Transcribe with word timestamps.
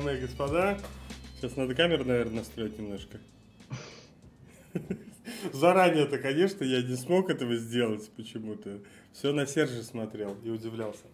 Дамы 0.00 0.16
и 0.16 0.20
господа. 0.20 0.78
Сейчас 1.36 1.56
надо 1.56 1.74
камеру, 1.74 2.06
наверное, 2.06 2.36
настроить 2.36 2.78
немножко. 2.78 3.18
Заранее-то, 5.52 6.16
конечно, 6.16 6.64
я 6.64 6.80
не 6.80 6.96
смог 6.96 7.28
этого 7.28 7.54
сделать 7.56 8.10
почему-то. 8.16 8.78
Все 9.12 9.32
на 9.32 9.44
Сержа 9.46 9.82
смотрел 9.82 10.36
и 10.42 10.48
удивлялся. 10.48 11.04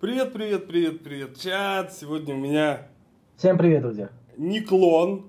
Привет, 0.00 0.32
привет, 0.32 0.68
привет, 0.68 1.04
привет, 1.04 1.38
чат. 1.38 1.92
Сегодня 1.92 2.34
у 2.34 2.38
меня 2.38 2.86
Всем 3.36 3.58
привет, 3.58 3.82
друзья. 3.82 4.08
не 4.38 4.62
клон, 4.62 5.26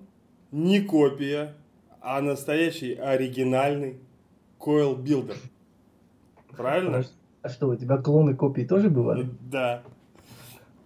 не 0.53 0.79
копия, 0.79 1.55
а 1.99 2.21
настоящий 2.21 2.93
оригинальный 2.93 3.99
Coil 4.57 4.95
Builder. 4.95 5.35
Правильно? 6.55 7.03
А 7.41 7.49
что, 7.49 7.67
у 7.67 7.75
тебя 7.75 7.97
клоны 7.97 8.35
копии 8.35 8.63
тоже 8.63 8.89
бывали? 8.89 9.29
Да. 9.41 9.83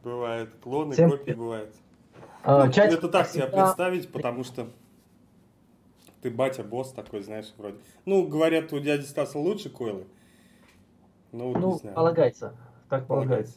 Бывает. 0.06 0.52
Клоны, 0.62 0.94
Всем 0.94 1.10
копии 1.10 1.32
бывают. 1.32 1.74
А, 2.44 2.66
Ну, 2.66 2.72
чатик 2.72 3.00
это 3.00 3.10
так 3.10 3.28
себя 3.28 3.48
представить, 3.48 4.08
потому 4.12 4.44
что 4.44 4.70
ты 6.22 6.30
батя-босс 6.30 6.92
такой, 6.92 7.24
знаешь, 7.24 7.52
вроде. 7.58 7.78
Ну, 8.06 8.28
говорят, 8.28 8.72
у 8.72 8.80
дяди 8.80 9.02
Стаса 9.02 9.40
лучше 9.40 9.72
койлы. 9.72 10.06
Ну, 11.32 11.48
вот 11.48 11.56
не 11.56 11.62
Ну, 11.62 11.74
знаю. 11.74 11.96
полагается. 11.96 12.56
Так 12.88 13.08
полагается. 13.08 13.56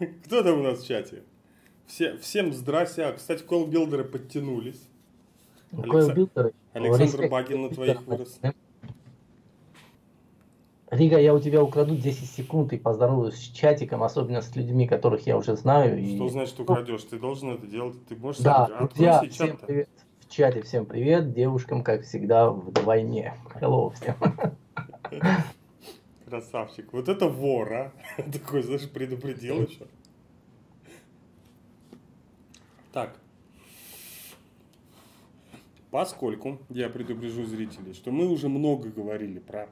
Кто 0.26 0.42
там 0.42 0.58
у 0.58 0.62
нас 0.64 0.80
в 0.80 0.86
чате? 0.88 1.22
Все, 1.86 2.16
всем 2.18 2.52
здрасте. 2.52 3.04
А, 3.04 3.12
кстати, 3.12 3.44
койл-билдеры 3.44 4.02
подтянулись. 4.02 4.82
Coil 5.70 6.14
Builder. 6.16 6.52
Александр. 6.72 7.28
Багин 7.28 7.62
на 7.62 7.68
твоих 7.68 8.02
вырос. 8.02 8.40
Рига, 10.90 11.18
я 11.18 11.32
у 11.34 11.38
тебя 11.38 11.62
украду 11.62 11.94
10 11.96 12.28
секунд 12.28 12.72
и 12.72 12.76
поздороваюсь 12.78 13.34
с 13.36 13.38
чатиком, 13.52 14.02
особенно 14.02 14.42
с 14.42 14.56
людьми, 14.56 14.88
которых 14.88 15.24
я 15.26 15.36
уже 15.36 15.56
знаю. 15.56 15.98
и- 16.00 16.16
Что 16.16 16.28
значит 16.28 16.58
украдешь? 16.58 17.04
Ты 17.04 17.18
должен 17.20 17.50
это 17.50 17.66
делать. 17.66 17.94
Ты 18.08 18.16
можешь 18.16 18.42
Да, 18.42 18.66
сам. 18.66 18.88
друзья, 18.88 19.22
всем 19.30 19.56
привет. 19.56 19.88
В 20.20 20.28
чате 20.32 20.62
всем 20.62 20.86
привет, 20.86 21.32
девушкам, 21.32 21.84
как 21.84 22.02
всегда, 22.02 22.50
вдвойне. 22.50 23.34
Hello 23.60 23.92
всем. 23.94 24.16
Красавчик. 26.26 26.92
Вот 26.92 27.08
это 27.08 27.28
вор, 27.28 27.72
а. 27.72 27.92
Такой, 28.32 28.62
знаешь, 28.62 28.88
предупредил 28.90 29.62
еще. 29.68 29.86
Так. 32.92 33.16
Поскольку 35.90 36.60
я 36.68 36.88
предупрежу 36.88 37.44
зрителей, 37.44 37.94
что 37.94 38.12
мы 38.12 38.28
уже 38.28 38.48
много 38.48 38.90
говорили 38.90 39.40
про 39.40 39.68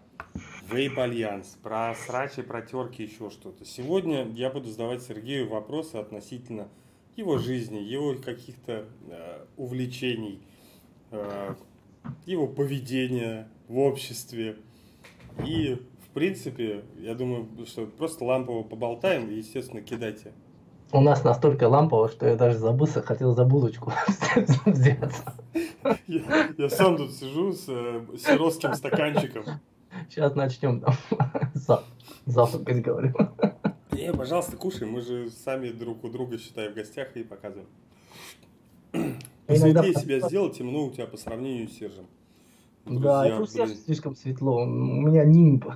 Вейп 0.71 0.99
Альянс, 0.99 1.57
про 1.63 1.95
срачи, 1.95 2.43
про 2.43 2.61
терки, 2.61 3.05
еще 3.05 3.31
что-то. 3.31 3.65
Сегодня 3.65 4.27
я 4.33 4.51
буду 4.51 4.69
задавать 4.69 5.03
Сергею 5.03 5.49
вопросы 5.49 5.95
относительно 5.97 6.69
его 7.15 7.39
жизни, 7.39 7.79
его 7.79 8.15
каких-то 8.15 8.87
э, 9.09 9.45
увлечений, 9.57 10.41
э, 11.13 11.55
его 12.27 12.49
поведения 12.49 13.49
в 13.69 13.79
обществе. 13.79 14.57
И, 15.47 15.81
в 16.05 16.09
принципе, 16.15 16.85
я 16.99 17.15
думаю, 17.15 17.49
что 17.67 17.87
просто 17.87 18.25
лампово 18.25 18.65
поболтаем 18.65 19.31
и, 19.31 19.37
естественно, 19.37 19.83
кидайте. 19.83 20.33
У 20.91 21.01
нас 21.01 21.23
настолько 21.23 21.69
лампово, 21.69 22.09
что 22.09 22.27
я 22.27 22.37
даже 22.37 22.59
забылся, 22.59 23.03
хотел 23.03 23.35
за 23.35 23.45
булочку 23.45 23.93
взяться. 24.67 25.35
Я, 26.07 26.49
я 26.57 26.71
сам 26.71 26.97
тут 26.97 27.13
сижу 27.13 27.53
с 27.53 27.67
э, 27.69 28.07
сиротским 28.19 28.73
стаканчиком. 28.75 29.45
Сейчас 30.09 30.35
начнем 30.35 30.81
там 30.81 30.95
за- 31.55 31.85
завтракать, 32.25 32.81
говорю. 32.83 33.13
Не, 33.93 34.13
пожалуйста, 34.15 34.57
кушай, 34.57 34.89
мы 34.89 35.03
же 35.03 35.29
сами 35.31 35.69
друг 35.71 36.05
у 36.05 36.09
друга, 36.09 36.39
считай, 36.39 36.71
в 36.71 36.75
гостях 36.75 37.15
и 37.17 37.23
показываем. 37.23 37.69
Посветлее 39.47 39.93
по- 39.93 40.01
себя 40.01 40.21
сделал, 40.21 40.51
темно 40.51 40.87
у 40.87 40.91
тебя 40.91 41.07
по 41.07 41.19
сравнению 41.19 41.69
с 41.69 41.73
Сержем. 41.73 42.07
Да, 42.87 43.27
это 43.27 43.43
у 43.43 43.47
блин. 43.47 43.77
слишком 43.77 44.17
светло. 44.17 44.63
У 44.63 44.67
меня 44.67 45.25
нимб. 45.25 45.67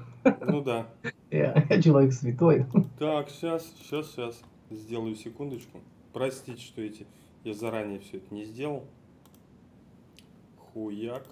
Ну 0.41 0.63
да. 0.63 0.87
Я, 1.31 1.67
я 1.69 1.83
человек 1.83 2.13
святой. 2.15 2.65
Так, 2.99 3.29
сейчас, 3.31 3.67
сейчас, 3.79 4.11
сейчас. 4.11 4.41
Сделаю 4.75 5.15
секундочку. 5.15 5.81
Простите, 6.13 6.61
что 6.61 6.83
эти 6.83 7.07
я 7.45 7.55
заранее 7.55 8.01
все 8.01 8.19
это 8.19 8.35
не 8.35 8.45
сделал. 8.45 8.85
Хуяк. 10.57 11.27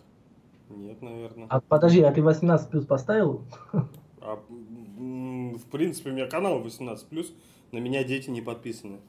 Нет, 0.69 1.03
наверное. 1.03 1.47
А 1.49 1.61
подожди, 1.61 2.01
а 2.03 2.13
ты 2.13 2.23
18 2.23 2.71
плюс 2.71 2.87
поставил? 2.87 3.45
А, 4.23 4.37
в 4.37 5.71
принципе, 5.71 6.11
у 6.11 6.13
меня 6.13 6.27
канал 6.27 6.63
18+, 6.63 7.27
на 7.73 7.79
меня 7.79 8.05
дети 8.05 8.29
не 8.29 8.43
подписаны. 8.43 9.01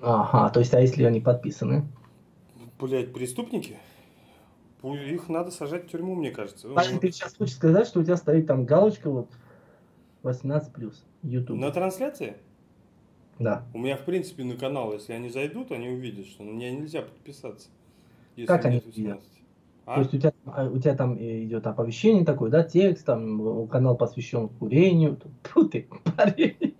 Ага, 0.00 0.50
то 0.50 0.60
есть, 0.60 0.72
а 0.72 0.80
если 0.80 1.02
они 1.02 1.20
подписаны? 1.20 1.88
Блять, 2.78 3.12
преступники? 3.12 3.76
Их 4.84 5.28
надо 5.28 5.50
сажать 5.50 5.86
в 5.86 5.88
тюрьму, 5.88 6.14
мне 6.14 6.30
кажется. 6.30 6.68
Ну, 6.68 6.74
Подожди, 6.74 6.98
ты 6.98 7.10
сейчас 7.10 7.34
хочешь 7.34 7.56
сказать, 7.56 7.88
что 7.88 7.98
у 7.98 8.04
тебя 8.04 8.16
стоит 8.16 8.46
там 8.46 8.64
галочка 8.64 9.10
вот 9.10 9.30
18 10.22 10.72
плюс 10.72 11.04
YouTube? 11.24 11.58
На 11.58 11.72
трансляции? 11.72 12.36
Да. 13.38 13.64
У 13.74 13.78
меня, 13.78 13.96
в 13.96 14.04
принципе, 14.04 14.44
на 14.44 14.56
канал, 14.56 14.92
если 14.92 15.12
они 15.12 15.28
зайдут, 15.28 15.72
они 15.72 15.88
увидят, 15.88 16.26
что 16.26 16.44
на 16.44 16.50
меня 16.50 16.70
нельзя 16.70 17.02
подписаться. 17.02 17.68
Если 18.36 18.46
Как 18.46 18.64
они 18.64 18.76
нет 18.76 18.86
18. 18.86 19.28
А? 19.84 19.94
То 19.94 20.00
есть 20.00 20.14
у 20.14 20.18
тебя, 20.18 20.32
а, 20.46 20.66
у 20.66 20.78
тебя 20.78 20.94
там 20.94 21.16
э, 21.16 21.42
идет 21.44 21.66
оповещение 21.66 22.24
такое, 22.24 22.50
да, 22.50 22.62
текст, 22.62 23.04
там 23.04 23.66
канал 23.66 23.96
посвящен 23.96 24.48
курению, 24.48 25.18
Фу 25.42 25.64
ты, 25.64 25.88
парению. 26.16 26.74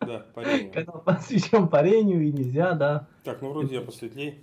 Да, 0.00 0.26
парень. 0.34 0.70
Канал 0.70 1.02
посвящен 1.04 1.68
парению 1.68 2.22
и 2.22 2.32
нельзя, 2.32 2.74
да. 2.74 3.08
Так, 3.24 3.40
ну 3.40 3.50
вроде 3.50 3.76
я 3.76 3.80
посветлей 3.80 4.38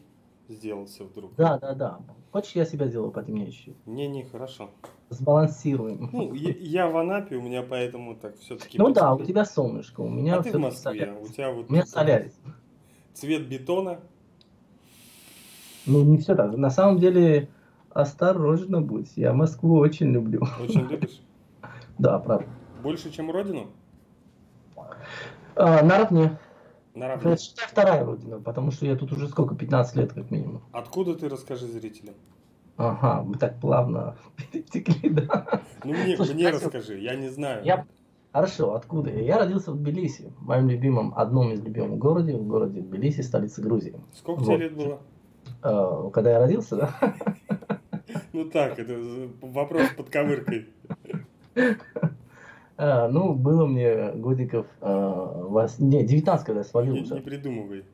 сделался 0.48 1.04
вдруг. 1.04 1.36
Да, 1.36 1.60
да, 1.60 1.74
да. 1.74 2.00
Хочешь, 2.32 2.54
я 2.54 2.66
себя 2.66 2.88
сделаю 2.88 3.12
потемнее 3.12 3.52
чуть-чуть? 3.52 3.88
Не-не, 3.88 4.26
хорошо. 4.26 4.70
Сбалансируем. 5.10 6.10
Ну, 6.12 6.34
я, 6.34 6.52
я 6.58 6.88
в 6.88 6.98
Анапе, 6.98 7.36
у 7.36 7.42
меня 7.42 7.62
поэтому 7.62 8.16
так 8.16 8.38
все-таки... 8.40 8.78
Ну 8.78 8.92
да, 8.92 9.14
у 9.14 9.24
тебя 9.24 9.46
солнышко, 9.46 10.02
у 10.02 10.10
меня 10.10 10.38
А 10.38 10.44
ты 10.44 10.52
в 10.52 10.60
Москве, 10.60 11.00
солярис. 11.00 11.30
у 11.30 11.34
тебя 11.34 11.52
вот... 11.52 11.70
У 11.70 11.74
меня 11.74 11.86
солярис. 11.86 12.34
Цвет 13.14 13.48
бетона. 13.48 14.00
Ну, 15.86 16.04
не 16.04 16.18
все 16.18 16.36
так. 16.36 16.58
На 16.58 16.70
самом 16.72 16.98
деле, 16.98 17.50
осторожно 17.92 18.82
будь. 18.82 19.16
Я 19.16 19.34
Москву 19.34 19.78
очень 19.78 20.12
люблю. 20.12 20.42
Очень 20.62 20.88
любишь? 20.88 21.22
Да, 21.98 22.20
правда. 22.20 22.46
Больше, 22.84 23.10
чем 23.10 23.32
родину? 23.32 23.68
А, 25.56 25.82
наравне. 25.82 26.38
Наравне. 26.94 27.34
Это 27.34 27.42
вторая 27.70 28.04
родина, 28.04 28.42
потому 28.42 28.72
что 28.72 28.86
я 28.86 28.98
тут 28.98 29.14
уже 29.14 29.30
сколько, 29.30 29.56
15 29.56 29.96
лет 29.96 30.12
как 30.14 30.30
минимум. 30.30 30.62
Откуда 30.74 31.16
ты 31.16 31.30
расскажи 31.30 31.68
зрителям? 31.68 32.16
Ага, 32.78 33.24
мы 33.24 33.36
так 33.38 33.60
плавно 33.60 34.16
перетекли, 34.52 35.10
да. 35.10 35.62
Ну 35.84 35.94
мне, 35.94 36.16
Слушай, 36.16 36.36
мне 36.36 36.50
расскажи, 36.50 37.00
я 37.00 37.16
не 37.16 37.30
знаю. 37.30 37.64
Я... 37.66 37.86
Хорошо, 38.34 38.74
откуда? 38.76 39.10
я? 39.12 39.22
Я 39.22 39.38
родился 39.40 39.72
в 39.72 39.78
Тбилиси, 39.78 40.30
в 40.40 40.46
моем 40.46 40.68
любимом, 40.68 41.14
одном 41.16 41.52
из 41.54 41.62
любимых 41.64 41.98
городе, 41.98 42.36
в 42.36 42.46
городе 42.46 42.82
Тбилиси, 42.82 43.22
столице 43.22 43.62
Грузии. 43.62 43.96
Сколько 44.14 44.40
Вот. 44.40 44.46
тебе 44.48 44.58
лет 44.58 44.76
было? 44.76 45.00
А, 45.62 46.10
Когда 46.10 46.32
я 46.32 46.40
родился, 46.40 46.76
да? 46.76 47.16
Ну 48.34 48.50
так, 48.50 48.78
это 48.78 49.00
вопрос 49.42 49.88
под 49.96 50.10
ковыркой. 50.10 50.68
А, 52.78 53.08
Ну, 53.08 53.34
было 53.36 53.66
мне 53.66 54.12
годиков... 54.16 54.66
а, 54.82 55.44
вос- 55.50 55.76
Не, 55.82 56.04
19, 56.04 56.46
когда 56.46 56.60
я 56.60 56.66
свалил 56.66 56.94
Не, 56.96 57.02
уже. 57.04 57.14
не 57.16 57.22
придумывай. 57.22 57.86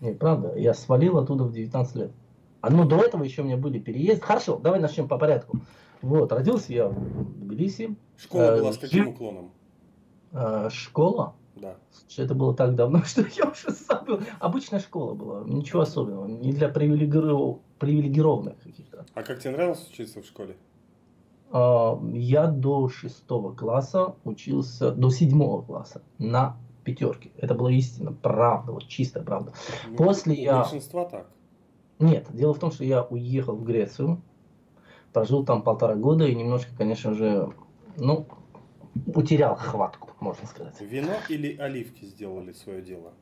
Не, 0.00 0.12
правда, 0.12 0.54
я 0.56 0.74
свалил 0.74 1.16
оттуда 1.16 1.44
в 1.44 1.52
19 1.52 1.96
лет. 1.96 2.10
А 2.66 2.70
ну 2.70 2.84
до 2.84 2.96
этого 2.96 3.22
еще 3.22 3.42
у 3.42 3.44
меня 3.44 3.56
были 3.56 3.78
переезды. 3.78 4.20
Хорошо, 4.24 4.58
давай 4.58 4.80
начнем 4.80 5.06
по 5.06 5.18
порядку. 5.18 5.60
Вот, 6.02 6.32
родился 6.32 6.72
я 6.72 6.88
в 6.88 6.94
Тбилиси. 7.40 7.94
Школа 8.16 8.42
Э, 8.42 8.58
была 8.58 8.72
с 8.72 8.78
каким 8.78 9.08
уклоном? 9.08 9.52
А, 10.32 10.68
школа. 10.70 11.36
Да. 11.54 11.76
Это 12.18 12.34
было 12.34 12.54
так 12.56 12.74
давно, 12.74 13.02
что 13.04 13.22
я 13.36 13.44
уже 13.50 13.70
забыл. 13.70 14.18
Обычная 14.40 14.80
школа 14.80 15.14
была, 15.14 15.44
ничего 15.44 15.82
особенного. 15.82 16.26
Не 16.26 16.50
для 16.52 16.68
привилегиров- 16.68 17.60
привилегированных 17.78 18.58
каких-то. 18.60 19.06
А 19.14 19.22
как 19.22 19.38
тебе 19.38 19.52
нравилось 19.52 19.88
учиться 19.88 20.20
в 20.20 20.26
школе? 20.26 20.56
А, 21.52 21.96
Я 22.14 22.48
до 22.48 22.88
шестого 22.88 23.54
класса 23.54 24.16
учился, 24.24 24.90
до 24.90 25.10
седьмого 25.10 25.62
класса 25.62 26.02
на 26.18 26.56
пятерке. 26.82 27.30
Это 27.36 27.54
была 27.54 27.70
истина, 27.70 28.12
правда, 28.12 28.72
вот 28.72 28.88
чистая 28.88 29.22
правда. 29.22 29.52
Ну, 29.88 29.96
После 29.96 30.34
я- 30.34 30.62
большинства 30.62 31.04
так. 31.04 31.28
Нет, 31.98 32.26
дело 32.30 32.52
в 32.52 32.58
том, 32.58 32.70
что 32.70 32.84
я 32.84 33.02
уехал 33.02 33.56
в 33.56 33.64
Грецию, 33.64 34.20
прожил 35.12 35.44
там 35.44 35.62
полтора 35.62 35.94
года 35.94 36.26
и 36.26 36.34
немножко, 36.34 36.70
конечно 36.76 37.14
же, 37.14 37.52
ну, 37.96 38.26
утерял 39.06 39.56
хватку, 39.56 40.10
можно 40.20 40.46
сказать. 40.46 40.78
Вино 40.80 41.14
или 41.28 41.56
оливки 41.56 42.04
сделали 42.04 42.52
свое 42.52 42.82
дело? 42.82 43.12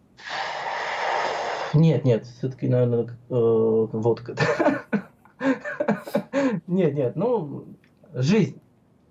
Нет, 1.73 2.05
нет, 2.05 2.27
все-таки, 2.27 2.69
наверное, 2.69 3.05
э, 3.05 3.09
водка. 3.31 4.37
Нет, 6.67 6.95
нет, 6.95 7.15
ну, 7.15 7.67
жизнь. 8.13 8.61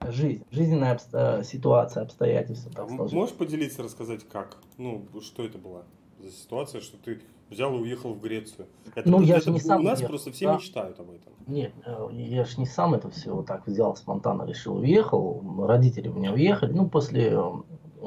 жизнь, 0.02 0.44
жизненная 0.52 0.94
обсто... 0.94 1.44
ситуация, 1.46 2.04
обстоятельства. 2.04 2.72
А 2.76 2.86
можешь 2.86 3.36
поделиться, 3.36 3.84
рассказать, 3.84 4.28
как? 4.28 4.58
Ну, 4.78 5.06
что 5.22 5.46
это 5.46 5.58
была 5.58 5.84
за 6.20 6.32
ситуация, 6.32 6.82
что 6.82 6.98
ты 6.98 7.22
взял 7.50 7.76
и 7.76 7.82
уехал 7.82 8.14
в 8.14 8.22
Грецию? 8.22 8.68
Это, 8.96 9.10
ну, 9.10 9.22
я 9.22 9.38
это, 9.38 9.46
же 9.46 9.52
не 9.52 9.60
сам 9.60 9.82
У 9.82 9.84
нас 9.84 10.00
уехал, 10.00 10.10
просто 10.10 10.32
все 10.32 10.48
да. 10.48 10.56
мечтают 10.56 11.00
об 11.00 11.12
этом. 11.12 11.34
Нет, 11.48 11.74
э, 11.86 12.08
я 12.12 12.46
же 12.46 12.60
не 12.60 12.66
сам 12.66 12.94
это 12.94 13.10
все 13.10 13.34
вот 13.34 13.46
так 13.46 13.68
взял, 13.68 13.96
спонтанно 13.96 14.44
решил, 14.44 14.78
уехал. 14.78 15.44
Родители 15.66 16.08
у 16.08 16.14
меня 16.14 16.34
уехали, 16.34 16.72
ну, 16.74 16.90
после 16.90 17.38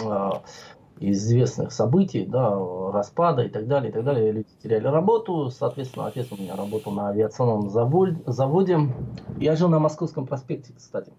э, 0.00 0.30
известных 1.00 1.72
событий, 1.72 2.24
да, 2.24 2.58
распада 2.92 3.42
и 3.42 3.48
так 3.48 3.66
далее, 3.66 3.90
и 3.90 3.92
так 3.92 4.04
далее. 4.04 4.32
Люди 4.32 4.48
теряли 4.62 4.86
работу, 4.86 5.50
соответственно, 5.50 6.06
отец 6.06 6.28
у 6.30 6.36
меня 6.36 6.56
работал 6.56 6.92
на 6.92 7.08
авиационном 7.08 7.70
заводе. 7.70 8.18
заводе. 8.26 8.78
Я 9.38 9.56
жил 9.56 9.68
на 9.68 9.78
Московском 9.78 10.26
проспекте, 10.26 10.72
кстати. 10.74 11.12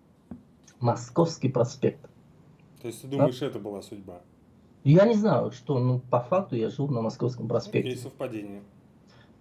Московский 0.79 1.49
проспект. 1.49 2.01
То 2.81 2.87
есть 2.87 3.01
ты 3.01 3.07
думаешь, 3.07 3.41
это 3.41 3.59
была 3.59 3.81
судьба? 3.81 4.21
Я 4.87 5.05
не 5.05 5.15
знаю, 5.15 5.51
что, 5.51 5.79
ну, 5.79 5.99
по 5.99 6.21
факту 6.21 6.55
я 6.55 6.69
жил 6.69 6.87
на 6.87 7.01
Московском 7.01 7.47
проспекте. 7.49 7.89
Окей, 7.89 8.01
совпадение. 8.01 8.61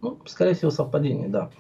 Ну, 0.03 0.19
скорее 0.27 0.55
всего, 0.55 0.73
совпадение, 0.73 1.29
да. 1.29 1.51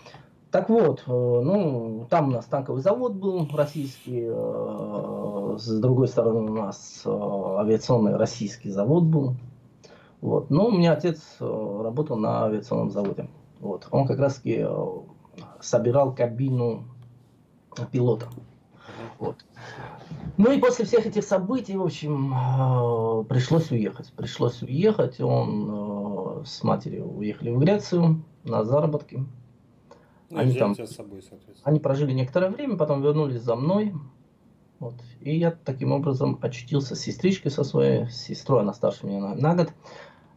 Так 0.50 0.68
вот, 0.70 1.04
э, 1.06 1.10
ну, 1.10 2.06
там 2.10 2.28
у 2.28 2.30
нас 2.32 2.46
танковый 2.46 2.82
завод 2.82 3.14
был 3.14 3.48
российский, 3.52 4.24
э, 4.28 5.56
с 5.58 5.80
другой 5.80 6.08
стороны 6.08 6.50
у 6.50 6.54
нас 6.54 7.02
э, 7.04 7.10
авиационный 7.10 8.16
российский 8.16 8.70
завод 8.70 9.04
был. 9.04 9.34
Вот. 10.20 10.50
Но 10.50 10.66
у 10.66 10.72
меня 10.72 10.92
отец 10.92 11.36
работал 11.38 12.16
на 12.16 12.46
авиационном 12.46 12.90
заводе. 12.90 13.28
Вот. 13.60 13.86
Он 13.92 14.06
как 14.06 14.18
раз 14.18 14.36
таки 14.36 14.66
собирал 15.60 16.12
кабину 16.12 16.84
пилота. 17.92 18.26
Вот. 19.20 19.36
Ну 20.36 20.52
и 20.52 20.60
после 20.60 20.84
всех 20.84 21.06
этих 21.06 21.24
событий, 21.24 21.76
в 21.76 21.82
общем, 21.82 23.24
пришлось 23.26 23.70
уехать. 23.70 24.12
Пришлось 24.12 24.62
уехать. 24.62 25.20
Он 25.20 26.44
с 26.44 26.62
матерью 26.62 27.06
уехали 27.16 27.50
в 27.50 27.58
Грецию 27.58 28.22
на 28.44 28.64
заработки. 28.64 29.24
Ну, 30.30 30.38
они 30.38 30.54
там, 30.54 30.74
собой. 30.74 31.22
Они 31.62 31.80
прожили 31.80 32.12
некоторое 32.12 32.50
время, 32.50 32.76
потом 32.76 33.02
вернулись 33.02 33.40
за 33.40 33.56
мной. 33.56 33.94
Вот. 34.78 34.94
И 35.20 35.36
я 35.36 35.52
таким 35.52 35.92
образом 35.92 36.38
очутился 36.42 36.94
с 36.94 37.00
сестричкой 37.00 37.50
со 37.50 37.64
своей, 37.64 38.06
с 38.10 38.16
сестрой, 38.16 38.60
она 38.60 38.74
старше 38.74 39.06
меня 39.06 39.20
на, 39.20 39.34
на 39.34 39.54
год. 39.54 39.72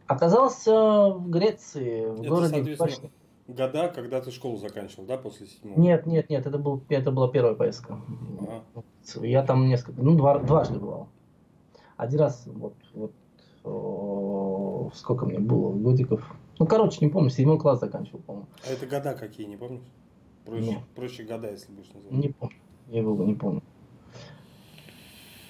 Оказался 0.06 1.10
в 1.10 1.28
Греции, 1.28 2.06
в 2.06 2.20
это, 2.20 2.28
городе 2.28 2.76
Башни. 2.76 3.12
Года, 3.54 3.88
когда 3.88 4.20
ты 4.20 4.30
школу 4.30 4.56
заканчивал, 4.56 5.04
да, 5.04 5.16
после 5.16 5.46
седьмого? 5.46 5.78
Нет, 5.78 6.06
нет, 6.06 6.30
нет, 6.30 6.46
это, 6.46 6.58
был, 6.58 6.82
это 6.88 7.10
была 7.10 7.28
первая 7.28 7.54
поездка. 7.54 8.00
Ага. 8.40 8.84
Я 9.26 9.42
там 9.42 9.68
несколько, 9.68 10.02
ну, 10.02 10.16
два, 10.16 10.38
дважды 10.38 10.78
бывал. 10.78 11.08
Один 11.96 12.20
раз, 12.20 12.44
вот, 12.46 12.74
вот 12.94 13.12
о, 13.64 14.90
сколько 14.94 15.26
мне 15.26 15.38
было, 15.38 15.72
годиков, 15.72 16.22
ну, 16.58 16.66
короче, 16.66 16.98
не 17.04 17.10
помню, 17.10 17.30
седьмой 17.30 17.58
класс 17.58 17.80
заканчивал, 17.80 18.20
по-моему. 18.20 18.48
А 18.66 18.70
это 18.70 18.86
года 18.86 19.14
какие, 19.14 19.46
не 19.46 19.56
помнишь? 19.56 19.82
Проще, 20.44 20.66
Нет. 20.72 20.80
проще 20.94 21.22
года, 21.24 21.50
если 21.50 21.72
будешь 21.72 21.90
называть. 21.92 22.12
Не 22.12 22.28
помню, 22.28 22.56
я 22.88 23.02
был, 23.02 23.16
не 23.24 23.34
помню. 23.34 23.62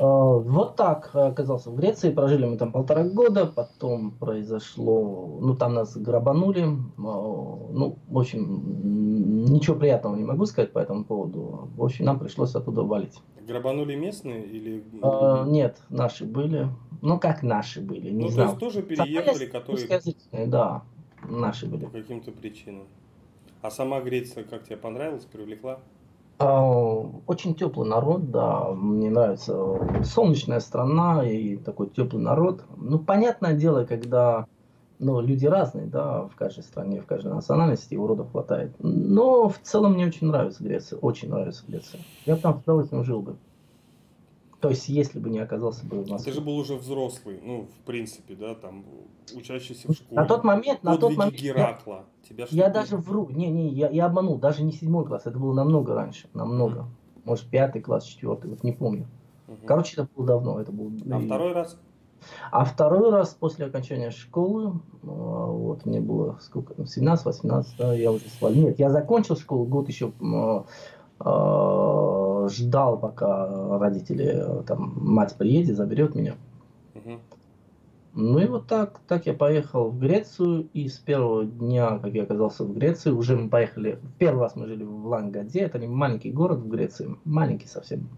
А, 0.00 0.05
вот 0.38 0.76
так 0.76 1.14
оказался 1.14 1.70
в 1.70 1.76
Греции, 1.76 2.11
прожили 2.11 2.47
мы 2.47 2.56
там 2.56 2.73
полтора 2.73 3.05
года, 3.05 3.44
потом 3.44 4.12
произошло, 4.12 5.38
ну 5.43 5.55
там 5.55 5.75
нас 5.75 5.94
грабанули, 5.94 6.62
а, 6.62 6.70
ну, 6.97 7.99
в 8.08 8.19
общем, 8.19 9.44
ничего 9.52 9.76
приятного 9.76 10.17
не 10.17 10.25
могу 10.25 10.47
сказать 10.47 10.73
по 10.73 10.79
этому 10.79 11.05
поводу, 11.05 11.69
в 11.76 11.85
общем, 11.85 12.06
нам 12.06 12.19
пришлось 12.19 12.55
оттуда 12.55 12.82
валить. 12.82 13.19
Грабанули 13.47 13.94
местные 13.94 14.47
или... 14.47 14.82
А, 15.02 15.44
нет, 15.44 15.76
наши 15.91 16.25
были, 16.25 16.69
ну 17.02 17.20
как 17.20 17.43
наши 17.43 17.82
были, 17.82 18.11
не 18.11 18.25
ну, 18.25 18.29
знаю. 18.31 18.49
то 18.49 18.67
есть 18.67 18.76
тоже 18.76 18.82
переехали, 18.82 19.44
которые... 19.44 20.47
Да, 20.47 20.82
наши 21.29 21.67
были. 21.67 21.85
По 21.85 21.91
каким-то 21.91 22.32
причинам. 22.32 22.87
А 23.61 23.70
сама 23.70 24.00
Греция 24.00 24.44
как 24.44 24.64
тебе 24.64 24.79
понравилась, 24.79 25.26
привлекла? 25.26 25.81
Очень 26.40 27.54
теплый 27.54 27.87
народ, 27.87 28.31
да, 28.31 28.70
мне 28.70 29.10
нравится 29.10 30.02
солнечная 30.04 30.60
страна 30.60 31.22
и 31.22 31.56
такой 31.56 31.90
теплый 31.90 32.22
народ. 32.22 32.64
Ну, 32.78 32.98
понятное 32.98 33.52
дело, 33.52 33.84
когда 33.84 34.46
ну, 34.98 35.20
люди 35.20 35.46
разные, 35.46 35.87
да, 35.87 36.22
в 36.22 36.37
каждой 36.37 36.62
стране, 36.62 37.00
в 37.00 37.06
каждой 37.06 37.32
национальности, 37.32 37.94
уродов 37.94 38.31
хватает. 38.32 38.72
Но 38.78 39.48
в 39.48 39.58
целом 39.58 39.94
мне 39.94 40.06
очень 40.06 40.28
нравится 40.28 40.62
Греция, 40.62 40.98
очень 40.98 41.28
нравится 41.28 41.62
Греция. 41.66 42.00
Я 42.25 42.37
бы 42.37 42.40
там 42.42 42.58
с 42.58 42.62
удовольствием 42.62 43.04
жил 43.04 43.20
бы. 43.20 43.37
То 44.61 44.69
есть, 44.69 44.89
если 44.89 45.19
бы 45.19 45.31
не 45.31 45.39
оказался 45.39 45.87
бы 45.87 46.03
в 46.03 46.11
Москве. 46.11 46.33
Ты 46.33 46.39
же 46.39 46.45
был 46.45 46.57
уже 46.59 46.75
взрослый, 46.75 47.41
ну, 47.43 47.67
в 47.67 47.87
принципе, 47.87 48.35
да, 48.35 48.55
там, 48.55 48.85
учащийся 49.35 49.89
в 49.89 49.95
школе. 49.95 50.21
На 50.21 50.27
тот 50.27 50.45
момент, 50.45 50.83
на 50.83 50.99
тот 50.99 51.17
момент... 51.17 51.37
Геракла. 51.37 52.05
Тебя 52.29 52.47
я 52.51 52.69
даже 52.69 52.97
вру, 52.99 53.29
не-не, 53.31 53.69
я, 53.69 53.89
я 53.89 54.07
обманул, 54.07 54.37
даже 54.37 54.62
не 54.62 54.73
седьмой 54.73 55.07
класс, 55.07 55.23
это 55.25 55.39
было 55.39 55.55
намного 55.55 55.95
раньше, 55.95 56.29
намного. 56.35 56.81
Mm-hmm. 56.81 57.23
Может, 57.25 57.47
пятый 57.47 57.81
класс, 57.81 58.05
четвертый, 58.05 58.51
вот 58.51 58.62
не 58.62 58.73
помню. 58.73 59.07
Mm-hmm. 59.49 59.67
Короче, 59.67 59.95
это 59.95 60.09
было 60.15 60.27
давно, 60.27 60.61
это 60.61 60.73
был... 60.73 60.93
А 61.11 61.21
и... 61.21 61.27
второй 61.27 61.53
раз? 61.53 61.79
А 62.51 62.65
второй 62.65 63.11
раз 63.11 63.31
после 63.31 63.65
окончания 63.67 64.11
школы, 64.11 64.81
а, 65.03 65.07
вот 65.07 65.87
мне 65.87 66.01
было 66.01 66.39
сколько, 66.43 66.75
17-18, 66.75 67.67
да, 67.79 67.95
я 67.95 68.12
уже 68.12 68.29
свалил. 68.29 68.67
Нет, 68.67 68.79
я 68.79 68.91
закончил 68.91 69.37
школу, 69.37 69.65
год 69.65 69.89
еще 69.89 70.12
э, 70.21 70.62
ждал, 72.48 72.98
пока 72.98 73.78
родители, 73.78 74.62
там, 74.66 74.92
мать 74.97 75.35
приедет, 75.37 75.76
заберет 75.76 76.14
меня. 76.14 76.35
Угу. 76.94 77.18
Ну 78.12 78.38
и 78.40 78.47
вот 78.47 78.66
так, 78.66 79.00
так 79.06 79.26
я 79.26 79.35
поехал 79.35 79.90
в 79.90 79.99
Грецию, 79.99 80.68
и 80.73 80.88
с 80.88 80.99
первого 80.99 81.44
дня, 81.44 81.99
как 81.99 82.12
я 82.12 82.25
оказался 82.25 82.64
в 82.64 82.75
Греции, 82.75 83.11
уже 83.11 83.37
мы 83.37 83.49
поехали, 83.49 84.00
первый 84.18 84.40
раз 84.40 84.56
мы 84.56 84.66
жили 84.66 84.82
в 84.82 85.06
Лангаде, 85.06 85.61
это 85.61 85.78
не 85.78 85.87
маленький 85.87 86.32
город 86.32 86.59
в 86.59 86.68
Греции, 86.68 87.16
маленький 87.25 87.68
совсем, 87.68 88.09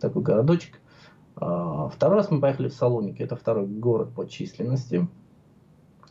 такой 0.00 0.22
городочек. 0.22 0.80
А, 1.36 1.88
второй 1.88 2.18
раз 2.18 2.30
мы 2.30 2.40
поехали 2.40 2.68
в 2.68 2.74
Салоники, 2.74 3.22
это 3.22 3.36
второй 3.36 3.66
город 3.66 4.14
по 4.14 4.26
численности, 4.26 5.06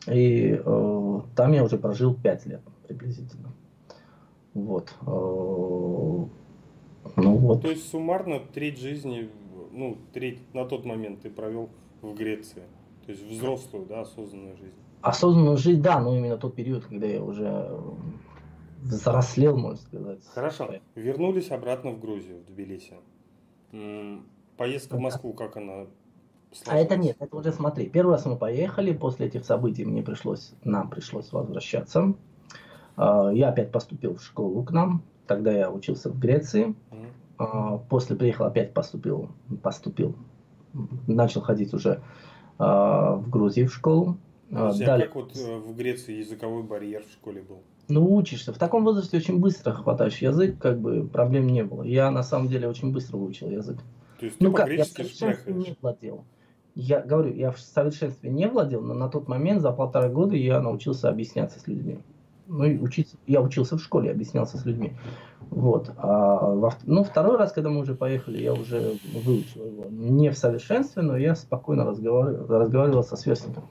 и 0.06 0.60
э, 0.64 1.20
там 1.34 1.52
я 1.52 1.64
уже 1.64 1.78
прожил 1.78 2.14
5 2.14 2.46
лет 2.46 2.60
приблизительно. 2.86 3.52
Вот. 4.52 4.94
Ну, 7.16 7.36
вот. 7.36 7.62
То 7.62 7.70
есть 7.70 7.88
суммарно 7.88 8.40
треть 8.40 8.78
жизни, 8.78 9.30
ну, 9.72 9.98
треть 10.12 10.38
на 10.54 10.64
тот 10.64 10.84
момент 10.84 11.22
ты 11.22 11.30
провел 11.30 11.70
в 12.02 12.14
Греции. 12.14 12.62
То 13.04 13.12
есть 13.12 13.24
взрослую, 13.24 13.86
да, 13.86 14.00
осознанную 14.02 14.56
жизнь. 14.56 14.74
Осознанную 15.02 15.56
жизнь, 15.58 15.82
да, 15.82 16.00
но 16.00 16.16
именно 16.16 16.38
тот 16.38 16.54
период, 16.54 16.86
когда 16.86 17.06
я 17.06 17.22
уже 17.22 17.78
взрослел, 18.82 19.56
можно 19.56 19.78
сказать. 19.78 20.20
Хорошо. 20.34 20.70
Вернулись 20.94 21.50
обратно 21.50 21.90
в 21.90 22.00
Грузию, 22.00 22.38
в 22.40 22.46
Тбилиси. 22.46 22.94
Поездка 24.56 24.96
в 24.96 25.00
Москву, 25.00 25.32
как 25.32 25.56
она. 25.56 25.86
А 26.66 26.78
это 26.78 26.96
нет, 26.96 27.16
это 27.18 27.36
уже 27.36 27.52
смотри. 27.52 27.88
Первый 27.88 28.12
раз 28.12 28.24
мы 28.26 28.36
поехали, 28.36 28.92
после 28.92 29.26
этих 29.26 29.44
событий 29.44 29.84
мне 29.84 30.02
пришлось, 30.02 30.52
нам 30.62 30.88
пришлось 30.88 31.32
возвращаться. 31.32 32.14
А, 32.96 33.30
я 33.30 33.48
опять 33.48 33.72
поступил 33.72 34.14
в 34.14 34.22
школу 34.22 34.62
к 34.62 34.70
нам, 34.70 35.02
тогда 35.26 35.52
я 35.52 35.70
учился 35.70 36.10
в 36.10 36.18
Греции. 36.18 36.74
Mm. 37.38 37.80
После 37.88 38.14
приехал, 38.14 38.46
опять 38.46 38.72
поступил, 38.72 39.30
поступил, 39.62 40.14
начал 41.06 41.40
ходить 41.40 41.74
уже 41.74 42.00
а, 42.58 43.16
в 43.16 43.28
Грузии 43.28 43.64
в 43.64 43.74
школу. 43.74 44.16
Далее... 44.50 44.86
а 44.86 45.00
как 45.00 45.14
вот 45.16 45.36
э, 45.36 45.58
в 45.58 45.74
Греции 45.74 46.18
языковой 46.18 46.62
барьер 46.62 47.02
в 47.02 47.10
школе 47.10 47.42
был? 47.42 47.62
Ну, 47.88 48.14
учишься. 48.14 48.52
В 48.52 48.58
таком 48.58 48.84
возрасте 48.84 49.16
очень 49.16 49.40
быстро 49.40 49.72
хватаешь 49.72 50.18
язык, 50.18 50.58
как 50.58 50.78
бы 50.78 51.06
проблем 51.06 51.48
не 51.48 51.64
было. 51.64 51.82
Я 51.82 52.10
на 52.10 52.22
самом 52.22 52.48
деле 52.48 52.68
очень 52.68 52.92
быстро 52.92 53.16
выучил 53.16 53.50
язык. 53.50 53.78
То 54.20 54.26
есть 54.26 54.38
ты 54.38 54.44
ну 54.44 54.52
как, 54.52 54.68
я 54.70 54.84
в 54.84 54.88
совершенстве 54.88 55.52
не 55.52 55.76
владел. 55.80 56.24
Я 56.74 57.00
говорю, 57.00 57.34
я 57.34 57.50
в 57.50 57.58
совершенстве 57.58 58.30
не 58.30 58.48
владел, 58.48 58.80
но 58.80 58.94
на 58.94 59.08
тот 59.08 59.28
момент 59.28 59.60
за 59.60 59.72
полтора 59.72 60.08
года 60.08 60.36
я 60.36 60.60
научился 60.60 61.08
объясняться 61.08 61.60
с 61.60 61.66
людьми. 61.66 61.98
Ну 62.46 62.64
и 62.64 62.78
учиться, 62.78 63.16
я 63.26 63.40
учился 63.40 63.76
в 63.76 63.80
школе, 63.80 64.10
объяснялся 64.10 64.58
с 64.58 64.66
людьми. 64.66 64.92
Вот. 65.50 65.90
А 65.96 66.50
во, 66.50 66.72
ну, 66.84 67.04
второй 67.04 67.36
раз, 67.38 67.52
когда 67.52 67.70
мы 67.70 67.80
уже 67.80 67.94
поехали, 67.94 68.42
я 68.42 68.52
уже 68.52 68.98
выучил 69.24 69.64
его. 69.64 69.84
Не 69.90 70.30
в 70.30 70.36
совершенстве, 70.36 71.02
но 71.02 71.16
я 71.16 71.34
спокойно 71.34 71.84
разговаривал, 71.84 72.46
разговаривал 72.46 73.02
со 73.02 73.16
сверстником. 73.16 73.64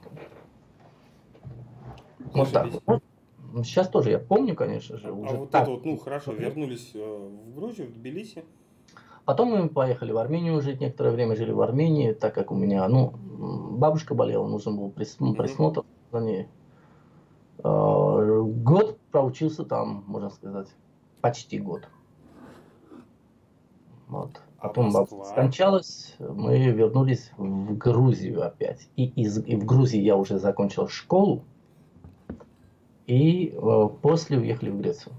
Вот 2.32 2.50
так. 2.50 2.68
Ну, 3.52 3.62
сейчас 3.62 3.88
тоже 3.88 4.10
я 4.10 4.18
помню, 4.18 4.56
конечно 4.56 4.98
же. 4.98 5.08
А 5.08 5.12
уже 5.12 5.36
а 5.36 5.38
вот 5.38 5.50
так. 5.50 5.62
это 5.62 5.70
вот, 5.70 5.84
ну 5.84 5.96
хорошо, 5.96 6.32
вернулись 6.32 6.90
э, 6.94 6.98
в 6.98 7.54
Грузию, 7.54 7.86
в 7.86 7.92
Тбилиси. 7.92 8.44
Потом 9.24 9.50
мы 9.50 9.68
поехали 9.68 10.10
в 10.10 10.18
Армению 10.18 10.60
жить, 10.60 10.80
некоторое 10.80 11.10
время 11.12 11.36
жили 11.36 11.52
в 11.52 11.60
Армении, 11.60 12.12
так 12.12 12.34
как 12.34 12.50
у 12.50 12.56
меня, 12.56 12.86
ну, 12.88 13.12
бабушка 13.78 14.14
болела, 14.14 14.46
нужен 14.48 14.76
был 14.76 14.90
присмотр 14.90 15.84
за 16.10 16.20
ней. 16.20 16.48
А, 17.64 18.42
год 18.42 18.98
проучился 19.10 19.64
там, 19.64 20.04
можно 20.06 20.30
сказать, 20.30 20.68
почти 21.20 21.58
год. 21.58 21.88
Вот. 24.06 24.40
Потом 24.60 24.90
Москва. 24.90 25.24
скончалась, 25.24 26.14
мы 26.18 26.58
вернулись 26.70 27.32
в 27.36 27.76
Грузию 27.76 28.46
опять. 28.46 28.88
И, 28.96 29.04
из, 29.04 29.44
и 29.44 29.56
в 29.56 29.64
Грузии 29.64 30.00
я 30.00 30.16
уже 30.16 30.38
закончил 30.38 30.88
школу, 30.88 31.44
и 33.06 33.48
э, 33.48 33.88
после 34.00 34.38
уехали 34.38 34.70
в 34.70 34.78
Грецию. 34.78 35.14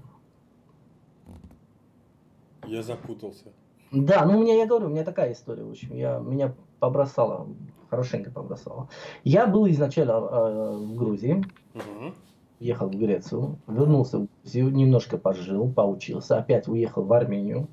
Я 2.66 2.82
запутался. 2.82 3.52
Да, 3.92 4.24
ну 4.24 4.38
у 4.38 4.42
меня, 4.42 4.54
я 4.54 4.66
говорю, 4.66 4.86
у 4.86 4.90
меня 4.90 5.04
такая 5.04 5.32
история, 5.32 5.62
в 5.62 5.70
общем, 5.70 5.94
я, 5.94 6.18
меня 6.18 6.52
побросала, 6.80 7.46
хорошенько 7.88 8.32
побросала. 8.32 8.88
Я 9.22 9.46
был 9.46 9.68
изначально 9.68 10.12
э, 10.12 10.76
в 10.76 10.96
Грузии, 10.96 11.44
угу. 11.74 12.14
Ехал 12.58 12.88
в 12.88 12.96
Грецию, 12.96 13.58
вернулся 13.66 14.18
в 14.18 14.28
Грузию, 14.42 14.70
немножко 14.70 15.18
пожил, 15.18 15.70
поучился, 15.72 16.38
опять 16.38 16.68
уехал 16.68 17.04
в 17.04 17.12
Армению, 17.12 17.68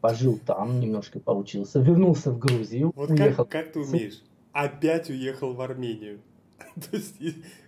пожил 0.00 0.38
там, 0.44 0.80
немножко 0.80 1.20
поучился, 1.20 1.80
вернулся 1.80 2.30
в 2.30 2.38
Грузию, 2.38 2.92
вот 2.94 3.10
уехал. 3.10 3.44
Как, 3.44 3.64
как 3.64 3.72
ты 3.72 3.80
умеешь? 3.80 4.22
Опять 4.52 5.10
уехал 5.10 5.54
в 5.54 5.60
Армению. 5.60 6.20
То 6.74 6.96
есть 6.96 7.16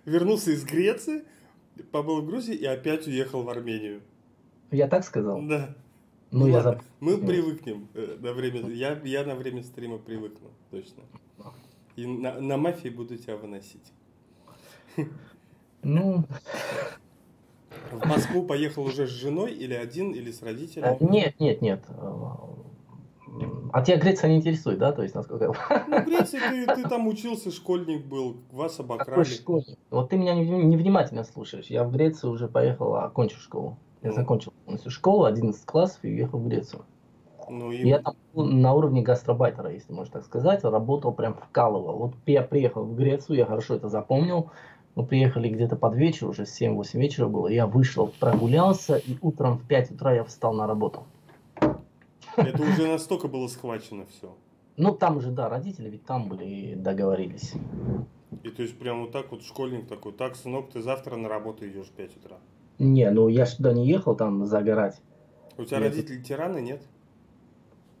вернулся 0.05 0.51
из 0.51 0.63
Греции, 0.63 1.23
побыл 1.91 2.21
в 2.21 2.25
Грузии 2.25 2.55
и 2.55 2.65
опять 2.65 3.07
уехал 3.07 3.43
в 3.43 3.49
Армению. 3.49 4.01
Я 4.71 4.87
так 4.87 5.03
сказал? 5.03 5.41
Да. 5.43 5.75
Ну, 6.31 6.39
ну 6.39 6.47
я 6.47 6.57
ладно, 6.57 6.83
мы 6.99 7.17
привыкнем 7.17 7.87
э, 7.93 8.17
на 8.19 8.33
время. 8.33 8.69
Я, 8.69 8.99
я 9.05 9.23
на 9.23 9.35
время 9.35 9.63
стрима 9.63 9.97
привыкну, 9.97 10.49
точно. 10.71 11.03
И 11.95 12.05
на, 12.05 12.39
на 12.41 12.57
мафии 12.57 12.89
буду 12.89 13.17
тебя 13.17 13.37
выносить. 13.37 13.93
Ну. 15.83 16.23
В 17.91 18.05
Москву 18.05 18.43
поехал 18.43 18.83
уже 18.83 19.07
с 19.07 19.11
женой 19.11 19.53
или 19.53 19.73
один, 19.73 20.11
или 20.11 20.31
с 20.31 20.41
родителями? 20.41 20.97
Нет, 20.99 21.39
нет, 21.39 21.61
нет. 21.61 21.83
А 23.71 23.81
тебя 23.83 23.97
Греция 23.97 24.29
не 24.29 24.37
интересует, 24.37 24.79
да? 24.79 24.91
То 24.91 25.03
есть, 25.03 25.13
насколько... 25.13 25.53
Ну, 25.87 26.03
Греция, 26.03 26.41
ты, 26.49 26.65
ты 26.75 26.89
там 26.89 27.07
учился, 27.07 27.51
школьник 27.51 28.05
был, 28.05 28.37
вас 28.51 28.79
обокрали. 28.79 29.09
Какой 29.09 29.25
школьник? 29.25 29.77
Вот 29.89 30.09
ты 30.09 30.17
меня 30.17 30.33
невнимательно 30.33 31.23
слушаешь. 31.23 31.67
Я 31.67 31.83
в 31.83 31.91
Грецию 31.91 32.31
уже 32.31 32.47
поехал, 32.47 32.95
окончил 32.95 33.37
школу. 33.39 33.77
Я 34.01 34.11
закончил 34.11 34.53
полностью 34.65 34.91
школу, 34.91 35.25
11 35.25 35.65
классов 35.65 35.99
и 36.03 36.07
уехал 36.07 36.39
в 36.39 36.47
Грецию. 36.47 36.85
Ну, 37.49 37.71
и... 37.71 37.87
Я 37.87 37.99
там 37.99 38.15
на 38.33 38.73
уровне 38.73 39.01
гастробайтера, 39.01 39.71
если 39.71 39.93
можно 39.93 40.13
так 40.13 40.25
сказать, 40.25 40.63
работал 40.63 41.13
прям 41.13 41.35
вкалывал. 41.35 41.97
Вот 41.97 42.15
я 42.25 42.43
приехал 42.43 42.83
в 42.83 42.95
Грецию, 42.95 43.37
я 43.37 43.45
хорошо 43.45 43.75
это 43.75 43.89
запомнил. 43.89 44.51
Мы 44.97 45.05
приехали 45.05 45.47
где-то 45.47 45.75
под 45.75 45.93
вечер, 45.93 46.27
уже 46.27 46.45
7-8 46.45 46.99
вечера 46.99 47.27
было. 47.27 47.49
Я 47.49 47.67
вышел, 47.67 48.11
прогулялся, 48.19 48.97
и 48.97 49.15
утром 49.21 49.59
в 49.59 49.67
5 49.67 49.91
утра 49.91 50.15
я 50.15 50.23
встал 50.23 50.53
на 50.53 50.65
работу. 50.65 51.03
Это 52.35 52.63
уже 52.63 52.87
настолько 52.87 53.27
было 53.27 53.47
схвачено 53.47 54.07
все. 54.07 54.35
Ну, 54.75 54.95
там 54.95 55.17
уже, 55.17 55.29
да, 55.29 55.49
родители 55.49 55.87
ведь 55.87 56.03
там 56.05 56.27
были 56.27 56.45
и 56.45 56.73
договорились. 56.75 57.53
И 58.41 58.49
то 58.49 58.63
есть 58.63 58.79
прям 58.79 59.01
вот 59.01 59.11
так 59.11 59.29
вот 59.29 59.43
школьник 59.43 59.87
такой, 59.87 60.13
так, 60.13 60.35
сынок, 60.35 60.71
ты 60.71 60.81
завтра 60.81 61.15
на 61.15 61.29
работу 61.29 61.67
идешь 61.67 61.89
в 61.89 61.91
5 61.91 62.17
утра. 62.17 62.37
Не, 62.79 63.11
ну 63.11 63.27
я 63.27 63.45
ж 63.45 63.51
туда 63.51 63.73
не 63.73 63.87
ехал 63.87 64.15
там 64.15 64.47
загорать. 64.47 64.99
У 65.59 65.63
тебя 65.63 65.77
я 65.77 65.83
родители 65.83 66.23
тираны, 66.23 66.59
нет? 66.59 66.81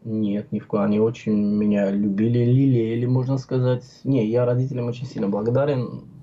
Нет, 0.03 0.51
ни 0.51 0.57
в 0.57 0.65
коем. 0.65 0.85
Они 0.85 0.99
очень 0.99 1.35
меня 1.35 1.91
любили, 1.91 2.39
лелеяли, 2.39 3.05
можно 3.05 3.37
сказать. 3.37 3.85
Не, 4.03 4.25
я 4.25 4.45
родителям 4.45 4.87
очень 4.87 5.05
сильно 5.05 5.29
благодарен. 5.29 6.16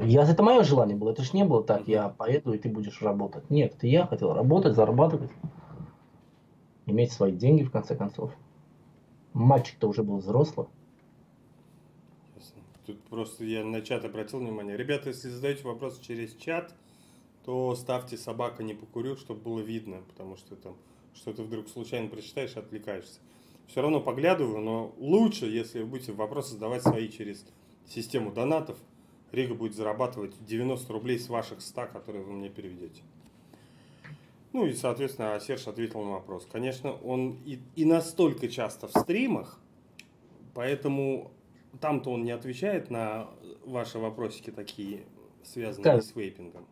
Я, 0.00 0.22
это 0.22 0.42
мое 0.42 0.62
желание 0.62 0.96
было. 0.96 1.10
Это 1.10 1.22
ж 1.22 1.32
не 1.32 1.44
было 1.44 1.62
так, 1.62 1.88
я 1.88 2.08
поеду, 2.08 2.52
и 2.52 2.58
ты 2.58 2.68
будешь 2.68 3.02
работать. 3.02 3.48
Нет, 3.50 3.74
это 3.76 3.86
я 3.86 4.06
хотел 4.06 4.32
работать, 4.32 4.74
зарабатывать. 4.74 5.30
Иметь 6.86 7.12
свои 7.12 7.32
деньги, 7.32 7.64
в 7.64 7.70
конце 7.70 7.96
концов. 7.96 8.32
Мальчик-то 9.32 9.88
уже 9.88 10.02
был 10.02 10.18
взрослый. 10.18 10.66
Тут 12.86 13.02
просто 13.04 13.44
я 13.44 13.64
на 13.64 13.82
чат 13.82 14.04
обратил 14.04 14.38
внимание. 14.38 14.76
Ребята, 14.76 15.10
если 15.10 15.28
задаете 15.28 15.64
вопрос 15.64 16.00
через 16.00 16.34
чат, 16.36 16.74
то 17.44 17.74
ставьте 17.74 18.16
собака 18.16 18.62
не 18.62 18.74
покурю, 18.74 19.16
чтобы 19.16 19.40
было 19.40 19.60
видно, 19.60 19.98
потому 20.08 20.36
что 20.36 20.56
там 20.56 20.74
что-то 21.12 21.42
вдруг 21.42 21.68
случайно 21.68 22.08
прочитаешь 22.08 22.56
отвлекаешься. 22.56 23.20
Все 23.66 23.82
равно 23.82 24.00
поглядываю, 24.00 24.60
но 24.60 24.94
лучше, 24.96 25.46
если 25.46 25.80
вы 25.80 25.86
будете 25.86 26.12
вопросы 26.12 26.54
задавать 26.54 26.82
свои 26.82 27.10
через 27.10 27.44
систему 27.86 28.32
донатов, 28.32 28.78
Рига 29.32 29.54
будет 29.54 29.74
зарабатывать 29.74 30.34
90 30.46 30.92
рублей 30.92 31.18
с 31.18 31.28
ваших 31.28 31.60
100, 31.60 31.86
которые 31.92 32.24
вы 32.24 32.32
мне 32.32 32.48
переведете. 32.48 33.02
Ну 34.52 34.66
и, 34.66 34.72
соответственно, 34.72 35.38
Серж 35.40 35.68
ответил 35.68 36.02
на 36.02 36.12
вопрос. 36.12 36.46
Конечно, 36.50 36.92
он 36.92 37.38
и, 37.44 37.60
и 37.76 37.84
настолько 37.84 38.48
часто 38.48 38.88
в 38.88 38.92
стримах, 38.92 39.58
поэтому 40.54 41.30
там-то 41.80 42.10
он 42.10 42.24
не 42.24 42.30
отвечает 42.30 42.90
на 42.90 43.28
ваши 43.64 43.98
вопросики 43.98 44.50
такие, 44.50 45.02
связанные 45.44 45.96
как? 45.96 46.02
с 46.02 46.16
вейпингом. 46.16 46.66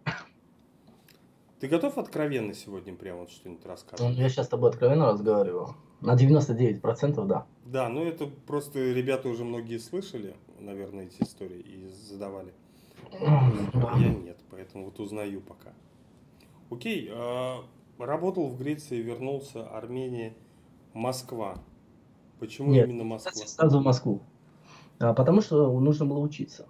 Ты 1.61 1.69
готов 1.69 1.97
откровенно 1.97 2.53
сегодня 2.55 2.95
прямо 2.95 3.21
вот 3.21 3.31
что-нибудь 3.31 3.65
рассказывать? 3.65 4.17
Ну, 4.17 4.23
я 4.23 4.29
сейчас 4.29 4.47
с 4.47 4.49
тобой 4.49 4.71
откровенно 4.71 5.07
разговариваю. 5.07 5.75
На 6.01 6.15
99% 6.15 7.27
да. 7.27 7.47
Да, 7.65 7.89
ну 7.89 8.05
это 8.05 8.27
просто 8.27 8.93
ребята 8.93 9.29
уже 9.29 9.45
многие 9.45 9.79
слышали, 9.79 10.37
наверное, 10.61 11.05
эти 11.05 11.23
истории 11.23 11.61
и 11.61 11.89
задавали. 11.89 12.53
А 13.21 13.99
я 13.99 14.09
нет, 14.09 14.39
поэтому 14.51 14.87
вот 14.87 14.99
узнаю 15.01 15.41
пока. 15.41 15.73
Окей, 16.71 17.09
а, 17.13 17.65
работал 17.99 18.49
в 18.49 18.59
Греции, 18.59 19.01
вернулся, 19.01 19.69
Армения, 19.69 20.35
Москва. 20.95 21.59
Почему 22.41 22.71
нет, 22.71 22.89
именно 22.89 23.05
Москва? 23.05 23.33
Сразу 23.33 23.81
в 23.81 23.83
Москву. 23.83 24.21
А, 24.99 25.15
потому 25.15 25.41
что 25.41 25.79
нужно 25.79 26.07
было 26.07 26.19
учиться. 26.19 26.67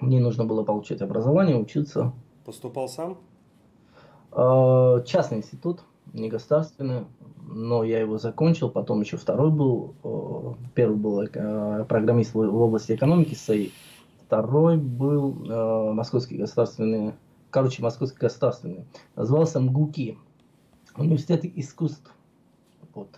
Мне 0.00 0.20
нужно 0.20 0.44
было 0.44 0.62
получить 0.62 1.00
образование, 1.00 1.56
учиться. 1.56 2.12
Поступал 2.44 2.88
сам? 2.88 3.18
Э, 4.32 5.02
частный 5.06 5.38
институт, 5.38 5.80
не 6.12 6.28
государственный, 6.28 7.06
но 7.46 7.84
я 7.84 8.00
его 8.00 8.18
закончил, 8.18 8.70
потом 8.70 9.00
еще 9.00 9.16
второй 9.16 9.50
был, 9.50 9.94
э, 10.02 10.68
первый 10.74 10.96
был 10.96 11.22
э, 11.22 11.84
программист 11.88 12.34
в 12.34 12.38
области 12.38 12.92
экономики 12.92 13.34
САИ, 13.34 13.70
второй 14.26 14.76
был 14.76 15.32
Московский 15.94 16.36
государственный, 16.36 17.14
короче, 17.50 17.82
Московский 17.82 18.18
государственный, 18.18 18.84
назывался 19.14 19.60
МГУКИ, 19.60 20.18
университет 20.96 21.44
искусств, 21.44 22.12
вот. 22.94 23.08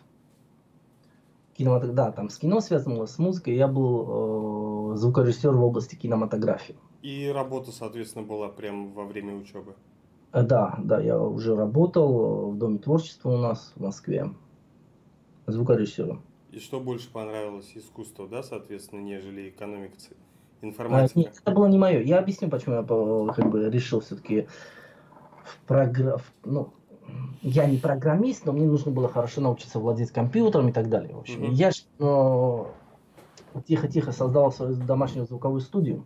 Кинематог... 1.57 1.95
Да, 1.95 2.12
там 2.12 2.30
с 2.30 2.38
кино 2.38 2.61
связано, 2.61 3.07
с 3.07 3.18
музыкой, 3.18 3.57
я 3.57 3.66
был 3.68 4.92
э, 4.92 4.97
звукорежиссер 4.97 5.50
в 5.50 5.64
области 5.64 5.97
кинематографии. 5.97 6.76
И 7.02 7.28
работа, 7.28 7.73
соответственно, 7.73 8.25
была 8.25 8.49
прямо 8.49 8.88
во 8.92 9.04
время 9.04 9.35
учебы? 9.35 9.75
Э, 10.38 10.42
да, 10.42 10.78
да, 10.83 11.00
я 11.00 11.21
уже 11.21 11.57
работал 11.57 12.50
в 12.50 12.59
Доме 12.59 12.78
творчества 12.78 13.30
у 13.30 13.38
нас 13.38 13.73
в 13.75 13.83
Москве 13.83 14.30
звукорежиссером. 15.47 16.23
И 16.52 16.59
что 16.61 16.80
больше 16.80 17.11
понравилось? 17.11 17.71
Искусство, 17.75 18.26
да, 18.28 18.42
соответственно, 18.42 19.00
нежели 19.00 19.50
экономика, 19.50 19.97
информатика? 20.62 21.12
А, 21.14 21.18
нет, 21.18 21.40
это 21.40 21.52
было 21.52 21.66
не 21.66 21.78
мое. 21.78 22.00
Я 22.02 22.18
объясню, 22.18 22.49
почему 22.49 22.76
я 22.76 23.33
как 23.33 23.50
бы 23.50 23.68
решил 23.71 24.00
все-таки 24.00 24.49
в 25.45 25.59
программ... 25.66 26.21
Ну, 26.45 26.73
я 27.42 27.66
не 27.66 27.78
программист, 27.78 28.45
но 28.45 28.52
мне 28.52 28.66
нужно 28.66 28.90
было 28.90 29.09
хорошо 29.09 29.40
научиться 29.40 29.78
владеть 29.78 30.11
компьютером 30.11 30.68
и 30.68 30.73
так 30.73 30.88
далее. 30.88 31.14
В 31.14 31.21
общем, 31.21 31.42
mm-hmm. 31.42 31.52
я 31.52 31.71
ну, 31.99 32.68
тихо-тихо 33.66 34.12
создал 34.12 34.52
свою 34.52 34.76
домашнюю 34.76 35.26
звуковую 35.26 35.61
студию. 35.61 36.04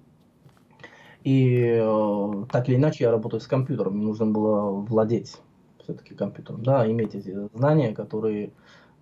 И 1.24 1.78
э, 1.80 2.44
так 2.50 2.68
или 2.68 2.76
иначе 2.76 3.04
я 3.04 3.10
работаю 3.10 3.40
с 3.40 3.46
компьютером, 3.46 3.96
мне 3.96 4.06
нужно 4.06 4.26
было 4.26 4.70
владеть 4.70 5.38
все-таки 5.82 6.14
компьютером, 6.14 6.62
да, 6.62 6.90
иметь 6.90 7.14
эти 7.14 7.48
знания, 7.54 7.92
которые 7.92 8.52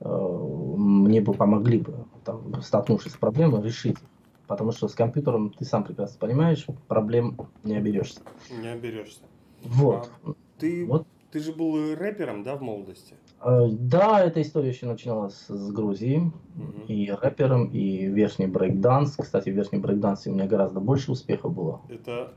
э, 0.01 0.09
мне 0.09 1.21
бы 1.21 1.35
помогли 1.35 1.79
бы, 1.79 2.07
там, 2.25 2.61
столкнувшись 2.63 3.13
с 3.13 3.17
проблемой, 3.17 3.63
решить 3.63 3.97
Потому 4.51 4.73
что 4.73 4.89
с 4.89 4.97
компьютером, 4.97 5.51
ты 5.51 5.65
сам 5.65 5.85
прекрасно 5.85 6.19
понимаешь, 6.19 6.67
проблем 6.89 7.37
не 7.63 7.77
оберешься. 7.77 8.21
Не 8.51 8.67
оберешься. 8.67 9.21
Вот. 9.63 10.11
А 10.25 10.33
ты, 10.59 10.85
вот. 10.87 11.07
ты 11.31 11.39
же 11.39 11.53
был 11.53 11.95
рэпером, 11.95 12.43
да, 12.43 12.57
в 12.57 12.61
молодости? 12.61 13.15
Э, 13.43 13.69
да, 13.71 14.23
эта 14.23 14.43
история 14.43 14.69
еще 14.69 14.87
начиналась 14.87 15.47
с 15.49 15.73
Грузии. 15.73 16.19
Угу. 16.57 16.87
И 16.89 17.11
рэпером, 17.11 17.67
и 17.67 18.07
верхний 18.07 18.47
брейкданс. 18.47 19.17
Кстати, 19.17 19.51
в 19.51 19.55
верхнем 19.55 19.81
брейкдансе 19.81 20.31
у 20.31 20.35
меня 20.35 20.47
гораздо 20.47 20.81
больше 20.81 21.13
успехов 21.13 21.55
было. 21.55 21.81
Это 21.89 22.35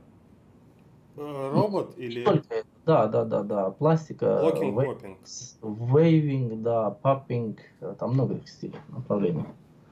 э, 1.16 1.50
робот 1.52 1.94
ну, 1.96 2.02
или... 2.02 2.24
Только, 2.24 2.64
да, 2.86 3.06
да, 3.06 3.24
да, 3.24 3.42
да. 3.42 3.70
Пластика. 3.70 4.40
Локинг, 4.42 4.80
вей... 4.80 6.20
Вейвинг, 6.20 6.62
да, 6.62 6.90
паппинг. 6.90 7.58
Там 7.98 8.12
много 8.12 8.40
стилей, 8.46 8.78
направлений. 8.88 9.44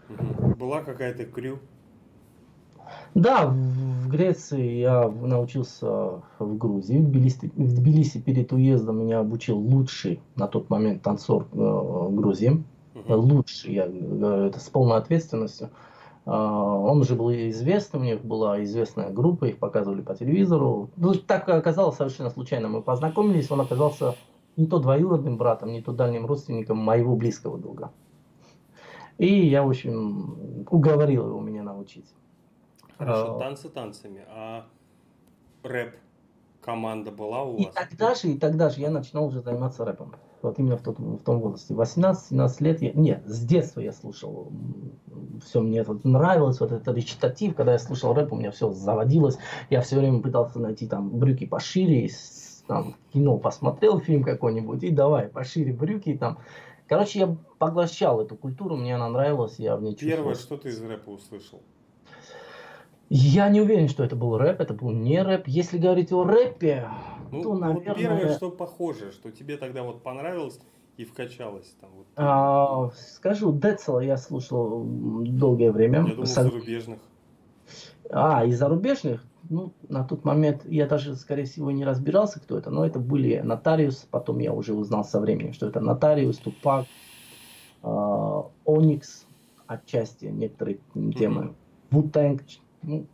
Угу. 0.09 0.55
Была 0.57 0.83
какая-то 0.83 1.27
крю? 1.27 1.59
Да, 3.15 3.47
в 3.47 4.09
Греции 4.09 4.79
я 4.81 5.09
научился 5.09 6.23
в 6.39 6.57
Грузии. 6.57 6.99
В 6.99 7.09
Тбилиси, 7.09 7.53
в 7.55 7.75
Тбилиси 7.75 8.21
перед 8.21 8.53
уездом 8.53 9.01
меня 9.01 9.21
обучил 9.21 9.59
лучший 9.59 10.21
на 10.37 10.49
тот 10.49 10.71
момент 10.71 11.03
танцор 11.03 11.47
э, 11.53 12.09
Грузии. 12.11 12.65
Угу. 12.95 13.15
лучше, 13.15 13.71
я 13.71 13.89
говорю 13.89 14.45
это 14.45 14.61
с 14.61 14.69
полной 14.69 14.97
ответственностью. 14.97 15.71
А, 16.25 16.77
он 16.79 17.01
уже 17.01 17.15
был 17.15 17.33
известный, 17.33 18.01
у 18.01 18.03
них 18.03 18.25
была 18.25 18.63
известная 18.65 19.11
группа, 19.11 19.47
их 19.47 19.59
показывали 19.59 20.03
по 20.03 20.15
телевизору. 20.15 20.91
Ну, 20.97 21.15
так 21.15 21.49
оказалось 21.49 21.97
совершенно 21.97 22.31
случайно. 22.31 22.69
Мы 22.69 22.83
познакомились, 22.83 23.51
он 23.51 23.61
оказался 23.61 24.15
не 24.57 24.67
то 24.67 24.79
двоюродным 24.79 25.37
братом, 25.37 25.73
не 25.73 25.83
то 25.83 25.93
дальним 25.93 26.27
родственником 26.27 26.79
моего 26.79 27.17
близкого 27.17 27.59
друга. 27.59 27.91
И 29.19 29.47
я, 29.47 29.63
в 29.63 29.69
общем, 29.69 30.65
уговорил 30.71 31.29
его 31.29 31.41
меня 31.41 31.63
научить. 31.63 32.07
Хорошо, 33.05 33.37
а, 33.37 33.39
танцы 33.39 33.69
танцами, 33.69 34.25
а 34.29 34.67
рэп 35.63 35.97
команда 36.61 37.11
была 37.11 37.43
у 37.43 37.57
вас? 37.57 37.61
И 37.61 37.71
тогда 37.73 38.15
же, 38.15 38.29
и 38.29 38.39
тогда 38.39 38.71
же 38.71 38.81
я 38.81 38.91
начинал 38.91 39.27
уже 39.27 39.43
заниматься 39.43 39.85
рэпом. 39.85 40.15
Вот 40.43 40.59
именно 40.59 40.77
в, 40.77 40.83
тот, 40.83 40.99
в 40.99 41.19
том 41.19 41.41
возрасте. 41.41 41.75
18-17 41.75 42.65
лет, 42.65 42.83
я, 42.83 42.93
нет, 42.93 43.23
с 43.27 43.45
детства 43.45 43.81
я 43.81 43.93
слушал, 43.93 44.53
все 45.45 45.61
мне 45.61 45.81
это 45.81 45.97
нравилось, 46.03 46.61
вот 46.61 46.73
этот 46.73 46.97
речитатив, 46.97 47.55
когда 47.55 47.73
я 47.73 47.79
слушал 47.79 48.13
рэп, 48.13 48.33
у 48.33 48.37
меня 48.37 48.51
все 48.51 48.71
заводилось, 48.73 49.39
я 49.71 49.81
все 49.81 49.99
время 49.99 50.21
пытался 50.21 50.59
найти 50.59 50.89
там 50.89 51.17
брюки 51.17 51.47
пошире, 51.47 52.09
там, 52.67 52.97
кино 53.13 53.39
посмотрел, 53.39 54.01
фильм 54.01 54.25
какой-нибудь, 54.25 54.83
и 54.83 54.91
давай, 54.91 55.29
пошире 55.29 55.73
брюки, 55.73 56.17
там, 56.17 56.39
Короче, 56.89 57.21
я 57.21 57.37
поглощал 57.59 58.21
эту 58.21 58.37
культуру, 58.37 58.77
мне 58.77 58.95
она 58.97 59.09
нравилась, 59.09 59.59
я 59.59 59.77
в 59.77 59.83
ней 59.83 59.93
чувствовал. 59.93 60.17
Первое, 60.17 60.35
что 60.35 60.59
ты 60.59 60.69
из 60.69 60.83
рэпа 60.83 61.09
услышал? 61.09 61.63
Я 63.15 63.51
не 63.51 63.61
уверен, 63.61 63.91
что 63.91 64.05
это 64.05 64.17
был 64.17 64.39
рэп, 64.39 64.63
это 64.63 64.73
был 64.73 64.91
не 64.91 65.23
рэп. 65.23 65.47
Если 65.47 65.77
говорить 65.77 66.13
о 66.13 66.25
рэпе, 66.25 66.89
ну, 67.31 67.43
то, 67.43 67.55
наверное... 67.55 67.85
Вот 67.85 67.99
первое, 67.99 68.35
что 68.35 68.51
похоже, 68.51 69.13
что 69.13 69.31
тебе 69.31 69.59
тогда 69.59 69.83
вот 69.83 70.03
понравилось 70.03 70.59
и 70.97 71.05
вкачалось. 71.05 71.77
Там, 71.79 71.91
вот. 71.95 72.07
а, 72.17 72.91
скажу, 72.97 73.53
Децела 73.53 74.01
я 74.01 74.17
слушал 74.17 74.83
долгое 74.87 75.73
время. 75.73 76.07
Я 76.07 76.15
думал, 76.15 76.25
Со... 76.25 76.45
зарубежных. 76.45 77.01
А, 78.09 78.47
из 78.47 78.59
зарубежных? 78.59 79.23
Ну, 79.51 79.75
на 79.91 80.05
тот 80.05 80.25
момент 80.25 80.63
я 80.65 80.87
даже, 80.87 81.15
скорее 81.15 81.45
всего, 81.45 81.71
не 81.71 81.85
разбирался, 81.85 82.41
кто 82.41 82.57
это, 82.57 82.71
но 82.71 82.87
это 82.87 82.99
были 82.99 83.41
Нотариус, 83.41 84.09
потом 84.11 84.39
я 84.39 84.55
уже 84.55 84.73
узнал 84.73 85.05
со 85.05 85.21
временем, 85.21 85.53
что 85.53 85.69
это 85.69 85.81
Нотариус, 85.81 86.39
Тупак, 86.39 86.87
э, 87.83 88.43
Оникс, 88.65 89.27
отчасти 89.67 90.25
некоторые 90.25 90.79
темы, 90.95 91.53
Вутэнг, 91.91 92.41
ну, 92.83 93.07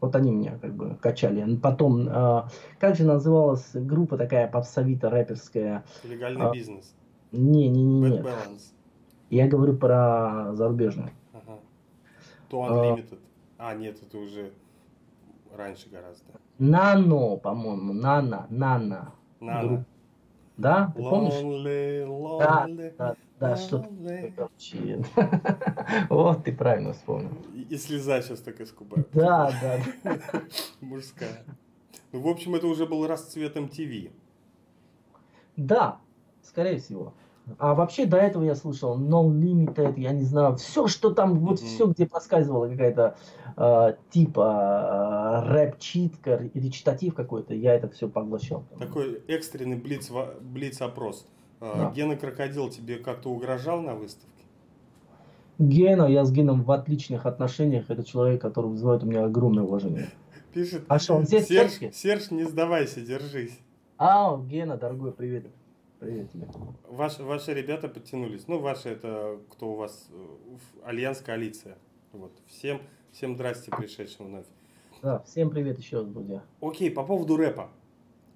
вот 0.00 0.14
они 0.16 0.32
меня 0.32 0.58
как 0.60 0.74
бы 0.74 0.96
качали. 1.00 1.56
Потом, 1.56 2.08
э, 2.08 2.42
как 2.78 2.96
же 2.96 3.04
называлась 3.04 3.70
группа 3.74 4.18
такая 4.18 4.48
попсовито 4.48 5.08
рэперская? 5.08 5.84
Легальный 6.04 6.46
а, 6.46 6.52
бизнес. 6.52 6.94
Не, 7.32 7.68
не, 7.68 7.82
не, 7.82 8.00
не. 8.00 8.24
Я 9.30 9.48
говорю 9.48 9.76
про 9.76 10.52
зарубежную. 10.52 11.10
Ага. 11.32 11.58
To 12.50 12.68
Unlimited. 12.68 13.18
А, 13.58 13.70
а 13.70 13.74
нет, 13.74 13.96
это 14.02 14.18
уже 14.18 14.52
раньше 15.56 15.88
гораздо. 15.88 16.32
Нано, 16.58 17.36
по-моему, 17.36 17.92
Нана, 17.92 18.46
Нана. 18.50 19.12
Нана. 19.40 19.84
Да? 20.56 20.92
Ты 20.94 21.02
помнишь? 21.02 21.32
Lonely, 21.32 22.06
lonely, 22.06 22.38
да, 22.38 22.66
да, 22.98 23.16
да, 23.40 23.56
что 23.56 23.86
вообще. 24.36 25.04
Вот 26.08 26.44
ты 26.44 26.52
правильно 26.52 26.92
вспомнил. 26.92 27.36
И, 27.54 27.62
и 27.74 27.76
слеза 27.76 28.22
сейчас 28.22 28.40
так 28.40 28.60
искупает. 28.60 29.08
Да, 29.12 29.52
да. 30.04 30.18
Мужская. 30.80 31.44
Ну, 32.12 32.20
в 32.20 32.28
общем, 32.28 32.54
это 32.54 32.66
уже 32.66 32.86
был 32.86 33.06
расцвет 33.06 33.56
MTV. 33.56 34.12
Да, 35.56 36.00
скорее 36.42 36.78
всего. 36.78 37.14
А 37.58 37.74
вообще 37.74 38.06
до 38.06 38.16
этого 38.16 38.44
я 38.44 38.54
слышал 38.54 38.98
No 38.98 39.28
Limited, 39.28 40.00
я 40.00 40.12
не 40.12 40.22
знаю, 40.22 40.56
все, 40.56 40.86
что 40.86 41.10
там, 41.10 41.40
вот 41.40 41.60
mm-hmm. 41.60 41.66
все, 41.66 41.86
где 41.88 42.06
проскальзывала 42.06 42.68
какая-то 42.68 43.16
э, 43.56 43.96
типа 44.10 45.44
э, 45.44 45.52
рэп-читка 45.52 46.50
или 46.54 46.68
читатив 46.70 47.14
какой-то, 47.14 47.52
я 47.54 47.74
это 47.74 47.90
все 47.90 48.08
поглощал. 48.08 48.64
Такой 48.78 49.22
экстренный 49.28 49.76
блиц, 49.76 50.10
блиц 50.40 50.80
опрос. 50.80 51.26
Э, 51.26 51.43
да. 51.74 51.92
Гена 51.94 52.16
Крокодил 52.16 52.68
тебе 52.68 52.96
как-то 52.96 53.30
угрожал 53.30 53.80
на 53.80 53.94
выставке? 53.94 54.28
Гена, 55.58 56.04
я 56.04 56.24
с 56.24 56.32
Геном 56.32 56.62
в 56.62 56.70
отличных 56.72 57.26
отношениях. 57.26 57.88
Это 57.88 58.04
человек, 58.04 58.40
который 58.42 58.70
вызывает 58.70 59.02
у 59.02 59.06
меня 59.06 59.24
огромное 59.24 59.64
уважение. 59.64 60.08
Пишет. 60.52 60.84
А 60.88 60.98
что, 60.98 61.14
он 61.14 61.24
здесь? 61.24 61.46
Серж, 61.46 61.94
Серж, 61.94 62.30
не 62.30 62.44
сдавайся, 62.44 63.00
держись. 63.00 63.58
А, 63.98 64.36
Гена, 64.38 64.76
дорогой, 64.76 65.12
привет. 65.12 65.46
Привет 66.00 66.30
тебе. 66.32 66.46
Ваш, 66.88 67.18
ваши 67.20 67.54
ребята 67.54 67.88
подтянулись. 67.88 68.46
Ну, 68.48 68.58
ваши 68.58 68.90
это 68.90 69.38
кто 69.50 69.72
у 69.72 69.76
вас? 69.76 70.10
Альянс 70.84 71.20
Коалиция. 71.20 71.78
Вот. 72.12 72.32
Всем, 72.46 72.82
всем 73.12 73.36
здрасте, 73.36 73.70
пришедшим 73.70 74.26
вновь. 74.26 74.46
Да, 75.02 75.20
всем 75.20 75.50
привет 75.50 75.78
еще 75.78 75.98
раз, 75.98 76.06
друзья. 76.06 76.42
Окей, 76.60 76.90
по 76.90 77.04
поводу 77.04 77.36
рэпа. 77.36 77.70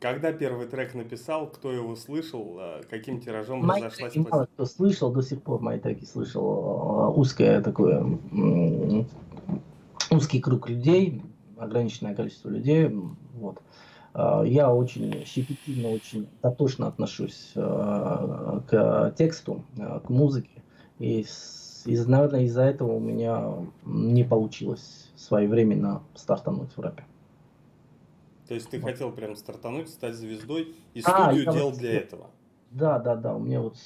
Когда 0.00 0.32
первый 0.32 0.66
трек 0.66 0.94
написал, 0.94 1.48
кто 1.48 1.72
его 1.72 1.96
слышал, 1.96 2.56
э, 2.60 2.82
каким 2.88 3.20
тиражом 3.20 3.66
мои 3.66 3.82
разошлась 3.82 4.12
треки 4.12 4.28
мало 4.28 4.46
кто 4.46 4.64
слышал, 4.64 5.12
до 5.12 5.22
сих 5.22 5.42
пор 5.42 5.60
мои 5.60 5.80
треки 5.80 6.04
слышал. 6.04 7.10
Э, 7.10 7.18
узкое 7.18 7.60
такое, 7.60 8.06
узкий 10.10 10.40
круг 10.40 10.68
людей, 10.68 11.20
ограниченное 11.56 12.14
количество 12.14 12.48
людей. 12.48 12.94
Вот. 13.34 13.60
А, 14.14 14.42
я 14.44 14.72
очень 14.72 15.24
щепетильно, 15.26 15.88
очень 15.88 16.28
дотошно 16.42 16.86
отношусь 16.86 17.52
к 17.54 19.14
тексту, 19.18 19.64
к 19.76 20.08
музыке. 20.08 20.62
И, 21.00 21.26
из, 21.84 22.06
наверное, 22.06 22.42
из-за 22.42 22.62
этого 22.62 22.92
у 22.92 23.00
меня 23.00 23.52
не 23.84 24.22
получилось 24.22 25.10
своевременно 25.16 26.02
стартануть 26.14 26.70
в 26.76 26.80
рэпе. 26.80 27.04
То 28.48 28.54
есть 28.54 28.70
ты 28.70 28.78
вот. 28.78 28.90
хотел 28.90 29.12
прям 29.12 29.36
стартануть, 29.36 29.90
стать 29.90 30.14
звездой 30.14 30.74
и 30.94 31.02
студию 31.02 31.50
а, 31.50 31.52
делал 31.52 31.72
для 31.72 31.98
этого? 31.98 32.30
Да, 32.70 32.98
да, 32.98 33.14
да. 33.14 33.34
У 33.34 33.40
меня 33.40 33.60
вот 33.60 33.76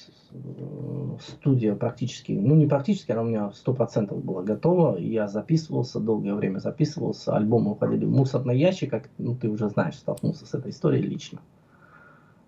студия 1.21 1.75
практически, 1.75 2.31
ну 2.31 2.55
не 2.55 2.65
практически, 2.65 3.11
она 3.11 3.21
у 3.21 3.25
меня 3.25 3.51
сто 3.51 3.73
процентов 3.73 4.23
была 4.23 4.41
готова. 4.41 4.97
Я 4.97 5.27
записывался, 5.27 5.99
долгое 5.99 6.33
время 6.33 6.59
записывался. 6.59 7.35
Альбомы 7.35 7.71
уходили 7.71 8.05
в 8.05 8.11
мусорный 8.11 8.57
ящик, 8.57 8.89
как 8.89 9.09
ну, 9.17 9.35
ты 9.35 9.49
уже 9.49 9.69
знаешь, 9.69 9.95
столкнулся 9.95 10.45
с 10.45 10.53
этой 10.53 10.71
историей 10.71 11.03
лично. 11.03 11.39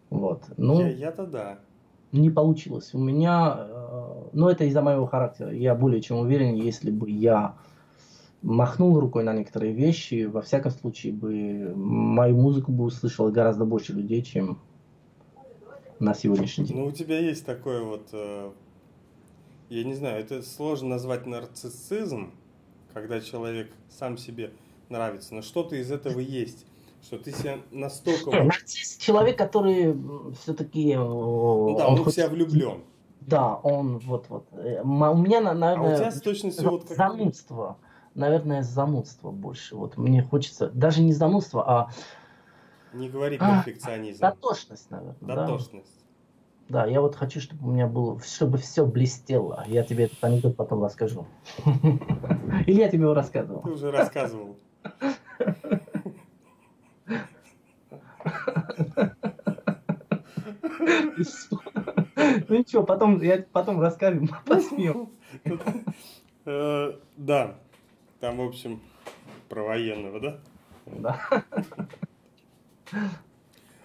Вот. 0.09 0.43
Ну, 0.55 0.79
я, 0.81 0.89
я-то 0.89 1.25
да. 1.25 1.59
Не 2.13 2.29
получилось. 2.29 2.93
У 2.93 2.99
меня, 2.99 3.55
э, 3.57 4.29
ну 4.31 4.47
это 4.47 4.63
из-за 4.63 4.81
моего 4.81 5.05
характера. 5.05 5.51
Я 5.51 5.75
более 5.75 6.01
чем 6.01 6.19
уверен, 6.19 6.55
если 6.55 6.91
бы 6.91 7.09
я 7.09 7.55
махнул 8.45 8.99
рукой 8.99 9.23
на 9.23 9.33
некоторые 9.33 9.73
вещи, 9.73 10.25
во 10.25 10.41
всяком 10.41 10.71
случае 10.71 11.13
бы 11.13 11.73
мою 11.75 12.35
музыку 12.35 12.71
бы 12.71 12.85
услышало 12.85 13.31
гораздо 13.31 13.65
больше 13.65 13.93
людей, 13.93 14.21
чем 14.21 14.59
на 15.99 16.13
сегодняшний 16.13 16.65
день. 16.65 16.77
Ну, 16.77 16.85
у 16.85 16.91
тебя 16.91 17.19
есть 17.19 17.45
такое 17.45 17.81
вот, 17.81 18.07
э, 18.13 18.51
я 19.69 19.83
не 19.83 19.95
знаю, 19.95 20.19
это 20.19 20.43
сложно 20.43 20.89
назвать 20.89 21.25
нарциссизм, 21.25 22.31
когда 22.93 23.19
человек 23.19 23.71
сам 23.89 24.17
себе 24.17 24.51
нравится, 24.89 25.33
но 25.33 25.41
что-то 25.41 25.75
из 25.75 25.91
этого 25.91 26.19
есть. 26.19 26.65
Что 27.01 27.17
ты 27.17 27.31
себя 27.31 27.59
настолько... 27.71 28.31
Нарцисс 28.31 28.97
человек, 28.97 29.37
который 29.37 29.95
все-таки... 30.41 30.91
Э, 30.91 30.97
ну 30.97 31.77
да, 31.77 31.87
он, 31.87 31.99
он 31.99 32.05
в 32.05 32.11
себя 32.11 32.29
влюблен. 32.29 32.83
Да, 33.21 33.55
он 33.55 33.97
вот-вот. 33.99 34.47
Э, 34.51 34.81
у 34.81 35.17
меня, 35.17 35.41
наверное... 35.41 35.77
А 35.77 35.93
у 35.93 35.97
тебя 35.97 36.11
с 36.11 36.21
точностью 36.21 36.69
вот 36.69 36.87
как... 36.87 36.97
Занудство. 36.97 37.77
Наверное, 38.15 38.63
занудство 38.63 39.29
больше. 39.31 39.75
Вот 39.75 39.97
мне 39.97 40.23
хочется... 40.23 40.69
Даже 40.69 41.01
не 41.01 41.13
занудство, 41.13 41.69
а 41.69 41.89
не 42.95 43.09
говори 43.09 43.37
а, 43.41 43.61
перфекционизм. 43.61 44.23
А, 44.23 44.31
дотошность, 44.31 44.89
наверное. 44.89 45.17
Дотошность. 45.19 46.05
Да. 46.69 46.83
да, 46.83 46.89
я 46.89 47.01
вот 47.01 47.15
хочу, 47.15 47.41
чтобы 47.41 47.67
у 47.67 47.71
меня 47.71 47.87
было, 47.87 48.19
чтобы 48.21 48.57
все 48.57 48.85
блестело. 48.85 49.65
Я 49.67 49.83
тебе 49.83 50.05
этот 50.05 50.23
анекдот 50.23 50.55
потом 50.55 50.81
расскажу. 50.81 51.27
Или 52.65 52.79
я 52.79 52.87
тебе 52.89 53.03
его 53.03 53.13
рассказывал? 53.13 53.61
Ты 53.63 53.71
уже 53.71 53.91
рассказывал. 53.91 54.55
Ну 62.47 62.55
ничего, 62.55 62.83
потом 62.83 63.21
я 63.21 63.45
потом 63.51 63.81
расскажу, 63.81 64.27
посмеем. 64.45 65.09
Э, 66.45 66.93
да, 67.17 67.55
там, 68.19 68.37
в 68.37 68.41
общем, 68.41 68.81
про 69.49 69.63
военного, 69.63 70.19
да? 70.19 70.39
Да. 70.85 71.43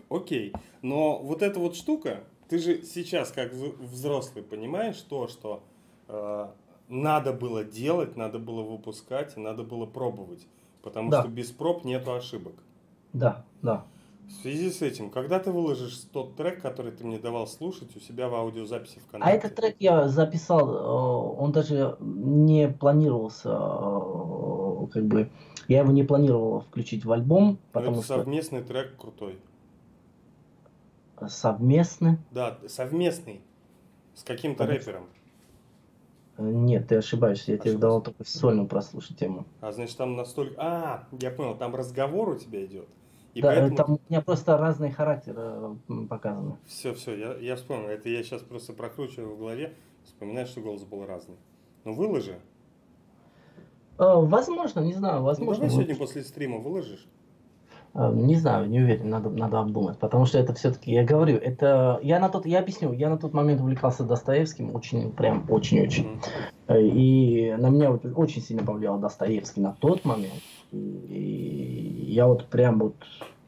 Окей, 0.09 0.53
но 0.83 1.19
вот 1.19 1.43
эта 1.43 1.61
вот 1.61 1.77
штука, 1.77 2.25
ты 2.49 2.59
же 2.59 2.83
сейчас 2.83 3.31
как 3.31 3.53
взрослый 3.53 4.43
понимаешь 4.43 5.01
то, 5.01 5.29
что 5.29 5.63
э, 6.09 6.49
надо 6.89 7.33
было 7.33 7.65
делать, 7.65 8.17
надо 8.17 8.39
было 8.39 8.63
выпускать, 8.63 9.37
надо 9.37 9.63
было 9.63 9.87
пробовать, 9.87 10.47
потому 10.83 11.11
да. 11.11 11.21
что 11.21 11.31
без 11.31 11.51
проб 11.51 11.85
нету 11.85 12.13
ошибок. 12.13 12.55
Да, 13.13 13.45
да. 13.63 13.87
В 14.31 14.43
связи 14.43 14.71
с 14.71 14.81
этим, 14.81 15.11
когда 15.11 15.41
ты 15.41 15.51
выложишь 15.51 15.99
тот 16.13 16.37
трек, 16.37 16.63
который 16.63 16.93
ты 16.93 17.05
мне 17.05 17.19
давал 17.19 17.49
слушать 17.49 17.95
у 17.97 18.01
себя 18.01 18.29
в 18.29 18.35
аудиозаписи 18.35 19.01
в 19.01 19.07
канале? 19.11 19.31
А 19.31 19.35
этот 19.35 19.57
трек 19.57 19.77
я 19.81 20.09
записал, 20.09 20.71
э, 20.71 21.41
он 21.43 21.51
даже 21.51 21.97
не 21.99 22.69
планировался, 22.69 23.49
э, 23.51 24.87
как 24.93 25.05
бы, 25.07 25.31
я 25.67 25.81
его 25.81 25.91
не 25.91 26.05
планировал 26.05 26.61
включить 26.61 27.05
в 27.05 27.11
альбом, 27.11 27.59
потому 27.73 27.97
это 27.97 28.05
что... 28.05 28.17
совместный 28.19 28.63
трек 28.63 28.97
крутой. 28.97 29.37
Совместный? 31.27 32.19
Да, 32.31 32.59
совместный. 32.69 33.43
С 34.15 34.23
каким-то 34.23 34.65
рэпером. 34.65 35.09
Нет, 36.39 36.89
ты 36.89 36.97
ошибаешься, 36.97 37.51
я 37.51 37.57
Ошибаюсь. 37.57 37.75
тебе 37.75 37.81
давал 37.81 38.01
только 38.01 38.25
сольную 38.25 38.69
прослушать 38.69 39.19
тему. 39.19 39.45
А 39.61 39.73
значит 39.73 39.97
там 39.97 40.17
настолько... 40.17 40.55
А, 40.57 41.09
я 41.21 41.31
понял, 41.31 41.57
там 41.57 41.75
разговор 41.75 42.31
у 42.31 42.37
тебя 42.37 42.65
идет. 42.65 42.89
И 43.35 43.43
да, 43.43 43.49
поэтому... 43.49 43.77
там 43.77 43.93
у 43.93 44.01
меня 44.09 44.21
просто 44.21 44.57
разные 44.57 44.93
характеры 44.93 45.77
показаны. 46.09 46.57
Все, 46.67 46.95
все, 46.95 47.17
я, 47.17 47.35
я 47.37 47.57
вспомнил. 47.57 47.89
Это 47.89 48.09
я 48.09 48.23
сейчас 48.23 48.43
просто 48.43 48.73
прокручиваю 48.73 49.35
в 49.35 49.39
голове, 49.39 49.75
вспоминаю, 50.05 50.47
что 50.47 50.61
голос 50.61 50.83
был 50.83 51.07
разный. 51.07 51.37
Ну 51.85 51.95
выложи. 51.95 52.39
А, 53.99 54.17
возможно, 54.17 54.81
не 54.81 54.95
знаю, 54.95 55.23
возможно. 55.23 55.65
Ну, 55.65 55.71
давай 55.71 55.85
сегодня 55.85 55.97
после 55.97 56.23
стрима 56.23 56.59
выложишь. 56.59 57.07
А, 57.93 58.13
не 58.13 58.37
знаю, 58.37 58.69
не 58.69 58.81
уверен, 58.81 59.11
надо, 59.11 59.31
надо 59.31 59.59
обдумать, 59.59 59.99
потому 59.99 60.25
что 60.25 60.39
это 60.39 60.55
все-таки, 60.55 60.93
я 60.93 61.05
говорю, 61.05 61.37
это, 61.37 61.99
я 62.03 62.21
на 62.21 62.29
тот, 62.29 62.47
я 62.47 62.61
объясню, 62.61 62.93
я 62.93 63.11
на 63.11 63.19
тот 63.19 63.33
момент 63.33 63.61
увлекался 63.61 64.05
Достоевским, 64.05 64.75
очень, 64.75 65.11
прям, 65.11 65.45
очень-очень, 65.51 66.21
mm-hmm. 66.69 66.89
и 66.89 67.57
на 67.59 67.69
меня 67.69 67.91
очень 67.91 68.43
сильно 68.43 68.65
повлиял 68.65 68.99
Достоевский 68.99 69.61
на 69.61 69.73
тот 69.73 70.05
момент, 70.05 70.41
и 70.73 72.05
я 72.09 72.27
вот 72.27 72.49
прям 72.49 72.79
вот, 72.79 72.97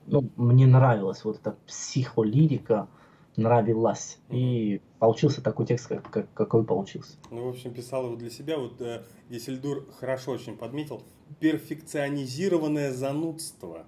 ну, 0.07 0.29
мне 0.37 0.67
нравилась 0.67 1.25
вот 1.25 1.41
эта 1.41 1.57
психолирика, 1.67 2.89
нравилась. 3.37 4.19
И 4.31 4.81
получился 4.99 5.43
такой 5.43 5.67
текст, 5.67 5.89
как, 5.89 6.11
как, 6.11 6.33
какой 6.35 6.65
получился. 6.65 7.17
Ну, 7.31 7.47
в 7.47 7.49
общем, 7.51 7.73
писал 7.73 8.07
его 8.07 8.17
для 8.17 8.31
себя. 8.31 8.59
Вот 8.59 8.81
э, 8.81 9.03
Есельдур 9.29 9.87
хорошо 9.99 10.33
очень 10.33 10.57
подметил. 10.57 11.03
Перфекционизированное 11.41 12.93
занудство. 12.93 13.87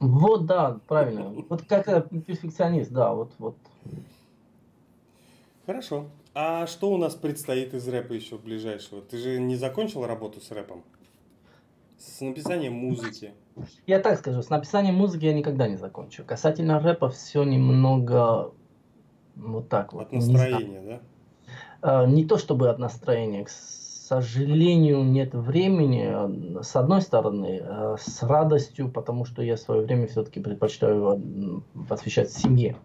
Вот, 0.00 0.46
да, 0.46 0.80
правильно. 0.86 1.30
Вот 1.48 1.62
как 1.62 2.08
перфекционист, 2.26 2.90
да, 2.90 3.14
вот, 3.14 3.32
вот. 3.38 3.56
Хорошо. 5.64 6.06
А 6.34 6.66
что 6.66 6.90
у 6.90 6.98
нас 6.98 7.14
предстоит 7.14 7.72
из 7.74 7.88
рэпа 7.88 8.12
еще 8.12 8.36
ближайшего? 8.36 9.00
Ты 9.00 9.16
же 9.16 9.40
не 9.40 9.56
закончил 9.56 10.04
работу 10.06 10.40
с 10.40 10.50
рэпом? 10.50 10.84
С 11.98 12.20
написанием 12.20 12.74
музыки. 12.74 13.32
Я 13.86 14.00
так 14.00 14.18
скажу, 14.18 14.42
с 14.42 14.50
написанием 14.50 14.96
музыки 14.96 15.24
я 15.24 15.32
никогда 15.32 15.66
не 15.66 15.76
закончу. 15.76 16.24
Касательно 16.24 16.78
рэпа 16.78 17.08
все 17.08 17.42
немного 17.44 18.52
вот 19.34 19.68
так 19.68 19.92
вот. 19.92 20.06
От 20.06 20.12
настроения, 20.12 20.82
да? 20.82 21.00
А, 21.80 22.06
не 22.06 22.24
то 22.24 22.36
чтобы 22.38 22.68
от 22.68 22.78
настроения. 22.78 23.44
К 23.44 23.50
сожалению, 23.50 25.04
нет 25.04 25.34
времени. 25.34 26.62
С 26.62 26.76
одной 26.76 27.00
стороны, 27.00 27.60
а, 27.62 27.96
с 27.98 28.22
радостью, 28.22 28.90
потому 28.90 29.24
что 29.24 29.42
я 29.42 29.56
свое 29.56 29.82
время 29.82 30.06
все-таки 30.06 30.40
предпочитаю 30.40 31.62
посвящать 31.88 32.30
семье 32.30 32.76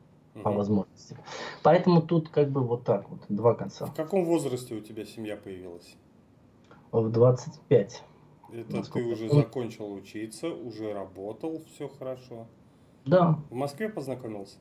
по 0.43 0.51
возможности. 0.51 1.17
Поэтому 1.63 2.01
тут 2.01 2.29
как 2.29 2.49
бы 2.49 2.61
вот 2.61 2.85
так 2.85 3.09
вот, 3.09 3.19
два 3.29 3.53
конца. 3.53 3.85
В 3.85 3.93
каком 3.93 4.25
возрасте 4.25 4.73
у 4.75 4.79
тебя 4.79 5.05
семья 5.05 5.35
появилась? 5.35 5.95
В 6.91 7.09
25. 7.09 8.03
Это 8.53 8.77
Насколько... 8.77 9.07
ты 9.07 9.13
уже 9.13 9.29
закончил 9.29 9.91
учиться, 9.93 10.49
уже 10.49 10.93
работал, 10.93 11.61
все 11.73 11.87
хорошо. 11.87 12.47
Да. 13.05 13.39
В 13.49 13.55
Москве 13.55 13.89
познакомился? 13.89 14.57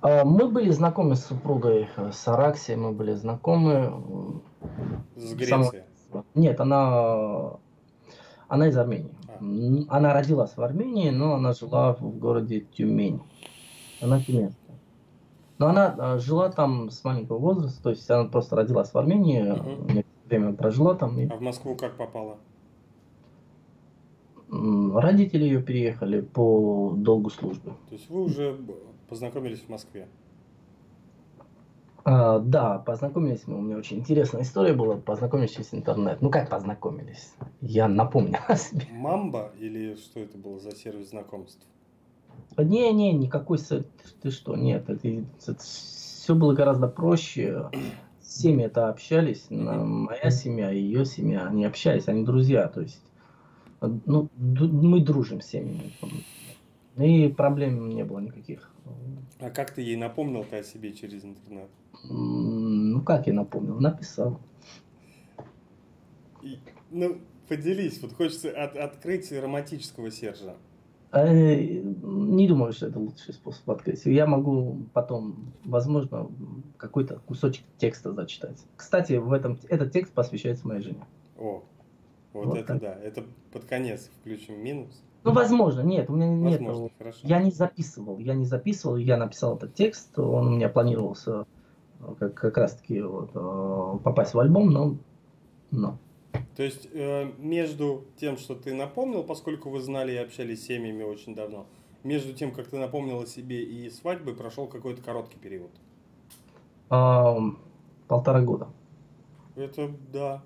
А, 0.00 0.24
мы 0.24 0.48
были 0.48 0.70
знакомы 0.70 1.16
с 1.16 1.26
супругой 1.26 1.88
э, 1.96 2.12
с 2.12 2.26
Араксией, 2.28 2.78
мы 2.78 2.92
были 2.92 3.14
знакомы. 3.14 4.42
С 5.16 5.34
Грецией? 5.34 5.84
Сам... 6.12 6.24
Нет, 6.34 6.60
она, 6.60 7.58
она 8.48 8.68
из 8.68 8.76
Армении. 8.76 9.14
А. 9.28 9.96
Она 9.96 10.12
родилась 10.12 10.56
в 10.56 10.62
Армении, 10.62 11.10
но 11.10 11.34
она 11.34 11.52
жила 11.52 11.94
в 11.94 12.18
городе 12.18 12.60
Тюмень. 12.60 13.22
Она 14.00 14.20
тюменская. 14.20 14.76
Но 15.58 15.68
она 15.68 15.94
э, 15.96 16.18
жила 16.18 16.50
там 16.50 16.90
с 16.90 17.04
маленького 17.04 17.38
возраста, 17.38 17.82
то 17.82 17.90
есть 17.90 18.10
она 18.10 18.24
просто 18.24 18.56
родилась 18.56 18.92
в 18.92 18.96
Армении, 18.96 19.50
угу. 19.50 20.04
время 20.24 20.54
прожила 20.54 20.94
там. 20.94 21.18
И... 21.18 21.28
А 21.28 21.36
в 21.36 21.40
Москву 21.42 21.76
как 21.76 21.96
попала? 21.96 22.38
Родители 24.50 25.44
ее 25.44 25.62
переехали 25.62 26.20
по 26.20 26.92
долгу 26.96 27.30
службы. 27.30 27.72
То 27.88 27.94
есть 27.94 28.10
вы 28.10 28.22
уже 28.22 28.58
познакомились 29.08 29.60
в 29.60 29.68
Москве? 29.68 30.08
А, 32.04 32.40
да, 32.40 32.78
познакомились 32.78 33.46
мы. 33.46 33.58
У 33.58 33.60
меня 33.60 33.76
очень 33.76 33.98
интересная 33.98 34.42
история 34.42 34.72
была. 34.72 34.96
Познакомились 34.96 35.52
через 35.52 35.72
интернет. 35.72 36.20
Ну 36.20 36.30
как 36.30 36.50
познакомились? 36.50 37.34
Я 37.60 37.86
напомню 37.86 38.38
о 38.48 38.56
себе. 38.56 38.86
Мамба 38.90 39.52
или 39.58 39.94
что 39.94 40.18
это 40.18 40.36
было 40.36 40.58
за 40.58 40.74
сервис 40.74 41.10
знакомств? 41.10 41.64
Не-не, 42.56 43.12
никакой 43.12 43.58
ты 44.22 44.30
что, 44.30 44.56
нет, 44.56 44.88
это, 44.88 45.08
это 45.08 45.56
все 45.62 46.34
было 46.34 46.52
гораздо 46.54 46.88
проще. 46.88 47.70
Семьи 48.20 48.64
это 48.64 48.88
общались, 48.88 49.46
моя 49.50 50.30
семья, 50.30 50.70
ее 50.70 51.04
семья, 51.04 51.46
они 51.46 51.64
общались, 51.64 52.06
они 52.06 52.24
друзья, 52.24 52.68
то 52.68 52.80
есть 52.80 53.00
ну, 53.80 54.28
мы 54.36 55.00
дружим 55.00 55.40
с 55.40 55.46
семьями. 55.46 55.92
И 56.96 57.28
проблем 57.28 57.88
не 57.88 58.04
было 58.04 58.18
никаких. 58.18 58.70
А 59.38 59.50
как 59.50 59.70
ты 59.70 59.82
ей 59.82 59.96
напомнил-то 59.96 60.58
о 60.58 60.62
себе 60.62 60.92
через 60.92 61.24
интернет? 61.24 61.70
Ну, 62.08 63.00
как 63.02 63.26
я 63.26 63.32
напомнил? 63.32 63.80
Написал. 63.80 64.40
И, 66.42 66.58
ну, 66.90 67.18
поделись. 67.48 68.00
Вот 68.02 68.12
хочется 68.12 68.50
от, 68.50 68.76
открыть 68.76 69.30
романтического 69.32 70.10
Сержа. 70.10 70.56
Э, 71.12 71.56
не 71.56 72.46
думаю, 72.46 72.72
что 72.72 72.86
это 72.86 72.98
лучший 72.98 73.34
способ 73.34 73.68
открыть. 73.70 74.04
Я 74.06 74.26
могу 74.26 74.86
потом, 74.92 75.52
возможно, 75.64 76.30
какой-то 76.76 77.20
кусочек 77.26 77.64
текста 77.78 78.12
зачитать. 78.12 78.64
Кстати, 78.76 79.14
в 79.14 79.32
этом 79.32 79.58
этот 79.68 79.92
текст 79.92 80.12
посвящается 80.12 80.68
моей 80.68 80.82
жене. 80.82 81.04
О, 81.36 81.64
вот, 82.32 82.46
вот 82.46 82.58
это 82.58 82.66
так. 82.66 82.80
да, 82.80 82.94
это 82.94 83.24
под 83.52 83.64
конец 83.64 84.10
включим 84.20 84.62
минус. 84.62 85.02
Ну, 85.22 85.32
возможно, 85.32 85.82
нет, 85.82 86.08
у 86.08 86.14
меня 86.14 86.28
нет. 86.28 86.62
Хорошо. 86.98 87.18
Я 87.22 87.42
не 87.42 87.50
записывал, 87.50 88.18
я 88.18 88.34
не 88.34 88.46
записывал, 88.46 88.96
я 88.96 89.16
написал 89.16 89.56
этот 89.56 89.74
текст, 89.74 90.18
он 90.18 90.46
у 90.46 90.50
меня 90.50 90.68
планировался 90.68 91.46
э, 92.00 92.14
как, 92.18 92.34
как 92.34 92.56
раз-таки 92.56 93.02
вот, 93.02 93.30
э, 93.34 93.98
попасть 94.02 94.32
в 94.32 94.38
альбом, 94.38 94.70
но, 94.70 94.96
но. 95.70 95.98
То 96.56 96.62
есть 96.62 96.88
э, 96.92 97.30
между 97.38 98.04
тем, 98.16 98.38
что 98.38 98.54
ты 98.54 98.72
напомнил, 98.72 99.22
поскольку 99.22 99.68
вы 99.68 99.80
знали 99.80 100.12
и 100.12 100.16
общались 100.16 100.62
с 100.62 100.66
семьями 100.66 101.02
очень 101.02 101.34
давно, 101.34 101.66
между 102.02 102.32
тем, 102.32 102.52
как 102.52 102.68
ты 102.68 102.78
напомнил 102.78 103.20
о 103.20 103.26
себе 103.26 103.62
и 103.62 103.90
свадьбой, 103.90 104.34
прошел 104.34 104.66
какой-то 104.66 105.02
короткий 105.02 105.38
период? 105.38 105.70
А, 106.88 107.36
полтора 108.08 108.40
года. 108.40 108.68
Это 109.54 109.90
да, 110.10 110.42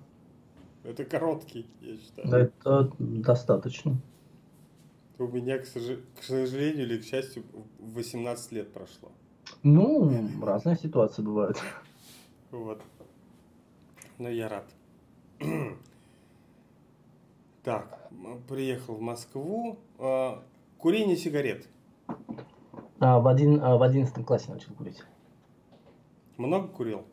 это 0.85 1.05
короткий, 1.05 1.67
я 1.81 1.97
считаю. 1.97 2.29
Это 2.29 2.93
достаточно. 2.99 3.97
У 5.19 5.27
меня, 5.27 5.59
к, 5.59 5.67
сож... 5.67 5.99
к 6.19 6.23
сожалению 6.23 6.87
или 6.87 6.99
к 6.99 7.05
счастью, 7.05 7.45
18 7.79 8.53
лет 8.53 8.73
прошло. 8.73 9.11
Ну, 9.63 10.29
разные 10.43 10.77
ситуации 10.77 11.23
бывают. 11.23 11.59
Вот. 12.51 12.83
Но 14.19 14.29
я 14.29 14.49
рад. 14.49 14.67
Так, 17.63 18.11
приехал 18.47 18.95
в 18.95 19.01
Москву. 19.01 19.79
А, 19.99 20.43
курение 20.79 21.17
сигарет. 21.17 21.67
А, 23.01 23.19
в, 23.19 23.27
один, 23.27 23.59
а, 23.63 23.77
в 23.77 23.83
11 23.83 24.25
классе 24.27 24.53
начал 24.53 24.75
курить. 24.75 25.03
Много 26.37 26.69
курил? 26.69 27.07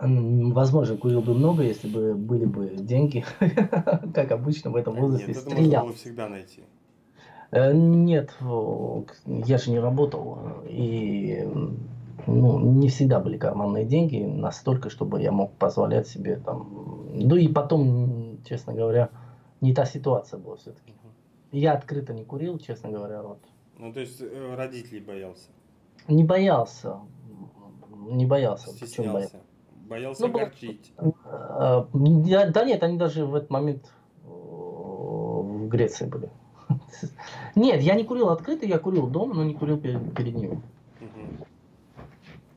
Возможно, 0.00 0.96
курил 0.96 1.20
бы 1.20 1.34
много, 1.34 1.62
если 1.62 1.88
бы 1.88 2.14
были 2.14 2.44
бы 2.44 2.76
деньги, 2.76 3.24
как 4.14 4.32
обычно 4.32 4.70
в 4.70 4.76
этом 4.76 4.94
возрасте. 4.94 5.28
Нет, 5.28 5.36
это 5.38 5.54
можно 5.54 5.80
было 5.80 5.92
всегда 5.92 6.28
найти. 6.28 6.62
Э, 7.50 7.72
нет, 7.72 8.34
я 9.26 9.58
же 9.58 9.70
не 9.70 9.78
работал, 9.78 10.38
и 10.68 11.48
ну, 12.26 12.58
не 12.58 12.88
всегда 12.88 13.20
были 13.20 13.36
карманные 13.36 13.84
деньги 13.84 14.24
настолько, 14.24 14.90
чтобы 14.90 15.22
я 15.22 15.30
мог 15.30 15.52
позволять 15.52 16.08
себе 16.08 16.36
там. 16.36 17.06
Ну 17.12 17.36
и 17.36 17.48
потом, 17.48 18.38
честно 18.44 18.72
говоря, 18.72 19.10
не 19.60 19.72
та 19.74 19.84
ситуация 19.86 20.38
была 20.38 20.56
все-таки. 20.56 20.92
Я 21.52 21.74
открыто 21.74 22.12
не 22.12 22.24
курил, 22.24 22.58
честно 22.58 22.90
говоря, 22.90 23.22
вот. 23.22 23.38
Ну 23.78 23.92
то 23.92 24.00
есть 24.00 24.20
э, 24.20 24.54
родителей 24.56 25.00
боялся? 25.00 25.48
Не 26.08 26.24
боялся, 26.24 27.00
не 28.10 28.26
боялся. 28.26 28.70
Стеснялся. 28.70 29.12
боялся? 29.12 29.40
Боялся 29.88 30.26
ну, 30.26 30.34
огорчить. 30.34 30.92
Да, 30.96 31.86
да 32.50 32.64
нет, 32.64 32.82
они 32.82 32.96
даже 32.96 33.26
в 33.26 33.34
этот 33.34 33.50
момент 33.50 33.92
в 34.24 35.68
Греции 35.68 36.06
были. 36.06 36.30
Нет, 37.54 37.82
я 37.82 37.94
не 37.94 38.04
курил 38.04 38.30
открыто, 38.30 38.64
я 38.64 38.78
курил 38.78 39.06
дома, 39.06 39.34
но 39.34 39.44
не 39.44 39.54
курил 39.54 39.78
перед, 39.78 40.14
перед 40.14 40.34
ними. 40.34 40.62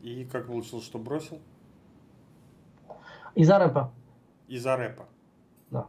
И 0.02 0.24
как 0.24 0.48
получилось, 0.48 0.86
что 0.86 1.00
бросил? 1.00 1.40
Из-за 3.36 3.60
рэпа. 3.60 3.92
Из-за 4.48 4.78
рэпа? 4.78 5.06
Да. 5.70 5.88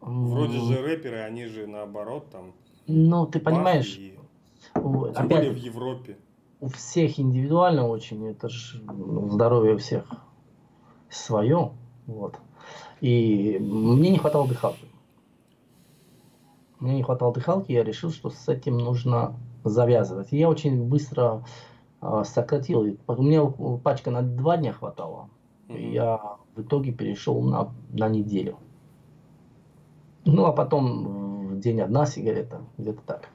Вроде 0.00 0.58
же 0.58 0.82
рэперы, 0.82 1.20
они 1.20 1.46
же 1.46 1.66
наоборот 1.66 2.30
там... 2.30 2.54
Ну, 2.86 3.26
ты 3.26 3.40
понимаешь... 3.40 3.96
И... 3.98 4.18
Тем 4.74 5.04
опять, 5.10 5.28
более 5.28 5.50
в 5.50 5.56
Европе. 5.56 6.16
У 6.62 6.68
всех 6.68 7.18
индивидуально 7.18 7.88
очень, 7.88 8.24
это 8.28 8.48
же 8.48 8.80
здоровье 9.32 9.74
у 9.74 9.78
всех 9.78 10.04
свое. 11.10 11.72
Вот. 12.06 12.38
И 13.00 13.58
мне 13.60 14.10
не 14.10 14.18
хватало 14.18 14.46
дыхалки. 14.46 14.86
Мне 16.78 16.94
не 16.94 17.02
хватало 17.02 17.34
дыхалки, 17.34 17.72
я 17.72 17.82
решил, 17.82 18.12
что 18.12 18.30
с 18.30 18.48
этим 18.48 18.78
нужно 18.78 19.34
завязывать. 19.64 20.32
И 20.32 20.38
я 20.38 20.48
очень 20.48 20.84
быстро 20.84 21.44
э, 22.00 22.22
сократил. 22.24 22.96
У 23.08 23.22
меня 23.24 23.44
пачка 23.82 24.12
на 24.12 24.22
два 24.22 24.56
дня 24.56 24.72
хватало. 24.72 25.30
Mm-hmm. 25.66 25.78
И 25.80 25.92
я 25.94 26.36
в 26.54 26.62
итоге 26.62 26.92
перешел 26.92 27.42
на, 27.42 27.74
на 27.90 28.08
неделю. 28.08 28.56
Ну, 30.24 30.44
а 30.44 30.52
потом 30.52 31.48
в 31.56 31.58
день 31.58 31.80
одна 31.80 32.06
сигарета, 32.06 32.60
где-то 32.78 33.02
так. 33.04 33.28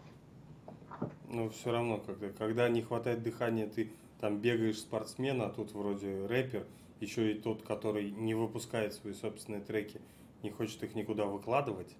Ну, 1.29 1.49
все 1.49 1.71
равно, 1.71 1.97
когда, 1.97 2.29
когда 2.29 2.69
не 2.69 2.81
хватает 2.81 3.21
дыхания, 3.21 3.67
ты 3.67 3.91
там 4.19 4.39
бегаешь 4.39 4.79
спортсмен, 4.79 5.41
а 5.41 5.49
тут 5.49 5.73
вроде 5.73 6.25
рэпер, 6.25 6.65
еще 6.99 7.31
и 7.31 7.35
тот, 7.35 7.63
который 7.63 8.11
не 8.11 8.33
выпускает 8.33 8.93
свои 8.93 9.13
собственные 9.13 9.61
треки, 9.61 9.99
не 10.41 10.49
хочет 10.49 10.81
их 10.83 10.95
никуда 10.95 11.25
выкладывать. 11.25 11.93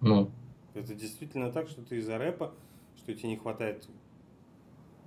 Ну. 0.00 0.30
Это 0.74 0.94
действительно 0.94 1.50
так, 1.50 1.68
что 1.68 1.82
ты 1.82 1.96
из-за 1.98 2.18
рэпа, 2.18 2.52
что 2.96 3.14
тебе 3.14 3.30
не 3.30 3.36
хватает 3.36 3.88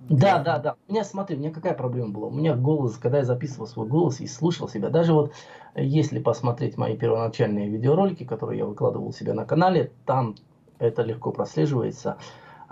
да, 0.08 0.40
да, 0.40 0.58
да. 0.58 0.76
У 0.88 0.92
меня, 0.92 1.04
смотри, 1.04 1.36
у 1.36 1.38
меня 1.38 1.50
какая 1.50 1.74
проблема 1.74 2.10
была? 2.10 2.26
У 2.28 2.32
меня 2.32 2.56
голос, 2.56 2.96
когда 2.96 3.18
я 3.18 3.24
записывал 3.24 3.66
свой 3.66 3.86
голос 3.86 4.20
и 4.20 4.26
слушал 4.26 4.68
себя, 4.68 4.88
даже 4.88 5.12
вот 5.12 5.32
если 5.76 6.18
посмотреть 6.18 6.76
мои 6.76 6.96
первоначальные 6.96 7.68
видеоролики, 7.68 8.24
которые 8.24 8.58
я 8.58 8.66
выкладывал 8.66 9.08
у 9.08 9.12
себя 9.12 9.32
на 9.32 9.44
канале, 9.44 9.92
там 10.04 10.34
это 10.78 11.02
легко 11.02 11.30
прослеживается. 11.30 12.18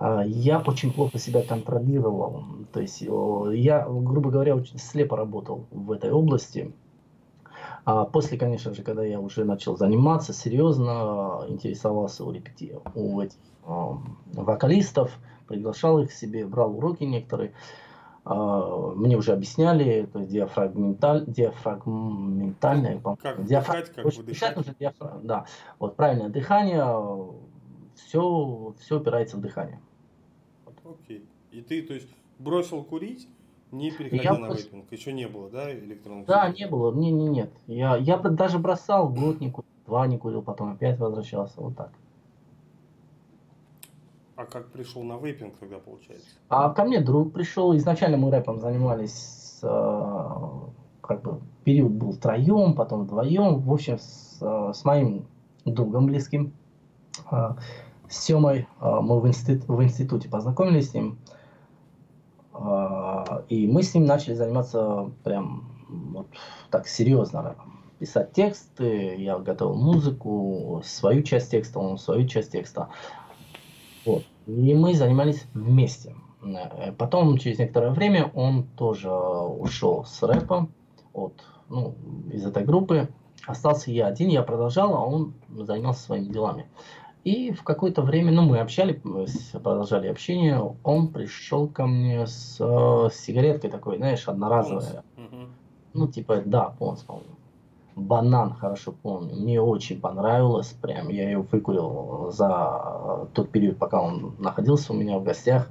А, 0.00 0.24
я 0.24 0.60
очень 0.60 0.92
плохо 0.92 1.18
себя 1.18 1.42
контролировал. 1.42 2.42
То 2.72 2.80
есть 2.80 3.02
я, 3.02 3.86
грубо 3.86 4.30
говоря, 4.30 4.56
очень 4.56 4.78
слепо 4.78 5.16
работал 5.16 5.66
в 5.70 5.92
этой 5.92 6.10
области. 6.10 6.72
А 7.84 8.06
после, 8.06 8.38
конечно 8.38 8.74
же, 8.74 8.82
когда 8.82 9.04
я 9.04 9.20
уже 9.20 9.44
начал 9.44 9.76
заниматься, 9.76 10.32
серьезно 10.32 11.44
интересовался 11.48 12.24
у 12.24 12.32
репети, 12.32 12.74
у 12.94 13.20
этих 13.20 13.38
э, 13.66 13.70
вокалистов, 14.34 15.12
приглашал 15.46 15.98
их 16.00 16.10
к 16.10 16.12
себе, 16.12 16.46
брал 16.46 16.76
уроки 16.76 17.04
некоторые. 17.04 17.52
Э, 18.24 18.92
мне 18.96 19.16
уже 19.16 19.32
объясняли, 19.32 20.08
то 20.12 20.20
есть 20.20 20.30
диафрагменталь, 20.30 21.24
диафрагментальное, 21.26 23.00
как 23.00 23.44
диафраг, 23.44 23.78
дышать, 23.78 23.94
как 23.94 24.04
дышать, 24.04 24.26
дышать 24.26 24.56
нужно 24.56 24.74
диафраг, 24.78 25.22
да, 25.22 25.46
вот 25.78 25.96
правильное 25.96 26.28
дыхание, 26.28 26.84
все, 27.94 28.74
все 28.78 28.96
опирается 28.98 29.36
в 29.36 29.40
дыхание. 29.40 29.80
И 31.52 31.62
ты, 31.62 31.82
то 31.82 31.94
есть, 31.94 32.08
бросил 32.38 32.82
курить, 32.84 33.28
не 33.72 33.90
переходя 33.90 34.22
я 34.22 34.38
на 34.38 34.46
просто... 34.46 34.64
вейпинг. 34.64 34.92
Еще 34.92 35.12
не 35.12 35.28
было, 35.28 35.48
да, 35.50 35.72
электронных 35.72 36.26
Да, 36.26 36.50
не 36.50 36.66
было. 36.66 36.92
Не, 36.94 37.10
не, 37.10 37.28
нет. 37.28 37.50
Я, 37.66 37.96
я 37.96 38.18
даже 38.18 38.58
бросал, 38.58 39.08
год 39.08 39.40
не 39.40 39.50
курил, 39.50 39.68
два 39.86 40.06
не 40.06 40.18
курил, 40.18 40.42
потом 40.42 40.72
опять 40.72 40.98
возвращался. 40.98 41.60
Вот 41.60 41.76
так. 41.76 41.92
А 44.36 44.46
как 44.46 44.68
пришел 44.70 45.02
на 45.02 45.18
вейпинг 45.18 45.54
тогда, 45.58 45.78
получается? 45.78 46.26
А 46.48 46.70
ко 46.70 46.84
мне 46.84 47.00
друг 47.00 47.32
пришел. 47.32 47.76
Изначально 47.76 48.16
мы 48.16 48.30
рэпом 48.30 48.58
занимались, 48.58 49.58
э, 49.62 50.40
как 51.02 51.22
бы, 51.22 51.40
период 51.64 51.92
был 51.92 52.12
втроем, 52.12 52.74
потом 52.74 53.02
вдвоем. 53.02 53.60
В 53.60 53.72
общем, 53.72 53.98
с, 53.98 54.38
э, 54.40 54.72
с 54.72 54.84
моим 54.84 55.26
другом 55.66 56.06
близким, 56.06 56.54
э, 57.30 57.50
с 58.08 58.16
Семой, 58.24 58.66
э, 58.80 59.00
мы 59.02 59.20
в, 59.20 59.28
институт, 59.28 59.68
в 59.68 59.82
институте 59.82 60.28
познакомились 60.28 60.90
с 60.90 60.94
ним. 60.94 61.18
А, 61.18 61.38
и 63.48 63.66
мы 63.66 63.82
с 63.82 63.94
ним 63.94 64.04
начали 64.04 64.34
заниматься 64.34 65.10
прям 65.24 65.70
вот 65.88 66.26
так 66.70 66.86
серьезно. 66.86 67.56
Писать 67.98 68.32
тексты, 68.32 69.16
я 69.16 69.38
готовил 69.38 69.74
музыку, 69.74 70.82
свою 70.84 71.22
часть 71.22 71.50
текста, 71.50 71.78
он 71.78 71.98
свою 71.98 72.26
часть 72.26 72.52
текста. 72.52 72.88
Вот. 74.06 74.24
И 74.46 74.74
мы 74.74 74.94
занимались 74.94 75.44
вместе. 75.52 76.14
Э, 76.42 76.92
потом, 76.92 77.36
через 77.38 77.58
некоторое 77.58 77.90
время, 77.90 78.30
он 78.34 78.64
тоже 78.76 79.10
ушел 79.10 80.04
с 80.04 80.22
рэпа 80.22 80.68
от, 81.12 81.34
ну, 81.68 81.94
из 82.32 82.46
этой 82.46 82.64
группы. 82.64 83.08
Остался 83.46 83.90
я 83.90 84.06
один, 84.06 84.28
я 84.28 84.42
продолжал, 84.42 84.94
а 84.94 85.04
он 85.04 85.34
занимался 85.50 86.02
своими 86.02 86.32
делами. 86.32 86.66
И 87.24 87.52
в 87.52 87.62
какое-то 87.64 88.00
время, 88.02 88.32
ну, 88.32 88.42
мы 88.42 88.60
общались, 88.60 88.96
продолжали 89.52 90.08
общение, 90.08 90.74
он 90.82 91.08
пришел 91.08 91.68
ко 91.68 91.86
мне 91.86 92.26
с, 92.26 92.56
с 92.58 93.14
сигареткой 93.14 93.70
такой, 93.70 93.98
знаешь, 93.98 94.26
одноразовая. 94.26 95.04
Ну, 95.92 96.08
типа, 96.08 96.42
да, 96.44 96.74
Понс, 96.78 97.02
по-моему. 97.02 97.34
Банан, 97.96 98.54
хорошо 98.54 98.92
помню. 98.92 99.34
Мне 99.36 99.60
очень 99.60 100.00
понравилось, 100.00 100.68
прям, 100.80 101.08
я 101.08 101.24
ее 101.24 101.40
выкурил 101.40 102.30
за 102.32 103.28
тот 103.34 103.50
период, 103.50 103.78
пока 103.78 104.00
он 104.00 104.36
находился 104.38 104.92
у 104.92 104.96
меня 104.96 105.18
в 105.18 105.24
гостях. 105.24 105.68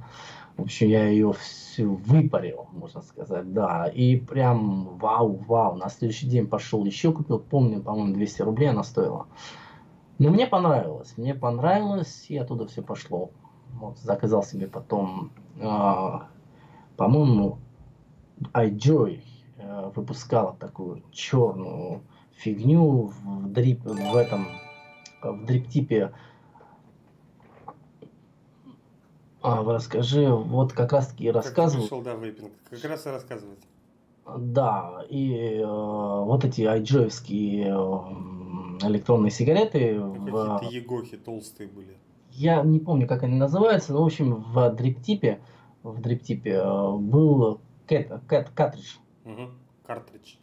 В 0.56 0.62
общем, 0.62 0.88
я 0.88 1.08
ее 1.08 1.32
всю 1.32 1.94
выпарил, 1.94 2.68
можно 2.72 3.00
сказать, 3.02 3.52
да. 3.52 3.86
И 3.86 4.16
прям 4.16 4.98
вау, 4.98 5.40
вау. 5.48 5.74
На 5.76 5.88
следующий 5.88 6.26
день 6.26 6.46
пошел 6.46 6.84
еще 6.84 7.12
купил, 7.12 7.38
помню, 7.38 7.82
по-моему, 7.82 8.14
200 8.14 8.42
рублей 8.42 8.68
она 8.68 8.84
стоила. 8.84 9.26
Но 10.20 10.28
мне 10.28 10.46
понравилось, 10.46 11.14
мне 11.16 11.34
понравилось, 11.34 12.26
и 12.28 12.36
оттуда 12.36 12.66
все 12.66 12.82
пошло. 12.82 13.30
Вот, 13.72 13.96
заказал 14.00 14.42
себе 14.42 14.66
потом, 14.66 15.30
э, 15.56 16.18
по-моему, 16.98 17.56
iJoy 18.52 19.22
э, 19.56 19.90
выпускала 19.94 20.54
такую 20.60 21.02
черную 21.10 22.02
фигню 22.34 23.06
в, 23.06 23.50
дрип, 23.50 23.82
в 23.84 24.14
этом, 24.14 24.48
в 25.22 25.46
дрип-типе. 25.46 26.12
А, 29.40 29.64
расскажи, 29.64 30.28
вот 30.28 30.74
как 30.74 30.92
раз 30.92 31.06
таки 31.08 31.30
рассказывал. 31.30 31.88
Как 31.88 31.98
пришел, 31.98 32.02
да, 32.02 32.14
вейпинг, 32.22 32.52
как 32.68 32.84
раз 32.84 33.06
и 33.06 33.08
рассказывать. 33.08 33.60
Да, 34.36 35.02
и 35.08 35.62
э, 35.62 35.64
вот 35.64 36.44
эти 36.44 36.60
айджоевские 36.60 37.68
э, 37.74 38.69
электронные 38.88 39.30
сигареты. 39.30 40.00
Какие-то 40.00 40.58
в... 40.62 40.70
егохи 40.70 41.16
толстые 41.16 41.68
были. 41.68 41.96
Я 42.30 42.62
не 42.62 42.78
помню, 42.78 43.06
как 43.06 43.22
они 43.22 43.36
называются, 43.36 43.92
но 43.92 44.02
в 44.02 44.06
общем 44.06 44.34
в 44.34 44.70
дриптипе, 44.70 45.40
в 45.82 46.00
дриптипе 46.00 46.52
э, 46.52 46.92
был 46.96 47.60
кэт, 47.86 48.12
кэт, 48.26 48.50
картридж. 48.50 48.96
Угу. 49.24 49.50
Картридж. 49.86 50.34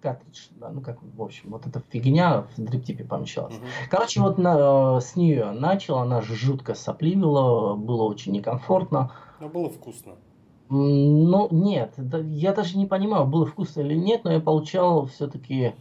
Картридж, 0.00 0.48
да, 0.56 0.70
ну 0.70 0.80
как, 0.80 0.98
в 1.00 1.22
общем, 1.22 1.50
вот 1.50 1.66
эта 1.66 1.80
фигня 1.90 2.44
в 2.56 2.60
дриптипе 2.60 3.04
помещалась. 3.04 3.56
Угу. 3.56 3.64
Короче, 3.90 4.20
вот 4.20 4.36
на, 4.36 5.00
с 5.00 5.14
нее 5.14 5.52
начал, 5.52 5.98
она 5.98 6.20
жутко 6.22 6.74
сопливила, 6.74 7.74
было 7.74 8.02
очень 8.02 8.32
некомфортно. 8.32 9.12
Но 9.38 9.48
было 9.48 9.70
вкусно. 9.70 10.16
Ну, 10.68 11.48
нет, 11.50 11.94
я 11.98 12.54
даже 12.54 12.78
не 12.78 12.86
понимаю, 12.86 13.26
было 13.26 13.44
вкусно 13.44 13.82
или 13.82 13.94
нет, 13.94 14.24
но 14.24 14.32
я 14.32 14.40
получал 14.40 15.06
все-таки 15.06 15.74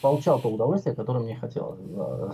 получал 0.00 0.40
то 0.40 0.48
удовольствие, 0.48 0.94
которое 0.94 1.20
мне 1.20 1.36
хотелось. 1.36 1.80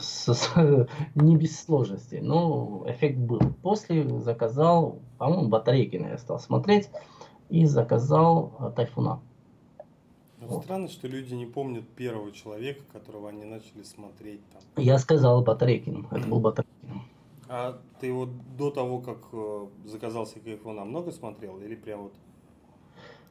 С, 0.02 0.32
с, 0.32 0.50
не 1.14 1.36
без 1.36 1.60
сложностей, 1.60 2.20
но 2.20 2.84
эффект 2.86 3.18
был. 3.18 3.40
После 3.62 4.08
заказал, 4.20 4.98
по-моему, 5.18 5.48
батарейки 5.48 5.96
я 5.96 6.18
стал 6.18 6.38
смотреть 6.38 6.90
и 7.48 7.66
заказал 7.66 8.52
э, 8.58 8.72
тайфуна. 8.74 9.20
Вот. 10.40 10.64
Странно, 10.64 10.88
что 10.88 11.06
люди 11.06 11.34
не 11.34 11.46
помнят 11.46 11.88
первого 11.88 12.32
человека, 12.32 12.82
которого 12.92 13.28
они 13.28 13.44
начали 13.44 13.82
смотреть 13.82 14.40
там. 14.50 14.62
Я 14.76 14.98
сказал 14.98 15.42
Батарейкин, 15.42 16.08
это 16.10 16.26
был 16.26 16.40
Батарейкин. 16.40 17.02
А 17.48 17.78
ты 18.00 18.12
вот 18.12 18.30
до 18.56 18.70
того, 18.70 18.98
как 18.98 19.18
э, 19.32 19.66
заказал 19.84 20.26
себе 20.26 20.54
iPhone, 20.54 20.82
много 20.84 21.12
смотрел 21.12 21.58
или 21.58 21.74
прям 21.76 22.04
вот? 22.04 22.12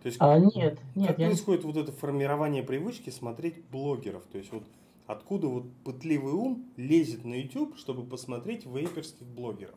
То 0.01 0.07
есть, 0.07 0.17
а, 0.19 0.39
нет, 0.39 0.79
нет. 0.95 1.07
Как 1.09 1.19
я... 1.19 1.27
происходит 1.27 1.63
вот 1.63 1.77
это 1.77 1.91
формирование 1.91 2.63
привычки 2.63 3.11
смотреть 3.11 3.63
блогеров? 3.69 4.23
То 4.31 4.39
есть 4.39 4.51
вот 4.51 4.63
откуда 5.05 5.47
вот 5.47 5.65
пытливый 5.83 6.33
ум 6.33 6.65
лезет 6.75 7.23
на 7.23 7.35
YouTube, 7.35 7.77
чтобы 7.77 8.03
посмотреть 8.03 8.65
вейперских 8.65 9.27
блогеров? 9.27 9.75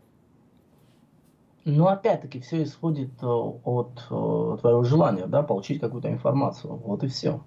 Ну, 1.66 1.86
опять-таки, 1.86 2.40
все 2.40 2.62
исходит 2.62 3.10
э, 3.22 3.26
от, 3.26 3.62
от 3.64 3.98
э, 4.10 4.58
твоего 4.60 4.82
желания, 4.84 5.26
да, 5.26 5.42
получить 5.42 5.80
какую-то 5.80 6.10
информацию. 6.10 6.74
Вот 6.74 7.02
и 7.04 7.08
все. 7.08 7.40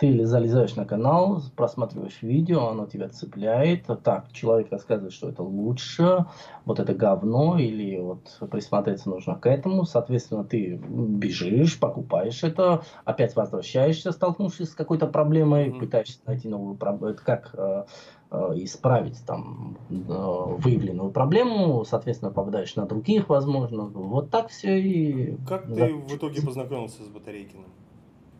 Ты 0.00 0.24
залезаешь 0.24 0.76
на 0.76 0.86
канал, 0.86 1.42
просматриваешь 1.54 2.22
видео, 2.22 2.68
оно 2.68 2.86
тебя 2.86 3.10
цепляет. 3.10 3.86
Так, 4.02 4.32
человек 4.32 4.72
рассказывает, 4.72 5.12
что 5.12 5.28
это 5.28 5.42
лучше, 5.42 6.24
вот 6.64 6.80
это 6.80 6.94
говно, 6.94 7.58
или 7.58 7.98
вот 7.98 8.38
присмотреться 8.50 9.10
нужно 9.10 9.34
к 9.34 9.46
этому. 9.46 9.84
Соответственно, 9.84 10.42
ты 10.42 10.76
бежишь, 10.76 11.78
покупаешь 11.78 12.42
это, 12.42 12.82
опять 13.04 13.36
возвращаешься, 13.36 14.12
столкнувшись 14.12 14.70
с 14.70 14.74
какой-то 14.74 15.06
проблемой, 15.06 15.68
mm-hmm. 15.68 15.78
пытаешься 15.78 16.20
найти 16.24 16.48
новую 16.48 16.76
проблему. 16.76 17.12
Это 17.12 17.22
как 17.22 17.50
э, 17.52 17.84
э, 18.30 18.36
исправить 18.54 19.22
там 19.26 19.76
э, 19.90 19.94
выявленную 19.98 21.10
проблему, 21.10 21.84
соответственно, 21.84 22.32
попадаешь 22.32 22.74
на 22.74 22.86
других, 22.86 23.28
возможно. 23.28 23.84
Вот 23.84 24.30
так 24.30 24.48
все 24.48 24.80
и... 24.80 25.36
Как 25.46 25.66
ты 25.66 25.92
в 25.92 26.16
итоге 26.16 26.40
познакомился 26.40 27.04
с 27.04 27.08
Батарейкиным? 27.08 27.66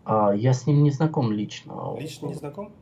А, 0.05 0.33
я 0.35 0.53
с 0.53 0.67
ним 0.67 0.83
не 0.83 0.91
знаком 0.91 1.33
лично. 1.33 1.97
Лично 1.99 2.27
не 2.27 2.35
знаком? 2.35 2.73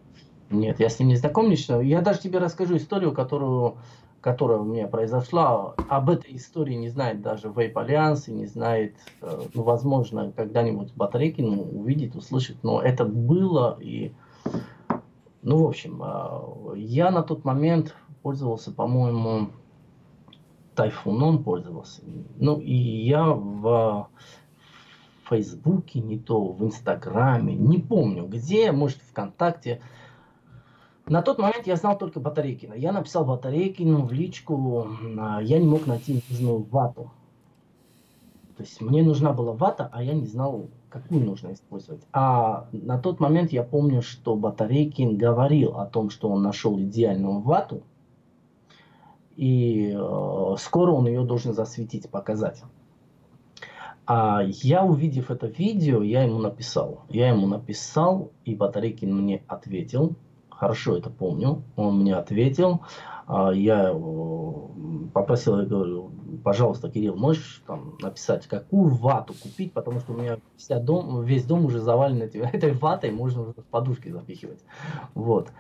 Нет, 0.50 0.80
я 0.80 0.88
с 0.88 0.98
ним 0.98 1.08
не 1.08 1.16
знаком 1.16 1.50
лично. 1.50 1.80
Я 1.80 2.00
даже 2.00 2.20
тебе 2.20 2.38
расскажу 2.38 2.76
историю, 2.76 3.12
которую, 3.12 3.76
которая 4.20 4.58
у 4.58 4.64
меня 4.64 4.86
произошла. 4.86 5.74
Об 5.88 6.10
этой 6.10 6.36
истории 6.36 6.74
не 6.74 6.88
знает 6.88 7.20
даже 7.20 7.48
Vape 7.48 7.74
Alliance, 7.74 8.24
и 8.28 8.32
не 8.32 8.46
знает, 8.46 8.96
э, 9.20 9.42
ну, 9.52 9.62
возможно, 9.62 10.32
когда-нибудь 10.34 10.94
батарейки 10.94 11.42
ну, 11.42 11.62
увидит, 11.62 12.16
услышит. 12.16 12.56
Но 12.62 12.80
это 12.80 13.04
было, 13.04 13.78
и... 13.80 14.12
Ну, 15.42 15.64
в 15.64 15.68
общем, 15.68 16.02
э, 16.02 16.78
я 16.78 17.10
на 17.10 17.22
тот 17.22 17.44
момент 17.44 17.94
пользовался, 18.22 18.72
по-моему, 18.72 19.50
тайфуном 20.74 21.42
пользовался. 21.42 22.02
Ну, 22.36 22.58
и 22.58 22.72
я 22.72 23.24
в 23.24 24.08
Фейсбуке, 25.28 26.00
не 26.00 26.18
то 26.18 26.52
в 26.52 26.64
Инстаграме, 26.64 27.54
не 27.54 27.78
помню 27.78 28.26
где, 28.26 28.72
может 28.72 28.98
ВКонтакте. 29.02 29.80
На 31.06 31.22
тот 31.22 31.38
момент 31.38 31.66
я 31.66 31.76
знал 31.76 31.96
только 31.96 32.20
Батарейкина. 32.20 32.74
Я 32.74 32.92
написал 32.92 33.24
Батарейкину 33.24 34.04
в 34.04 34.12
личку, 34.12 34.88
а, 35.18 35.40
я 35.40 35.58
не 35.58 35.66
мог 35.66 35.86
найти 35.86 36.22
нужную 36.28 36.62
вату. 36.64 37.10
То 38.56 38.64
есть 38.64 38.80
мне 38.80 39.02
нужна 39.02 39.32
была 39.32 39.52
вата, 39.52 39.88
а 39.92 40.02
я 40.02 40.14
не 40.14 40.26
знал, 40.26 40.68
какую 40.90 41.24
нужно 41.24 41.52
использовать. 41.52 42.02
А 42.12 42.68
на 42.72 42.98
тот 42.98 43.20
момент 43.20 43.52
я 43.52 43.62
помню, 43.62 44.02
что 44.02 44.34
Батарейкин 44.34 45.16
говорил 45.16 45.78
о 45.78 45.86
том, 45.86 46.10
что 46.10 46.28
он 46.28 46.42
нашел 46.42 46.78
идеальную 46.78 47.40
вату, 47.40 47.82
и 49.36 49.94
э, 49.96 50.54
скоро 50.58 50.90
он 50.90 51.06
ее 51.06 51.22
должен 51.22 51.54
засветить, 51.54 52.10
показать. 52.10 52.64
А 54.10 54.42
я, 54.42 54.84
увидев 54.84 55.30
это 55.30 55.48
видео, 55.48 56.02
я 56.02 56.22
ему 56.22 56.38
написал. 56.38 57.04
Я 57.10 57.28
ему 57.28 57.46
написал, 57.46 58.32
и 58.46 58.54
Батарейкин 58.54 59.14
мне 59.14 59.42
ответил. 59.46 60.16
Хорошо 60.48 60.96
это 60.96 61.10
помню. 61.10 61.62
Он 61.76 62.00
мне 62.00 62.16
ответил. 62.16 62.80
А 63.26 63.50
я 63.50 63.92
попросил, 65.12 65.58
я 65.60 65.66
говорю, 65.66 66.10
пожалуйста, 66.42 66.88
Кирилл, 66.88 67.16
можешь 67.16 67.62
там 67.66 67.98
написать, 68.00 68.46
какую 68.46 68.94
вату 68.94 69.34
купить, 69.42 69.74
потому 69.74 70.00
что 70.00 70.14
у 70.14 70.16
меня 70.16 70.38
вся 70.56 70.80
дом, 70.80 71.22
весь 71.22 71.44
дом 71.44 71.66
уже 71.66 71.78
завален 71.78 72.22
этой 72.22 72.72
ватой, 72.80 73.10
можно 73.10 73.42
в 73.42 73.64
подушки 73.70 74.08
запихивать. 74.08 74.64
Вот. 75.14 75.50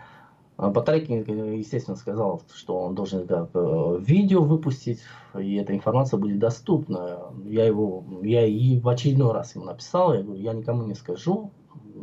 Батарейкин, 0.58 1.54
естественно, 1.54 1.96
сказал, 1.96 2.42
что 2.52 2.80
он 2.80 2.96
должен 2.96 3.20
это 3.20 3.48
э, 3.54 3.98
видео 4.00 4.42
выпустить, 4.42 5.00
и 5.38 5.54
эта 5.54 5.72
информация 5.72 6.18
будет 6.18 6.40
доступна. 6.40 7.32
Я 7.44 7.64
его, 7.64 8.04
я 8.22 8.44
и 8.44 8.80
в 8.80 8.88
очередной 8.88 9.32
раз 9.32 9.54
ему 9.54 9.66
написал, 9.66 10.14
я 10.14 10.22
говорю, 10.22 10.40
я 10.40 10.52
никому 10.52 10.82
не 10.82 10.94
скажу. 10.94 11.52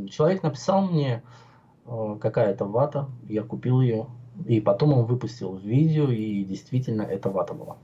Человек 0.10 0.41
написал 0.41 0.88
мне, 0.88 1.22
э, 1.86 2.18
какая 2.22 2.52
это 2.52 2.63
вата, 2.63 3.10
я 3.28 3.44
купил 3.44 3.82
ее, 3.82 4.08
и 4.46 4.62
потом 4.62 4.94
он 4.94 5.06
выпустил 5.06 5.58
видео, 5.58 6.10
и 6.10 6.46
действительно 6.46 7.02
эта 7.02 7.30
вата 7.30 7.54
была. 7.54 7.76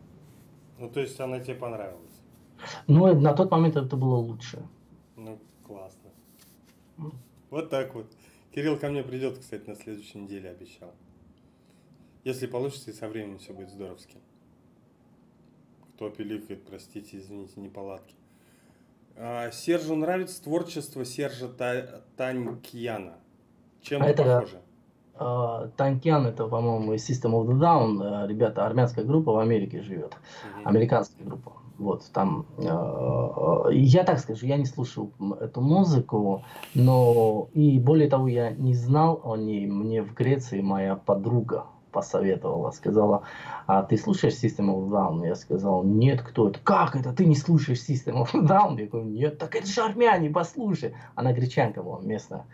Ну, 0.79 0.89
то 0.89 1.01
есть 1.01 1.19
она 1.19 1.41
тебе 1.41 1.55
понравилась? 1.55 2.21
Ну, 2.87 3.13
на 3.19 3.33
тот 3.33 3.51
момент 3.51 3.75
это 3.75 3.97
было 3.97 4.15
лучше. 4.15 4.63
Ну, 5.17 5.37
классно. 5.67 6.09
Вот 7.49 7.69
так 7.69 7.93
вот. 7.93 8.05
Кирилл 8.53 8.77
ко 8.77 8.89
мне 8.89 9.03
придет, 9.03 9.37
кстати, 9.37 9.67
на 9.67 9.75
следующей 9.75 10.19
неделе, 10.19 10.49
обещал. 10.49 10.91
Если 12.23 12.47
получится, 12.47 12.91
и 12.91 12.93
со 12.93 13.07
временем 13.07 13.39
все 13.39 13.53
будет 13.53 13.69
здоровски. 13.69 14.17
Кто 15.95 16.09
пиликает, 16.09 16.65
простите, 16.65 17.17
извините, 17.17 17.59
неполадки. 17.61 18.15
А, 19.15 19.51
Сержу 19.51 19.95
нравится 19.95 20.43
творчество 20.43 21.05
Сержа 21.05 21.47
Та- 21.47 22.01
Танкьяна. 22.17 23.15
Чем 23.81 24.03
а 24.03 24.07
это 24.07 24.23
похоже? 24.23 24.61
Танкьян 25.77 26.25
это, 26.25 26.47
по-моему, 26.47 26.93
из 26.93 27.09
System 27.09 27.31
of 27.31 27.47
the 27.47 27.59
Down. 27.59 28.27
Ребята, 28.27 28.65
армянская 28.65 29.05
группа 29.05 29.31
в 29.31 29.37
Америке 29.37 29.81
живет. 29.81 30.13
Uh-huh. 30.13 30.63
Американская 30.65 31.25
группа. 31.25 31.53
Вот 31.81 32.05
там, 32.13 32.45
э, 32.59 33.73
я 33.73 34.03
так 34.03 34.19
скажу, 34.19 34.45
я 34.45 34.57
не 34.57 34.65
слушал 34.65 35.11
эту 35.39 35.61
музыку, 35.61 36.43
но 36.75 37.49
и 37.53 37.79
более 37.79 38.07
того, 38.07 38.27
я 38.27 38.51
не 38.51 38.75
знал 38.75 39.19
о 39.23 39.35
ней. 39.35 39.65
Мне 39.65 40.03
в 40.03 40.13
Греции 40.13 40.61
моя 40.61 40.95
подруга 40.95 41.65
посоветовала, 41.91 42.69
сказала, 42.69 43.23
а 43.65 43.81
ты 43.81 43.97
слушаешь 43.97 44.35
System 44.35 44.67
of 44.67 44.89
Down? 44.89 45.25
Я 45.25 45.33
сказал, 45.33 45.83
нет, 45.83 46.21
кто 46.21 46.49
это? 46.49 46.59
Как 46.59 46.95
это? 46.95 47.13
Ты 47.13 47.25
не 47.25 47.35
слушаешь 47.35 47.79
System 47.79 48.23
of 48.23 48.31
Down? 48.33 48.79
Я 48.79 48.87
говорю, 48.87 49.09
нет, 49.09 49.39
так 49.39 49.55
это 49.55 49.65
же 49.65 49.81
армяне, 49.81 50.29
послушай. 50.29 50.93
Она 51.15 51.33
гречанка 51.33 51.81
была 51.81 51.99
местная. 52.01 52.45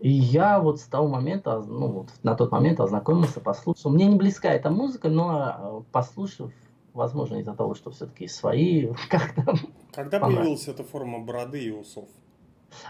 И 0.00 0.10
я 0.10 0.60
вот 0.60 0.80
с 0.80 0.84
того 0.84 1.08
момента, 1.08 1.62
ну 1.62 1.88
вот 1.88 2.08
на 2.22 2.34
тот 2.34 2.52
момент 2.52 2.78
ознакомился, 2.78 3.40
послушал. 3.40 3.90
Мне 3.90 4.06
не 4.06 4.16
близка 4.16 4.50
эта 4.50 4.68
музыка, 4.68 5.08
но 5.08 5.56
э, 5.56 5.92
послушав, 5.92 6.52
возможно, 6.94 7.36
из-за 7.36 7.54
того, 7.54 7.74
что 7.74 7.90
все-таки 7.90 8.26
свои 8.28 8.86
как-то... 9.10 9.54
Когда 9.92 10.18
появилась 10.20 10.66
эта 10.68 10.82
форма 10.84 11.18
бороды 11.18 11.62
и 11.62 11.70
усов? 11.70 12.08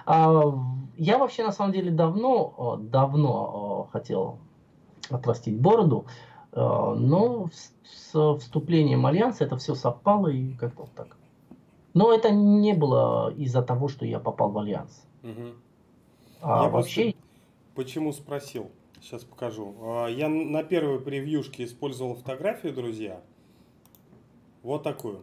А, 0.07 0.55
я 0.97 1.19
вообще 1.19 1.43
на 1.45 1.53
самом 1.53 1.73
деле 1.73 1.91
давно, 1.91 2.79
давно 2.81 3.89
хотел 3.93 4.39
отрастить 5.11 5.61
бороду, 5.61 6.07
но 6.53 7.49
с 7.85 8.39
вступлением 8.39 9.05
Альянса 9.05 9.45
это 9.45 9.57
все 9.57 9.75
совпало 9.75 10.29
и 10.29 10.55
как-то 10.55 10.83
вот 10.83 10.93
так. 10.95 11.17
Но 11.95 12.13
это 12.13 12.31
не 12.31 12.73
было 12.75 13.33
из-за 13.35 13.63
того, 13.63 13.89
что 13.89 14.07
я 14.07 14.19
попал 14.19 14.51
в 14.51 14.59
Альянс. 14.59 15.05
Угу. 15.23 15.55
А 16.43 16.65
я 16.65 16.69
вообще... 16.71 17.15
Почему 17.75 18.13
спросил? 18.13 18.71
Сейчас 19.01 19.25
покажу. 19.25 19.75
А, 19.81 20.07
я 20.07 20.29
на 20.29 20.63
первой 20.63 21.01
превьюшке 21.01 21.65
использовал 21.65 22.15
фотографию, 22.15 22.73
друзья. 22.73 23.21
Вот 24.65 24.83
такую. 24.83 25.23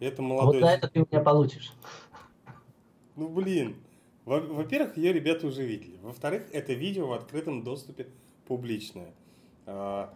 Это 0.00 0.20
молодой... 0.20 0.60
Вот 0.60 0.68
за 0.68 0.74
это 0.74 0.88
ты 0.88 1.00
у 1.00 1.06
меня 1.10 1.22
получишь. 1.22 1.72
Ну, 3.14 3.28
блин. 3.28 3.76
Во-первых, 4.24 4.96
ее 4.96 5.12
ребята 5.12 5.46
уже 5.46 5.64
видели. 5.64 5.98
Во-вторых, 6.02 6.42
это 6.52 6.72
видео 6.72 7.06
в 7.06 7.12
открытом 7.12 7.62
доступе 7.62 8.08
публичное. 8.46 9.14
А, 9.66 10.12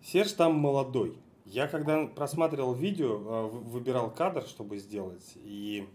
Серж 0.00 0.32
там 0.32 0.54
молодой. 0.54 1.18
Я 1.44 1.66
когда 1.66 2.06
просматривал 2.06 2.72
видео, 2.74 3.20
а, 3.26 3.48
выбирал 3.48 4.10
кадр, 4.12 4.42
чтобы 4.42 4.78
сделать. 4.78 5.32
И 5.36 5.88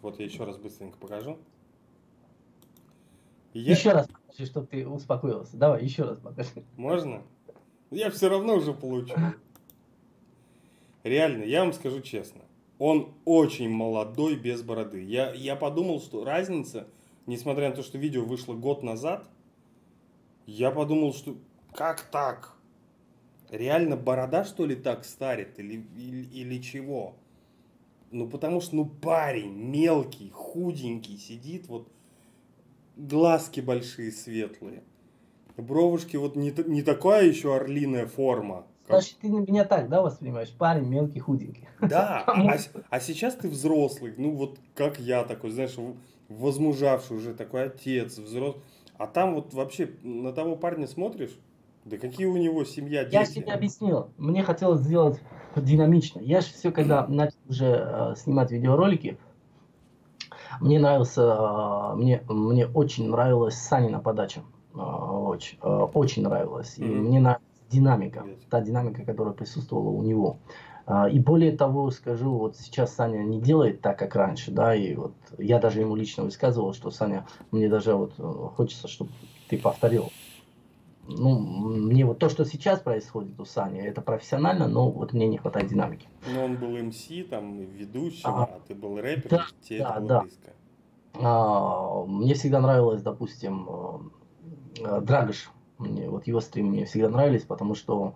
вот 0.00 0.18
я 0.18 0.24
еще 0.24 0.44
раз 0.44 0.56
быстренько 0.56 0.96
покажу. 0.96 1.36
я... 3.52 3.72
Еще 3.72 3.92
раз 3.92 4.08
покажи, 4.08 4.46
чтобы 4.46 4.66
ты 4.68 4.88
успокоился. 4.88 5.58
Давай, 5.58 5.84
еще 5.84 6.04
раз 6.04 6.18
покажи. 6.18 6.64
Можно? 6.78 7.22
Я 7.90 8.10
все 8.10 8.30
равно 8.30 8.54
уже 8.54 8.72
получу. 8.72 9.14
Реально, 11.08 11.44
я 11.44 11.64
вам 11.64 11.72
скажу 11.72 12.00
честно. 12.00 12.42
Он 12.78 13.12
очень 13.24 13.70
молодой, 13.70 14.36
без 14.36 14.62
бороды. 14.62 15.02
Я, 15.02 15.32
я 15.32 15.56
подумал, 15.56 16.00
что 16.00 16.24
разница, 16.24 16.86
несмотря 17.26 17.70
на 17.70 17.74
то, 17.74 17.82
что 17.82 17.98
видео 17.98 18.24
вышло 18.24 18.54
год 18.54 18.82
назад, 18.82 19.28
я 20.46 20.70
подумал, 20.70 21.12
что 21.12 21.36
как 21.74 22.02
так? 22.02 22.54
Реально 23.50 23.96
борода, 23.96 24.44
что 24.44 24.66
ли, 24.66 24.76
так 24.76 25.04
старит? 25.04 25.58
Или, 25.58 25.86
или, 25.96 26.24
или 26.24 26.62
чего? 26.62 27.16
Ну, 28.10 28.28
потому 28.28 28.60
что, 28.60 28.76
ну, 28.76 28.86
парень 28.86 29.52
мелкий, 29.52 30.30
худенький, 30.30 31.18
сидит, 31.18 31.68
вот, 31.68 31.88
глазки 32.96 33.60
большие, 33.60 34.12
светлые. 34.12 34.82
Бровушки 35.56 36.16
вот 36.16 36.36
не, 36.36 36.52
не 36.66 36.82
такая 36.82 37.26
еще 37.26 37.54
орлиная 37.54 38.06
форма, 38.06 38.66
Значит, 38.88 39.18
ты 39.20 39.28
меня 39.28 39.64
так, 39.64 39.88
да, 39.88 40.02
воспринимаешь? 40.02 40.50
Парень 40.50 40.88
мелкий, 40.88 41.20
худенький. 41.20 41.68
Да, 41.80 42.24
а, 42.26 42.56
а 42.90 43.00
сейчас 43.00 43.34
ты 43.34 43.48
взрослый, 43.48 44.14
ну 44.16 44.32
вот 44.32 44.58
как 44.74 44.98
я 44.98 45.24
такой, 45.24 45.50
знаешь, 45.50 45.76
возмужавший 46.28 47.16
уже, 47.16 47.34
такой 47.34 47.64
отец, 47.64 48.18
взрослый. 48.18 48.62
А 48.96 49.06
там 49.06 49.34
вот 49.34 49.54
вообще 49.54 49.90
на 50.02 50.32
того 50.32 50.56
парня 50.56 50.86
смотришь, 50.86 51.38
да 51.84 51.98
какие 51.98 52.26
у 52.26 52.36
него 52.36 52.64
семья, 52.64 53.04
дети. 53.04 53.14
Я 53.14 53.24
тебе 53.24 53.52
объяснил, 53.52 54.10
мне 54.16 54.42
хотелось 54.42 54.80
сделать 54.80 55.20
динамично. 55.56 56.20
Я 56.20 56.40
же 56.40 56.48
все, 56.48 56.70
когда 56.72 57.06
начал 57.06 57.38
уже 57.48 57.66
э, 57.66 58.14
снимать 58.16 58.50
видеоролики, 58.50 59.18
Мне 60.60 60.80
нравился, 60.80 61.94
мне, 61.94 62.22
мне 62.28 62.66
очень 62.66 63.08
нравилась 63.08 63.54
Санина 63.54 64.00
подача. 64.00 64.42
Очень, 64.74 65.58
очень 65.60 66.22
нравилась. 66.22 66.78
И 66.78 66.82
mm-hmm. 66.82 66.94
мне 66.94 67.20
нравилась 67.20 67.47
динамика, 67.70 68.24
та 68.50 68.60
динамика, 68.60 69.04
которая 69.04 69.34
присутствовала 69.34 69.90
у 69.90 70.02
него. 70.02 70.38
И 71.12 71.20
более 71.20 71.54
того, 71.54 71.90
скажу, 71.90 72.30
вот 72.30 72.56
сейчас 72.56 72.94
Саня 72.94 73.18
не 73.18 73.42
делает 73.42 73.82
так, 73.82 73.98
как 73.98 74.14
раньше, 74.14 74.50
да, 74.50 74.74
и 74.74 74.94
вот 74.94 75.12
я 75.36 75.58
даже 75.58 75.80
ему 75.80 75.94
лично 75.94 76.24
высказывал, 76.24 76.72
что 76.72 76.90
Саня, 76.90 77.26
мне 77.50 77.68
даже 77.68 77.94
вот 77.94 78.14
э, 78.16 78.22
хочется, 78.56 78.88
чтобы 78.88 79.10
ты 79.50 79.58
повторил 79.58 80.10
ну, 81.08 81.38
мне 81.38 82.04
вот 82.04 82.18
то, 82.18 82.28
что 82.28 82.44
сейчас 82.44 82.80
происходит 82.80 83.40
у 83.40 83.44
Сани, 83.44 83.80
это 83.80 84.02
профессионально, 84.02 84.68
но 84.68 84.90
вот 84.90 85.12
мне 85.12 85.26
не 85.26 85.38
хватает 85.38 85.68
динамики. 85.68 86.06
Но 86.32 86.44
он 86.44 86.56
был 86.56 86.76
МС, 86.76 87.08
там, 87.30 87.58
ведущим, 87.60 88.28
а, 88.28 88.44
а 88.44 88.60
ты 88.66 88.74
был 88.74 89.00
рэпер, 89.00 89.30
да, 89.30 89.46
тебе 89.62 89.78
да, 89.80 89.90
это 89.90 90.00
было 90.00 90.08
да. 90.08 90.20
близко. 90.20 90.52
А, 91.14 92.04
мне 92.04 92.34
всегда 92.34 92.60
нравилось, 92.60 93.02
допустим, 93.02 93.68
э, 94.80 95.00
Драгош. 95.00 95.50
Мне, 95.78 96.08
вот 96.08 96.26
его 96.26 96.40
стримы 96.40 96.70
мне 96.70 96.84
всегда 96.84 97.08
нравились, 97.08 97.42
потому 97.42 97.74
что 97.74 98.14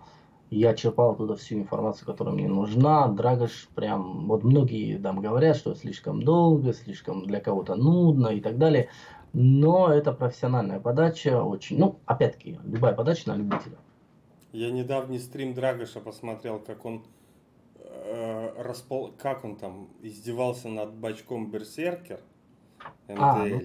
я 0.49 0.73
черпал 0.75 1.11
оттуда 1.11 1.35
всю 1.35 1.55
информацию, 1.55 2.05
которая 2.05 2.35
мне 2.35 2.47
нужна. 2.47 3.07
Драгош 3.07 3.69
прям, 3.73 4.27
вот 4.27 4.43
многие 4.43 4.97
там 4.97 5.21
говорят, 5.21 5.55
что 5.55 5.73
слишком 5.73 6.21
долго, 6.21 6.73
слишком 6.73 7.25
для 7.25 7.39
кого-то 7.39 7.75
нудно 7.75 8.27
и 8.27 8.41
так 8.41 8.57
далее 8.57 8.89
но 9.33 9.91
это 9.91 10.13
профессиональная 10.13 10.79
подача, 10.79 11.43
очень, 11.43 11.79
ну, 11.79 11.99
опять-таки, 12.05 12.59
любая 12.63 12.93
подача 12.93 13.29
на 13.29 13.35
любителя. 13.35 13.77
Я 14.51 14.69
недавний 14.69 15.17
стрим 15.17 15.55
Драгоша 15.55 15.99
посмотрел, 15.99 16.59
как 16.59 16.85
он 16.85 17.03
э, 17.79 18.61
распол... 18.61 19.11
как 19.17 19.43
он 19.43 19.55
там 19.55 19.89
издевался 20.03 20.69
над 20.69 20.93
бачком 20.93 21.49
Берсеркер 21.49 22.19
МТЛ. 23.07 23.19
А, 23.19 23.45
ну, 23.45 23.61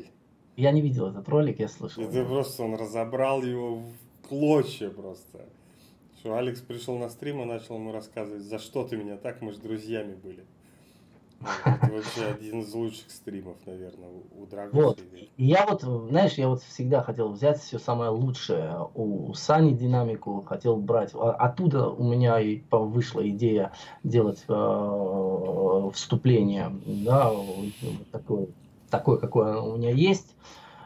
я 0.59 0.73
не 0.73 0.81
видел 0.81 1.07
этот 1.07 1.29
ролик, 1.29 1.61
я 1.61 1.69
слышал. 1.69 2.03
Это 2.03 2.25
просто 2.25 2.65
он 2.65 2.75
разобрал 2.75 3.43
его 3.43 3.77
в 3.77 4.29
клочья 4.29 4.91
просто. 4.91 5.47
Что 6.19 6.37
Алекс 6.37 6.61
пришел 6.61 6.99
на 6.99 7.09
стрим 7.11 7.41
и 7.43 7.45
начал 7.45 7.77
ему 7.77 7.93
рассказывать, 7.93 8.43
за 8.43 8.59
что 8.59 8.83
ты 8.83 8.97
меня 8.97 9.17
так, 9.17 9.41
мы 9.41 9.53
же 9.53 9.59
друзьями 9.59 10.17
были. 10.17 10.45
Это 11.65 11.93
вообще 11.93 12.25
один 12.25 12.63
из 12.63 12.75
лучших 12.75 13.09
стримов, 13.13 13.57
наверное, 13.67 14.09
у 14.37 14.47
Драгоса. 14.47 14.85
Вот. 14.85 15.01
Я 15.37 15.65
вот, 15.65 15.83
знаешь, 15.83 16.33
я 16.33 16.49
вот 16.49 16.61
всегда 16.65 17.05
хотел 17.05 17.29
взять 17.29 17.61
все 17.61 17.79
самое 17.79 18.11
лучшее 18.11 18.89
у 18.97 19.33
Сани 19.35 19.75
динамику, 19.75 20.41
хотел 20.41 20.77
брать. 20.77 21.13
А, 21.15 21.35
оттуда 21.35 21.89
у 21.89 22.03
меня 22.03 22.41
и 22.41 22.63
вышла 22.73 23.29
идея 23.29 23.71
делать 24.03 24.45
э, 24.49 25.91
вступление, 25.93 26.73
да, 26.85 27.33
такое, 28.11 28.49
такое, 28.91 29.19
какое 29.19 29.61
у 29.61 29.77
меня 29.77 29.91
есть. 29.91 30.37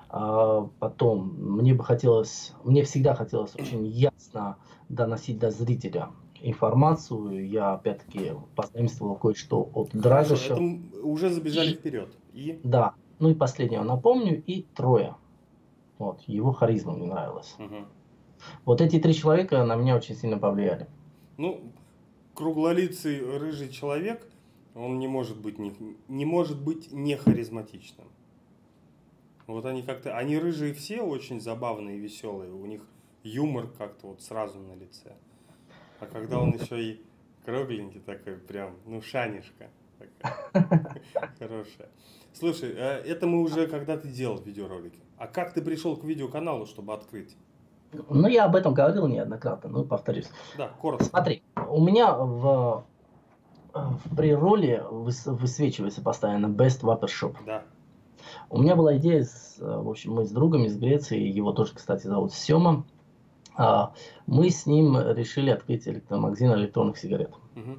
А 0.09 0.68
потом 0.78 1.34
мне 1.38 1.72
бы 1.72 1.82
хотелось, 1.82 2.53
мне 2.64 2.82
всегда 2.82 3.14
хотелось 3.14 3.55
очень 3.55 3.86
ясно 3.86 4.59
доносить 4.90 5.38
до 5.38 5.50
зрителя 5.50 6.11
информацию. 6.42 7.48
Я 7.48 7.74
опять-таки 7.74 8.32
позаимствовал 8.55 9.16
кое-что 9.16 9.70
от 9.72 9.90
Драгоша. 9.92 10.59
уже 11.03 11.30
забежали 11.30 11.70
и, 11.70 11.74
вперед. 11.74 12.09
И? 12.34 12.61
Да. 12.62 12.94
Ну 13.20 13.30
и 13.30 13.34
последнего 13.34 13.84
напомню, 13.84 14.42
и 14.44 14.66
Троя. 14.74 15.16
Вот, 15.98 16.20
его 16.26 16.53
харизма 16.53 16.92
мне 16.92 17.07
нравилась. 17.07 17.55
Угу. 17.59 17.86
Вот 18.64 18.80
эти 18.80 18.98
три 18.98 19.14
человека 19.14 19.64
на 19.64 19.76
меня 19.76 19.96
очень 19.96 20.16
сильно 20.16 20.36
повлияли. 20.36 20.88
Ну, 21.36 21.61
круглолицый 22.34 23.38
рыжий 23.38 23.68
человек, 23.68 24.26
он 24.75 24.99
не 24.99 25.09
может 25.09 25.39
быть 25.41 25.59
не, 25.59 25.75
не 26.09 26.25
может 26.25 26.61
быть 26.61 26.93
не 26.93 27.16
харизматичным. 27.16 28.07
Вот 29.47 29.66
они 29.66 29.83
как-то, 29.83 30.16
они 30.16 30.39
рыжие 30.39 30.73
все 30.73 31.03
очень 31.03 31.41
забавные, 31.41 31.99
веселые, 31.99 32.53
у 32.53 32.64
них 32.64 32.83
юмор 33.23 33.66
как-то 33.66 34.09
вот 34.09 34.23
сразу 34.23 34.59
на 34.59 34.75
лице. 34.75 35.14
А 36.01 36.07
когда 36.07 36.39
он 36.39 36.57
еще 36.57 36.83
и 36.83 37.03
кругленький 37.45 38.01
такой, 38.01 38.35
прям, 38.35 38.77
ну, 38.87 39.03
шанишка. 39.03 39.68
Хорошая. 41.39 41.89
Слушай, 42.33 42.70
э, 42.70 43.03
это 43.05 43.27
мы 43.27 43.41
уже 43.41 43.68
когда 43.68 43.97
ты 43.97 44.09
делал 44.09 44.41
видеоролики. 44.41 44.99
А 45.16 45.29
как 45.29 45.53
ты 45.53 45.62
пришел 45.62 45.97
к 45.97 46.05
видеоканалу, 46.05 46.66
чтобы 46.66 46.93
открыть? 46.93 47.37
Ну, 47.93 48.27
я 48.27 48.47
об 48.47 48.57
этом 48.57 48.75
говорил 48.75 49.07
неоднократно, 49.07 49.68
ну, 49.68 49.85
повторюсь. 49.85 50.29
Да, 50.57 50.68
коротко. 50.81 51.05
Смотри, 51.05 51.43
у 51.68 51.85
меня 51.85 52.14
в, 52.16 52.85
в 53.75 54.16
прироле 54.16 54.83
высвечивается 54.91 56.03
постоянно 56.03 56.47
Best 56.47 56.83
Vapor 56.83 57.07
Shop. 57.07 57.37
Да. 57.47 57.62
У 58.51 58.61
меня 58.61 58.77
была 58.77 58.97
идея, 58.99 59.25
с, 59.25 59.57
в 59.59 59.89
общем, 59.89 60.14
мы 60.14 60.25
с 60.25 60.31
другом 60.31 60.64
из 60.64 60.77
Греции, 60.77 61.18
его 61.18 61.53
тоже, 61.53 61.73
кстати, 61.75 62.07
зовут 62.07 62.33
Сема. 62.33 62.85
А, 63.55 63.93
мы 64.27 64.51
с 64.51 64.66
ним 64.66 64.97
решили 64.99 65.51
открыть 65.51 65.87
электромагазин 65.89 66.53
электронных 66.55 66.99
сигарет. 66.99 67.33
Угу. 67.57 67.79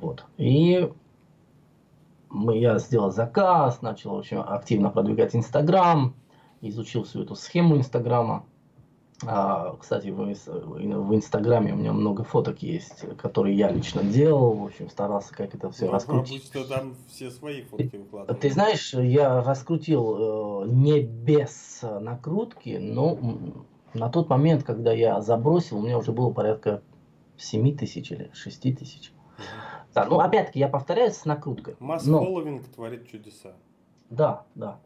Вот. 0.00 0.24
И 0.36 0.90
мы, 2.30 2.58
я 2.58 2.78
сделал 2.78 3.10
заказ, 3.10 3.82
начал 3.82 4.14
очень 4.14 4.38
активно 4.38 4.90
продвигать 4.90 5.36
Инстаграм, 5.36 6.14
изучил 6.60 7.04
всю 7.04 7.22
эту 7.22 7.34
схему 7.34 7.76
Инстаграма. 7.76 8.44
А, 9.26 9.76
кстати, 9.78 10.08
в, 10.08 10.18
в 10.18 11.14
Инстаграме 11.14 11.72
у 11.72 11.76
меня 11.76 11.92
много 11.92 12.24
фоток 12.24 12.62
есть, 12.62 13.04
которые 13.16 13.56
я 13.56 13.70
лично 13.70 14.02
делал. 14.02 14.54
В 14.54 14.64
общем, 14.64 14.88
старался 14.88 15.34
как 15.34 15.54
это 15.54 15.70
все 15.70 15.86
ну, 15.86 15.92
раскрутить. 15.92 16.50
Обычно 16.54 16.76
там 16.76 16.94
все 17.08 17.30
свои 17.30 17.62
фотки 17.62 17.96
выкладывают. 17.96 18.40
Ты 18.40 18.50
знаешь, 18.50 18.92
я 18.94 19.42
раскрутил 19.42 20.64
э, 20.64 20.68
не 20.68 21.02
без 21.02 21.80
накрутки, 21.82 22.78
но 22.80 23.18
на 23.94 24.08
тот 24.08 24.28
момент, 24.28 24.64
когда 24.64 24.92
я 24.92 25.20
забросил, 25.20 25.78
у 25.78 25.82
меня 25.82 25.98
уже 25.98 26.12
было 26.12 26.32
порядка 26.32 26.82
7 27.36 27.76
тысяч 27.76 28.10
или 28.10 28.30
6 28.32 28.62
тысяч. 28.76 29.12
Да, 29.94 30.06
ну 30.06 30.20
опять-таки 30.20 30.58
я 30.58 30.68
повторяюсь 30.68 31.14
с 31.14 31.24
накруткой. 31.24 31.76
Масс 31.78 32.04
фолловинг 32.04 32.66
творит 32.68 33.08
чудеса. 33.08 33.52
Да, 34.08 34.44
да. 34.54 34.78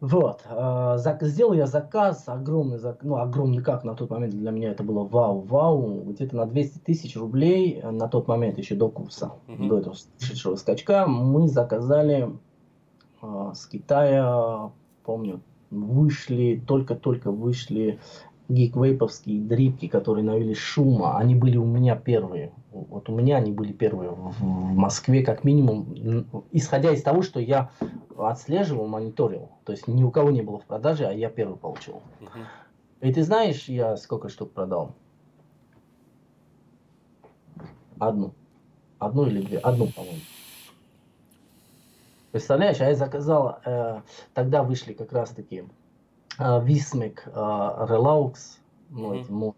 Вот, 0.00 0.42
э, 0.48 0.96
сделал 1.22 1.54
я 1.54 1.66
заказ, 1.66 2.24
огромный, 2.26 2.78
ну 3.02 3.16
огромный 3.16 3.62
как 3.62 3.82
на 3.82 3.94
тот 3.94 4.10
момент 4.10 4.34
для 4.34 4.50
меня 4.50 4.72
это 4.72 4.82
было 4.82 5.04
вау-вау, 5.04 6.02
где-то 6.04 6.36
на 6.36 6.44
200 6.44 6.78
тысяч 6.80 7.16
рублей 7.16 7.80
на 7.82 8.06
тот 8.06 8.28
момент 8.28 8.58
еще 8.58 8.74
до 8.74 8.90
курса, 8.90 9.32
uh-huh. 9.46 9.68
до 9.68 9.78
этого 9.78 9.96
шедшего 10.18 10.56
скачка, 10.56 11.06
мы 11.06 11.48
заказали 11.48 12.30
э, 13.22 13.52
с 13.54 13.66
Китая, 13.66 14.70
помню, 15.02 15.40
вышли, 15.70 16.62
только-только 16.66 17.30
вышли 17.30 17.98
гиквейповские 18.48 19.40
дрипки, 19.40 19.88
которые 19.88 20.24
навели 20.24 20.54
шума, 20.54 21.16
они 21.16 21.34
были 21.34 21.56
у 21.56 21.64
меня 21.64 21.96
первые. 21.96 22.52
Вот 22.84 23.08
у 23.08 23.14
меня 23.14 23.36
они 23.36 23.52
были 23.52 23.72
первые 23.72 24.10
в, 24.10 24.38
в 24.38 24.44
Москве, 24.44 25.22
как 25.22 25.44
минимум, 25.44 25.94
исходя 26.52 26.92
из 26.92 27.02
того, 27.02 27.22
что 27.22 27.40
я 27.40 27.70
отслеживал, 28.16 28.86
мониторил. 28.86 29.50
То 29.64 29.72
есть 29.72 29.88
ни 29.88 30.02
у 30.02 30.10
кого 30.10 30.30
не 30.30 30.42
было 30.42 30.58
в 30.58 30.64
продаже, 30.64 31.06
а 31.06 31.12
я 31.12 31.30
первый 31.30 31.56
получил. 31.56 32.02
Uh-huh. 32.20 33.08
И 33.08 33.12
ты 33.12 33.22
знаешь, 33.22 33.68
я 33.68 33.96
сколько 33.96 34.28
штук 34.28 34.52
продал? 34.52 34.94
Одну. 37.98 38.32
Одну 38.98 39.26
или 39.26 39.42
две? 39.42 39.58
Одну, 39.58 39.88
по-моему. 39.88 40.20
Представляешь, 42.32 42.80
а 42.80 42.86
я 42.86 42.94
заказал, 42.94 43.60
э, 43.64 44.00
тогда 44.34 44.62
вышли 44.62 44.92
как 44.92 45.12
раз 45.12 45.30
таки 45.30 45.64
э, 46.38 46.64
Висмик, 46.64 47.22
э, 47.26 47.30
Relaux, 47.30 48.58
ну, 48.90 49.14
mm-hmm. 49.14 49.20
эти. 49.22 49.56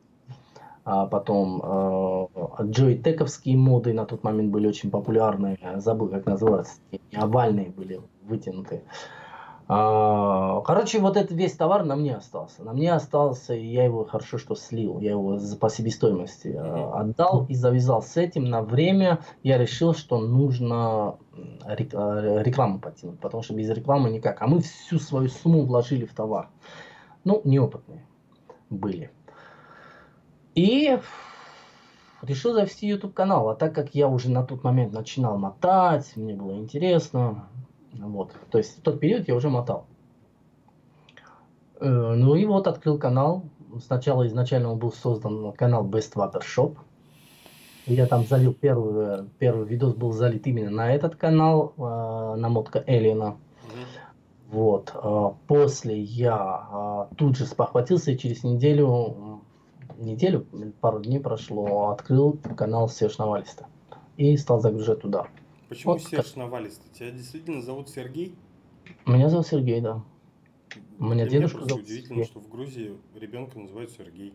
А 0.91 1.05
потом 1.05 1.61
э, 1.63 2.63
джойтековские 2.63 3.59
моды 3.59 3.93
на 3.93 4.07
тот 4.07 4.25
момент 4.25 4.51
были 4.51 4.67
очень 4.67 4.91
популярны. 4.91 5.59
Забыл, 5.77 6.09
как 6.09 6.25
называются. 6.25 6.81
Овальные 7.15 7.69
были 7.69 8.01
вытянутые. 8.23 8.85
А, 9.67 10.63
короче, 10.63 10.99
вот 10.99 11.19
этот 11.19 11.33
весь 11.33 11.53
товар 11.53 11.85
на 11.85 11.95
мне 11.95 12.17
остался. 12.17 12.65
На 12.65 12.73
мне 12.73 12.91
остался, 12.91 13.53
и 13.53 13.67
я 13.67 13.85
его 13.85 14.07
хорошо 14.07 14.39
что 14.39 14.55
слил. 14.55 14.99
Я 15.01 15.11
его 15.11 15.39
по 15.61 15.69
себестоимости 15.69 16.49
mm-hmm. 16.49 16.93
отдал 16.93 17.45
и 17.51 17.55
завязал 17.55 18.01
с 18.01 18.17
этим. 18.17 18.45
На 18.45 18.63
время 18.63 19.19
я 19.43 19.59
решил, 19.59 19.93
что 19.93 20.19
нужно 20.19 21.19
а, 21.67 21.75
рекламу 21.77 22.81
потянуть, 22.81 23.21
потому 23.21 23.43
что 23.43 23.53
без 23.53 23.69
рекламы 23.69 24.09
никак. 24.09 24.41
А 24.41 24.47
мы 24.47 24.61
всю 24.61 24.99
свою 24.99 25.29
сумму 25.29 25.67
вложили 25.67 26.07
в 26.07 26.15
товар. 26.15 26.49
Ну, 27.25 27.43
неопытные 27.45 28.07
были. 28.71 29.11
И 30.59 30.99
решил 32.21 32.53
завести 32.53 32.89
YouTube 32.89 33.15
канал. 33.15 33.49
А 33.49 33.55
так 33.55 33.73
как 33.73 33.95
я 33.95 34.09
уже 34.09 34.29
на 34.29 34.43
тот 34.43 34.65
момент 34.65 34.93
начинал 34.93 35.39
мотать, 35.39 36.17
мне 36.17 36.35
было 36.35 36.51
интересно, 36.55 37.49
вот. 37.93 38.33
То 38.51 38.59
есть 38.59 38.79
в 38.79 38.83
тот 38.83 38.99
период 38.99 39.29
я 39.29 39.37
уже 39.37 39.51
мотал. 39.51 39.87
Э, 41.79 41.87
ну 41.89 42.35
и 42.35 42.45
вот 42.45 42.67
открыл 42.67 42.99
канал. 42.99 43.45
Сначала 43.87 44.27
изначально 44.27 44.73
он 44.73 44.81
был 44.81 44.91
создан 44.91 45.53
канал 45.53 45.87
Best 45.87 46.15
Water 46.17 46.43
Shop. 46.43 46.77
Я 47.87 48.07
там 48.07 48.27
залил 48.27 48.53
первый, 48.53 49.29
первый 49.39 49.65
видос 49.65 49.95
был 49.95 50.11
залит 50.11 50.45
именно 50.49 50.71
на 50.71 50.93
этот 50.93 51.15
канал, 51.15 51.73
э, 51.77 52.35
на 52.37 52.49
мотка 52.49 52.83
Элина. 52.85 53.37
Вот. 54.51 54.93
Э, 54.93 55.31
после 55.47 56.01
я 56.01 57.09
э, 57.13 57.15
тут 57.17 57.37
же 57.37 57.47
спохватился 57.47 58.11
и 58.11 58.19
через 58.19 58.43
неделю, 58.43 59.28
неделю, 59.99 60.47
пару 60.81 61.01
дней 61.01 61.21
прошло, 61.21 61.91
открыл 61.91 62.33
канал 62.57 62.89
Серж 62.89 63.19
Навалиста 63.19 63.67
и 64.17 64.37
стал 64.37 64.61
загружать 64.61 65.01
туда. 65.01 65.27
Почему 65.69 65.93
вот, 65.93 66.03
Серж 66.03 66.35
Навалиста? 66.37 66.89
Тебя 66.95 67.11
действительно 67.11 67.63
зовут 67.63 67.89
Сергей? 67.89 68.35
Меня 69.07 69.29
зовут 69.29 69.47
Сергей, 69.47 69.81
да. 69.81 70.03
Меня 70.99 71.29
дедушка 71.29 71.65
зовут 71.65 71.85
удивительно, 71.85 72.25
Сергей. 72.25 72.25
что 72.25 72.41
в 72.41 72.49
Грузии 72.49 72.97
ребенка 73.15 73.59
называют 73.59 73.91
Сергей. 73.91 74.35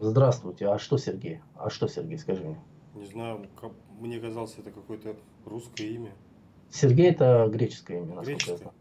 Здравствуйте, 0.00 0.68
а 0.68 0.78
что 0.78 0.96
Сергей? 0.96 1.40
А 1.56 1.70
что 1.70 1.88
Сергей, 1.88 2.18
скажи 2.18 2.42
мне? 2.42 2.58
Не 2.94 3.06
знаю, 3.06 3.46
как, 3.60 3.72
мне 4.00 4.18
казалось, 4.18 4.54
это 4.58 4.70
какое-то 4.70 5.16
русское 5.44 5.88
имя. 5.88 6.12
Сергей 6.70 7.10
это 7.10 7.48
греческое 7.52 8.02
имя, 8.02 8.14
насколько 8.16 8.50
я 8.50 8.56
знаю. 8.56 8.72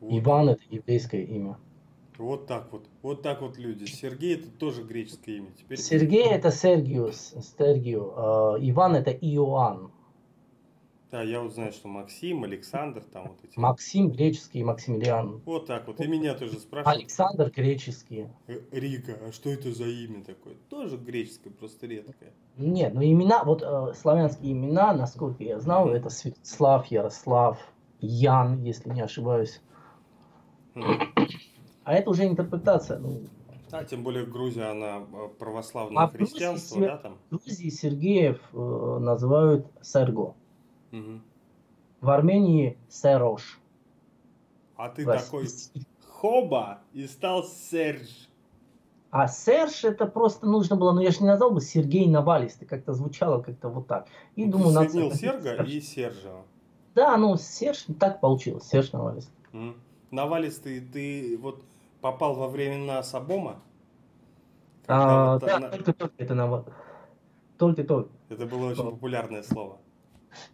Вот. 0.00 0.18
Иван 0.18 0.48
это 0.50 0.62
еврейское 0.70 1.24
имя. 1.24 1.58
Вот 2.18 2.46
так 2.48 2.72
вот. 2.72 2.86
Вот 3.02 3.22
так 3.22 3.40
вот 3.42 3.56
люди. 3.58 3.84
Сергей 3.84 4.34
это 4.34 4.50
тоже 4.50 4.82
греческое 4.82 5.36
имя. 5.36 5.52
Теперь... 5.56 5.78
Сергей 5.78 6.24
это 6.24 6.50
Сергиус, 6.50 7.34
Сергию. 7.56 8.12
А, 8.16 8.56
Иван 8.60 8.96
это 8.96 9.12
Иоанн. 9.12 9.92
Да, 11.10 11.22
я 11.22 11.40
вот 11.40 11.54
знаю, 11.54 11.72
что 11.72 11.88
Максим, 11.88 12.44
Александр, 12.44 13.02
там 13.02 13.28
вот 13.28 13.38
эти. 13.42 13.58
Максим 13.58 14.10
греческий, 14.10 14.62
Максимилиан. 14.62 15.40
Вот 15.46 15.66
так 15.66 15.86
вот. 15.86 16.00
И 16.00 16.06
меня 16.06 16.34
тоже 16.34 16.58
спрашивают. 16.58 16.98
Александр 16.98 17.50
греческий. 17.50 18.26
Э, 18.46 18.60
Рика, 18.72 19.16
а 19.26 19.32
что 19.32 19.48
это 19.48 19.72
за 19.72 19.86
имя 19.86 20.22
такое? 20.22 20.54
Тоже 20.68 20.98
греческое, 20.98 21.50
просто 21.50 21.86
редкое. 21.86 22.34
Нет, 22.58 22.92
ну 22.92 23.02
имена, 23.02 23.42
вот 23.44 23.62
э, 23.62 23.94
славянские 23.94 24.52
имена, 24.52 24.92
насколько 24.92 25.42
я 25.42 25.58
знал, 25.60 25.88
это 25.88 26.10
Святослав, 26.10 26.86
Ярослав, 26.88 27.58
Ян, 28.00 28.62
если 28.64 28.90
не 28.90 29.00
ошибаюсь. 29.00 29.62
А 31.88 31.94
это 31.94 32.10
уже 32.10 32.26
интерпретация. 32.26 32.98
Ну, 32.98 33.22
да, 33.70 33.82
тем 33.82 34.02
более 34.02 34.26
Грузия, 34.26 34.72
она 34.72 35.06
э, 35.10 35.28
православное 35.38 36.02
а 36.04 36.08
христианство, 36.08 36.76
Грузии, 36.76 36.90
да, 36.90 36.98
там? 36.98 37.18
В 37.30 37.30
Грузии 37.30 37.70
Сергеев 37.70 38.38
э, 38.52 38.98
называют 39.00 39.66
Серго. 39.80 40.34
Угу. 40.92 41.20
В 42.02 42.10
Армении 42.10 42.76
Серош. 42.90 43.58
А 44.76 44.90
ты 44.90 45.06
такой 45.06 45.48
хоба 46.06 46.80
и 46.92 47.06
стал 47.06 47.44
Серж. 47.44 48.28
А 49.10 49.26
Серж 49.26 49.84
это 49.84 50.04
просто 50.04 50.46
нужно 50.46 50.76
было, 50.76 50.92
ну 50.92 51.00
я 51.00 51.10
же 51.10 51.20
не 51.20 51.28
назвал 51.28 51.52
бы 51.52 51.62
Сергей 51.62 52.06
Навалистый, 52.06 52.68
как-то 52.68 52.92
звучало 52.92 53.40
как-то 53.40 53.70
вот 53.70 53.86
так. 53.86 54.08
И 54.36 54.44
ну, 54.44 54.52
думаю, 54.52 54.74
надо... 54.74 55.10
Серга 55.14 55.62
и 55.62 55.80
Сержа. 55.80 56.42
Да, 56.94 57.16
ну 57.16 57.34
Серж 57.38 57.86
так 57.98 58.20
получилось, 58.20 58.64
Серж 58.64 58.92
Навалистый. 58.92 59.34
Mm. 59.54 59.74
Навалистый, 60.10 60.80
ты 60.80 61.38
вот 61.40 61.62
попал 62.00 62.34
во 62.34 62.48
времена 62.48 63.02
Сабома? 63.02 63.56
А, 64.86 65.34
вот 65.34 65.42
да, 65.42 65.56
она... 65.56 65.68
только 65.68 65.92
только 65.92 66.14
это 66.18 66.34
на... 66.34 66.64
Только 67.58 67.84
только. 67.84 68.10
Это 68.28 68.46
было 68.46 68.70
очень 68.70 68.84
популярное 68.84 69.42
слово. 69.42 69.78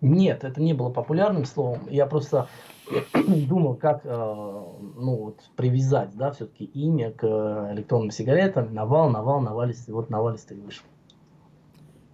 Нет, 0.00 0.44
это 0.44 0.60
не 0.60 0.72
было 0.72 0.90
популярным 0.90 1.44
словом. 1.44 1.80
Я 1.88 2.06
просто 2.06 2.48
думал, 3.48 3.76
как 3.76 4.04
э, 4.04 4.08
ну, 4.08 5.16
вот, 5.16 5.40
привязать, 5.56 6.16
да, 6.16 6.32
все-таки 6.32 6.64
имя 6.64 7.10
к 7.10 7.24
электронным 7.72 8.10
сигаретам. 8.10 8.74
Навал, 8.74 9.10
навал, 9.10 9.40
навалистый. 9.40 9.94
Вот 9.94 10.10
навалистый 10.10 10.58
вышел. 10.58 10.84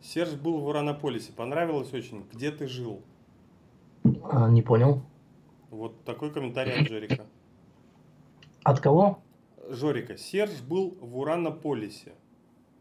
Серж 0.03 0.33
был 0.35 0.61
в 0.61 0.67
Уранополисе. 0.67 1.33
Понравилось 1.33 1.93
очень. 1.93 2.25
Где 2.33 2.51
ты 2.51 2.67
жил? 2.67 3.01
А, 4.25 4.49
не 4.49 4.63
понял. 4.63 5.03
Вот 5.71 6.05
такой 6.05 6.31
комментарий 6.31 6.73
от 6.73 6.89
Жорика. 6.89 7.27
От 8.63 8.81
кого? 8.81 9.19
Жорика. 9.69 10.17
Серж 10.17 10.61
был 10.63 10.97
в 11.01 11.19
Уранополисе. 11.19 12.13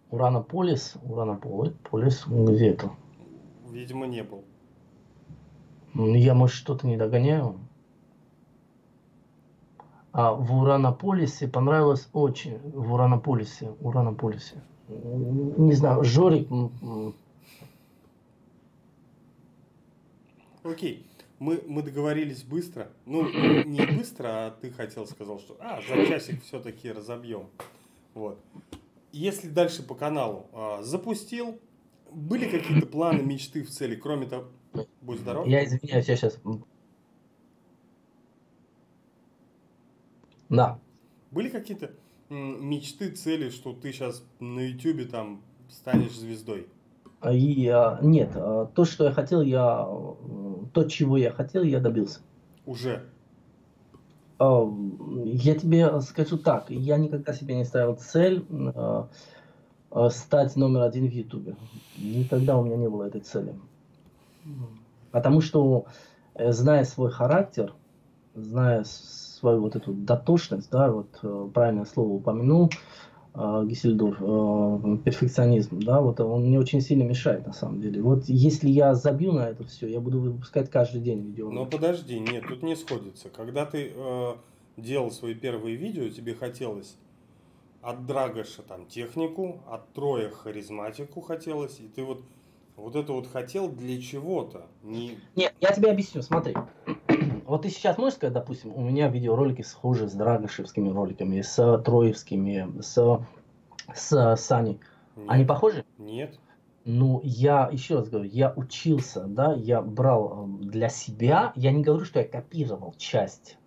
Уранополис? 0.10 0.96
Уранополис? 1.04 2.26
Где 2.28 2.70
это? 2.70 2.92
Видимо, 3.70 4.08
не 4.08 4.24
был. 4.24 4.44
Я, 5.94 6.34
может, 6.34 6.56
что-то 6.56 6.88
не 6.88 6.98
догоняю. 6.98 7.60
А 10.12 10.34
в 10.34 10.54
Уранополисе 10.54 11.48
понравилось 11.48 12.10
очень. 12.14 12.58
В 12.60 12.94
Уранополисе. 12.94 13.72
Уранополисе. 13.80 14.62
Не 14.88 15.74
знаю, 15.74 16.04
Жорик. 16.04 16.50
Окей. 20.64 21.09
Мы, 21.40 21.64
мы 21.66 21.82
договорились 21.82 22.44
быстро. 22.44 22.90
Ну, 23.06 23.24
не 23.64 23.86
быстро, 23.86 24.28
а 24.28 24.52
ты 24.52 24.72
хотел 24.72 25.08
сказал, 25.08 25.40
что 25.40 25.58
а, 25.60 25.82
за 25.82 26.06
часик 26.08 26.44
все-таки 26.44 26.92
разобьем. 26.92 27.48
Вот. 28.14 28.40
Если 29.12 29.50
дальше 29.50 29.82
по 29.82 29.96
каналу 29.96 30.48
а, 30.54 30.84
запустил, 30.84 31.60
были 32.12 32.50
какие-то 32.50 32.86
планы, 32.86 33.22
мечты 33.22 33.64
в 33.64 33.70
цели, 33.70 33.96
кроме 33.96 34.28
того, 34.28 34.48
Будь 35.02 35.20
здоров. 35.20 35.48
Я 35.48 35.66
извиняюсь, 35.66 36.08
я 36.08 36.16
сейчас... 36.16 36.40
Да. 40.50 40.80
Были 41.32 41.50
какие-то 41.50 41.92
мечты, 42.30 43.12
цели, 43.12 43.50
что 43.50 43.74
ты 43.74 43.92
сейчас 43.92 44.24
на 44.40 44.62
Ютубе 44.62 45.06
там 45.06 45.42
станешь 45.70 46.16
звездой? 46.16 46.68
И, 47.32 47.68
а, 47.68 48.00
нет, 48.02 48.32
а, 48.36 48.66
то, 48.68 48.86
что 48.86 49.06
я 49.06 49.12
хотел, 49.12 49.42
я 49.42 49.88
то, 50.74 50.84
чего 50.84 51.18
я 51.18 51.32
хотел, 51.32 51.64
я 51.64 51.80
добился. 51.80 52.20
Уже? 52.66 53.04
Я 54.40 55.56
тебе 55.56 56.00
скажу 56.02 56.38
так, 56.38 56.70
я 56.70 56.98
никогда 56.98 57.34
себе 57.34 57.56
не 57.56 57.66
ставил 57.66 57.96
цель 57.96 58.46
а, 58.74 59.10
а, 59.92 60.10
стать 60.10 60.56
номер 60.56 60.84
один 60.84 61.10
в 61.10 61.12
Ютубе. 61.12 61.56
Никогда 61.98 62.58
у 62.58 62.64
меня 62.64 62.78
не 62.78 62.88
было 62.88 63.04
этой 63.04 63.22
цели. 63.22 63.54
Потому 65.12 65.42
что, 65.42 65.86
э, 66.36 66.52
зная 66.52 66.86
свой 66.86 67.12
характер, 67.12 67.74
зная 68.36 68.86
свою 68.86 69.62
вот 69.62 69.76
эту 69.76 69.94
дотошность, 69.94 70.70
да, 70.72 70.92
вот 70.92 71.20
э, 71.24 71.50
правильное 71.54 71.86
слово 71.86 72.14
упомянул, 72.14 72.72
Гиссельдорф, 73.36 75.04
перфекционизм, 75.04 75.80
да, 75.80 76.02
вот 76.02 76.20
он 76.20 76.46
мне 76.46 76.60
очень 76.60 76.82
сильно 76.82 77.04
мешает 77.04 77.46
на 77.46 77.54
самом 77.54 77.80
деле. 77.80 78.02
Вот 78.02 78.26
если 78.26 78.70
я 78.70 78.96
забью 78.96 79.32
на 79.32 79.50
это 79.50 79.64
все, 79.64 79.88
я 79.88 80.00
буду 80.00 80.20
выпускать 80.20 80.70
каждый 80.70 81.02
день 81.02 81.22
видео. 81.22 81.50
Но 81.52 81.66
подожди, 81.66 82.20
нет, 82.20 82.46
тут 82.48 82.64
не 82.64 82.76
сходится. 82.76 83.30
Когда 83.30 83.66
ты 83.66 83.92
э, 83.96 84.34
делал 84.78 85.12
свои 85.12 85.36
первые 85.36 85.76
видео, 85.76 86.10
тебе 86.10 86.34
хотелось 86.34 86.98
от 87.82 88.06
Драгоша 88.06 88.62
там 88.64 88.86
технику, 88.88 89.62
от 89.70 89.94
Троя 89.94 90.30
харизматику 90.30 91.22
хотелось, 91.22 91.80
и 91.80 91.88
ты 91.88 92.04
вот 92.04 92.22
вот 92.80 92.96
это 92.96 93.14
вот 93.14 93.28
хотел 93.28 93.70
для 93.70 94.02
чего-то. 94.02 94.68
Не... 94.84 95.18
Нет, 95.36 95.54
я 95.62 95.72
тебе 95.72 95.92
объясню, 95.92 96.22
смотри. 96.22 96.56
Вот 97.46 97.64
ты 97.64 97.70
сейчас 97.70 97.98
можешь 97.98 98.18
сказать, 98.18 98.36
допустим, 98.36 98.76
у 98.76 98.82
меня 98.82 99.08
видеоролики 99.08 99.64
схожи 99.64 100.08
с 100.08 100.14
Драгошевскими 100.14 100.90
роликами, 100.90 101.42
с 101.42 101.82
Троевскими, 101.84 102.80
с, 102.80 103.26
с 103.92 104.36
Саней. 104.36 104.80
Нет. 105.16 105.26
Они 105.28 105.46
похожи? 105.46 105.84
Нет. 105.98 106.38
Ну, 106.86 107.22
я, 107.24 107.68
еще 107.72 107.96
раз 107.96 108.10
говорю, 108.10 108.30
я 108.30 108.54
учился, 108.56 109.24
да, 109.26 109.54
я 109.54 109.82
брал 109.82 110.46
э, 110.46 110.66
для 110.66 110.90
себя, 110.90 111.52
я 111.56 111.72
не 111.72 111.82
говорю, 111.82 112.06
что 112.06 112.20
я 112.20 112.26
копировал 112.28 112.94
часть 113.00 113.58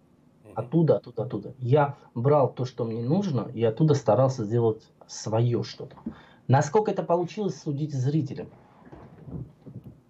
оттуда, 0.54 0.96
оттуда, 0.96 1.22
оттуда. 1.22 1.54
Я 1.58 1.96
брал 2.14 2.52
то, 2.52 2.64
что 2.64 2.84
мне 2.84 3.02
нужно, 3.02 3.50
и 3.52 3.64
оттуда 3.64 3.94
старался 3.94 4.44
сделать 4.44 4.82
свое 5.06 5.62
что-то. 5.62 5.96
Насколько 6.48 6.90
это 6.90 7.02
получилось, 7.02 7.60
судить 7.60 7.92
зрителям. 7.92 8.48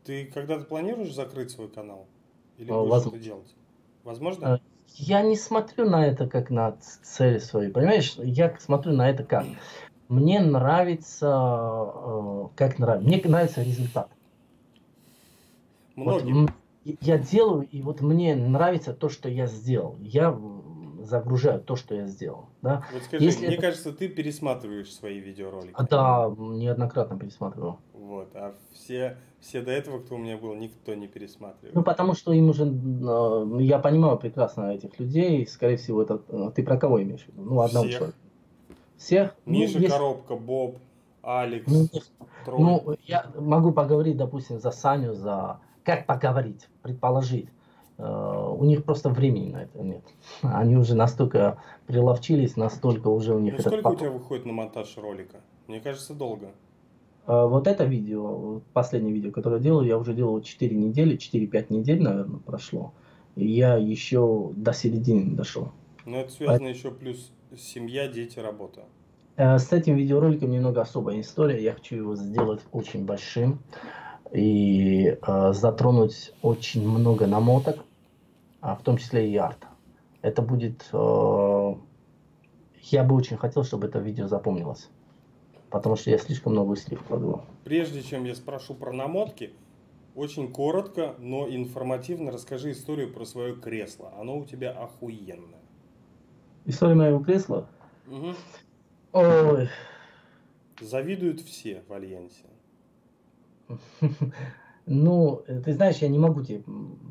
Ты 0.04 0.26
когда-то 0.26 0.64
планируешь 0.64 1.12
закрыть 1.12 1.50
свой 1.50 1.68
канал? 1.68 2.06
Или 2.58 2.70
а, 2.70 2.78
будешь 2.78 2.90
Возможно. 2.90 3.16
это 3.16 3.24
делать? 3.24 3.54
Возможно? 4.04 4.54
А, 4.54 4.60
я 4.96 5.22
не 5.22 5.36
смотрю 5.36 5.88
на 5.88 6.06
это 6.06 6.28
как 6.28 6.50
на 6.50 6.76
цель 7.02 7.40
свою. 7.40 7.72
Понимаешь, 7.72 8.14
я 8.16 8.54
смотрю 8.58 8.92
на 8.92 9.08
это 9.08 9.24
как. 9.24 9.46
Мне 10.08 10.40
нравится, 10.40 11.26
э, 11.26 12.48
как 12.56 12.78
нравится. 12.78 13.08
Мне 13.08 13.22
нравится 13.24 13.62
результат. 13.62 14.10
Многим. 15.96 16.42
Вот, 16.42 16.50
я 16.84 17.16
делаю, 17.16 17.68
и 17.70 17.80
вот 17.80 18.00
мне 18.00 18.34
нравится 18.34 18.92
то, 18.92 19.08
что 19.08 19.28
я 19.28 19.46
сделал. 19.46 19.96
Я 20.00 20.36
загружаю 21.02 21.60
то, 21.60 21.76
что 21.76 21.94
я 21.94 22.06
сделал. 22.06 22.46
Да? 22.62 22.84
Вот 22.92 23.02
скажи, 23.02 23.24
Если 23.24 23.46
мне 23.46 23.56
это... 23.56 23.66
кажется, 23.66 23.92
ты 23.92 24.08
пересматриваешь 24.08 24.92
свои 24.92 25.18
видеоролики. 25.18 25.74
Да, 25.90 26.32
неоднократно 26.38 27.18
пересматривал. 27.18 27.78
Вот, 27.92 28.30
а 28.34 28.54
все, 28.72 29.16
все 29.40 29.62
до 29.62 29.70
этого, 29.70 30.00
кто 30.00 30.16
у 30.16 30.18
меня 30.18 30.36
был, 30.36 30.54
никто 30.54 30.94
не 30.94 31.08
пересматривал. 31.08 31.74
Ну, 31.74 31.82
потому 31.82 32.14
что 32.14 32.32
им 32.32 32.48
уже, 32.50 32.64
э, 32.64 33.62
я 33.62 33.78
понимаю 33.78 34.18
прекрасно 34.18 34.74
этих 34.74 34.98
людей, 34.98 35.46
скорее 35.46 35.76
всего, 35.76 36.02
это, 36.02 36.20
э, 36.28 36.50
ты 36.54 36.62
про 36.62 36.76
кого 36.76 37.02
имеешь 37.02 37.22
в 37.22 37.28
виду? 37.28 37.42
Ну, 37.42 37.60
одного 37.60 37.86
Всех. 37.86 37.98
человека. 37.98 38.18
Всех? 38.96 39.34
Ну, 39.46 39.52
Миша 39.52 39.74
ну, 39.74 39.80
есть... 39.80 39.92
Коробка, 39.94 40.36
Боб, 40.36 40.78
Алекс, 41.22 41.66
Ну, 41.66 41.88
Тролль. 42.44 42.60
Ну, 42.60 42.96
я 43.06 43.30
могу 43.36 43.72
поговорить, 43.72 44.16
допустим, 44.16 44.60
за 44.60 44.70
Саню, 44.70 45.14
за... 45.14 45.60
Как 45.84 46.06
поговорить, 46.06 46.68
предположить. 46.82 47.48
Э, 48.02 48.54
У 48.58 48.64
них 48.64 48.84
просто 48.84 49.10
времени 49.10 49.50
на 49.52 49.62
это 49.62 49.82
нет. 49.82 50.02
Они 50.42 50.76
уже 50.76 50.94
настолько 50.94 51.58
приловчились, 51.86 52.56
настолько 52.56 53.08
уже 53.08 53.34
у 53.34 53.38
них 53.38 53.54
Ну, 53.54 53.58
этот 53.60 53.72
сколько 53.72 53.86
у 53.86 53.90
поток. 53.90 54.00
тебя 54.00 54.10
выходит 54.10 54.46
на 54.46 54.52
монтаж 54.52 54.96
ролика? 54.98 55.40
Мне 55.68 55.80
кажется, 55.80 56.14
долго. 56.14 56.46
Э, 57.26 57.46
Вот 57.46 57.66
это 57.66 57.84
видео, 57.84 58.60
последнее 58.72 59.14
видео, 59.14 59.30
которое 59.30 59.56
я 59.56 59.62
делал, 59.62 59.82
я 59.82 59.96
уже 59.98 60.14
делал 60.14 60.40
4 60.40 60.76
недели, 60.76 61.16
4-5 61.16 61.66
недель, 61.72 62.02
наверное, 62.02 62.40
прошло. 62.40 62.92
И 63.36 63.46
я 63.46 63.76
еще 63.76 64.50
до 64.56 64.72
середины 64.72 65.20
не 65.22 65.34
дошел. 65.36 65.68
Но 66.04 66.18
это 66.18 66.32
связано 66.32 66.66
еще 66.68 66.90
плюс 66.90 67.30
семья, 67.56 68.08
дети, 68.08 68.40
работа. 68.40 68.80
Э, 69.36 69.58
С 69.58 69.72
этим 69.72 69.94
видеороликом 69.96 70.50
немного 70.50 70.80
особая 70.80 71.20
история. 71.20 71.62
Я 71.62 71.72
хочу 71.72 71.94
его 71.96 72.16
сделать 72.16 72.60
очень 72.72 73.04
большим 73.04 73.60
и 74.32 75.16
э, 75.26 75.52
затронуть 75.52 76.32
очень 76.42 76.88
много 76.88 77.26
намоток, 77.26 77.76
а 77.76 77.82
в 78.62 78.82
том 78.82 78.96
числе 78.96 79.30
и 79.30 79.36
арт. 79.36 79.66
Это 80.22 80.40
будет... 80.40 80.88
э, 80.92 81.74
я 82.82 83.04
бы 83.04 83.14
очень 83.16 83.36
хотел, 83.36 83.64
чтобы 83.64 83.88
это 83.88 83.98
видео 83.98 84.28
запомнилось. 84.28 84.88
Потому 85.70 85.96
что 85.96 86.10
я 86.10 86.18
слишком 86.18 86.52
много 86.52 86.70
усилий 86.70 86.96
вкладывал. 86.96 87.42
Прежде 87.64 88.02
чем 88.02 88.24
я 88.24 88.34
спрошу 88.34 88.74
про 88.74 88.92
намотки, 88.92 89.52
очень 90.14 90.52
коротко, 90.52 91.14
но 91.18 91.48
информативно 91.48 92.30
расскажи 92.30 92.72
историю 92.72 93.12
про 93.12 93.24
свое 93.24 93.56
кресло. 93.56 94.12
Оно 94.18 94.38
у 94.38 94.44
тебя 94.44 94.70
охуенное. 94.70 95.60
История 96.64 96.94
моего 96.94 97.18
кресла. 97.18 97.66
Мгм. 98.06 98.36
Ой, 99.12 99.68
Завидуют 100.80 101.40
все 101.40 101.82
в 101.88 101.92
Альянсе. 101.92 102.46
Ну, 104.86 105.42
э, 105.46 105.60
ты 105.60 105.74
знаешь, 105.74 105.98
я 105.98 106.08
не 106.08 106.18
могу 106.18 106.42
тебе 106.42 106.62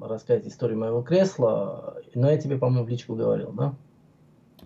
рассказать 0.02 0.46
историю 0.46 0.80
моего 0.80 1.02
кресла, 1.02 2.02
но 2.14 2.30
я 2.30 2.38
тебе, 2.38 2.58
по-моему, 2.58 2.86
в 2.86 2.90
личку 2.90 3.16
говорил, 3.16 3.52
да? 3.54 3.74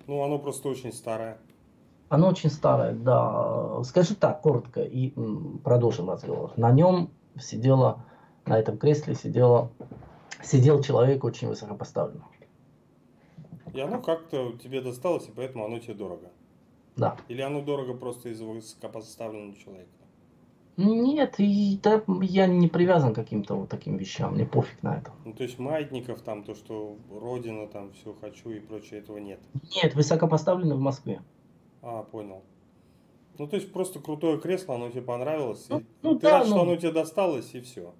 Ну, 0.08 0.24
оно 0.24 0.40
просто 0.40 0.70
очень 0.70 0.92
старое. 0.92 1.38
Оно 2.10 2.30
очень 2.30 2.50
старое, 2.50 2.94
да. 2.94 3.84
Скажи 3.84 4.16
так, 4.16 4.42
коротко, 4.42 4.82
и 4.82 5.14
продолжим 5.64 6.10
разговор. 6.10 6.54
На 6.58 6.72
нем 6.72 7.10
сидела, 7.40 8.06
на 8.46 8.60
этом 8.60 8.78
кресле 8.78 9.16
сидела, 9.16 9.72
сидел 10.44 10.82
человек 10.82 11.24
очень 11.24 11.48
высокопоставленный. 11.48 12.24
И 13.74 13.80
оно 13.80 14.02
как-то 14.02 14.54
тебе 14.54 14.82
досталось, 14.82 15.28
и 15.28 15.32
поэтому 15.36 15.66
оно 15.66 15.80
тебе 15.80 15.96
дорого. 15.96 16.32
Да. 16.96 17.18
Или 17.28 17.42
оно 17.42 17.62
дорого 17.62 17.94
просто 17.94 18.30
из-за 18.30 18.46
высокопоставленного 18.46 19.58
человека. 19.58 19.90
Нет, 20.78 21.36
и 21.38 21.80
да, 21.82 22.04
я 22.22 22.48
не 22.48 22.68
привязан 22.68 23.14
к 23.14 23.16
каким-то 23.16 23.56
вот 23.56 23.70
таким 23.70 23.96
вещам, 23.96 24.34
мне 24.34 24.46
пофиг 24.46 24.84
на 24.84 24.98
это. 24.98 25.12
Ну, 25.24 25.34
то 25.34 25.44
есть 25.44 25.58
маятников 25.58 26.22
там, 26.22 26.44
то, 26.44 26.54
что 26.54 26.98
Родина, 27.10 27.68
там, 27.68 27.94
все 27.94 28.14
хочу 28.20 28.50
и 28.50 28.60
прочее, 28.60 29.00
этого 29.00 29.18
нет. 29.18 29.40
Нет, 29.82 29.96
высокопоставленный 29.96 30.76
в 30.76 30.82
Москве. 30.82 31.22
А, 31.82 32.04
понял. 32.04 32.44
Ну, 33.38 33.48
то 33.48 33.56
есть 33.56 33.72
просто 33.72 34.00
крутое 34.00 34.40
кресло, 34.40 34.76
оно 34.76 34.90
тебе 34.90 35.02
понравилось. 35.02 35.66
Ну, 35.70 35.80
и 35.80 35.86
ну 36.02 36.16
ты 36.16 36.22
да, 36.22 36.40
рад, 36.40 36.48
что 36.48 36.56
ну. 36.56 36.62
оно 36.64 36.76
тебе 36.76 36.92
досталось, 36.92 37.54
и 37.54 37.62
все. 37.62 37.94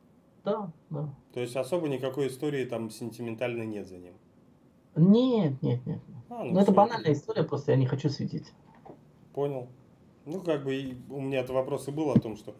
Да, 0.44 0.72
да. 0.90 1.10
То 1.34 1.40
есть 1.40 1.56
особо 1.56 1.88
никакой 1.88 2.28
истории 2.28 2.66
там 2.66 2.90
сентиментальной 2.90 3.66
нет 3.66 3.88
за 3.88 3.98
ним. 3.98 4.14
Нет, 4.96 5.62
нет, 5.62 5.86
нет. 5.86 6.00
А, 6.30 6.44
Ну, 6.44 6.54
это 6.56 6.64
всё, 6.64 6.74
банальная 6.74 7.14
история, 7.14 7.44
просто 7.44 7.72
я 7.72 7.78
не 7.78 7.86
хочу 7.86 8.10
светить. 8.10 8.54
Понял. 9.34 9.68
Ну, 10.26 10.42
как 10.42 10.64
бы 10.64 10.98
у 11.10 11.22
меня-то 11.22 11.54
вопрос 11.54 11.88
и 11.88 11.92
был 11.92 12.10
о 12.12 12.20
том, 12.20 12.36
что, 12.36 12.56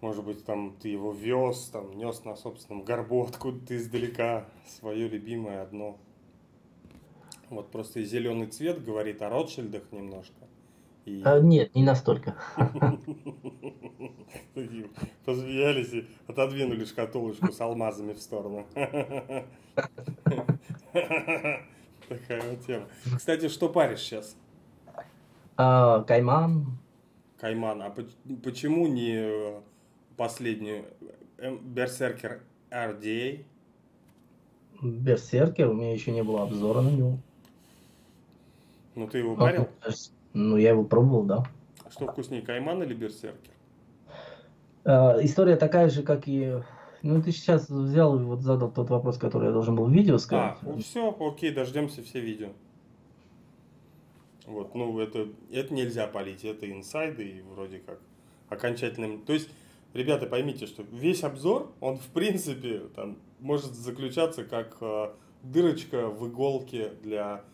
может 0.00 0.24
быть, 0.24 0.44
там 0.44 0.76
ты 0.80 0.88
его 0.88 1.12
вез, 1.12 1.70
там, 1.72 1.96
нес 1.96 2.24
на 2.24 2.36
собственном 2.36 2.84
горбу 2.84 3.24
откуда-то 3.24 3.76
издалека, 3.76 4.46
свое 4.66 5.08
любимое 5.08 5.62
одно. 5.62 5.98
Вот 7.48 7.70
просто 7.72 7.98
и 8.00 8.04
зеленый 8.04 8.46
цвет 8.46 8.84
говорит 8.84 9.22
о 9.22 9.28
Ротшильдах 9.28 9.82
немножко. 9.90 10.46
И 11.04 11.22
А, 11.24 11.40
нет, 11.40 11.74
не 11.74 11.82
настолько. 11.82 12.36
посмеялись 15.24 15.92
и 15.92 16.06
отодвинули 16.28 16.84
шкатулочку 16.84 17.52
с 17.52 17.60
алмазами 17.60 18.12
в 18.12 18.20
сторону. 18.20 18.66
Такая 22.08 22.42
вот 22.50 22.66
тема. 22.66 22.86
Кстати, 23.16 23.48
что 23.48 23.68
паришь 23.68 24.00
сейчас? 24.00 24.36
А, 25.62 26.02
Кайман, 26.04 26.78
Кайман, 27.38 27.82
а 27.82 27.90
поч- 27.90 28.16
почему 28.42 28.86
не 28.86 29.12
э, 29.14 29.60
последний 30.16 30.84
э, 31.36 31.54
Берсеркер 31.54 32.40
RDA? 32.70 33.44
Берсеркер, 34.80 35.68
у 35.68 35.74
меня 35.74 35.92
еще 35.92 36.12
не 36.12 36.22
было 36.22 36.44
обзора 36.44 36.80
на 36.80 36.88
него. 36.88 37.18
Ну 38.94 39.06
ты 39.06 39.18
его 39.18 39.36
парил? 39.36 39.68
Ну, 40.32 40.56
я 40.56 40.70
его 40.70 40.82
пробовал, 40.82 41.24
да. 41.24 41.44
Что 41.90 42.06
вкуснее, 42.06 42.40
Кайман 42.40 42.82
или 42.82 42.94
Берсеркер? 42.94 43.52
А, 44.84 45.18
история 45.22 45.56
такая 45.56 45.90
же, 45.90 46.02
как 46.02 46.26
и... 46.26 46.54
Ну, 47.02 47.20
ты 47.22 47.32
сейчас 47.32 47.68
взял 47.68 48.18
и 48.18 48.24
вот 48.24 48.40
задал 48.40 48.70
тот 48.70 48.88
вопрос, 48.88 49.18
который 49.18 49.48
я 49.48 49.52
должен 49.52 49.76
был 49.76 49.84
в 49.84 49.92
видео 49.92 50.16
сказать. 50.16 50.56
А, 50.62 50.78
все, 50.78 51.14
окей, 51.20 51.52
дождемся 51.52 52.02
все 52.02 52.20
видео. 52.20 52.48
Вот, 54.50 54.74
ну 54.74 54.98
это, 54.98 55.28
это 55.52 55.72
нельзя 55.72 56.06
полить, 56.06 56.44
это 56.44 56.70
инсайды 56.70 57.24
и 57.24 57.42
вроде 57.42 57.78
как 57.78 58.00
окончательным. 58.48 59.22
То 59.22 59.32
есть, 59.32 59.48
ребята, 59.94 60.26
поймите, 60.26 60.66
что 60.66 60.82
весь 60.90 61.22
обзор, 61.22 61.72
он 61.80 61.98
в 61.98 62.06
принципе 62.08 62.80
там 62.96 63.16
может 63.38 63.74
заключаться 63.74 64.44
как 64.44 64.76
э, 64.80 65.10
дырочка 65.42 66.08
в 66.08 66.28
иголке 66.28 66.90
для 67.02 67.44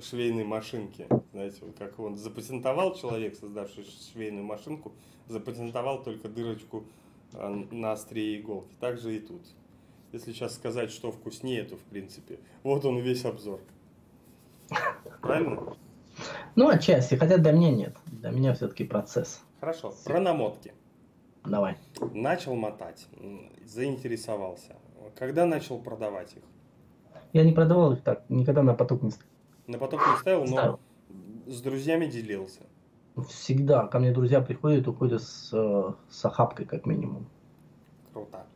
швейной 0.00 0.44
машинки. 0.44 1.06
Знаете, 1.32 1.58
вот 1.62 1.76
как 1.76 1.98
он 1.98 2.16
запатентовал 2.16 2.94
человек, 2.94 3.36
создавший 3.36 3.84
швейную 4.12 4.44
машинку, 4.44 4.92
запатентовал 5.26 6.02
только 6.02 6.28
дырочку 6.28 6.84
э, 7.32 7.64
на 7.72 7.92
острие 7.92 8.40
иголки. 8.40 8.74
Так 8.78 8.98
же 8.98 9.16
и 9.16 9.18
тут. 9.18 9.42
Если 10.12 10.32
сейчас 10.32 10.54
сказать, 10.54 10.92
что 10.92 11.10
вкуснее, 11.10 11.64
то 11.64 11.76
в 11.76 11.82
принципе. 11.82 12.38
Вот 12.62 12.84
он 12.84 12.98
весь 12.98 13.24
обзор. 13.24 13.60
Правильно? 15.20 15.76
Ну, 16.56 16.68
отчасти, 16.68 17.14
хотя 17.16 17.38
для 17.38 17.52
меня 17.52 17.70
нет. 17.70 17.96
Для 18.06 18.30
меня 18.30 18.54
все-таки 18.54 18.84
процесс. 18.84 19.42
Хорошо. 19.60 19.92
Про 20.04 20.20
намотки. 20.20 20.72
Давай. 21.44 21.76
Начал 22.12 22.54
мотать, 22.54 23.06
заинтересовался. 23.64 24.76
Когда 25.18 25.44
начал 25.46 25.78
продавать 25.78 26.32
их? 26.34 26.42
Я 27.32 27.44
не 27.44 27.52
продавал 27.52 27.92
их 27.92 28.02
так, 28.02 28.24
никогда 28.28 28.62
на 28.62 28.74
поток 28.74 29.02
не 29.02 29.10
ставил. 29.10 29.30
На 29.66 29.78
поток 29.78 30.00
не 30.06 30.16
ставил, 30.20 30.44
но 30.44 30.46
Ставил. 30.56 30.80
с 31.46 31.60
друзьями 31.60 32.06
делился. 32.06 32.60
Всегда. 33.28 33.86
Ко 33.86 33.98
мне 33.98 34.12
друзья 34.12 34.40
приходят, 34.40 34.88
уходят 34.88 35.22
с, 35.22 35.50
э, 35.52 35.92
с 36.10 36.24
охапкой, 36.24 36.66
как 36.66 36.86
минимум. 36.86 37.26
Круто. 38.12 38.46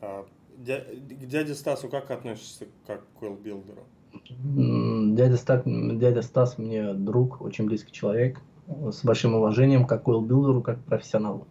А, 0.00 0.24
К 0.56 1.26
дяде 1.26 1.54
Стасу 1.54 1.88
как 1.88 2.10
относишься 2.10 2.66
как 2.86 3.02
к 3.02 3.22
coil-билдеру? 3.22 3.84
Дядя 4.30 5.36
Стас, 5.36 5.62
дядя 5.64 6.22
Стас 6.22 6.58
мне 6.58 6.92
друг, 6.94 7.40
очень 7.40 7.66
близкий 7.66 7.92
человек, 7.92 8.40
э, 8.66 8.90
с 8.90 9.04
большим 9.04 9.34
уважением, 9.34 9.86
как 9.86 10.06
билдеру, 10.06 10.62
как 10.62 10.78
профессионалу. 10.84 11.46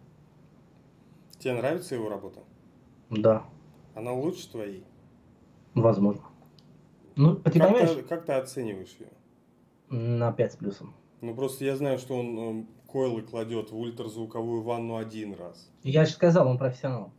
Тебе 1.38 1.54
нравится 1.54 1.94
его 1.94 2.08
работа? 2.08 2.40
Да, 3.10 3.44
Она 3.94 4.12
лучше 4.12 4.50
твоей? 4.50 4.84
возможно. 5.74 6.22
Ну, 7.16 7.34
ты 7.36 7.58
Как 7.58 7.68
понимаешь, 7.68 7.90
ты, 7.90 8.02
как 8.02 8.24
ты 8.26 8.32
оцениваешь 8.32 8.96
ее? 8.98 9.08
на 9.90 10.32
5 10.32 10.52
с 10.52 10.56
плюсом. 10.56 10.94
Ну 11.20 11.34
просто 11.34 11.64
я 11.64 11.76
знаю, 11.76 11.98
что 11.98 12.14
он 12.14 12.38
м, 12.38 12.68
койлы 12.86 13.22
кладет 13.22 13.70
в 13.70 13.76
ультразвуковую 13.76 14.62
ванну 14.62 14.96
один 14.96 15.34
раз. 15.34 15.70
Я 15.82 16.04
же 16.04 16.12
сказал, 16.12 16.46
он 16.46 16.58
профессионал. 16.58 17.10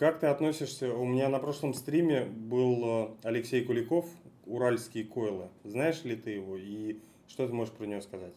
Как 0.00 0.18
ты 0.18 0.28
относишься? 0.28 0.94
У 0.94 1.04
меня 1.04 1.28
на 1.28 1.38
прошлом 1.38 1.74
стриме 1.74 2.24
был 2.24 2.84
э, 2.84 3.08
Алексей 3.22 3.62
Куликов, 3.62 4.06
уральские 4.46 5.04
койлы. 5.04 5.48
Знаешь 5.62 6.04
ли 6.04 6.16
ты 6.16 6.30
его 6.30 6.56
и 6.56 7.00
что 7.28 7.46
ты 7.46 7.52
можешь 7.52 7.74
про 7.74 7.84
него 7.84 8.00
сказать? 8.00 8.32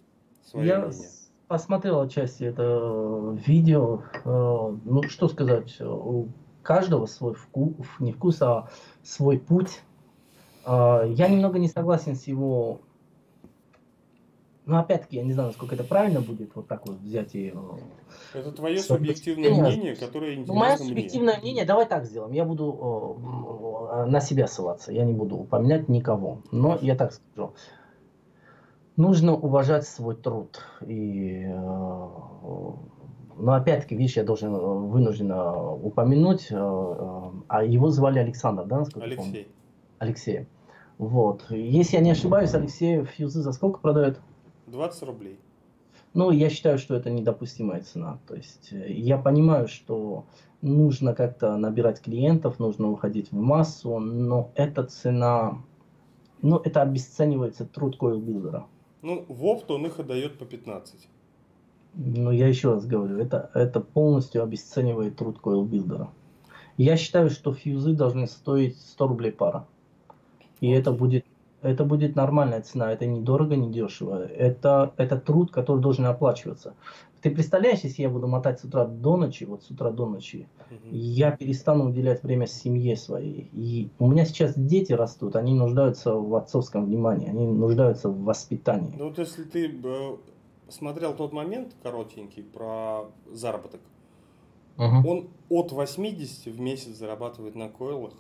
Свое 0.46 0.68
Я 0.68 0.80
мнение. 0.80 1.08
посмотрел 1.48 2.02
отчасти 2.02 2.44
это 2.44 2.64
э, 2.64 3.38
видео. 3.48 4.02
Э, 4.26 4.78
Ну, 4.84 5.04
что 5.04 5.30
сказать, 5.30 5.80
у 5.80 6.28
каждого 6.64 7.06
свой 7.06 7.34
вкус, 7.34 7.88
не 8.00 8.12
вкус, 8.12 8.42
а 8.42 8.70
свой 9.02 9.40
путь. 9.40 9.80
Я 10.66 11.28
немного 11.30 11.60
не 11.60 11.70
согласен 11.70 12.18
с 12.18 12.28
его... 12.28 12.82
Ну, 14.66 14.78
опять-таки, 14.78 15.18
я 15.18 15.24
не 15.24 15.34
знаю, 15.34 15.50
насколько 15.50 15.76
это 15.76 15.84
правильно 15.84 16.22
будет 16.22 16.56
вот 16.56 16.68
так 16.68 16.88
вот 16.88 16.98
взять 17.00 17.36
и... 17.36 17.54
э, 17.54 18.40
Это 18.40 18.52
твое 18.54 18.78
Что- 18.78 18.96
субъективное 18.96 19.52
мнение, 19.54 19.96
которое 19.96 20.38
Ну, 20.38 20.54
мое 20.54 20.72
интересно 20.72 20.86
мне. 20.86 20.90
субъективное 20.90 21.38
мнение, 21.40 21.66
давай 21.66 21.86
так 21.86 22.06
сделаем. 22.06 22.32
Я 22.32 22.46
буду 22.46 23.18
э, 23.92 24.04
м, 24.06 24.12
на 24.12 24.22
себя 24.22 24.48
ссылаться, 24.48 24.94
я 24.94 25.04
не 25.04 25.14
буду 25.14 25.36
упоминать 25.36 25.90
никого. 25.90 26.40
Но 26.52 26.78
я 26.82 26.96
так 26.96 27.12
скажу. 27.14 27.54
Нужно 28.96 29.34
уважать 29.36 29.86
свой 29.88 30.16
труд. 30.16 30.62
И, 30.86 31.46
но 31.46 32.78
опять-таки, 33.54 33.96
видишь, 33.96 34.18
я 34.18 34.24
должен 34.24 34.54
вынужден 34.54 35.32
упомянуть, 35.32 36.48
а 36.52 37.64
его 37.64 37.90
звали 37.90 38.20
Александр, 38.20 38.66
да, 38.66 38.84
Алексей. 38.96 39.18
Помню? 39.18 39.46
Алексей. 40.00 40.48
Вот. 41.00 41.46
Если 41.50 41.96
я 41.98 42.04
не 42.04 42.12
ошибаюсь, 42.12 42.54
Алексей 42.54 43.04
фьюзы 43.04 43.42
за 43.42 43.52
сколько 43.52 43.80
продает? 43.80 44.20
20 44.74 45.04
рублей. 45.04 45.40
Ну, 46.14 46.32
я 46.32 46.50
считаю, 46.50 46.78
что 46.78 46.96
это 46.96 47.10
недопустимая 47.10 47.82
цена. 47.82 48.20
То 48.28 48.36
есть 48.36 48.70
э, 48.72 48.92
я 48.92 49.18
понимаю, 49.18 49.68
что 49.68 50.26
нужно 50.62 51.14
как-то 51.14 51.58
набирать 51.58 52.02
клиентов, 52.02 52.60
нужно 52.60 52.90
уходить 52.90 53.32
в 53.32 53.36
массу, 53.36 54.00
но 54.00 54.52
эта 54.56 54.84
цена, 54.84 55.62
ну, 56.42 56.58
это 56.58 56.82
обесценивается 56.82 57.66
труд 57.66 57.98
coil-билдера. 57.98 58.66
Ну, 59.02 59.26
Вовт 59.28 59.70
он 59.72 59.86
их 59.86 60.00
отдает 60.00 60.38
по 60.38 60.46
15. 60.46 61.08
Ну, 61.96 62.32
я 62.32 62.48
еще 62.48 62.74
раз 62.74 62.86
говорю, 62.86 63.20
это, 63.20 63.52
это 63.54 63.80
полностью 63.80 64.42
обесценивает 64.42 65.16
труд 65.18 65.40
coil-билдера. 65.40 66.10
Я 66.78 66.98
считаю, 66.98 67.30
что 67.30 67.54
фьюзы 67.54 67.94
должны 67.94 68.28
стоить 68.28 68.78
100 68.78 69.08
рублей 69.08 69.32
пара. 69.32 69.68
И 70.62 70.70
это 70.70 70.92
будет 70.92 71.26
это 71.64 71.86
будет 71.86 72.16
нормальная 72.16 72.62
цена, 72.62 72.92
это 72.92 73.06
не 73.06 73.22
дорого, 73.22 73.56
не 73.56 73.72
дешево. 73.72 74.26
Это, 74.26 74.94
это 74.98 75.18
труд, 75.18 75.52
который 75.52 75.82
должен 75.82 76.06
оплачиваться. 76.06 76.76
Ты 77.22 77.32
представляешь, 77.32 77.80
если 77.80 78.02
я 78.02 78.10
буду 78.10 78.28
мотать 78.28 78.60
с 78.60 78.66
утра 78.66 78.86
до 78.86 79.16
ночи, 79.16 79.46
вот 79.46 79.64
с 79.64 79.72
утра 79.72 79.92
до 79.92 80.08
ночи, 80.08 80.50
угу. 80.70 80.90
я 80.92 81.32
перестану 81.32 81.90
уделять 81.90 82.22
время 82.22 82.48
семье 82.48 82.98
своей. 82.98 83.50
И 83.54 83.90
у 83.98 84.08
меня 84.08 84.26
сейчас 84.26 84.54
дети 84.58 84.92
растут, 84.92 85.38
они 85.38 85.54
нуждаются 85.54 86.14
в 86.14 86.36
отцовском 86.36 86.86
внимании, 86.86 87.30
они 87.30 87.48
нуждаются 87.48 88.10
в 88.10 88.24
воспитании. 88.24 88.96
Ну 88.98 89.08
вот 89.08 89.20
если 89.20 89.44
ты 89.44 89.74
э, 89.84 90.18
смотрел 90.68 91.16
тот 91.16 91.32
момент 91.32 91.74
коротенький 91.82 92.44
про 92.44 93.06
заработок, 93.32 93.80
угу. 94.78 95.10
он 95.10 95.30
от 95.48 95.72
80 95.72 96.54
в 96.54 96.60
месяц 96.60 96.98
зарабатывает 96.98 97.56
на 97.56 97.70
койлах, 97.70 98.14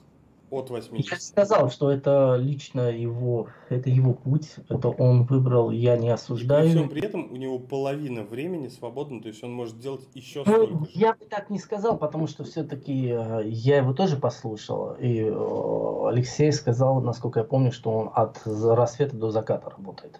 от 0.54 0.70
80. 0.70 1.12
Я 1.12 1.20
сказал, 1.20 1.70
что 1.70 1.91
это 1.91 2.36
лично 2.39 2.89
его, 2.89 3.47
это 3.70 3.89
его 3.89 4.14
путь, 4.14 4.56
это 4.70 4.89
он 4.89 5.24
выбрал, 5.24 5.72
я 5.72 5.97
не 5.97 6.10
осуждаю. 6.10 6.66
И 6.66 6.72
при 6.72 6.76
всем 6.76 6.89
при 6.89 7.01
этом 7.04 7.32
у 7.32 7.36
него 7.36 7.60
половина 7.60 8.24
времени 8.24 8.68
свободна, 8.68 9.22
то 9.22 9.28
есть 9.28 9.43
он 9.43 9.54
может 9.54 9.80
делать 9.80 10.08
еще 10.14 10.43
ну, 10.45 10.54
столько 10.54 10.86
же. 10.86 10.91
Я 10.93 11.14
бы 11.14 11.26
так 11.26 11.49
не 11.49 11.60
сказал, 11.60 11.97
потому 11.97 12.28
что 12.28 12.43
все-таки 12.43 13.08
э, 13.08 13.41
я 13.45 13.78
его 13.78 13.93
тоже 13.93 14.18
послушал, 14.18 14.93
и 14.93 15.22
э, 15.22 16.08
Алексей 16.08 16.51
сказал, 16.51 17.01
насколько 17.01 17.39
я 17.39 17.45
помню, 17.45 17.72
что 17.72 17.91
он 17.91 18.12
от 18.14 18.41
рассвета 18.45 19.16
до 19.16 19.32
заката 19.32 19.70
работает. 19.70 20.20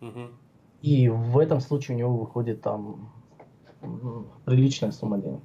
Угу. 0.00 0.28
И 0.82 1.08
в 1.08 1.38
этом 1.38 1.60
случае 1.60 1.96
у 1.96 1.98
него 1.98 2.16
выходит 2.16 2.60
там 2.60 3.10
приличная 4.44 4.92
сумма 4.92 5.18
денег. 5.18 5.42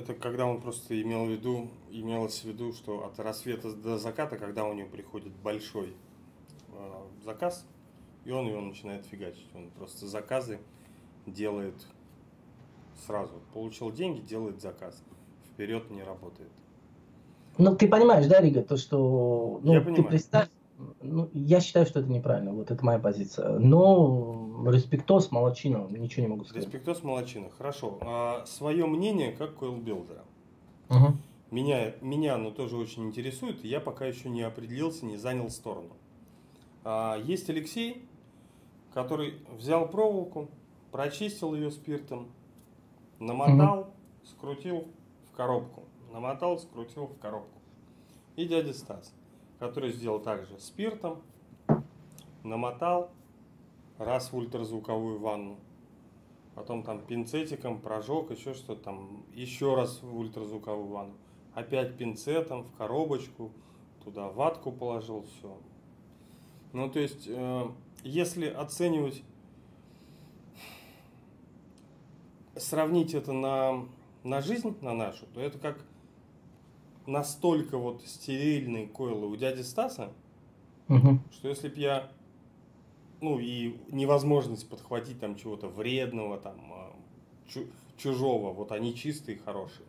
Это 0.00 0.14
когда 0.14 0.46
он 0.46 0.62
просто 0.62 1.00
имел 1.02 1.26
в 1.26 1.28
виду, 1.28 1.68
имелось 1.90 2.40
в 2.40 2.44
виду, 2.44 2.72
что 2.72 3.04
от 3.04 3.18
рассвета 3.20 3.70
до 3.74 3.98
заката, 3.98 4.38
когда 4.38 4.64
у 4.64 4.72
него 4.72 4.88
приходит 4.88 5.32
большой 5.42 5.94
э, 6.68 7.02
заказ, 7.22 7.66
и 8.24 8.30
он 8.30 8.46
его 8.46 8.62
начинает 8.62 9.04
фигачить. 9.04 9.48
Он 9.54 9.68
просто 9.76 10.06
заказы 10.06 10.58
делает 11.26 11.74
сразу. 13.06 13.34
Получил 13.52 13.92
деньги, 13.92 14.20
делает 14.20 14.62
заказ. 14.62 15.02
Вперед 15.52 15.90
не 15.90 16.02
работает. 16.02 16.50
Ну, 17.58 17.76
ты 17.76 17.86
понимаешь, 17.86 18.26
да, 18.26 18.40
Рига, 18.40 18.62
то, 18.62 18.78
что... 18.78 19.60
Ну, 19.62 19.74
Я 19.74 19.80
понимаю. 19.82 20.04
Ты 20.04 20.08
представь, 20.08 20.48
ну, 21.02 21.30
я 21.32 21.60
считаю, 21.60 21.86
что 21.86 22.00
это 22.00 22.10
неправильно. 22.10 22.52
Вот 22.52 22.70
это 22.70 22.84
моя 22.84 22.98
позиция. 22.98 23.58
Но 23.58 24.64
респектос, 24.70 25.30
молочина, 25.30 25.86
ничего 25.90 26.22
не 26.22 26.28
могу 26.28 26.44
сказать. 26.44 26.64
Респектос, 26.64 27.02
молочина. 27.02 27.50
Хорошо. 27.50 27.98
А 28.02 28.44
свое 28.46 28.86
мнение 28.86 29.32
как 29.32 29.56
coil-билдера. 29.56 30.24
Угу. 30.88 31.16
Меня, 31.50 31.94
меня 32.00 32.34
оно 32.34 32.50
тоже 32.50 32.76
очень 32.76 33.04
интересует. 33.04 33.64
Я 33.64 33.80
пока 33.80 34.06
еще 34.06 34.28
не 34.28 34.42
определился, 34.42 35.04
не 35.04 35.16
занял 35.16 35.50
сторону. 35.50 35.96
А, 36.84 37.18
есть 37.18 37.48
Алексей, 37.50 38.06
который 38.92 39.34
взял 39.56 39.88
проволоку, 39.88 40.48
прочистил 40.92 41.54
ее 41.54 41.70
спиртом, 41.70 42.28
намотал, 43.18 43.80
угу. 43.80 43.90
скрутил 44.24 44.88
в 45.30 45.36
коробку. 45.36 45.84
Намотал, 46.12 46.58
скрутил 46.58 47.06
в 47.06 47.18
коробку. 47.18 47.60
И 48.36 48.46
дядя 48.46 48.72
Стас 48.72 49.14
который 49.60 49.92
сделал 49.92 50.18
также 50.18 50.58
спиртом, 50.58 51.22
намотал 52.42 53.12
раз 53.98 54.32
в 54.32 54.36
ультразвуковую 54.36 55.20
ванну, 55.20 55.58
потом 56.54 56.82
там 56.82 57.02
пинцетиком 57.02 57.78
прожег, 57.78 58.30
еще 58.30 58.54
что-то 58.54 58.82
там, 58.82 59.22
еще 59.34 59.76
раз 59.76 60.02
в 60.02 60.16
ультразвуковую 60.16 60.88
ванну, 60.88 61.14
опять 61.54 61.96
пинцетом 61.98 62.64
в 62.64 62.72
коробочку, 62.76 63.52
туда 64.02 64.28
ватку 64.28 64.72
положил, 64.72 65.24
все. 65.24 65.54
Ну, 66.72 66.88
то 66.88 66.98
есть, 66.98 67.26
э, 67.28 67.68
если 68.02 68.46
оценивать, 68.46 69.22
сравнить 72.56 73.12
это 73.12 73.32
на, 73.32 73.86
на 74.22 74.40
жизнь, 74.40 74.74
на 74.80 74.94
нашу, 74.94 75.26
то 75.34 75.40
это 75.40 75.58
как 75.58 75.84
настолько 77.06 77.78
вот 77.78 78.02
стерильные 78.06 78.86
койлы 78.86 79.26
у 79.26 79.36
дяди 79.36 79.62
Стаса, 79.62 80.10
угу. 80.88 81.18
что 81.32 81.48
если 81.48 81.68
б 81.68 81.74
я, 81.76 82.10
ну 83.20 83.38
и 83.38 83.76
невозможность 83.90 84.68
подхватить 84.68 85.20
там 85.20 85.36
чего-то 85.36 85.68
вредного, 85.68 86.38
там 86.38 86.60
а, 86.72 86.92
чужого, 87.96 88.52
вот 88.52 88.72
они 88.72 88.94
чистые, 88.94 89.38
хорошие. 89.38 89.86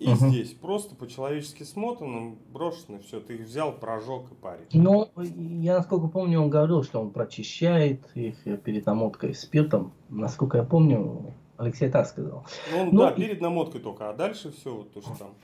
И 0.00 0.08
угу. 0.08 0.28
здесь 0.30 0.52
просто 0.52 0.94
по-человечески 0.94 1.62
смотано, 1.62 2.34
брошено, 2.54 3.00
все, 3.00 3.20
ты 3.20 3.34
их 3.34 3.42
взял, 3.42 3.70
прожег 3.70 4.30
и 4.30 4.34
паришь. 4.34 4.68
Ну, 4.72 5.10
я 5.16 5.76
насколько 5.76 6.08
помню, 6.08 6.40
он 6.40 6.48
говорил, 6.48 6.82
что 6.82 7.00
он 7.00 7.10
прочищает 7.10 8.00
их 8.14 8.42
перед 8.62 8.86
намоткой 8.86 9.34
спиртом. 9.34 9.92
Насколько 10.08 10.56
я 10.56 10.64
помню, 10.64 11.34
Алексей 11.58 11.90
так 11.90 12.06
сказал. 12.06 12.46
Ну, 12.72 12.80
он, 12.80 12.88
ну, 12.92 13.00
да, 13.00 13.12
перед 13.12 13.42
намоткой 13.42 13.82
только, 13.82 14.08
а 14.08 14.14
дальше 14.14 14.50
все, 14.52 14.74
вот 14.74 14.90
то, 14.94 15.02
что 15.02 15.14
там. 15.18 15.34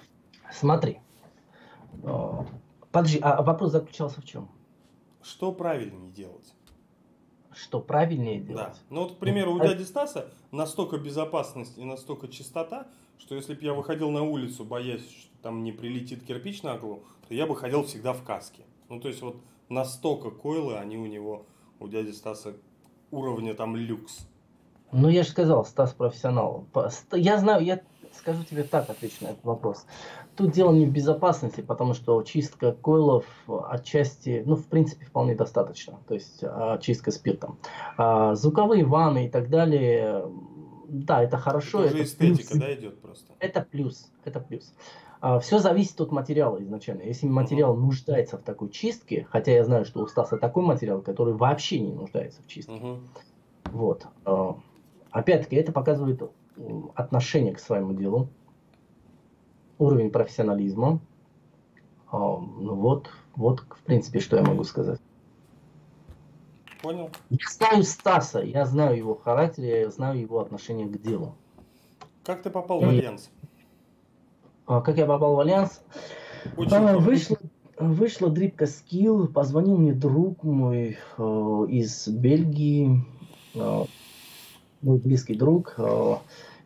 Смотри. 0.53 1.01
Подожди, 2.91 3.19
а 3.21 3.43
вопрос 3.43 3.73
заключался 3.73 4.21
в 4.21 4.25
чем? 4.25 4.49
Что 5.23 5.53
правильнее 5.53 6.11
делать? 6.13 6.55
Что 7.53 7.81
правильнее 7.81 8.41
делать? 8.41 8.67
Да. 8.67 8.75
Ну 8.91 9.03
вот, 9.03 9.17
к 9.17 9.19
примеру, 9.19 9.55
у 9.55 9.61
а 9.61 9.67
дяди 9.67 9.83
Стаса 9.83 10.31
настолько 10.51 10.99
безопасность 10.99 11.79
и 11.79 11.85
настолько 11.85 12.29
чистота, 12.29 12.87
что 13.19 13.35
если 13.35 13.55
бы 13.55 13.63
я 13.63 13.73
выходил 13.73 14.11
на 14.11 14.23
улицу, 14.23 14.65
боясь, 14.65 15.09
что 15.09 15.31
там 15.43 15.65
не 15.65 15.73
прилетит 15.73 16.23
кирпич 16.23 16.63
на 16.63 16.77
голову, 16.77 17.03
то 17.29 17.35
я 17.35 17.47
бы 17.47 17.57
ходил 17.57 17.83
всегда 17.85 18.13
в 18.13 18.23
каске. 18.23 18.63
Ну 18.89 19.01
то 19.01 19.09
есть 19.09 19.23
вот 19.23 19.37
настолько 19.69 20.31
койлы, 20.31 20.77
они 20.77 20.97
у 20.97 21.07
него, 21.07 21.47
у 21.81 21.89
дяди 21.89 22.13
Стаса 22.13 22.57
уровня 23.11 23.55
там 23.55 23.75
люкс. 23.75 24.29
Ну 24.93 25.09
я 25.09 25.23
же 25.23 25.31
сказал, 25.31 25.65
Стас 25.65 25.93
профессионал. 25.93 26.67
Я 27.13 27.39
знаю, 27.39 27.65
я 27.65 27.83
скажу 28.27 28.43
тебе 28.43 28.65
так, 28.65 28.91
отвечу 28.91 29.17
на 29.21 29.29
этот 29.29 29.45
вопрос. 29.45 29.87
Тут 30.35 30.51
дело 30.51 30.73
не 30.73 30.85
в 30.85 30.91
безопасности, 30.91 31.61
потому 31.61 31.95
что 31.95 32.21
чистка 32.25 32.73
койлов 32.73 33.25
отчасти, 33.47 34.43
ну, 34.45 34.57
в 34.57 34.67
принципе, 34.67 35.07
вполне 35.07 35.37
достаточно. 35.37 36.01
То 36.09 36.15
есть 36.15 36.41
а, 36.43 36.79
чистка 36.79 37.13
спиртом. 37.13 37.59
А, 37.97 38.35
звуковые 38.35 38.85
ванны 38.85 39.27
и 39.27 39.29
так 39.29 39.49
далее, 39.49 40.25
да, 40.89 41.23
это 41.23 41.37
хорошо. 41.37 41.85
Это, 41.85 41.95
это 41.95 42.03
эстетика, 42.03 42.49
плюс. 42.49 42.61
да, 42.61 42.75
идет 42.75 43.01
просто. 43.01 43.33
Это 43.39 43.61
плюс, 43.61 44.11
это 44.25 44.41
плюс. 44.41 44.75
А, 45.21 45.39
все 45.39 45.61
зависит 45.61 46.01
от 46.01 46.11
материала 46.11 46.61
изначально. 46.61 47.03
Если 47.03 47.29
материал 47.29 47.77
uh-huh. 47.77 47.81
нуждается 47.81 48.39
в 48.39 48.43
такой 48.43 48.71
чистке, 48.71 49.29
хотя 49.31 49.53
я 49.53 49.65
знаю, 49.65 49.85
что 49.85 50.03
у 50.03 50.09
Стаса 50.09 50.37
такой 50.37 50.65
материал, 50.65 51.01
который 51.01 51.35
вообще 51.35 51.79
не 51.79 51.93
нуждается 51.93 52.43
в 52.43 52.49
чистке. 52.49 52.75
Uh-huh. 52.75 52.99
Вот. 53.67 54.07
Опять-таки, 55.13 55.57
это 55.57 55.73
показывает 55.73 56.21
отношение 56.95 57.55
к 57.55 57.61
своему 57.61 57.93
делу 57.93 58.29
уровень 59.79 60.11
профессионализма. 60.11 61.01
А, 62.11 62.19
ну 62.19 62.75
вот, 62.75 63.11
вот, 63.35 63.61
в 63.61 63.83
принципе, 63.83 64.21
что 64.21 64.37
я 64.37 64.43
могу 64.43 64.65
сказать. 64.65 65.01
Понял. 66.83 67.11
Я 67.31 67.39
знаю 67.51 67.83
Стаса, 67.83 68.41
я 68.41 68.65
знаю 68.65 68.97
его 68.97 69.15
характер, 69.15 69.65
я 69.65 69.91
знаю 69.91 70.21
его 70.21 70.41
отношение 70.41 70.87
к 70.87 71.01
делу. 71.01 71.35
Как 72.25 72.43
ты 72.43 72.51
попал 72.51 72.81
в 72.81 72.89
Альянс? 72.89 73.31
А, 74.67 74.81
как 74.81 74.97
я 74.97 75.07
попал 75.07 75.37
в 75.37 75.41
Альянс? 75.41 75.83
Очень 76.57 76.77
а, 76.77 76.99
вышла, 76.99 77.39
вышла 77.79 78.31
дрипка 78.31 78.67
Skill, 78.67 79.27
позвонил 79.29 79.79
мне 79.79 79.93
друг 79.93 80.43
мой 80.43 80.99
э, 81.19 81.23
из 81.69 82.07
Бельгии, 82.09 83.05
э, 83.55 83.85
мой 84.87 84.99
близкий 84.99 85.35
друг. 85.35 85.75
Э, 85.79 86.17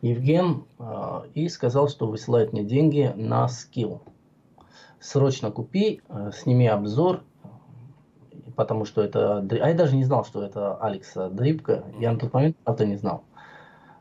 Евген 0.01 0.63
э, 0.79 1.21
и 1.33 1.49
сказал, 1.49 1.89
что 1.89 2.07
высылает 2.07 2.53
мне 2.53 2.63
деньги 2.63 3.11
на 3.15 3.47
скилл. 3.47 4.01
Срочно 4.99 5.51
купи, 5.51 6.01
э, 6.07 6.31
сними 6.33 6.67
обзор, 6.67 7.23
потому 8.55 8.85
что 8.85 9.01
это... 9.01 9.39
А 9.39 9.67
я 9.67 9.73
даже 9.73 9.95
не 9.95 10.05
знал, 10.05 10.23
что 10.23 10.43
это 10.43 10.75
Алекса 10.75 11.29
Дрипка. 11.29 11.83
Я 11.99 12.11
на 12.11 12.19
тот 12.19 12.31
момент, 12.33 12.55
правда, 12.63 12.85
не 12.85 12.95
знал. 12.95 13.23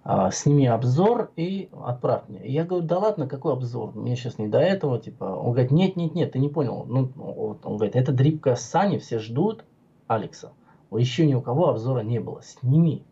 А, 0.03 0.31
сними 0.31 0.67
обзор 0.67 1.31
и 1.37 1.69
отправь 1.85 2.23
мне. 2.29 2.41
я 2.45 2.65
говорю, 2.65 2.87
да 2.87 2.99
ладно, 2.99 3.27
какой 3.27 3.53
обзор? 3.53 3.95
Мне 3.95 4.17
сейчас 4.17 4.39
не 4.39 4.49
до 4.49 4.59
этого, 4.59 4.99
типа. 4.99 5.25
Он 5.25 5.53
говорит, 5.53 5.71
нет, 5.71 5.97
нет, 5.97 6.15
нет, 6.15 6.33
ты 6.33 6.39
не 6.39 6.49
понял. 6.49 6.85
Ну, 6.89 7.11
вот, 7.17 7.65
он 7.65 7.77
говорит, 7.77 7.97
это 7.97 8.13
дрипка 8.13 8.55
Сани, 8.55 8.99
все 8.99 9.19
ждут 9.19 9.65
Алекса. 10.07 10.53
Еще 10.91 11.27
ни 11.27 11.35
у 11.35 11.43
кого 11.43 11.69
обзора 11.69 12.01
не 12.01 12.19
было. 12.19 12.43
Сними. 12.43 13.05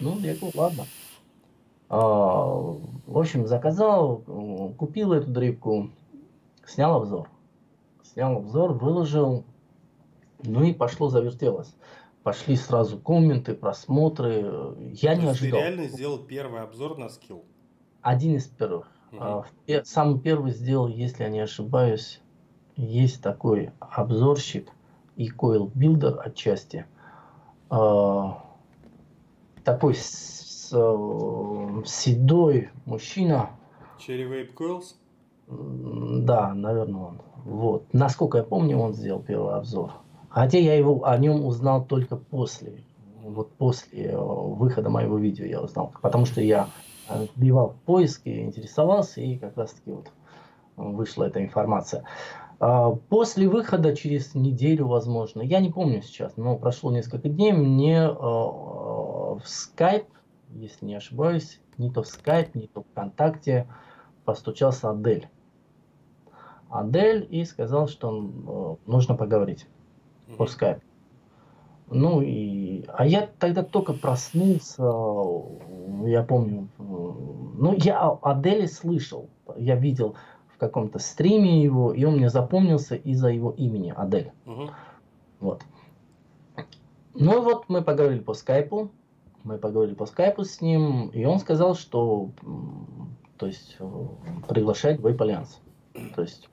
Ну, 0.00 0.18
я 0.20 0.34
говорю, 0.34 0.52
ладно. 0.54 0.86
А, 1.88 1.98
в 1.98 3.18
общем, 3.18 3.46
заказал, 3.46 4.18
купил 4.78 5.12
эту 5.12 5.30
дрипку, 5.30 5.90
снял 6.66 6.96
обзор. 6.96 7.28
Снял 8.02 8.36
обзор, 8.36 8.72
выложил, 8.72 9.44
ну 10.42 10.64
и 10.64 10.72
пошло, 10.72 11.08
завертелось 11.08 11.74
пошли 12.22 12.56
сразу 12.56 12.98
комменты, 12.98 13.54
просмотры. 13.54 14.74
Я 14.92 15.14
То 15.14 15.22
не 15.22 15.28
ожидал. 15.28 15.60
Ты 15.60 15.66
реально 15.66 15.88
сделал 15.88 16.18
первый 16.18 16.62
обзор 16.62 16.98
на 16.98 17.08
скилл? 17.08 17.44
Один 18.00 18.36
из 18.36 18.46
первых. 18.46 18.90
Угу. 19.12 19.44
Самый 19.84 20.20
первый 20.20 20.52
сделал, 20.52 20.88
если 20.88 21.24
я 21.24 21.28
не 21.28 21.40
ошибаюсь, 21.40 22.20
есть 22.76 23.22
такой 23.22 23.70
обзорщик 23.80 24.70
и 25.16 25.28
coil 25.28 25.70
builder 25.74 26.18
отчасти. 26.24 26.86
А, 27.68 28.41
такой 29.64 29.94
седой 31.84 32.70
мужчина. 32.86 33.50
Cherry 33.98 34.28
Vape 34.28 34.54
Coils? 34.54 34.94
Да, 35.48 36.54
наверное, 36.54 37.00
он. 37.00 37.20
Вот. 37.44 37.92
Насколько 37.92 38.38
я 38.38 38.44
помню, 38.44 38.78
он 38.78 38.94
сделал 38.94 39.20
первый 39.20 39.54
обзор. 39.54 39.92
Хотя 40.28 40.58
я 40.58 40.74
его 40.74 41.04
о 41.04 41.18
нем 41.18 41.44
узнал 41.44 41.84
только 41.84 42.16
после, 42.16 42.84
вот 43.22 43.52
после 43.52 44.12
э, 44.12 44.16
выхода 44.16 44.88
моего 44.88 45.18
видео 45.18 45.44
я 45.44 45.60
узнал, 45.60 45.92
потому 46.00 46.24
что 46.24 46.40
я 46.40 46.68
э, 47.10 47.26
вбивал 47.36 47.70
в 47.70 47.76
поиске, 47.84 48.40
интересовался, 48.40 49.20
и 49.20 49.36
как 49.36 49.58
раз 49.58 49.72
таки 49.72 49.90
вот 49.90 50.10
вышла 50.76 51.24
эта 51.24 51.44
информация. 51.44 52.04
А, 52.60 52.92
после 52.92 53.48
выхода, 53.48 53.94
через 53.94 54.34
неделю, 54.34 54.86
возможно, 54.86 55.42
я 55.42 55.60
не 55.60 55.70
помню 55.70 56.00
сейчас, 56.00 56.36
но 56.36 56.56
прошло 56.56 56.92
несколько 56.92 57.28
дней, 57.28 57.52
мне 57.52 58.04
э, 58.04 58.12
в 59.38 59.44
Skype, 59.44 60.06
если 60.54 60.86
не 60.86 60.94
ошибаюсь, 60.94 61.60
не 61.78 61.90
то 61.90 62.02
в 62.02 62.06
Skype, 62.06 62.50
не 62.54 62.66
то 62.66 62.82
ВКонтакте, 62.82 63.66
постучался 64.24 64.90
Адель. 64.90 65.28
Адель 66.70 67.26
и 67.30 67.44
сказал, 67.44 67.86
что 67.86 68.78
нужно 68.86 69.14
поговорить 69.14 69.66
по 70.38 70.46
скайпу. 70.46 70.82
Ну 71.88 72.22
и, 72.22 72.86
а 72.88 73.04
я 73.04 73.28
тогда 73.38 73.62
только 73.62 73.92
проснулся, 73.92 74.82
я 76.04 76.22
помню, 76.22 76.68
ну 76.78 77.74
я 77.76 78.00
о 78.00 78.18
Аделе 78.22 78.66
слышал, 78.66 79.28
я 79.56 79.76
видел 79.76 80.16
в 80.54 80.56
каком-то 80.56 80.98
стриме 80.98 81.62
его, 81.62 81.92
и 81.92 82.04
он 82.04 82.16
мне 82.16 82.30
запомнился 82.30 82.94
из-за 82.94 83.28
его 83.28 83.50
имени 83.50 83.92
Адель. 83.94 84.32
Угу. 84.46 84.70
Вот. 85.40 85.62
Ну 87.12 87.42
вот 87.42 87.68
мы 87.68 87.82
поговорили 87.82 88.20
по 88.20 88.32
скайпу, 88.32 88.90
мы 89.44 89.58
поговорили 89.58 89.94
по 89.94 90.06
скайпу 90.06 90.44
с 90.44 90.60
ним, 90.60 91.08
и 91.08 91.24
он 91.24 91.38
сказал, 91.38 91.74
что, 91.74 92.30
то 93.36 93.46
есть, 93.46 93.78
приглашает 94.48 95.00
в 95.00 95.06
Alliance. 95.06 95.58
То 96.14 96.22
есть, 96.22 96.48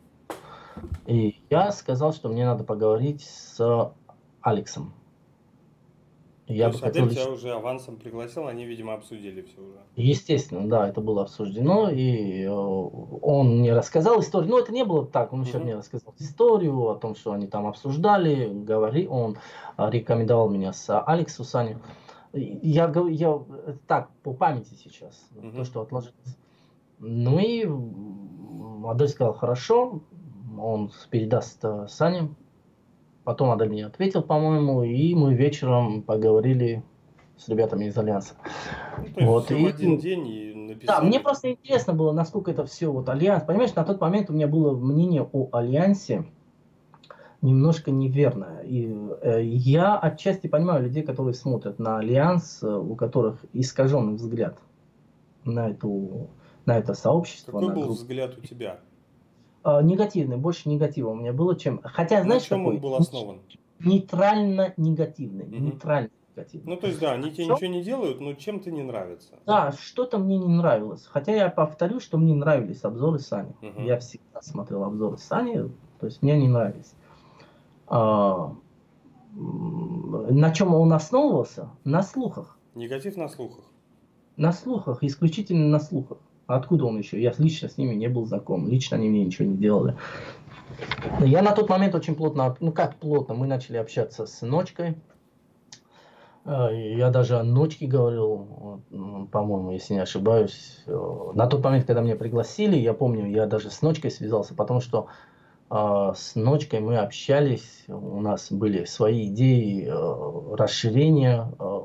и 1.06 1.40
я 1.50 1.72
сказал, 1.72 2.14
что 2.14 2.30
мне 2.30 2.46
надо 2.46 2.64
поговорить 2.64 3.24
с 3.24 3.94
Алексом. 4.42 4.94
Я 6.50 6.72
То 6.72 6.78
бы 6.78 6.84
хотел 6.86 7.06
лично... 7.06 7.22
тебя 7.22 7.32
уже 7.32 7.52
авансом 7.52 7.98
пригласил, 7.98 8.48
они, 8.48 8.66
видимо, 8.66 8.96
обсудили 8.96 9.44
все 9.44 9.62
уже. 9.62 9.78
Естественно, 9.96 10.68
да, 10.68 10.90
это 10.90 11.00
было 11.00 11.22
обсуждено, 11.22 11.92
и 11.92 12.42
э, 12.42 12.50
он 12.50 13.60
мне 13.60 13.72
рассказал 13.72 14.20
историю. 14.20 14.50
Ну, 14.50 14.58
это 14.58 14.74
не 14.74 14.84
было 14.84 15.06
так, 15.06 15.32
он 15.32 15.44
еще 15.44 15.60
uh-huh. 15.60 15.64
мне 15.64 15.76
рассказал 15.76 16.16
историю 16.18 16.90
о 16.90 16.96
том, 16.96 17.14
что 17.14 17.34
они 17.34 17.46
там 17.46 17.68
обсуждали, 17.68 18.50
говори, 18.52 19.08
он 19.08 19.38
рекомендовал 19.78 20.50
меня 20.50 20.74
с 20.74 21.00
Алексу 21.00 21.44
Саню. 21.44 21.82
Я, 22.34 22.94
я 23.10 23.42
так, 23.88 24.12
по 24.24 24.34
памяти 24.34 24.76
сейчас, 24.76 25.28
uh-huh. 25.36 25.56
то, 25.56 25.64
что 25.64 25.82
отложилось. 25.82 26.38
Ну 27.00 27.40
и 27.40 27.66
Адель 28.88 29.08
сказал, 29.08 29.34
хорошо, 29.34 30.02
он 30.58 30.92
передаст 31.10 31.64
э, 31.64 31.88
Сане. 31.88 32.30
Потом 33.24 33.52
Адель 33.52 33.70
мне 33.70 33.86
ответил, 33.86 34.22
по-моему, 34.22 34.84
и 34.84 35.16
мы 35.16 35.34
вечером 35.34 36.04
поговорили 36.04 36.84
с 37.38 37.48
ребятами 37.48 37.86
из 37.86 37.98
Альянса. 37.98 38.36
Ну, 39.16 39.28
вот, 39.28 39.50
и, 39.52 39.66
один 39.66 39.98
день 39.98 40.28
и 40.28 40.54
написали. 40.54 41.00
Да, 41.00 41.02
мне 41.02 41.20
просто 41.20 41.52
интересно 41.52 41.94
было, 41.94 42.12
насколько 42.12 42.52
это 42.52 42.66
все 42.66 42.92
вот 42.92 43.08
Альянс. 43.08 43.44
Понимаешь, 43.44 43.74
на 43.76 43.86
тот 43.86 44.02
момент 44.02 44.30
у 44.30 44.34
меня 44.34 44.48
было 44.48 44.76
мнение 44.76 45.28
о 45.32 45.50
Альянсе 45.54 46.26
немножко 47.42 47.92
неверное. 47.92 48.62
И 48.62 48.88
э, 49.22 49.44
я 49.44 49.98
отчасти 49.98 50.48
понимаю 50.48 50.84
людей, 50.84 51.04
которые 51.04 51.34
смотрят 51.34 51.80
на 51.80 52.00
Альянс, 52.00 52.62
э, 52.62 52.68
у 52.68 52.96
которых 52.96 53.44
искаженный 53.54 54.16
взгляд 54.16 54.60
на, 55.46 55.70
эту, 55.70 56.30
на 56.66 56.78
это 56.78 56.94
сообщество. 56.94 57.54
Какой 57.54 57.68
был 57.68 57.82
группу. 57.84 57.94
взгляд 57.94 58.38
у 58.38 58.42
тебя? 58.42 58.80
Э, 59.64 59.82
негативный, 59.82 60.38
больше 60.38 60.70
негатива 60.70 61.10
у 61.10 61.16
меня 61.16 61.34
было, 61.34 61.58
чем... 61.58 61.82
Хотя, 61.84 62.24
знаешь, 62.24 62.44
На 62.44 62.48
чем 62.50 62.60
какой? 62.60 62.76
он 62.76 62.82
был 62.82 62.96
основан? 62.96 63.40
Нейтрально 63.80 64.74
негативный. 64.76 65.46
Угу. 65.46 65.56
Нейтрально 65.56 66.10
негативный. 66.36 66.74
Ну, 66.74 66.80
то 66.80 66.88
есть, 66.88 67.00
да, 67.00 67.14
они 67.14 67.32
тебе 67.32 67.46
Что? 67.46 67.54
ничего 67.56 67.70
не 67.72 67.84
делают, 67.84 68.20
но 68.20 68.34
чем-то 68.34 68.72
не 68.72 68.84
нравится. 68.84 69.36
Да, 69.46 69.72
что-то 69.72 70.18
мне 70.18 70.38
не 70.38 70.50
нравилось. 70.50 71.06
Хотя 71.06 71.34
я 71.34 71.50
повторю, 71.50 72.02
что 72.02 72.18
мне 72.18 72.34
нравились 72.34 72.84
обзоры 72.84 73.20
Сани. 73.20 73.56
Угу. 73.62 73.82
Я 73.84 74.00
всегда 74.00 74.42
смотрел 74.42 74.84
обзоры 74.84 75.18
Сани, 75.18 75.72
то 76.00 76.06
есть 76.06 76.22
мне 76.22 76.38
не 76.38 76.50
нравились. 76.50 76.94
А, 77.90 78.54
на 79.36 80.52
чем 80.52 80.74
он 80.76 80.94
основывался? 80.94 81.70
На 81.84 82.04
слухах. 82.04 82.58
Негатив 82.76 83.18
на 83.18 83.28
слухах. 83.28 83.66
На 84.38 84.54
слухах, 84.54 85.04
исключительно 85.04 85.68
на 85.68 85.80
слухах. 85.80 86.20
Откуда 86.46 86.86
он 86.86 86.98
еще? 86.98 87.22
Я 87.22 87.34
лично 87.38 87.68
с 87.70 87.78
ними 87.78 87.96
не 87.96 88.08
был 88.08 88.26
знаком, 88.26 88.68
лично 88.68 88.98
они 88.98 89.10
мне 89.10 89.26
ничего 89.26 89.48
не 89.48 89.58
делали. 89.58 89.96
Я 91.20 91.42
на 91.42 91.52
тот 91.52 91.70
момент 91.70 91.96
очень 91.96 92.16
плотно, 92.16 92.56
ну 92.60 92.72
как 92.72 92.96
плотно, 92.96 93.34
мы 93.34 93.48
начали 93.48 93.78
общаться 93.78 94.26
с 94.26 94.42
Ночкой. 94.42 94.96
Э, 96.46 96.70
я 96.72 97.10
даже 97.10 97.38
о 97.38 97.44
Ночке 97.44 97.88
говорил, 97.88 98.82
по-моему, 99.32 99.72
если 99.72 99.96
не 99.96 100.00
ошибаюсь. 100.00 100.84
Э, 100.86 101.32
на 101.34 101.48
тот 101.48 101.64
момент, 101.64 101.86
когда 101.86 102.02
меня 102.02 102.16
пригласили, 102.16 102.78
я 102.78 102.94
помню, 102.94 103.28
я 103.30 103.46
даже 103.46 103.70
с 103.70 103.82
Ночкой 103.82 104.12
связался, 104.12 104.56
потому 104.56 104.80
что 104.80 105.08
а, 105.08 105.10
с 105.72 106.34
Ночкой 106.36 106.80
мы 106.80 106.98
общались, 106.98 107.84
у 107.88 108.20
нас 108.22 108.52
были 108.52 108.86
свои 108.86 109.28
идеи 109.28 109.88
э, 109.88 110.56
расширения 110.56 111.52
э, 111.60 111.80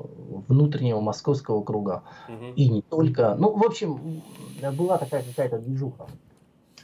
внутреннего 0.48 1.00
московского 1.00 1.62
круга. 1.62 2.02
Угу. 2.28 2.54
И 2.56 2.68
не 2.68 2.80
только. 2.80 3.34
Ну, 3.34 3.54
в 3.54 3.62
общем, 3.62 4.22
была 4.72 4.96
такая 4.96 5.22
какая-то 5.22 5.58
движуха. 5.58 6.06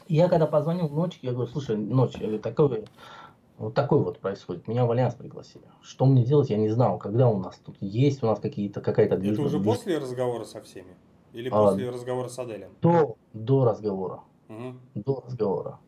Я 0.08 0.28
когда 0.28 0.46
позвонил 0.46 0.88
Ночке, 0.88 1.28
я 1.28 1.32
говорю, 1.32 1.50
слушай, 1.50 1.76
Ночь, 1.76 2.16
такой, 2.42 2.84
вот 3.56 3.74
такой 3.74 4.02
вот 4.02 4.18
происходит. 4.18 4.68
Меня 4.68 4.84
в 4.84 4.90
Альянс 4.90 5.14
пригласили. 5.14 5.64
Что 5.82 6.04
мне 6.04 6.24
делать, 6.24 6.50
я 6.50 6.56
не 6.56 6.68
знал. 6.68 6.98
Когда 6.98 7.28
у 7.28 7.38
нас 7.38 7.58
тут 7.64 7.76
есть 7.80 8.22
у 8.22 8.26
нас 8.26 8.40
какие-то 8.40 8.80
какая-то 8.80 9.16
движуха. 9.16 9.48
Это 9.48 9.56
уже 9.56 9.64
после 9.64 9.98
разговора 9.98 10.44
со 10.44 10.60
всеми? 10.60 10.96
Или 11.32 11.48
а, 11.48 11.70
после 11.70 11.88
а, 11.88 11.92
разговора 11.92 12.28
с 12.28 12.38
Аделем? 12.38 12.70
До, 12.82 13.16
до 13.32 13.64
разговора. 13.64 14.20
Угу. 14.48 14.74
До 14.96 15.22
разговора. 15.26 15.78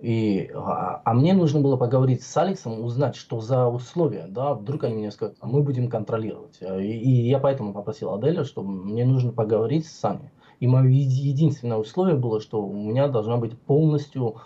И, 0.00 0.50
а, 0.54 1.02
а 1.04 1.14
мне 1.14 1.34
нужно 1.34 1.60
было 1.60 1.76
поговорить 1.76 2.22
с 2.22 2.36
Алексом, 2.36 2.82
узнать, 2.82 3.16
что 3.16 3.40
за 3.40 3.66
условия, 3.66 4.26
да, 4.28 4.54
вдруг 4.54 4.84
они 4.84 4.96
мне 4.96 5.10
скажут, 5.10 5.36
а 5.40 5.46
мы 5.46 5.62
будем 5.62 5.88
контролировать. 5.88 6.58
И, 6.60 6.64
и 6.64 7.28
я 7.28 7.38
поэтому 7.38 7.74
попросил 7.74 8.14
Аделя, 8.14 8.44
что 8.44 8.62
мне 8.62 9.04
нужно 9.04 9.32
поговорить 9.32 9.86
с 9.86 9.92
Саней. 9.92 10.30
И 10.58 10.66
мое 10.66 10.88
единственное 10.88 11.78
условие 11.78 12.16
было, 12.16 12.40
что 12.40 12.62
у 12.62 12.72
меня 12.72 13.08
должна 13.08 13.36
быть 13.36 13.58
полностью 13.58 14.36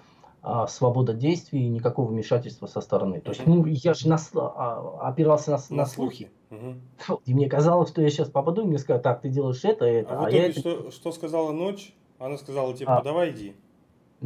а, 0.43 0.67
свобода 0.67 1.15
действий 1.15 1.65
и 1.65 1.69
никакого 1.69 2.09
вмешательства 2.09 2.67
со 2.67 2.81
стороны. 2.81 3.21
То 3.21 3.31
есть, 3.31 3.47
ну, 3.47 3.65
я 3.65 3.95
же 3.95 4.09
на, 4.09 4.19
а, 4.35 5.09
опирался 5.09 5.53
на, 5.53 5.57
на, 5.71 5.77
на 5.77 5.87
слухи. 5.87 6.31
Угу. 6.51 7.21
И 7.25 7.35
мне 7.35 7.49
казалось, 7.49 7.89
что 7.89 8.03
я 8.03 8.11
сейчас 8.11 8.29
попаду, 8.29 8.63
и 8.63 8.67
мне 8.67 8.79
скажут, 8.79 9.03
так, 9.03 9.23
ты 9.23 9.29
делаешь 9.29 9.65
это, 9.65 9.87
это. 9.87 10.15
А, 10.15 10.19
а 10.19 10.21
в 10.21 10.23
итоге 10.25 10.47
я 10.47 10.53
что, 10.53 10.71
это... 10.71 10.91
что 10.91 11.13
сказала 11.13 11.51
ночь? 11.51 11.95
Она 12.19 12.37
сказала, 12.37 12.75
типа, 12.75 12.99
а, 12.99 13.03
давай 13.03 13.31
иди. 13.31 13.55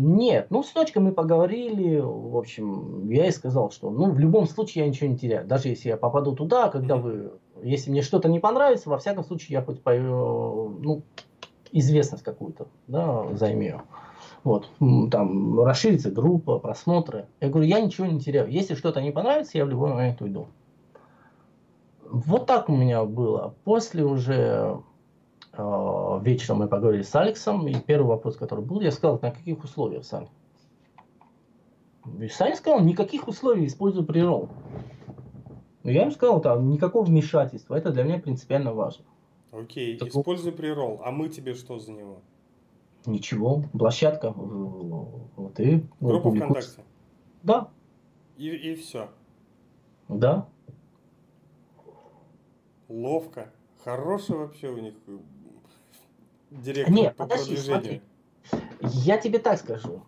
Нет, 0.00 0.46
ну 0.50 0.62
с 0.62 0.72
дочкой 0.72 1.02
мы 1.02 1.10
поговорили, 1.10 1.98
в 1.98 2.36
общем, 2.36 3.10
я 3.10 3.24
ей 3.24 3.32
сказал, 3.32 3.72
что 3.72 3.90
ну 3.90 4.12
в 4.12 4.18
любом 4.20 4.46
случае 4.46 4.84
я 4.84 4.88
ничего 4.88 5.10
не 5.10 5.18
теряю, 5.18 5.44
даже 5.44 5.66
если 5.70 5.88
я 5.88 5.96
попаду 5.96 6.36
туда, 6.36 6.68
когда 6.68 6.94
вы, 6.94 7.32
если 7.64 7.90
мне 7.90 8.02
что-то 8.02 8.28
не 8.28 8.38
понравится, 8.38 8.90
во 8.90 8.98
всяком 8.98 9.24
случае 9.24 9.54
я 9.54 9.62
хоть 9.62 9.82
по, 9.82 9.92
ну 9.92 11.02
известность 11.72 12.22
какую-то, 12.22 12.68
да, 12.86 13.26
займею. 13.34 13.82
Вот, 14.44 14.70
там 15.10 15.60
расширится 15.64 16.12
группа, 16.12 16.60
просмотры. 16.60 17.26
Я 17.40 17.48
говорю, 17.48 17.66
я 17.66 17.80
ничего 17.80 18.06
не 18.06 18.20
теряю. 18.20 18.48
Если 18.48 18.76
что-то 18.76 19.02
не 19.02 19.10
понравится, 19.10 19.58
я 19.58 19.64
в 19.64 19.68
любой 19.68 19.90
момент 19.90 20.22
уйду. 20.22 20.46
Вот 22.08 22.46
так 22.46 22.68
у 22.68 22.76
меня 22.76 23.04
было. 23.04 23.56
После 23.64 24.04
уже 24.04 24.80
вечером 25.58 26.58
мы 26.58 26.68
поговорили 26.68 27.02
с 27.02 27.14
Алексом, 27.14 27.66
и 27.66 27.74
первый 27.74 28.08
вопрос, 28.08 28.36
который 28.36 28.64
был, 28.64 28.80
я 28.80 28.92
сказал, 28.92 29.18
на 29.20 29.30
каких 29.30 29.62
условиях, 29.64 30.04
Сань? 30.04 30.28
И 32.20 32.28
Саня 32.28 32.54
сказал, 32.56 32.80
никаких 32.80 33.28
условий, 33.28 33.66
использую 33.66 34.06
прирол. 34.06 34.48
Я 35.84 36.04
им 36.04 36.10
сказал, 36.10 36.40
там, 36.40 36.70
никакого 36.70 37.04
вмешательства, 37.04 37.74
это 37.74 37.90
для 37.90 38.04
меня 38.04 38.18
принципиально 38.18 38.72
важно. 38.72 39.04
Окей, 39.52 39.96
так, 39.96 40.08
используй 40.08 40.52
прирол, 40.52 41.00
а 41.04 41.10
мы 41.10 41.28
тебе 41.28 41.54
что 41.54 41.78
за 41.78 41.92
него? 41.92 42.20
Ничего, 43.06 43.64
площадка, 43.72 44.32
вот 44.32 45.58
и... 45.60 45.84
Группа 46.00 46.30
ВКонтакте? 46.30 46.84
Да. 47.42 47.68
И, 48.36 48.48
и 48.48 48.74
все? 48.74 49.08
Да. 50.08 50.46
Ловко. 52.88 53.50
Хороший 53.84 54.36
вообще 54.36 54.68
у 54.68 54.78
них 54.78 54.94
э, 55.06 55.18
директор 56.50 56.94
Нет, 56.94 57.16
по 57.16 57.24
подожди, 57.24 57.54
продвижению. 57.54 58.00
Смотри. 58.50 58.80
Я 58.82 59.18
тебе 59.18 59.38
так 59.38 59.58
скажу. 59.58 60.02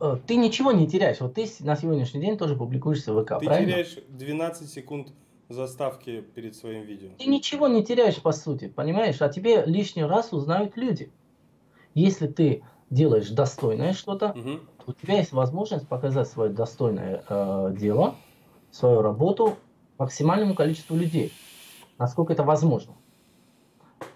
Э, 0.00 0.16
ты 0.26 0.36
ничего 0.36 0.72
не 0.72 0.86
теряешь. 0.86 1.20
Вот 1.20 1.34
ты 1.34 1.48
на 1.60 1.76
сегодняшний 1.76 2.20
день 2.20 2.36
тоже 2.36 2.56
публикуешься 2.56 3.12
в 3.12 3.22
ВК, 3.22 3.38
Ты 3.40 3.46
правильно? 3.46 3.72
теряешь 3.72 3.98
12 4.08 4.70
секунд 4.70 5.08
заставки 5.48 6.20
перед 6.20 6.56
своим 6.56 6.84
видео. 6.84 7.10
Ты 7.18 7.26
ничего 7.26 7.68
не 7.68 7.84
теряешь, 7.84 8.20
по 8.20 8.32
сути, 8.32 8.68
понимаешь? 8.68 9.20
А 9.20 9.28
тебе 9.28 9.64
лишний 9.64 10.04
раз 10.04 10.32
узнают 10.32 10.76
люди. 10.76 11.10
Если 11.94 12.26
ты 12.26 12.64
делаешь 12.90 13.28
достойное 13.30 13.92
что-то, 13.92 14.30
угу. 14.30 14.60
у 14.86 14.92
тебя 14.92 15.18
есть 15.18 15.32
возможность 15.32 15.86
показать 15.88 16.28
свое 16.28 16.50
достойное 16.50 17.24
э, 17.28 17.74
дело, 17.78 18.16
свою 18.70 19.02
работу 19.02 19.56
максимальному 19.98 20.54
количеству 20.54 20.96
людей, 20.96 21.32
насколько 21.98 22.32
это 22.32 22.42
возможно. 22.42 22.94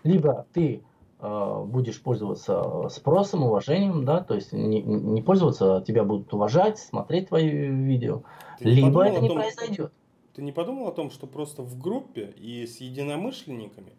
Либо 0.09 0.47
ты 0.55 0.83
э, 1.21 1.65
будешь 1.67 2.01
пользоваться 2.03 2.89
спросом, 2.89 3.43
уважением, 3.43 4.05
да, 4.07 4.23
то 4.23 4.35
есть 4.35 4.53
не, 4.53 4.81
не 4.83 5.21
пользоваться, 5.21 5.77
а 5.77 5.81
тебя 5.83 6.05
будут 6.05 6.33
уважать, 6.33 6.79
смотреть 6.79 7.29
твои 7.29 7.49
видео, 7.49 8.23
ты 8.59 8.71
либо 8.71 9.05
это 9.05 9.21
не 9.21 9.29
том, 9.29 9.39
произойдет. 9.39 9.93
Ты 10.35 10.43
не 10.43 10.53
подумал 10.53 10.89
о 10.89 10.93
том, 10.93 11.11
что 11.11 11.27
просто 11.27 11.63
в 11.63 11.79
группе 11.79 12.33
и 12.37 12.67
с 12.67 12.79
единомышленниками 12.81 13.93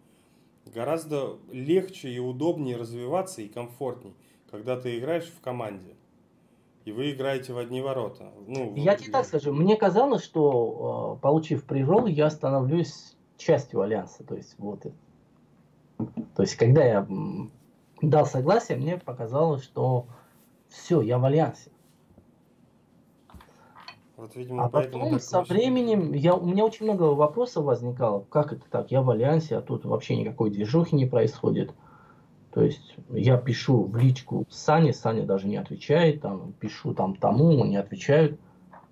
гораздо 0.74 1.38
легче 1.52 2.10
и 2.10 2.20
удобнее 2.20 2.78
развиваться 2.78 3.44
и 3.44 3.48
комфортней, 3.48 4.16
когда 4.50 4.78
ты 4.78 4.98
играешь 4.98 5.28
в 5.28 5.42
команде. 5.42 5.96
И 6.86 6.92
вы 6.92 7.12
играете 7.12 7.54
в 7.54 7.60
одни 7.60 7.82
ворота. 7.82 8.32
Ну, 8.48 8.74
я 8.76 8.96
тебе 8.96 9.12
так 9.12 9.26
скажу, 9.26 9.54
мне 9.54 9.76
казалось, 9.76 10.24
что 10.24 11.18
э, 11.18 11.22
получив 11.22 11.66
прирол, 11.66 12.08
я 12.08 12.32
становлюсь 12.32 13.16
частью 13.38 13.82
альянса. 13.82 14.24
То 14.24 14.36
есть 14.36 14.56
вот 14.58 14.88
То 16.36 16.44
есть 16.44 16.56
когда 16.56 16.84
я 16.84 17.08
дал 18.02 18.26
согласие, 18.26 18.78
мне 18.78 18.98
показалось, 18.98 19.64
что 19.64 20.08
все, 20.70 21.02
я 21.02 21.18
в 21.18 21.26
альянсе. 21.26 21.72
Вот, 24.16 24.36
видимо, 24.36 24.66
а 24.66 24.70
потом 24.70 25.20
со 25.20 25.44
временем 25.44 26.12
я, 26.14 26.36
у 26.36 26.46
меня 26.46 26.66
очень 26.66 26.86
много 26.86 27.04
вопросов 27.04 27.64
возникало. 27.64 28.26
Как 28.30 28.52
это 28.52 28.64
так? 28.70 28.92
Я 28.92 29.02
в 29.02 29.10
альянсе, 29.10 29.56
а 29.56 29.62
тут 29.62 29.86
вообще 29.86 30.18
никакой 30.18 30.50
движухи 30.50 30.96
не 30.96 31.06
происходит. 31.06 31.74
То 32.52 32.62
есть 32.62 32.96
я 33.12 33.38
пишу 33.38 33.84
в 33.84 33.96
личку 33.96 34.46
Сане, 34.50 34.92
Саня 34.92 35.24
даже 35.24 35.48
не 35.48 35.56
отвечает, 35.56 36.22
там, 36.22 36.52
пишу 36.54 36.94
там 36.94 37.16
тому, 37.16 37.64
не 37.64 37.78
отвечают. 37.78 38.40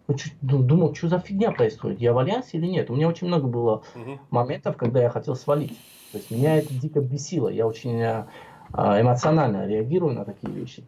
Ну, 0.07 0.63
думал, 0.63 0.95
что 0.95 1.09
за 1.09 1.19
фигня 1.19 1.51
происходит, 1.51 1.99
я 1.99 2.13
в 2.13 2.17
альянсе 2.17 2.57
или 2.57 2.67
нет. 2.67 2.89
У 2.89 2.95
меня 2.95 3.09
очень 3.09 3.27
много 3.27 3.47
было 3.47 3.83
угу. 3.95 4.19
моментов, 4.29 4.77
когда 4.77 5.01
я 5.01 5.09
хотел 5.09 5.35
свалить. 5.35 5.77
То 6.11 6.17
есть 6.17 6.31
меня 6.31 6.57
это 6.57 6.73
дико 6.73 7.01
бесило. 7.01 7.49
Я 7.49 7.67
очень 7.67 7.99
э, 7.99 8.25
эмоционально 8.73 9.67
реагирую 9.67 10.13
на 10.13 10.25
такие 10.25 10.51
вещи. 10.53 10.83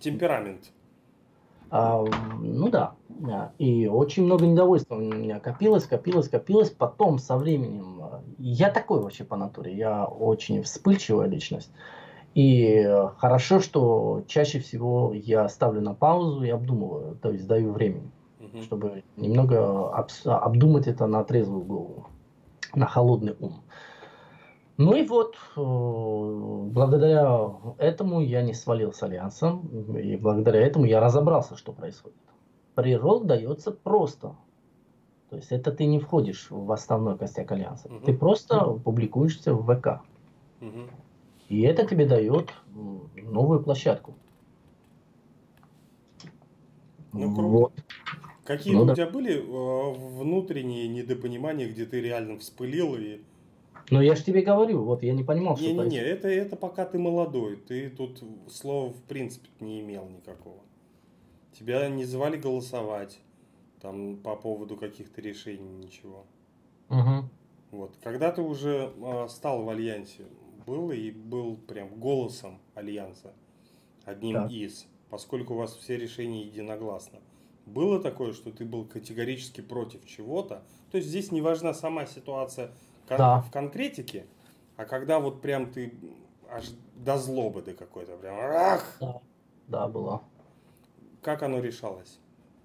Темперамент. 0.00 0.72
А, 1.70 2.04
ну 2.40 2.68
да, 2.68 2.94
и 3.58 3.88
очень 3.88 4.24
много 4.24 4.46
недовольства 4.46 4.94
у 4.94 5.00
меня 5.00 5.40
копилось, 5.40 5.84
копилось, 5.84 6.28
копилось. 6.28 6.70
Потом 6.70 7.18
со 7.18 7.36
временем, 7.36 8.00
э, 8.00 8.20
я 8.38 8.70
такой 8.70 9.00
вообще 9.00 9.24
по 9.24 9.36
натуре, 9.36 9.74
я 9.74 10.04
очень 10.04 10.62
вспыльчивая 10.62 11.26
личность. 11.26 11.72
И 12.34 12.84
хорошо, 13.18 13.60
что 13.60 14.24
чаще 14.26 14.58
всего 14.58 15.12
я 15.14 15.48
ставлю 15.48 15.80
на 15.80 15.94
паузу 15.94 16.42
и 16.42 16.50
обдумываю, 16.50 17.16
то 17.16 17.30
есть 17.30 17.46
даю 17.46 17.72
времени, 17.72 18.10
угу. 18.40 18.62
чтобы 18.62 19.04
немного 19.16 19.88
обдумать 20.24 20.88
это 20.88 21.06
на 21.06 21.22
трезвую 21.22 21.64
голову, 21.64 22.06
на 22.76 22.86
холодный 22.86 23.36
ум. 23.38 23.62
Ну 24.76 24.96
и 24.96 25.06
вот, 25.06 25.36
э, 25.56 25.60
благодаря 26.72 27.52
этому 27.78 28.20
я 28.20 28.42
не 28.42 28.54
свалил 28.54 28.92
с 28.92 29.02
Альянсом, 29.02 29.68
и 29.96 30.16
благодаря 30.16 30.60
этому 30.66 30.84
я 30.84 31.00
разобрался, 31.00 31.56
что 31.56 31.72
происходит. 31.72 32.18
Прирол 32.74 33.22
дается 33.22 33.70
просто. 33.70 34.34
То 35.30 35.36
есть 35.36 35.52
это 35.52 35.70
ты 35.70 35.86
не 35.86 36.00
входишь 36.00 36.48
в 36.50 36.70
основной 36.72 37.16
костяк 37.16 37.50
Альянса. 37.52 37.88
Угу. 37.88 38.04
Ты 38.04 38.16
просто 38.16 38.64
публикуешься 38.84 39.54
в 39.54 39.62
ВК. 39.62 40.02
Угу. 40.60 40.80
И 41.50 41.62
это 41.62 41.86
тебе 41.86 42.06
дает 42.06 42.52
новую 42.72 43.62
площадку. 43.62 44.14
Ну, 47.12 47.32
круто. 47.32 47.48
Вот. 47.48 47.72
Какие 48.44 48.74
ну, 48.74 48.82
у 48.82 48.84
да. 48.84 48.94
тебя 48.94 49.06
были 49.06 49.34
э, 49.34 49.92
внутренние 50.18 50.86
недопонимания, 50.88 51.68
где 51.68 51.86
ты 51.86 52.00
реально 52.00 52.38
вспылил 52.38 52.94
и 52.96 53.20
но 53.90 54.00
я 54.00 54.14
же 54.16 54.24
тебе 54.24 54.40
говорю, 54.42 54.82
вот 54.82 55.02
я 55.02 55.12
не 55.12 55.22
понимал, 55.22 55.56
что... 55.56 55.66
Не-не-не, 55.66 55.98
это, 55.98 56.28
это 56.28 56.56
пока 56.56 56.86
ты 56.86 56.98
молодой, 56.98 57.56
ты 57.56 57.90
тут 57.90 58.22
слова 58.48 58.90
в 58.90 59.02
принципе 59.02 59.48
не 59.60 59.80
имел 59.80 60.08
никакого. 60.08 60.60
Тебя 61.52 61.88
не 61.88 62.04
звали 62.04 62.36
голосовать 62.38 63.20
там 63.80 64.16
по 64.16 64.36
поводу 64.36 64.76
каких-то 64.76 65.20
решений, 65.20 65.68
ничего. 65.68 66.24
Угу. 66.88 67.28
Вот. 67.72 67.94
Когда 68.02 68.32
ты 68.32 68.40
уже 68.40 68.90
э, 68.96 69.26
стал 69.28 69.62
в 69.62 69.68
Альянсе, 69.68 70.24
был 70.66 70.90
и 70.90 71.10
был 71.10 71.56
прям 71.56 71.88
голосом 71.88 72.58
Альянса, 72.74 73.34
одним 74.04 74.34
так. 74.34 74.50
из, 74.50 74.86
поскольку 75.10 75.54
у 75.54 75.58
вас 75.58 75.74
все 75.74 75.98
решения 75.98 76.42
единогласно. 76.42 77.18
Было 77.66 78.00
такое, 78.00 78.32
что 78.34 78.50
ты 78.50 78.64
был 78.64 78.84
категорически 78.84 79.60
против 79.60 80.06
чего-то? 80.06 80.62
То 80.90 80.98
есть 80.98 81.08
здесь 81.08 81.32
не 81.32 81.40
важна 81.40 81.72
сама 81.72 82.06
ситуация 82.06 82.70
кон- 83.08 83.18
да. 83.18 83.40
в 83.40 83.50
конкретике, 83.50 84.26
а 84.76 84.84
когда 84.84 85.18
вот 85.18 85.40
прям 85.40 85.72
ты 85.72 85.94
аж 86.50 86.66
до 86.94 87.16
злобы 87.18 87.62
до 87.62 87.72
какой-то 87.72 88.16
прям 88.16 88.36
ах! 88.38 88.96
Да, 89.00 89.20
да, 89.68 89.88
было. 89.88 90.22
Как 91.22 91.42
оно 91.42 91.60
решалось? 91.60 92.18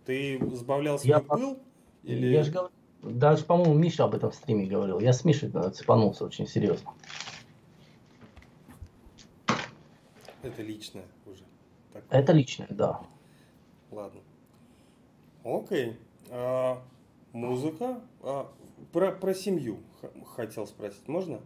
Ты 0.06 0.40
сбавлял 0.56 1.00
свой 1.00 1.10
я, 1.10 1.20
пыл? 1.20 1.60
Или... 2.04 2.28
Я 2.28 2.44
же 2.44 2.52
говорю, 2.52 2.72
даже, 3.02 3.46
по-моему, 3.46 3.76
Миша 3.76 4.04
об 4.04 4.16
этом 4.16 4.32
в 4.32 4.36
стриме 4.36 4.66
говорил. 4.66 5.00
Я 5.00 5.14
с 5.14 5.24
Мишей 5.24 5.50
цепанулся 5.72 6.26
очень 6.26 6.48
серьезно. 6.48 6.94
Это 10.42 10.62
личное 10.62 11.06
уже. 11.26 11.44
Так. 11.94 12.04
Это 12.10 12.34
личное, 12.34 12.68
да. 12.70 13.02
Ладно. 13.92 14.22
Окей. 15.44 15.98
А, 16.30 16.82
музыка. 17.34 18.02
А, 18.22 18.52
про, 18.92 19.12
про 19.12 19.34
семью 19.34 19.78
хотел 20.36 20.68
спросить, 20.68 21.08
можно? 21.08 21.40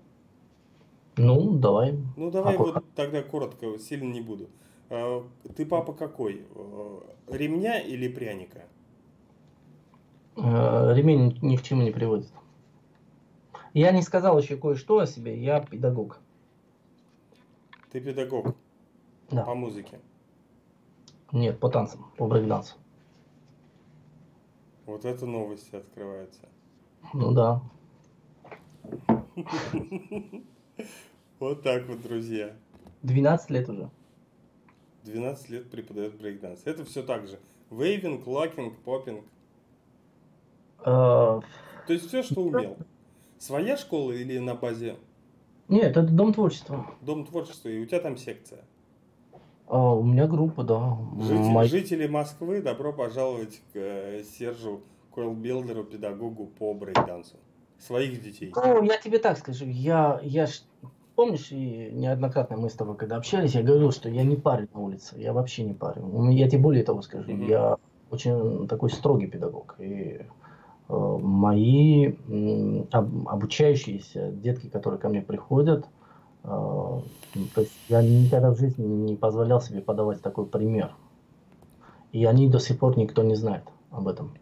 Ну, 1.15 1.57
давай. 1.57 1.97
Ну, 2.17 2.31
давай 2.31 2.55
а 2.55 2.57
вот 2.57 2.83
тогда 2.95 3.21
коротко, 3.21 3.77
сильно 3.77 4.11
не 4.11 4.21
буду. 4.21 4.49
А, 4.89 5.25
ты 5.55 5.65
папа 5.65 5.93
какой? 5.93 6.45
А, 6.55 7.03
ремня 7.27 7.79
или 7.79 8.07
пряника? 8.07 8.65
А, 10.35 10.93
ремень 10.93 11.37
ни 11.41 11.55
к 11.55 11.61
чему 11.61 11.83
не 11.83 11.91
приводит. 11.91 12.31
Я 13.73 13.91
не 13.91 14.01
сказал 14.01 14.37
еще 14.39 14.57
кое-что 14.57 14.99
о 14.99 15.07
себе, 15.07 15.37
я 15.37 15.59
педагог. 15.59 16.19
Ты 17.91 18.01
педагог? 18.01 18.55
Да. 19.31 19.43
По 19.43 19.55
музыке? 19.55 19.99
Нет, 21.31 21.59
по 21.59 21.69
танцам, 21.69 22.11
по 22.17 22.27
брейкдансу. 22.27 22.75
Вот 24.85 25.05
это 25.05 25.25
новости 25.25 25.75
открываются. 25.75 26.41
Ну 27.13 27.31
да. 27.33 27.61
Вот 31.39 31.61
так 31.61 31.87
вот, 31.87 32.01
друзья. 32.01 32.55
12 33.01 33.49
лет 33.49 33.67
уже. 33.67 33.89
12 35.03 35.49
лет 35.49 35.69
преподает 35.69 36.17
брейкданс. 36.17 36.61
Это 36.63 36.85
все 36.85 37.03
так 37.03 37.27
же. 37.27 37.37
Waving, 37.69 38.25
locking, 38.25 38.77
popping. 38.77 39.25
А, 40.79 41.41
То 41.85 41.93
есть 41.93 42.07
все, 42.07 42.23
что 42.23 42.41
умел. 42.43 42.77
Своя 43.37 43.75
школа 43.75 44.13
или 44.13 44.37
на 44.37 44.55
базе? 44.55 44.95
Нет, 45.67 45.97
это 45.97 46.03
дом 46.03 46.33
творчества. 46.33 46.89
Дом 47.01 47.25
творчества, 47.25 47.67
и 47.67 47.81
у 47.81 47.85
тебя 47.85 47.99
там 47.99 48.15
секция. 48.15 48.63
А, 49.73 49.95
у 49.95 50.03
меня 50.03 50.27
группа, 50.27 50.63
да. 50.63 50.97
Жители, 51.19 51.49
Мои- 51.51 51.67
жители 51.67 52.07
Москвы, 52.07 52.61
добро 52.61 52.93
пожаловать 52.93 53.59
к 53.73 53.75
э, 53.75 54.21
Сержу 54.23 54.81
Coilbuilder 55.15 55.73
у, 55.73 55.83
педагогу 55.83 56.45
по 56.45 56.75
брейкдансу. 56.75 57.37
Своих 57.79 58.21
детей. 58.21 58.53
Ну, 58.55 58.83
я 58.83 58.97
тебе 58.97 59.17
так 59.17 59.35
скажу, 59.39 59.65
я, 59.65 60.19
я 60.21 60.45
ж- 60.45 60.61
помнишь, 61.15 61.51
и 61.51 61.89
неоднократно 61.91 62.55
мы 62.55 62.69
с 62.69 62.73
тобой 62.73 62.95
когда 62.97 63.17
общались, 63.17 63.55
я 63.55 63.63
говорил, 63.63 63.91
что 63.91 64.09
я 64.09 64.23
не 64.23 64.35
парю 64.35 64.67
на 64.75 64.79
улице, 64.79 65.15
я 65.19 65.33
вообще 65.33 65.63
не 65.63 65.73
парю. 65.73 66.05
У 66.05 66.21
меня- 66.21 66.37
Я 66.43 66.49
тебе 66.49 66.61
более 66.61 66.83
того 66.83 67.01
скажу, 67.01 67.31
Мгм. 67.31 67.47
я 67.47 67.77
очень 68.11 68.67
такой 68.67 68.91
строгий 68.91 69.25
педагог. 69.27 69.75
И 69.79 70.21
э, 70.89 70.95
мои 71.19 72.13
об- 72.91 73.27
обучающиеся 73.27 74.29
детки, 74.31 74.67
которые 74.69 74.99
ко 74.99 75.09
мне 75.09 75.21
приходят, 75.21 75.85
э, 75.85 75.87
то 76.43 77.03
есть 77.61 77.73
я 77.89 78.01
никогда 78.01 78.51
в 78.51 78.57
жизни 78.57 78.85
не 78.85 79.15
позволял 79.15 79.61
себе 79.61 79.81
подавать 79.81 80.21
такой 80.21 80.45
пример. 80.45 80.91
И 82.11 82.25
они 82.25 82.47
до 82.49 82.59
сих 82.59 82.79
пор 82.79 82.97
никто 82.97 83.23
не 83.23 83.35
знает 83.35 83.63
об 83.89 84.07
этом. 84.07 84.33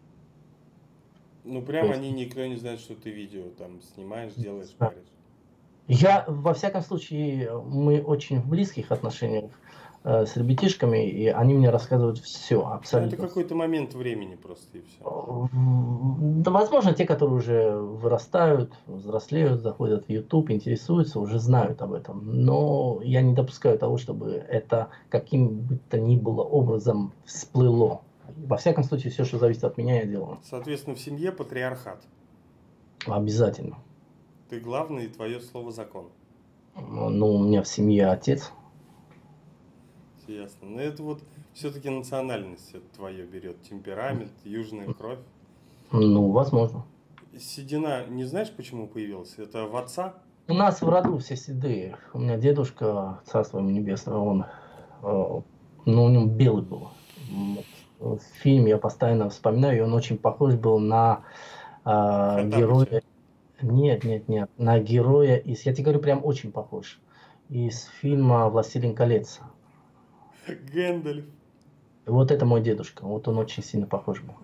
Ну, 1.44 1.62
прям 1.62 1.86
есть- 1.86 1.98
они 1.98 2.12
никто 2.12 2.44
не 2.46 2.56
знает, 2.56 2.80
что 2.80 2.94
ты 2.94 3.10
видео 3.10 3.44
там 3.58 3.80
снимаешь, 3.94 4.34
делаешь, 4.34 4.74
Да. 4.78 4.86
паришь. 4.88 5.02
Я, 5.88 6.24
во 6.28 6.54
всяком 6.54 6.82
случае, 6.82 7.50
мы 7.66 8.00
очень 8.02 8.40
в 8.40 8.48
близких 8.48 8.92
отношениях 8.92 9.46
э, 9.46 9.48
с 10.04 10.36
ребятишками, 10.36 11.08
и 11.08 11.28
они 11.28 11.54
мне 11.54 11.70
рассказывают 11.70 12.18
все, 12.18 12.56
Ну, 12.56 12.62
это 12.62 12.74
абсолютно. 12.74 13.16
какой-то 13.16 13.54
момент 13.54 13.94
времени 13.94 14.34
просто 14.34 14.78
и 14.78 14.82
все. 14.82 15.48
Да, 15.52 16.50
возможно, 16.50 16.92
те, 16.92 17.04
которые 17.04 17.36
уже 17.36 17.76
вырастают, 17.76 18.72
взрослеют, 18.86 19.60
заходят 19.60 20.06
в 20.06 20.10
YouTube, 20.10 20.50
интересуются, 20.50 21.20
уже 21.20 21.38
знают 21.38 21.82
об 21.82 21.92
этом. 21.92 22.20
Но 22.24 22.98
я 23.02 23.22
не 23.22 23.32
допускаю 23.32 23.78
того, 23.78 23.96
чтобы 23.96 24.32
это 24.32 24.88
каким 25.08 25.60
бы 25.60 25.78
то 25.88 26.00
ни 26.00 26.16
было 26.16 26.42
образом 26.42 27.12
всплыло. 27.24 28.00
Во 28.46 28.56
всяком 28.56 28.82
случае, 28.82 29.12
все, 29.12 29.24
что 29.24 29.38
зависит 29.38 29.62
от 29.62 29.78
меня, 29.78 30.00
я 30.00 30.04
делаю. 30.06 30.38
Соответственно, 30.42 30.96
в 30.96 31.00
семье 31.00 31.30
патриархат. 31.32 32.02
Обязательно. 33.06 33.78
Ты 34.48 34.60
главный, 34.60 35.04
и 35.04 35.08
твое 35.08 35.40
слово 35.40 35.70
закон. 35.70 36.08
Ну, 36.76 37.34
у 37.34 37.38
меня 37.38 37.62
в 37.62 37.68
семье 37.68 38.08
отец. 38.08 38.52
Ясно. 40.32 40.68
Но 40.68 40.80
это 40.80 41.02
вот 41.02 41.22
все-таки 41.52 41.90
национальность 41.90 42.70
это 42.72 42.84
твое 42.96 43.24
берет. 43.24 43.60
Темперамент, 43.62 44.32
южная 44.44 44.92
кровь. 44.92 45.18
Ну, 45.90 46.30
возможно. 46.30 46.84
Седина, 47.38 48.06
не 48.06 48.24
знаешь, 48.24 48.50
почему 48.50 48.86
появилась? 48.86 49.34
Это 49.36 49.66
в 49.66 49.76
отца? 49.76 50.14
У 50.48 50.54
нас 50.54 50.80
в 50.80 50.88
роду 50.88 51.18
все 51.18 51.36
седые. 51.36 51.96
У 52.14 52.18
меня 52.18 52.36
дедушка, 52.36 53.20
царство 53.26 53.58
ему 53.58 53.70
небесное, 53.70 54.16
он, 54.16 54.44
э, 55.02 55.40
ну, 55.84 56.04
у 56.04 56.08
него 56.08 56.26
белый 56.26 56.62
был. 56.62 56.88
М, 57.30 57.58
вот 57.98 58.22
В 58.22 58.42
фильме 58.42 58.70
я 58.70 58.78
постоянно 58.78 59.30
вспоминаю, 59.30 59.78
и 59.78 59.80
он 59.80 59.92
очень 59.92 60.18
похож 60.18 60.54
был 60.54 60.78
на 60.78 61.24
э, 61.84 62.48
героя. 62.48 63.02
Нет, 63.60 64.04
нет, 64.04 64.28
нет, 64.28 64.50
на 64.58 64.78
героя 64.80 65.36
из, 65.36 65.64
я 65.64 65.72
тебе 65.72 65.84
говорю, 65.84 66.00
прям 66.00 66.24
очень 66.24 66.50
похож. 66.52 67.00
Из 67.48 67.84
фильма 68.00 68.48
«Властелин 68.48 68.94
колец». 68.94 69.40
Гэндальф. 70.46 71.24
Вот 72.06 72.30
это 72.30 72.44
мой 72.44 72.60
дедушка, 72.60 73.04
вот 73.04 73.28
он 73.28 73.38
очень 73.38 73.62
сильно 73.62 73.86
похож 73.86 74.22
был. 74.22 74.34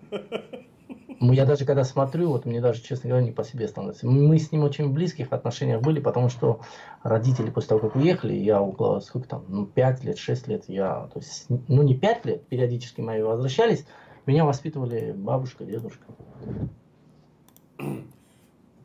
Ну, 1.21 1.33
Я 1.33 1.45
даже 1.45 1.65
когда 1.65 1.83
смотрю, 1.83 2.29
вот 2.29 2.45
мне 2.45 2.61
даже, 2.61 2.81
честно 2.81 3.09
говоря, 3.09 3.25
не 3.25 3.33
по 3.33 3.43
себе 3.43 3.67
становится. 3.67 4.07
Мы 4.07 4.39
с 4.39 4.53
ним 4.53 4.63
очень 4.63 4.93
близких 4.93 5.33
отношениях 5.33 5.81
были, 5.81 5.99
потому 5.99 6.29
что 6.29 6.61
родители 7.03 7.49
после 7.49 7.69
того, 7.69 7.81
как 7.81 7.97
уехали, 7.97 8.33
я 8.33 8.61
около, 8.61 9.01
сколько 9.01 9.27
там, 9.27 9.43
ну, 9.49 9.65
5 9.65 10.03
лет, 10.05 10.17
6 10.17 10.47
лет, 10.47 10.63
я, 10.69 11.09
то 11.13 11.19
есть, 11.19 11.47
ну, 11.49 11.83
не 11.83 11.93
5 11.93 12.25
лет, 12.25 12.47
периодически 12.47 13.01
мои 13.01 13.21
возвращались, 13.21 13.85
меня 14.25 14.45
воспитывали 14.45 15.11
бабушка, 15.11 15.65
дедушка. 15.65 16.05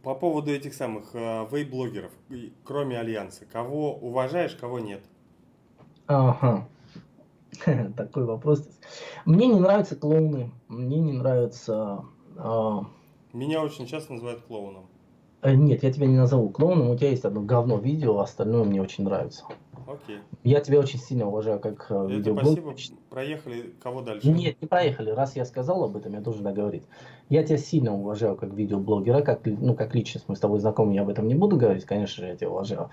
По 0.02 0.14
поводу 0.14 0.50
этих 0.50 0.74
самых 0.74 1.14
э, 1.14 1.46
вейблогеров, 1.52 2.10
кроме 2.64 2.98
Альянса, 2.98 3.46
кого 3.46 3.94
уважаешь, 3.94 4.56
кого 4.56 4.80
нет? 4.80 5.02
Ага. 6.08 6.68
Такой 7.96 8.24
вопрос. 8.24 8.68
Мне 9.24 9.46
не 9.46 9.60
нравятся 9.60 9.96
клоуны, 9.96 10.50
мне 10.68 10.98
не 11.00 11.12
нравятся... 11.12 12.04
а, 12.36 12.84
Меня 13.32 13.62
очень 13.62 13.86
часто 13.86 14.12
называют 14.12 14.42
клоуном. 14.42 14.86
э, 15.42 15.54
Нет, 15.54 15.82
я 15.82 15.92
тебя 15.92 16.06
не 16.06 16.16
назову 16.16 16.50
клоуном, 16.50 16.90
у 16.90 16.96
тебя 16.96 17.10
есть 17.10 17.24
одно 17.24 17.42
говно 17.42 17.78
видео, 17.78 18.18
а 18.18 18.24
остальное 18.24 18.64
мне 18.64 18.80
очень 18.82 19.04
нравится. 19.04 19.44
Окей. 19.86 20.18
Я 20.44 20.60
тебя 20.60 20.80
очень 20.80 20.98
сильно 20.98 21.26
уважаю 21.26 21.60
как 21.60 21.86
э, 21.90 22.18
Это 22.20 22.32
спасибо. 22.34 22.74
Проехали. 23.10 23.74
Кого 23.82 24.00
дальше? 24.00 24.28
Нет, 24.28 24.56
не 24.62 24.66
проехали. 24.66 25.10
Раз 25.10 25.36
я 25.36 25.44
сказал 25.44 25.84
об 25.84 25.96
этом, 25.96 26.14
я 26.14 26.20
должен 26.20 26.42
договорить. 26.42 26.84
Я 27.28 27.42
тебя 27.42 27.58
сильно 27.58 27.94
уважаю 27.94 28.36
как 28.36 28.54
видеоблогера, 28.54 29.20
как, 29.20 29.40
ну, 29.44 29.74
как 29.74 29.94
личность. 29.94 30.24
Мы 30.28 30.36
с 30.36 30.40
тобой 30.40 30.58
знакомы, 30.60 30.94
я 30.94 31.02
об 31.02 31.10
этом 31.10 31.28
не 31.28 31.34
буду 31.34 31.56
говорить, 31.58 31.84
конечно 31.84 32.22
же, 32.24 32.30
я 32.30 32.36
тебя 32.36 32.50
уважаю. 32.50 32.88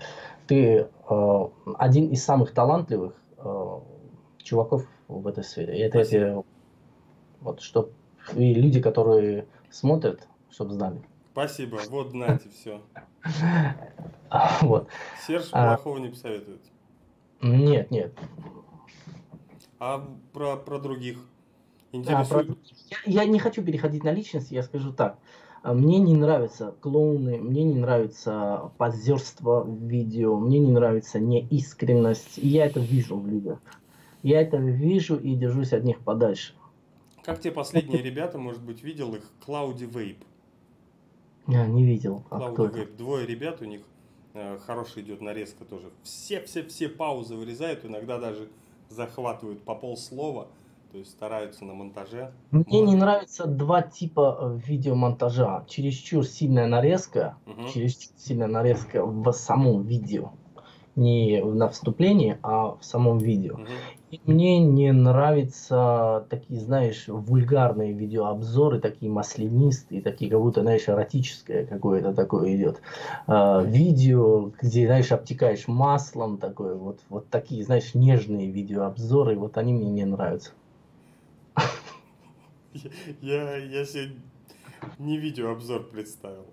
Ты 0.46 0.86
э, 1.08 1.48
один 1.78 2.08
из 2.10 2.22
самых 2.22 2.52
талантливых 2.52 3.14
э, 3.38 3.78
чуваков 4.52 4.86
в 5.08 5.26
этой 5.26 5.44
сфере. 5.44 5.78
И 5.78 5.80
это 5.80 6.04
тебе, 6.04 6.42
вот, 7.40 7.60
чтоб 7.62 7.90
и 8.34 8.52
люди, 8.52 8.82
которые 8.82 9.46
смотрят, 9.70 10.28
чтобы 10.50 10.74
знали. 10.74 11.00
Спасибо. 11.32 11.80
Вот, 11.88 12.10
знаете, 12.10 12.48
все. 12.50 12.82
Вот. 14.62 14.88
Серж 15.26 15.48
А. 15.52 15.76
плохого 15.76 15.98
не 15.98 16.08
посоветует. 16.08 16.60
Нет, 17.42 17.90
нет. 17.90 18.14
А 19.78 20.06
про, 20.32 20.56
про 20.56 20.78
других? 20.78 21.18
А, 21.92 21.96
Интересует. 21.96 22.46
про- 22.46 22.56
я, 23.06 23.22
я 23.24 23.24
не 23.26 23.38
хочу 23.38 23.62
переходить 23.62 24.04
на 24.04 24.10
личность, 24.12 24.50
я 24.50 24.62
скажу 24.62 24.92
так. 24.92 25.18
А, 25.62 25.74
Мне 25.74 25.98
не 25.98 26.14
нравятся 26.14 26.74
клоуны, 26.80 27.38
мне 27.38 27.62
не 27.64 27.74
нравится 27.74 28.70
позерство 28.78 29.62
в 29.62 29.84
видео, 29.86 30.36
мне 30.38 30.58
не 30.58 30.70
нравится 30.72 31.20
неискренность. 31.20 32.38
И 32.38 32.48
я 32.48 32.64
это 32.66 32.80
вижу 32.80 33.16
в 33.18 33.26
людях. 33.28 33.58
Я 34.22 34.40
это 34.40 34.56
вижу 34.56 35.16
и 35.16 35.34
держусь 35.34 35.72
от 35.72 35.84
них 35.84 36.00
подальше. 36.00 36.54
Как 37.22 37.40
те 37.40 37.50
последние 37.52 38.02
ребята, 38.02 38.38
может 38.38 38.62
быть, 38.62 38.82
видел 38.82 39.14
их? 39.14 39.22
Клауди 39.44 39.86
Вейп. 39.86 40.24
Я 41.46 41.66
не 41.66 41.84
видел. 41.84 42.22
А 42.30 42.38
Клауди? 42.38 42.78
Вейп. 42.80 42.96
Двое 42.96 43.26
ребят 43.26 43.60
у 43.62 43.64
них. 43.64 43.82
э, 44.34 44.58
Хорошая 44.66 45.04
идет 45.04 45.20
нарезка 45.20 45.64
тоже. 45.64 45.90
Все-все-все 46.02 46.88
паузы 46.88 47.34
вырезают, 47.36 47.84
иногда 47.84 48.18
даже 48.18 48.48
захватывают 48.88 49.62
по 49.62 49.74
полслова. 49.74 50.48
То 50.92 50.98
есть 50.98 51.10
стараются 51.10 51.64
на 51.64 51.72
монтаже. 51.74 52.32
Мне 52.50 52.64
не 52.68 52.78
Молодцы. 52.82 52.96
нравятся 52.98 53.46
два 53.46 53.80
типа 53.82 54.38
э, 54.40 54.60
видеомонтажа. 54.68 55.64
Чересчур 55.66 56.24
сильная 56.26 56.66
нарезка, 56.66 57.36
Мгм. 57.46 57.68
чересчур 57.68 58.12
сильная 58.18 58.46
нарезка 58.48 59.04
в 59.04 59.32
самом 59.32 59.82
видео. 59.84 60.32
Не 60.94 61.42
на 61.42 61.68
вступлении, 61.70 62.38
а 62.42 62.76
в 62.76 62.82
самом 62.84 63.16
видео. 63.18 63.56
Мгм. 63.56 63.68
Мне 64.26 64.60
не 64.60 64.92
нравятся 64.92 66.26
такие, 66.28 66.60
знаешь, 66.60 67.04
вульгарные 67.08 67.94
видеообзоры, 67.94 68.78
такие 68.78 69.10
маслянистые, 69.10 70.02
такие, 70.02 70.30
как 70.30 70.38
будто, 70.38 70.60
знаешь, 70.60 70.86
эротическое 70.86 71.64
какое-то 71.64 72.12
такое 72.12 72.54
идет. 72.54 72.82
А, 73.26 73.62
видео, 73.62 74.52
где, 74.60 74.84
знаешь, 74.84 75.12
обтекаешь 75.12 75.66
маслом, 75.66 76.36
такое, 76.36 76.74
вот, 76.74 77.00
вот 77.08 77.30
такие, 77.30 77.64
знаешь, 77.64 77.94
нежные 77.94 78.50
видеообзоры, 78.50 79.34
вот 79.34 79.56
они 79.56 79.72
мне 79.72 79.90
не 79.90 80.04
нравятся. 80.04 80.50
Я, 83.22 83.56
я 83.56 83.84
себе 83.86 84.16
не 84.98 85.16
видеообзор 85.16 85.84
представил. 85.84 86.46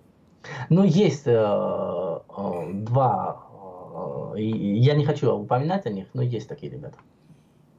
Ну, 0.70 0.86
есть 0.86 1.28
э, 1.28 1.32
э, 1.32 2.74
два, 2.74 4.34
э, 4.36 4.42
я 4.42 4.96
не 4.96 5.06
хочу 5.06 5.34
упоминать 5.34 5.86
о 5.86 5.90
них, 5.90 6.08
но 6.14 6.22
есть 6.22 6.48
такие 6.48 6.72
ребята. 6.72 6.98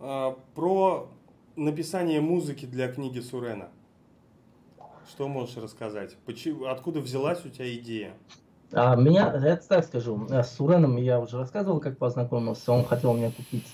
А, 0.00 0.36
Про 0.54 1.08
написание 1.56 2.20
музыки 2.20 2.66
для 2.66 2.88
книги 2.88 3.20
Сурена. 3.20 3.68
Что 5.08 5.28
можешь 5.28 5.56
рассказать? 5.56 6.16
Почему, 6.24 6.66
откуда 6.66 7.00
взялась 7.00 7.44
у 7.44 7.48
тебя 7.48 7.72
идея? 7.74 8.14
А, 8.72 8.94
меня, 8.96 9.34
я 9.44 9.56
так 9.56 9.84
скажу, 9.84 10.26
э, 10.30 10.42
с 10.42 10.52
Суреном 10.52 10.96
я 10.96 11.20
уже 11.20 11.36
рассказывал, 11.36 11.80
как 11.80 11.98
познакомился. 11.98 12.72
Он 12.72 12.84
хотел 12.84 13.14
мне 13.14 13.30
купить 13.30 13.66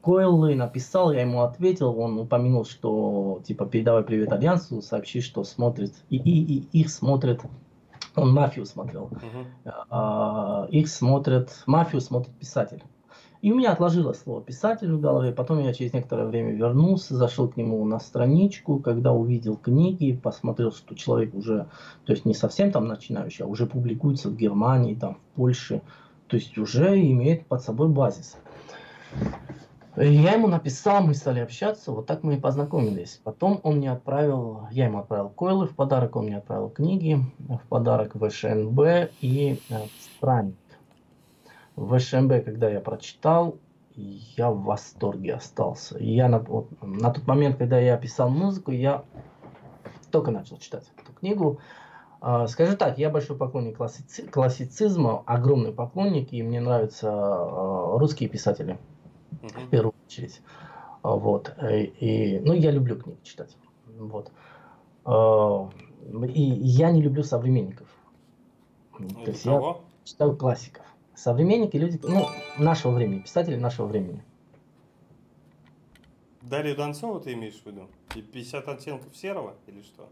койлы, 0.00 0.54
написал, 0.54 1.12
я 1.12 1.22
ему 1.22 1.42
ответил, 1.42 1.98
он 1.98 2.18
упомянул, 2.18 2.64
что 2.64 3.40
типа 3.44 3.66
передавай 3.66 4.04
привет 4.04 4.32
Альянсу, 4.32 4.80
сообщи, 4.82 5.20
что 5.20 5.44
смотрит, 5.44 5.94
и, 6.10 6.16
и, 6.16 6.58
и 6.58 6.80
их 6.80 6.90
смотрит, 6.90 7.40
он 8.14 8.32
мафию 8.32 8.66
смотрел, 8.66 9.06
Мгм. 9.06 9.46
а, 9.90 10.66
их 10.70 10.88
смотрит, 10.88 11.50
мафию 11.66 12.00
смотрит 12.00 12.34
писатель. 12.38 12.82
И 13.40 13.52
у 13.52 13.54
меня 13.54 13.72
отложилось 13.72 14.20
слово 14.20 14.42
писатель 14.42 14.92
в 14.92 15.00
голове, 15.00 15.30
потом 15.30 15.60
я 15.60 15.72
через 15.72 15.92
некоторое 15.92 16.26
время 16.26 16.52
вернулся, 16.52 17.14
зашел 17.14 17.48
к 17.48 17.56
нему 17.56 17.84
на 17.84 18.00
страничку, 18.00 18.80
когда 18.80 19.12
увидел 19.12 19.56
книги, 19.56 20.12
посмотрел, 20.20 20.72
что 20.72 20.96
человек 20.96 21.34
уже, 21.34 21.68
то 22.04 22.12
есть 22.12 22.24
не 22.24 22.34
совсем 22.34 22.72
там 22.72 22.88
начинающий, 22.88 23.44
а 23.44 23.48
уже 23.48 23.66
публикуется 23.66 24.28
в 24.28 24.36
Германии, 24.36 24.96
там, 24.96 25.14
в 25.14 25.36
Польше, 25.36 25.82
то 26.26 26.36
есть 26.36 26.58
уже 26.58 27.00
имеет 27.00 27.46
под 27.46 27.62
собой 27.62 27.88
базис. 27.88 28.36
Я 29.96 30.32
ему 30.32 30.46
написал, 30.48 31.02
мы 31.02 31.14
стали 31.14 31.40
общаться, 31.40 31.92
вот 31.92 32.06
так 32.06 32.22
мы 32.22 32.36
и 32.36 32.40
познакомились. 32.40 33.20
Потом 33.24 33.60
он 33.64 33.76
мне 33.76 33.90
отправил, 33.90 34.68
я 34.70 34.86
ему 34.86 34.98
отправил 34.98 35.28
койлы 35.28 35.66
в 35.66 35.74
подарок, 35.74 36.14
он 36.16 36.26
мне 36.26 36.38
отправил 36.38 36.70
книги 36.70 37.18
в 37.38 37.60
подарок 37.68 38.14
в 38.14 38.30
ШНБ 38.30 39.10
и 39.20 39.60
э, 39.70 39.74
Странник. 40.16 40.54
В 41.78 41.96
ШНБ, 42.00 42.44
когда 42.44 42.68
я 42.68 42.80
прочитал, 42.80 43.56
я 43.94 44.50
в 44.50 44.64
восторге 44.64 45.34
остался. 45.34 45.96
Я 46.00 46.28
на, 46.28 46.40
вот, 46.40 46.70
на 46.82 47.10
тот 47.10 47.24
момент, 47.28 47.56
когда 47.56 47.78
я 47.78 47.96
писал 47.96 48.30
музыку, 48.30 48.72
я 48.72 49.04
только 50.10 50.32
начал 50.32 50.58
читать 50.58 50.90
эту 51.00 51.12
книгу. 51.12 51.60
А, 52.20 52.48
скажу 52.48 52.76
так, 52.76 52.98
я 52.98 53.10
большой 53.10 53.36
поклонник 53.36 53.76
классици 53.76 54.26
классицизма, 54.26 55.22
огромный 55.24 55.72
поклонник, 55.72 56.32
и 56.32 56.42
мне 56.42 56.60
нравятся 56.60 57.10
а, 57.12 57.96
русские 57.96 58.28
писатели 58.28 58.76
uh-huh. 59.30 59.66
в 59.66 59.70
первую 59.70 59.94
очередь. 60.04 60.42
А, 61.02 61.14
вот. 61.14 61.54
Э, 61.58 61.80
и, 61.80 62.40
ну, 62.40 62.54
я 62.54 62.72
люблю 62.72 62.96
книги 62.96 63.20
читать. 63.22 63.56
Вот. 63.86 64.32
И 66.26 66.42
я 66.42 66.90
не 66.90 67.02
люблю 67.02 67.22
современников. 67.22 67.88
То 68.98 69.30
есть 69.30 69.44
я 69.44 69.76
читаю 70.02 70.36
классиков. 70.36 70.84
Современники, 71.18 71.76
люди, 71.76 71.98
ну, 72.04 72.28
нашего 72.58 72.92
времени, 72.92 73.18
писатели 73.18 73.56
нашего 73.56 73.86
времени. 73.86 74.22
Дарью 76.42 76.76
Донцову 76.76 77.18
ты 77.18 77.32
имеешь 77.32 77.60
в 77.60 77.66
виду? 77.66 77.88
И 78.14 78.22
50 78.22 78.68
оттенков 78.68 79.16
серого 79.16 79.54
или 79.66 79.82
что? 79.82 80.08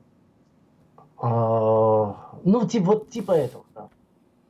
А, 1.19 2.41
ну, 2.43 2.67
типа, 2.67 2.87
вот 2.87 3.11
типа 3.11 3.31
этого, 3.33 3.65
да. 3.73 3.89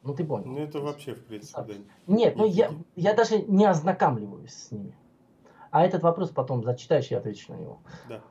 Ну, 0.03 0.15
ты 0.15 0.25
понял. 0.25 0.47
Ну, 0.47 0.59
это 0.59 0.81
вообще, 0.81 1.15
в 1.15 1.27
принципе, 1.27 1.63
да. 1.63 1.75
Нет, 2.07 2.37
ну, 2.37 2.47
я, 2.47 2.71
я 2.95 3.13
даже 3.13 3.43
не 3.43 3.67
ознакомливаюсь 3.67 4.55
с 4.55 4.71
ними. 4.71 4.97
А 5.71 5.85
этот 5.85 6.03
вопрос 6.03 6.31
потом 6.31 6.65
зачитаешь, 6.65 7.09
я 7.09 7.19
отвечу 7.19 7.53
на 7.53 7.57
него. 7.57 7.79
Да. 8.09 8.23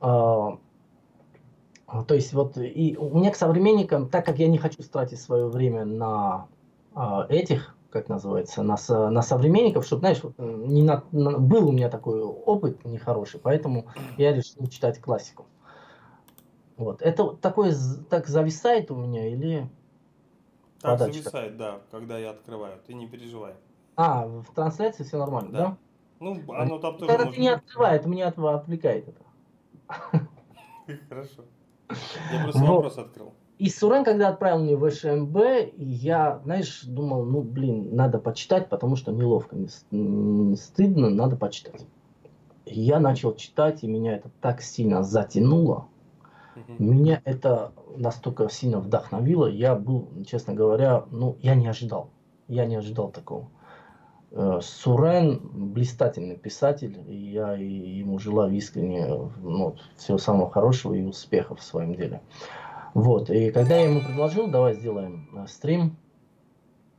А, 0.00 0.58
то 2.04 2.14
есть, 2.14 2.32
вот, 2.32 2.56
и 2.56 2.96
у 2.96 3.18
меня 3.18 3.30
к 3.30 3.36
современникам, 3.36 4.08
так 4.08 4.24
как 4.24 4.38
я 4.38 4.48
не 4.48 4.56
хочу 4.56 4.82
тратить 4.82 5.20
свое 5.20 5.46
время 5.48 5.84
на 5.84 6.48
этих, 7.28 7.76
как 7.90 8.08
называется, 8.08 8.62
на, 8.62 8.76
на 9.10 9.22
современников, 9.22 9.86
чтобы, 9.86 10.00
знаешь, 10.00 10.22
не 10.38 10.82
на, 10.82 11.04
на, 11.12 11.38
был 11.38 11.68
у 11.68 11.72
меня 11.72 11.88
такой 11.88 12.22
опыт 12.22 12.84
нехороший, 12.84 13.40
поэтому 13.40 13.86
я 14.16 14.34
решил 14.34 14.66
читать 14.68 15.00
классику. 15.00 15.46
Вот. 16.76 17.02
Это 17.02 17.32
такое 17.34 17.74
так 18.10 18.26
зависает 18.26 18.90
у 18.90 18.96
меня 18.96 19.28
или... 19.28 19.68
Так 20.80 20.98
подачка? 20.98 21.22
зависает, 21.22 21.56
да, 21.56 21.80
когда 21.90 22.18
я 22.18 22.30
открываю. 22.30 22.78
Ты 22.86 22.94
не 22.94 23.08
переживай. 23.08 23.54
А, 23.96 24.26
в 24.26 24.52
трансляции 24.54 25.04
все 25.04 25.18
нормально, 25.18 25.50
да? 25.50 25.58
да? 25.58 25.76
Ну, 26.20 26.42
оно 26.52 26.78
там 26.78 26.98
тоже 26.98 27.06
Когда 27.06 27.24
может... 27.24 27.34
ты 27.34 27.40
не 27.40 27.48
открывает, 27.48 28.06
меня 28.06 28.28
отвлекает 28.28 29.08
это. 29.08 30.28
Хорошо. 31.08 31.44
Я 32.32 32.42
просто 32.42 32.64
вопрос 32.64 32.98
открыл. 32.98 33.32
И 33.58 33.70
Сурен, 33.70 34.04
когда 34.04 34.28
отправил 34.28 34.58
мне 34.58 34.76
в 34.76 34.90
ШМБ, 34.90 35.36
я, 35.78 36.40
знаешь, 36.44 36.82
думал, 36.84 37.24
ну, 37.24 37.40
блин, 37.40 37.94
надо 37.94 38.18
почитать, 38.18 38.68
потому 38.68 38.96
что 38.96 39.12
неловко, 39.12 39.56
не 39.90 40.56
стыдно, 40.56 41.08
надо 41.08 41.36
почитать. 41.36 41.86
И 42.66 42.80
я 42.80 43.00
начал 43.00 43.34
читать, 43.34 43.82
и 43.82 43.86
меня 43.86 44.16
это 44.16 44.30
так 44.40 44.60
сильно 44.60 45.02
затянуло. 45.02 45.88
Меня 46.78 47.20
это 47.24 47.72
настолько 47.96 48.48
сильно 48.48 48.80
вдохновило. 48.80 49.46
Я 49.46 49.74
был, 49.74 50.08
честно 50.26 50.54
говоря, 50.54 51.04
ну, 51.10 51.36
я 51.40 51.54
не 51.54 51.66
ожидал. 51.66 52.10
Я 52.48 52.64
не 52.66 52.76
ожидал 52.76 53.10
такого. 53.10 53.48
Э, 54.30 54.60
Сурен 54.62 55.40
блистательный 55.52 56.36
писатель, 56.36 56.98
и 57.06 57.14
я 57.14 57.52
ему 57.54 58.18
желаю 58.18 58.52
искренне 58.54 59.06
ну, 59.42 59.76
всего 59.96 60.18
самого 60.18 60.50
хорошего 60.50 60.94
и 60.94 61.02
успехов 61.02 61.60
в 61.60 61.62
своем 61.62 61.94
деле. 61.94 62.20
Вот, 62.96 63.28
и 63.28 63.50
когда 63.50 63.76
я 63.76 63.90
ему 63.90 64.00
предложил, 64.00 64.46
давай 64.46 64.72
сделаем 64.72 65.28
э, 65.36 65.46
стрим. 65.48 65.98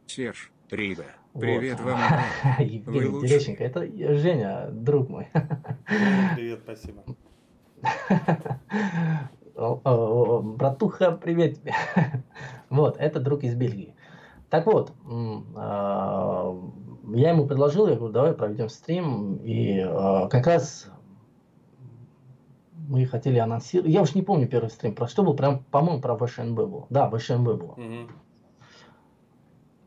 Серж, 0.06 0.52
Рига, 0.70 1.06
привет 1.34 1.80
вот. 1.80 1.94
вам. 1.94 2.00
Евгений 2.60 3.28
Терещенко, 3.28 3.64
это 3.64 3.82
Женя, 4.16 4.68
друг 4.70 5.10
мой. 5.10 5.28
Привет, 6.36 6.60
спасибо. 6.64 7.04
Братуха, 10.56 11.14
привет 11.14 11.62
тебе. 11.62 11.74
Вот, 12.70 12.98
это 13.00 13.20
друг 13.20 13.42
из 13.42 13.56
Бельгии. 13.56 13.96
Так 14.52 14.68
вот, 14.68 14.94
а, 15.56 16.56
я 17.16 17.30
ему 17.32 17.48
предложил, 17.48 17.88
я 17.88 17.96
говорю, 17.96 18.14
давай 18.14 18.34
проведем 18.34 18.70
стрим. 18.70 19.38
И 19.38 19.80
а, 19.80 20.28
как 20.28 20.46
раз 20.46 20.92
мы 22.88 23.06
хотели 23.06 23.38
анонсировать. 23.38 23.92
Я 23.92 24.02
уж 24.02 24.16
не 24.16 24.22
помню 24.22 24.48
первый 24.48 24.70
стрим, 24.70 24.96
про 24.96 25.08
что 25.08 25.24
был, 25.24 25.34
прям, 25.34 25.64
по-моему, 25.72 26.02
про 26.02 26.18
ВШНБ 26.18 26.56
был. 26.56 26.88
Да, 26.90 27.10
ВШНБ 27.10 27.44
было. 27.44 27.72
Угу. 27.74 28.12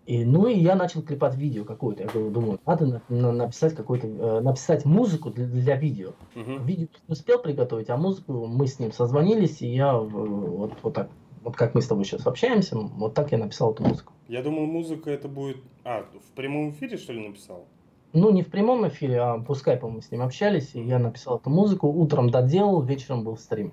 И, 0.07 0.25
ну 0.25 0.49
и 0.49 0.59
я 0.59 0.75
начал 0.75 1.03
клепать 1.03 1.37
видео 1.37 1.65
какое-то. 1.65 2.03
Я 2.03 2.31
думаю, 2.31 2.59
надо 2.67 2.87
на, 2.87 3.03
на, 3.09 3.33
написать 3.33 3.75
какой-то, 3.75 4.07
э, 4.09 4.41
написать 4.41 4.85
музыку 4.85 5.31
для, 5.31 5.47
для 5.47 5.77
видео. 5.77 6.15
Угу. 6.35 6.65
Видео 6.65 6.89
не 7.07 7.13
успел 7.13 7.39
приготовить, 7.39 7.91
а 7.91 7.97
музыку 7.97 8.47
мы 8.47 8.67
с 8.67 8.79
ним 8.79 8.93
созвонились, 8.93 9.63
и 9.63 9.69
я 9.69 9.97
вот, 9.97 10.73
вот 10.83 10.95
так, 10.95 11.11
вот 11.43 11.57
как 11.57 11.75
мы 11.75 11.83
с 11.83 11.87
тобой 11.87 12.05
сейчас 12.05 12.27
общаемся, 12.27 12.77
вот 12.77 13.15
так 13.15 13.31
я 13.33 13.39
написал 13.39 13.73
эту 13.73 13.85
музыку. 13.85 14.13
Я 14.27 14.43
думал, 14.43 14.67
музыка 14.67 15.11
это 15.11 15.29
будет... 15.29 15.59
А, 15.85 16.03
в 16.03 16.35
прямом 16.35 16.71
эфире, 16.71 16.97
что 16.97 17.13
ли, 17.13 17.29
написал? 17.29 17.67
Ну, 18.13 18.31
не 18.31 18.43
в 18.43 18.51
прямом 18.51 18.89
эфире, 18.89 19.21
а 19.21 19.39
по 19.39 19.55
скайпу 19.55 19.89
мы 19.89 20.03
с 20.03 20.11
ним 20.11 20.23
общались, 20.23 20.75
и 20.75 20.83
я 20.83 20.99
написал 20.99 21.39
эту 21.39 21.49
музыку, 21.51 21.89
утром 21.89 22.31
доделал, 22.31 22.83
вечером 22.83 23.23
был 23.23 23.37
стрим. 23.37 23.73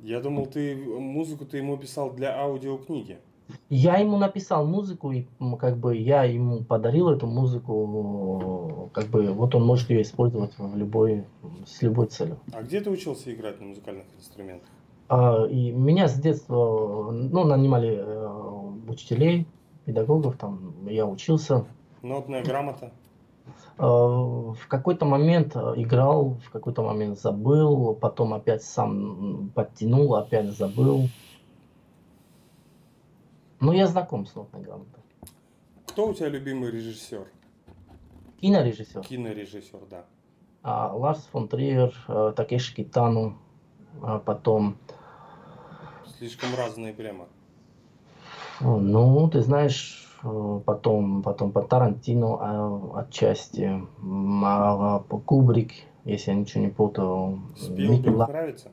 Я 0.00 0.20
думал, 0.20 0.46
ты 0.46 0.74
музыку 0.76 1.44
ты 1.44 1.58
ему 1.58 1.76
писал 1.76 2.10
для 2.10 2.36
аудиокниги. 2.36 3.18
Я 3.68 3.98
ему 3.98 4.16
написал 4.16 4.66
музыку, 4.66 5.12
и 5.12 5.26
как 5.58 5.76
бы 5.76 5.96
я 5.96 6.24
ему 6.24 6.64
подарил 6.64 7.10
эту 7.10 7.26
музыку, 7.26 8.90
как 8.92 9.06
бы 9.06 9.32
вот 9.32 9.54
он 9.54 9.64
может 9.64 9.90
ее 9.90 10.02
использовать 10.02 10.56
в 10.58 10.76
любой, 10.76 11.24
с 11.66 11.82
любой 11.82 12.06
целью. 12.06 12.38
А 12.52 12.62
где 12.62 12.80
ты 12.80 12.90
учился 12.90 13.32
играть 13.32 13.60
на 13.60 13.66
музыкальных 13.66 14.06
инструментах? 14.16 14.68
А, 15.08 15.46
и 15.46 15.72
меня 15.72 16.08
с 16.08 16.14
детства, 16.14 17.10
ну, 17.10 17.44
нанимали 17.44 17.96
э, 17.98 18.90
учителей, 18.90 19.46
педагогов, 19.84 20.36
там 20.36 20.86
я 20.88 21.06
учился. 21.06 21.66
Нотная 22.02 22.44
грамота? 22.44 22.92
Э, 23.78 23.82
в 23.82 24.68
какой-то 24.68 25.06
момент 25.06 25.56
э, 25.56 25.74
играл, 25.76 26.38
в 26.44 26.50
какой-то 26.50 26.82
момент 26.82 27.18
забыл, 27.18 27.94
потом 27.94 28.34
опять 28.34 28.62
сам 28.62 29.50
подтянул, 29.54 30.14
опять 30.16 30.50
забыл. 30.50 31.08
Но 33.60 33.72
я 33.72 33.86
знаком 33.86 34.26
с 34.26 34.34
нотной 34.34 34.62
грамотой. 34.62 35.02
Кто 35.86 36.08
у 36.08 36.14
тебя 36.14 36.28
любимый 36.28 36.70
режиссер? 36.70 37.26
Кинорежиссер. 38.40 39.02
Кинорежиссер, 39.02 39.80
да. 39.90 40.04
А, 40.62 40.94
Ларс 40.94 41.22
фон 41.32 41.48
Триер, 41.48 41.94
э, 42.08 42.32
Такеши 42.36 42.74
Китану, 42.74 43.38
а 44.02 44.18
потом... 44.18 44.76
Слишком 46.18 46.50
разные 46.54 46.92
прямо. 46.92 47.28
Ну, 48.60 49.28
ты 49.30 49.40
знаешь, 49.40 50.09
потом, 50.22 51.22
потом 51.22 51.52
по 51.52 51.62
Тарантино 51.62 52.36
а, 52.40 53.00
отчасти, 53.00 53.82
а, 54.44 54.98
по 55.00 55.18
Кубрик, 55.18 55.72
если 56.04 56.30
я 56.32 56.36
ничего 56.36 56.64
не 56.64 56.70
путаю. 56.70 57.40
Спилберг 57.56 58.28
нравится? 58.28 58.70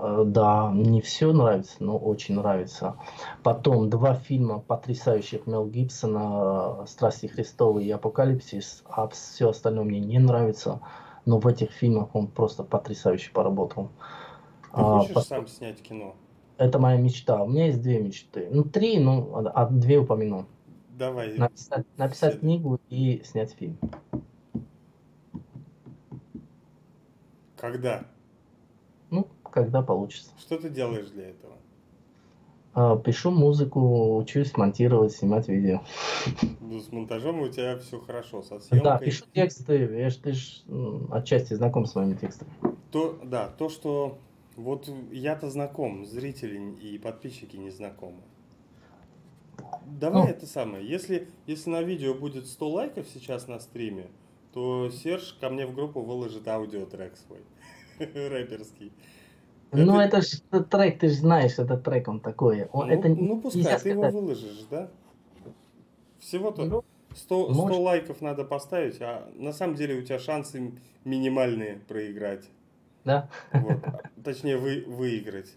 Э, 0.00 0.22
да, 0.26 0.70
не 0.72 1.00
все 1.00 1.32
нравится, 1.32 1.76
но 1.80 1.96
очень 1.98 2.36
нравится. 2.36 2.96
Потом 3.42 3.90
два 3.90 4.14
фильма 4.14 4.60
потрясающих 4.60 5.46
Мел 5.46 5.66
Гибсона 5.66 6.86
«Страсти 6.86 7.26
Христовы» 7.26 7.84
и 7.84 7.90
«Апокалипсис», 7.90 8.84
а 8.88 9.08
все 9.08 9.50
остальное 9.50 9.84
мне 9.84 10.00
не 10.00 10.18
нравится. 10.18 10.80
Но 11.24 11.40
в 11.40 11.46
этих 11.46 11.72
фильмах 11.72 12.14
он 12.14 12.28
просто 12.28 12.62
потрясающе 12.62 13.32
поработал. 13.32 13.90
Ты 14.74 14.80
хочешь 14.80 15.16
а, 15.16 15.20
сам 15.20 15.46
снять 15.46 15.82
кино? 15.82 16.14
Это 16.56 16.78
моя 16.78 16.96
мечта. 16.96 17.42
У 17.42 17.48
меня 17.48 17.66
есть 17.66 17.82
две 17.82 18.00
мечты. 18.00 18.48
Ну, 18.50 18.64
три, 18.64 18.98
ну, 18.98 19.34
а, 19.34 19.48
а 19.50 19.66
две 19.66 19.98
упомяну. 19.98 20.46
Давай. 20.98 21.38
Написать, 21.38 21.86
написать 21.96 22.40
книгу 22.40 22.80
и 22.90 23.22
снять 23.24 23.52
фильм. 23.52 23.78
Когда? 27.56 28.04
Ну, 29.10 29.28
когда 29.44 29.82
получится. 29.82 30.32
Что 30.38 30.58
ты 30.58 30.68
делаешь 30.68 31.08
для 31.10 31.30
этого? 31.30 31.54
А, 32.74 32.96
пишу 32.96 33.30
музыку, 33.30 34.16
учусь 34.16 34.56
монтировать, 34.56 35.12
снимать 35.12 35.48
видео. 35.48 35.82
Ну, 36.60 36.80
с 36.80 36.90
монтажом 36.90 37.40
у 37.40 37.48
тебя 37.48 37.78
все 37.78 38.00
хорошо, 38.00 38.42
со 38.42 38.58
съемкой. 38.58 38.80
Да, 38.82 38.98
пишу 38.98 39.24
тексты, 39.32 39.74
я 39.76 40.10
ж, 40.10 40.16
ты 40.16 40.32
ж 40.32 40.64
отчасти 41.12 41.54
знаком 41.54 41.86
с 41.86 41.94
моими 41.94 42.14
текстами. 42.14 42.50
То, 42.90 43.20
да, 43.24 43.48
то, 43.48 43.68
что 43.68 44.18
вот 44.56 44.90
я-то 45.12 45.48
знаком, 45.48 46.04
зрители 46.04 46.58
и 46.80 46.98
подписчики 46.98 47.56
не 47.56 47.70
знакомы. 47.70 48.20
Давай 50.00 50.24
ну. 50.24 50.28
это 50.28 50.46
самое. 50.46 50.86
Если, 50.86 51.28
если 51.46 51.70
на 51.70 51.82
видео 51.82 52.14
будет 52.14 52.46
100 52.46 52.68
лайков 52.68 53.06
сейчас 53.12 53.48
на 53.48 53.58
стриме, 53.60 54.06
то 54.52 54.90
Серж 54.90 55.36
ко 55.40 55.50
мне 55.50 55.66
в 55.66 55.74
группу 55.74 56.00
выложит 56.00 56.46
аудиотрек 56.48 57.16
свой, 57.16 57.40
рэперский. 57.98 58.92
Ну, 59.72 60.00
это 60.00 60.22
же 60.22 60.38
трек, 60.70 60.98
ты 60.98 61.08
же 61.08 61.16
знаешь, 61.16 61.58
этот 61.58 61.84
трек, 61.84 62.08
он 62.08 62.20
такой. 62.20 62.66
Он, 62.72 62.88
ну, 62.88 62.94
это 62.94 63.08
ну, 63.08 63.40
пускай, 63.40 63.78
ты 63.78 63.90
его 63.90 64.08
выложишь, 64.08 64.64
да? 64.70 64.90
Всего-то 66.18 66.64
ну, 66.64 66.84
100, 67.14 67.54
100 67.54 67.80
лайков 67.80 68.20
надо 68.20 68.44
поставить, 68.44 69.00
а 69.00 69.30
на 69.34 69.52
самом 69.52 69.76
деле 69.76 69.96
у 69.96 70.02
тебя 70.02 70.18
шансы 70.18 70.72
минимальные 71.04 71.80
проиграть. 71.86 72.48
Да? 73.04 73.30
Вот. 73.52 73.78
Точнее, 74.24 74.56
вы, 74.56 74.84
выиграть. 74.86 75.54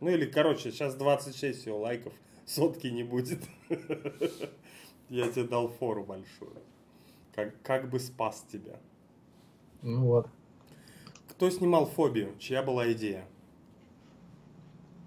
Ну 0.00 0.10
или, 0.10 0.26
короче, 0.26 0.70
сейчас 0.70 0.94
26 0.94 1.60
всего 1.60 1.78
лайков, 1.78 2.12
сотки 2.46 2.86
не 2.86 3.02
будет. 3.02 3.40
Я 5.08 5.28
тебе 5.28 5.44
дал 5.44 5.68
фору 5.68 6.04
большую. 6.04 6.52
Как, 7.34 7.60
как 7.62 7.90
бы 7.90 7.98
спас 7.98 8.44
тебя. 8.50 8.80
Ну 9.82 10.06
вот. 10.06 10.28
Кто 11.28 11.50
снимал 11.50 11.84
фобию? 11.86 12.34
Чья 12.38 12.62
была 12.62 12.90
идея? 12.92 13.26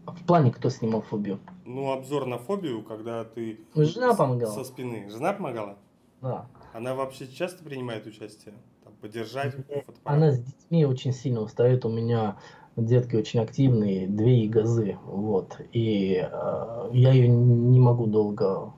В 0.06 0.26
плане, 0.26 0.52
кто 0.52 0.70
снимал 0.70 1.02
фобию? 1.02 1.40
Ну, 1.66 1.92
обзор 1.92 2.26
на 2.26 2.38
фобию, 2.38 2.84
когда 2.84 3.26
ты... 3.26 3.60
Жена 3.76 4.14
помогала. 4.14 4.52
Со 4.52 4.64
спины. 4.64 5.10
Жена 5.10 5.34
помогала? 5.34 5.78
Да. 6.22 6.48
Она 6.74 6.96
вообще 6.96 7.28
часто 7.28 7.64
принимает 7.64 8.06
участие? 8.06 8.54
Там, 8.84 8.94
поддержать? 9.02 9.56
Она 10.04 10.32
с 10.32 10.40
детьми 10.40 10.86
очень 10.86 11.14
сильно 11.14 11.42
устает. 11.42 11.86
У 11.86 11.90
меня 11.90 12.38
детки 12.86 13.16
очень 13.16 13.40
активные, 13.40 14.08
две 14.08 14.48
газы, 14.48 14.98
вот. 15.06 15.60
И 15.72 16.16
э, 16.22 16.90
я 16.94 17.12
ее 17.12 17.28
не 17.28 17.80
могу 17.80 18.08
долго 18.08 18.74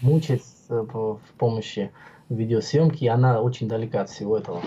мучать 0.00 0.44
э, 0.68 0.74
в 0.74 1.20
помощи 1.38 1.90
видеосъемки, 2.28 3.04
и 3.04 3.08
она 3.08 3.40
очень 3.40 3.68
далека 3.68 4.02
от 4.02 4.10
всего 4.10 4.38
этого. 4.38 4.62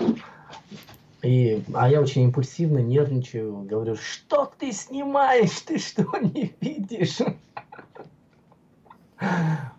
И, 1.22 1.62
а 1.72 1.88
я 1.88 2.02
очень 2.02 2.22
импульсивно 2.22 2.78
нервничаю, 2.78 3.62
говорю, 3.62 3.96
что 3.96 4.52
ты 4.58 4.72
снимаешь, 4.72 5.60
ты 5.60 5.78
что 5.78 6.04
не 6.18 6.54
видишь? 6.60 7.20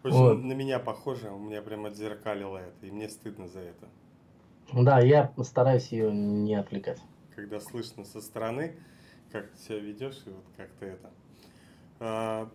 Очень 0.04 0.18
вот. 0.18 0.44
на 0.44 0.54
меня 0.54 0.80
похоже, 0.80 1.30
у 1.32 1.38
меня 1.38 1.62
прям 1.62 1.86
отзеркалило 1.86 2.58
это, 2.58 2.88
и 2.88 2.92
мне 2.92 3.10
стыдно 3.10 3.48
за 3.48 3.60
это. 3.60 3.88
Да, 4.74 5.00
я 5.00 5.32
стараюсь 5.44 5.90
ее 5.90 6.12
не 6.12 6.56
отвлекать. 6.56 7.00
Когда 7.36 7.60
слышно 7.60 8.06
со 8.06 8.22
стороны, 8.22 8.78
как 9.32 9.52
ты 9.52 9.58
себя 9.58 9.80
ведешь, 9.80 10.22
и 10.26 10.30
вот 10.30 10.46
как 10.56 10.70
ты 10.80 10.86
это. 10.86 11.10
А, 12.00 12.50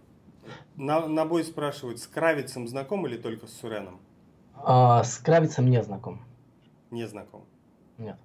на, 0.76 1.06
на 1.06 1.26
бой 1.26 1.44
спрашивают, 1.44 1.98
с 1.98 2.06
Кравицем 2.06 2.66
знаком 2.66 3.06
или 3.06 3.16
только 3.16 3.46
с 3.46 3.52
Суреном? 3.52 4.00
А, 4.54 5.04
с 5.04 5.18
Кравицем 5.18 5.68
не 5.68 5.82
знаком. 5.82 6.22
Не 6.90 7.06
знаком? 7.06 7.44
Нет. 7.98 8.18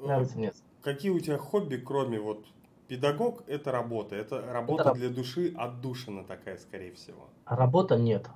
Нравится 0.00 0.38
мне. 0.38 0.52
Какие 0.82 1.10
у 1.10 1.20
тебя 1.20 1.38
хобби, 1.38 1.76
кроме 1.76 2.18
вот 2.18 2.44
педагог, 2.88 3.44
это 3.46 3.70
работа. 3.70 4.16
Это 4.16 4.52
работа 4.52 4.90
это... 4.90 4.94
для 4.94 5.08
души, 5.08 5.54
отдушина 5.56 6.24
такая, 6.24 6.58
скорее 6.58 6.92
всего. 6.92 7.28
Работа 7.46 7.96
нет. 7.96 8.28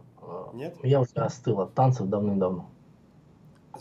Нет? 0.54 0.76
Я 0.82 1.00
уже 1.00 1.12
остыл 1.14 1.60
от 1.60 1.74
танцев 1.74 2.08
давным-давно. 2.08 2.70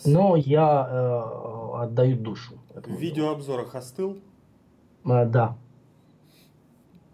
Но 0.04 0.36
я 0.36 0.88
э, 0.90 1.84
отдаю 1.84 2.18
душу. 2.18 2.56
В 2.74 2.90
видеообзорах 2.90 3.76
остыл? 3.76 4.18
Э, 5.06 5.26
да. 5.26 5.56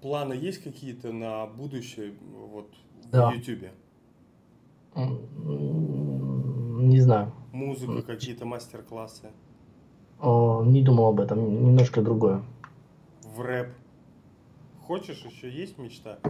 Планы 0.02 0.34
есть 0.34 0.64
какие-то 0.64 1.12
на 1.12 1.45
будущее 1.45 2.14
вот 2.49 2.68
да. 3.12 3.30
в 3.30 3.36
YouTube? 3.36 3.70
Не 4.95 6.99
знаю. 6.99 7.32
Музыка, 7.52 8.02
какие-то 8.02 8.45
мастер-классы? 8.45 9.30
О, 10.20 10.64
не 10.64 10.82
думал 10.82 11.10
об 11.10 11.20
этом, 11.20 11.66
немножко 11.66 12.02
другое. 12.02 12.44
В 13.24 13.41
рэп. 13.41 13.70
Хочешь, 14.88 15.24
еще 15.26 15.49
есть 15.49 15.78
мечта? 15.78 16.18
Э, 16.24 16.30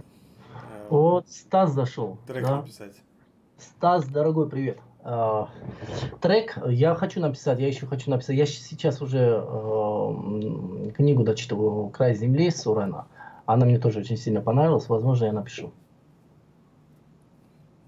вот 0.88 1.28
Стас 1.28 1.72
зашел. 1.72 2.18
Трек 2.26 2.44
да? 2.44 2.56
написать. 2.58 2.94
Стас, 3.58 4.06
дорогой, 4.06 4.48
привет. 4.48 4.78
Uh, 5.04 5.48
трек 6.20 6.56
я 6.68 6.94
хочу 6.94 7.20
написать, 7.20 7.58
я 7.58 7.66
еще 7.66 7.86
хочу 7.86 8.08
написать. 8.08 8.36
Я 8.36 8.46
сейчас 8.46 9.02
уже 9.02 9.44
uh, 9.44 10.92
книгу 10.92 11.24
дочитываю 11.24 11.88
«Край 11.90 12.14
земли» 12.14 12.50
Сурена. 12.50 13.08
Она 13.44 13.66
мне 13.66 13.80
тоже 13.80 13.98
очень 13.98 14.16
сильно 14.16 14.40
понравилась. 14.40 14.88
Возможно, 14.88 15.24
я 15.24 15.32
напишу. 15.32 15.72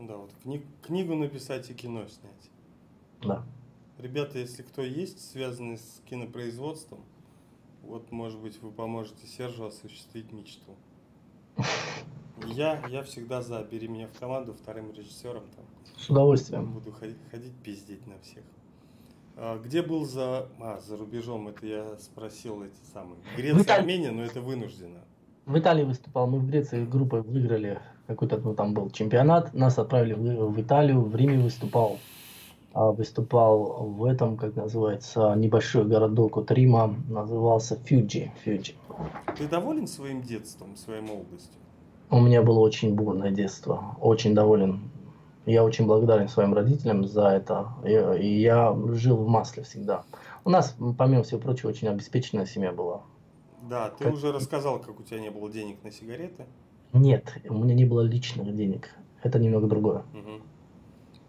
Да, 0.01 0.17
вот 0.17 0.33
кни- 0.45 0.67
книгу 0.83 1.15
написать 1.15 1.71
и 1.71 1.75
кино 1.75 2.07
снять. 2.09 2.51
Да. 3.23 3.45
Ребята, 3.99 4.39
если 4.41 4.63
кто 4.63 4.83
есть, 4.83 5.31
связанный 5.31 5.79
с 5.79 6.03
кинопроизводством, 6.11 6.99
вот, 7.83 8.11
может 8.11 8.41
быть, 8.41 8.61
вы 8.61 8.73
поможете 8.73 9.27
Сержу 9.27 9.67
осуществить 9.67 10.33
мечту. 10.33 10.75
Я, 12.49 12.85
я 12.89 13.05
всегда 13.05 13.43
за. 13.43 13.63
Бери 13.63 13.87
меня 13.87 14.09
в 14.09 14.19
команду 14.19 14.55
вторым 14.55 14.93
режиссером. 14.93 15.45
Там. 15.55 15.65
С 15.97 16.11
удовольствием. 16.11 16.73
Буду 16.73 16.93
ходить, 16.93 17.17
ходить 17.31 17.53
пиздеть 17.63 18.07
на 18.07 18.19
всех. 18.21 18.43
А, 19.37 19.59
где 19.59 19.83
был 19.83 20.05
за... 20.05 20.49
А, 20.61 20.81
за 20.81 20.97
рубежом, 20.97 21.49
это 21.49 21.67
я 21.67 21.97
спросил 21.99 22.63
эти 22.63 22.93
самые. 22.93 23.17
Греция, 23.37 23.63
Италии... 23.63 23.81
Армения, 23.81 24.11
но 24.11 24.23
это 24.23 24.41
вынуждено. 24.41 25.01
В 25.47 25.59
Италии 25.59 25.85
выступал, 25.85 26.27
мы 26.27 26.39
в 26.39 26.47
Греции 26.47 26.85
группой 26.85 27.23
выиграли 27.23 27.81
какой-то, 28.07 28.39
ну 28.39 28.55
там 28.55 28.73
был 28.73 28.91
чемпионат, 28.91 29.53
нас 29.53 29.79
отправили 29.79 30.15
в, 30.15 30.53
в 30.53 30.61
Италию, 30.61 31.03
в 31.03 31.15
Риме 31.15 31.39
выступал. 31.39 31.99
А, 32.73 32.91
выступал 32.91 33.87
в 33.87 34.05
этом, 34.05 34.37
как 34.37 34.57
называется, 34.57 35.35
небольшой 35.37 35.85
городок 35.85 36.37
от 36.37 36.51
Рима, 36.51 36.95
назывался 37.09 37.77
Фьюджи. 37.85 38.33
Фьюджи. 38.43 38.73
Ты 39.39 39.47
доволен 39.49 39.87
своим 39.87 40.23
детством, 40.23 40.77
своей 40.77 41.01
молодостью? 41.01 41.61
У 42.11 42.21
меня 42.21 42.43
было 42.43 42.59
очень 42.59 42.95
бурное 42.95 43.31
детство, 43.31 43.97
очень 44.01 44.35
доволен. 44.35 44.91
Я 45.47 45.65
очень 45.65 45.87
благодарен 45.87 46.29
своим 46.29 46.55
родителям 46.55 47.07
за 47.07 47.29
это. 47.29 47.69
И, 47.85 48.41
я 48.41 48.75
жил 48.93 49.17
в 49.17 49.29
масле 49.29 49.63
всегда. 49.63 50.05
У 50.45 50.51
нас, 50.51 50.77
помимо 50.99 51.23
всего 51.23 51.41
прочего, 51.41 51.71
очень 51.71 51.89
обеспеченная 51.89 52.47
семья 52.47 52.73
была. 52.73 53.03
Да, 53.69 53.91
ты 53.91 54.05
как... 54.05 54.15
уже 54.15 54.33
рассказал, 54.33 54.79
как 54.79 55.01
у 55.01 55.03
тебя 55.03 55.21
не 55.21 55.31
было 55.31 55.51
денег 55.51 55.83
на 55.85 55.91
сигареты. 55.91 56.47
Нет, 56.93 57.35
у 57.49 57.55
меня 57.55 57.75
не 57.75 57.85
было 57.85 58.03
личных 58.03 58.55
денег. 58.55 58.91
Это 59.23 59.39
немного 59.39 59.67
другое. 59.67 60.05
Угу. 60.13 60.43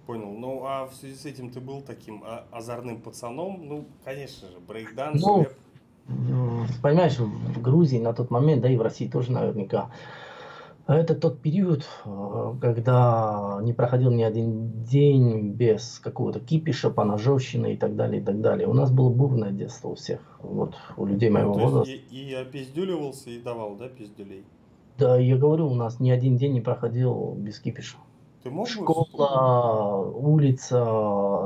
Понял. 0.05 0.31
Ну, 0.31 0.63
а 0.65 0.85
в 0.85 0.93
связи 0.93 1.15
с 1.15 1.25
этим 1.25 1.49
ты 1.49 1.59
был 1.59 1.81
таким 1.81 2.23
а, 2.25 2.45
озорным 2.51 3.01
пацаном? 3.01 3.67
Ну, 3.67 3.85
конечно 4.03 4.49
же, 4.49 4.59
брейкданс, 4.59 5.21
ну, 5.21 5.39
рэп. 5.39 5.53
Понимаешь, 6.83 7.17
в 7.17 7.61
Грузии 7.61 7.97
на 7.97 8.13
тот 8.13 8.29
момент, 8.29 8.61
да 8.61 8.69
и 8.69 8.77
в 8.77 8.81
России 8.81 9.07
тоже 9.07 9.31
наверняка, 9.31 9.89
это 10.93 11.15
тот 11.15 11.41
период, 11.41 11.87
э, 12.05 12.53
когда 12.61 13.59
не 13.63 13.73
проходил 13.73 14.11
ни 14.11 14.21
один 14.21 14.83
день 14.83 15.49
без 15.51 15.99
какого-то 15.99 16.39
кипиша, 16.39 16.91
поножовщины 16.91 17.73
и 17.73 17.77
так 17.77 17.95
далее, 17.95 18.21
и 18.21 18.23
так 18.23 18.39
далее. 18.41 18.67
У 18.67 18.73
нас 18.73 18.91
было 18.91 19.09
бурное 19.09 19.51
детство 19.51 19.89
у 19.89 19.95
всех, 19.95 20.19
вот 20.41 20.75
у 20.95 21.05
людей 21.05 21.29
моего 21.29 21.55
ну, 21.55 21.63
возраста. 21.63 21.91
И, 21.91 21.97
и 22.11 22.33
опиздюливался 22.33 23.31
и 23.31 23.41
давал, 23.41 23.75
да, 23.77 23.87
пиздюлей? 23.87 24.43
Да, 24.97 25.17
я 25.17 25.37
говорю, 25.37 25.67
у 25.67 25.73
нас 25.73 25.99
ни 25.99 26.11
один 26.11 26.37
день 26.37 26.53
не 26.53 26.61
проходил 26.61 27.33
без 27.35 27.59
кипиша. 27.59 27.97
Ты 28.45 28.51
мог 28.51 28.67
Школа, 28.67 30.05
улица, 30.05 31.45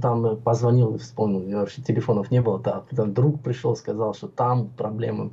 там 0.00 0.36
позвонил 0.36 0.94
и 0.94 0.98
вспомнил, 0.98 1.58
вообще 1.58 1.82
телефонов 1.82 2.30
не 2.30 2.40
было, 2.40 2.60
да, 2.60 2.84
там 2.94 3.12
друг 3.12 3.42
пришел, 3.42 3.74
сказал, 3.74 4.14
что 4.14 4.28
там 4.28 4.68
проблемы. 4.68 5.32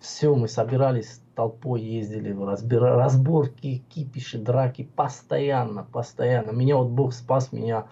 Все, 0.00 0.34
мы 0.34 0.48
собирались 0.48 1.20
толпой, 1.34 1.82
ездили 1.82 2.32
в 2.32 2.44
разбир... 2.44 2.82
разборки, 2.82 3.84
кипиши, 3.88 4.38
драки, 4.38 4.84
постоянно, 4.84 5.84
постоянно. 5.84 6.50
Меня 6.50 6.76
вот 6.76 6.88
Бог 6.88 7.12
спас, 7.12 7.52
меня 7.52 7.86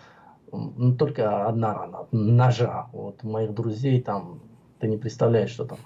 ну, 0.52 0.94
только 0.96 1.46
одна 1.46 1.74
рана, 1.74 2.06
ножа. 2.12 2.88
Вот 2.92 3.22
моих 3.22 3.54
друзей 3.54 4.00
там, 4.00 4.40
ты 4.78 4.88
не 4.88 4.96
представляешь, 4.96 5.50
что 5.50 5.64
там. 5.64 5.78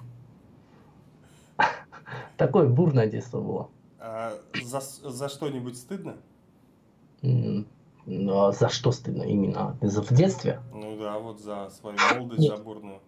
Такое 2.37 2.67
бурное 2.67 3.07
детство 3.07 3.41
было. 3.41 3.69
А 3.99 4.33
за, 4.63 4.79
за 4.79 5.29
что-нибудь 5.29 5.77
стыдно? 5.77 6.17
Ну, 7.21 8.39
а 8.39 8.51
за 8.51 8.69
что 8.69 8.91
стыдно 8.91 9.23
именно? 9.23 9.77
За 9.81 10.01
в 10.01 10.09
детстве? 10.09 10.61
Ну 10.73 10.97
да, 10.97 11.19
вот 11.19 11.39
за 11.39 11.69
свою 11.69 11.97
молодость, 12.13 12.41
Нет. 12.41 12.57
за 12.57 12.63
бурную. 12.63 12.99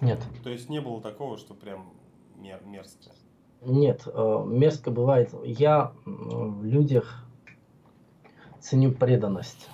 Нет. 0.00 0.20
То 0.42 0.50
есть 0.50 0.68
не 0.68 0.80
было 0.80 1.00
такого, 1.00 1.38
что 1.38 1.54
прям 1.54 1.92
мер, 2.38 2.60
мерзко? 2.64 3.10
Нет, 3.62 4.02
э, 4.06 4.44
мерзко 4.46 4.90
бывает. 4.90 5.34
Я 5.44 5.92
в 6.04 6.64
людях 6.64 7.24
ценю 8.60 8.92
преданность. 8.92 9.68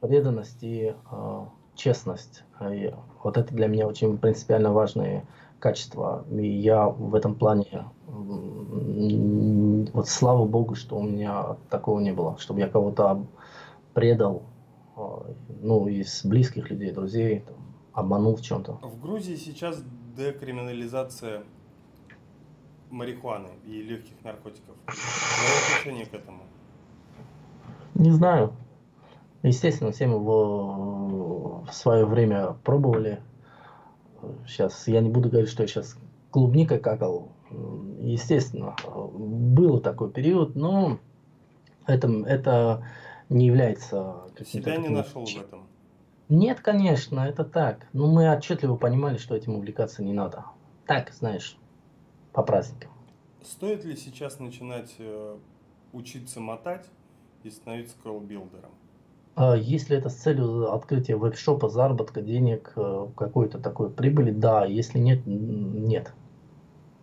Преданность 0.00 0.62
и 0.62 0.94
э, 1.10 1.44
честность. 1.74 2.44
И 2.70 2.92
вот 3.22 3.36
это 3.36 3.54
для 3.54 3.68
меня 3.68 3.86
очень 3.86 4.18
принципиально 4.18 4.72
важные 4.72 5.26
качества. 5.58 6.24
И 6.30 6.46
я 6.46 6.88
в 6.88 7.14
этом 7.14 7.34
плане 7.34 7.86
вот 8.06 10.08
слава 10.08 10.46
богу, 10.46 10.74
что 10.74 10.96
у 10.96 11.02
меня 11.02 11.56
такого 11.70 12.00
не 12.00 12.12
было, 12.12 12.38
чтобы 12.38 12.60
я 12.60 12.68
кого-то 12.68 13.24
предал, 13.94 14.42
а, 14.96 15.26
ну, 15.62 15.88
из 15.88 16.24
близких 16.24 16.70
людей, 16.70 16.92
друзей, 16.92 17.40
там, 17.40 17.56
обманул 17.92 18.36
в 18.36 18.42
чем-то. 18.42 18.78
В 18.82 19.00
Грузии 19.00 19.36
сейчас 19.36 19.82
декриминализация 20.16 21.44
марихуаны 22.90 23.50
и 23.66 23.82
легких 23.82 24.14
наркотиков. 24.24 24.74
Твое 24.86 25.52
отношение 25.66 26.06
к 26.06 26.14
этому? 26.14 26.42
Не 27.94 28.10
знаю. 28.10 28.52
Естественно, 29.42 29.92
все 29.92 30.06
мы 30.06 30.18
в, 30.18 31.66
в 31.66 31.72
свое 31.72 32.06
время 32.06 32.56
пробовали. 32.64 33.20
Сейчас 34.46 34.88
я 34.88 35.00
не 35.00 35.10
буду 35.10 35.28
говорить, 35.28 35.50
что 35.50 35.62
я 35.62 35.68
сейчас 35.68 35.96
клубника 36.30 36.78
какал. 36.78 37.28
Естественно, 38.00 38.74
был 38.84 39.80
такой 39.80 40.10
период, 40.10 40.56
но 40.56 40.98
это, 41.86 42.08
это 42.26 42.84
не 43.28 43.46
является... 43.46 44.16
Себя 44.44 44.76
не 44.76 44.88
нашел 44.88 45.24
в 45.24 45.36
этом? 45.36 45.66
Нет, 46.28 46.60
конечно, 46.60 47.20
это 47.20 47.44
так. 47.44 47.86
Но 47.92 48.06
мы 48.06 48.30
отчетливо 48.32 48.76
понимали, 48.76 49.16
что 49.16 49.36
этим 49.36 49.54
увлекаться 49.54 50.02
не 50.02 50.12
надо. 50.12 50.44
Так, 50.86 51.12
знаешь, 51.12 51.56
по 52.32 52.42
праздникам. 52.42 52.90
Стоит 53.42 53.84
ли 53.84 53.96
сейчас 53.96 54.40
начинать 54.40 54.94
э, 54.98 55.36
учиться 55.92 56.40
мотать 56.40 56.86
и 57.44 57.50
становиться 57.50 57.96
coil-builder 58.02 58.58
ом? 58.58 58.72
А 59.36 59.54
если 59.54 59.96
это 59.96 60.08
с 60.08 60.14
целью 60.14 60.72
открытия 60.72 61.16
вейп-шопа, 61.16 61.68
заработка 61.68 62.22
денег, 62.22 62.72
э, 62.74 63.06
какой-то 63.16 63.58
такой 63.58 63.90
прибыли, 63.90 64.32
да. 64.32 64.64
Если 64.64 64.98
нет, 64.98 65.26
нет. 65.26 66.12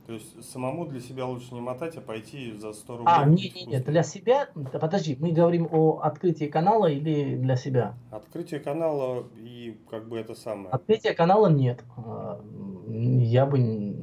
То 0.06 0.14
есть 0.14 0.44
самому 0.44 0.86
для 0.86 1.00
себя 1.00 1.26
лучше 1.26 1.54
не 1.54 1.62
мотать, 1.62 1.96
а 1.96 2.02
пойти 2.02 2.52
за 2.58 2.74
100 2.74 2.98
рублей. 2.98 3.14
А, 3.16 3.26
нет, 3.26 3.56
нет, 3.56 3.68
нет, 3.68 3.86
для 3.86 4.04
себя, 4.04 4.50
подожди, 4.54 5.16
мы 5.18 5.32
говорим 5.32 5.68
о 5.72 6.00
открытии 6.00 6.46
канала 6.46 6.88
или 6.88 7.38
для 7.38 7.56
себя? 7.56 7.96
Открытие 8.12 8.60
канала 8.60 9.24
и 9.38 9.78
как 9.90 10.10
бы 10.10 10.20
это 10.20 10.36
самое. 10.36 10.70
Открытие 10.70 11.14
канала 11.14 11.48
нет. 11.48 11.84
А, 11.96 12.42
я 12.88 13.46
бы, 13.46 13.58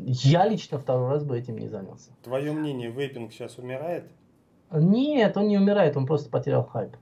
я 0.07 0.49
лично 0.49 0.79
второй 0.79 1.11
раз 1.11 1.25
бы 1.25 1.39
этим 1.39 1.59
не 1.59 1.69
занялся. 1.69 2.13
Твое 2.23 2.53
мнение, 2.53 2.91
вейпинг 2.91 3.33
сейчас 3.33 3.59
умирает? 3.59 4.05
Нет, 4.73 5.37
он 5.37 5.49
не 5.49 5.59
умирает, 5.59 5.97
он 5.99 6.07
просто 6.07 6.31
потерял 6.31 6.65
хайп. 6.65 6.97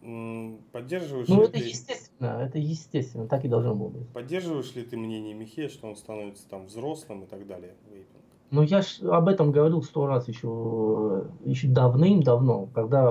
Поддерживаешь 0.00 1.28
ну, 1.28 1.40
ли 1.40 1.44
это 1.44 1.52
ты... 1.52 1.58
естественно, 1.58 2.40
это 2.40 2.58
естественно, 2.58 3.26
так 3.26 3.44
и 3.44 3.48
должно 3.48 3.74
было 3.74 3.88
быть. 3.88 4.08
Поддерживаешь 4.10 4.74
ли 4.74 4.84
ты 4.84 4.96
мнение 4.96 5.34
Михея, 5.34 5.68
что 5.68 5.88
он 5.88 5.96
становится 5.96 6.48
там 6.48 6.66
взрослым 6.66 7.24
и 7.24 7.26
так 7.26 7.46
далее, 7.46 7.74
вейпинг? 7.90 8.22
Ну, 8.50 8.62
я 8.62 8.80
ж 8.80 9.00
об 9.02 9.28
этом 9.28 9.52
говорил 9.52 9.82
сто 9.82 10.06
раз 10.06 10.28
еще, 10.28 11.26
еще 11.44 11.68
давным-давно, 11.68 12.66
когда 12.74 13.10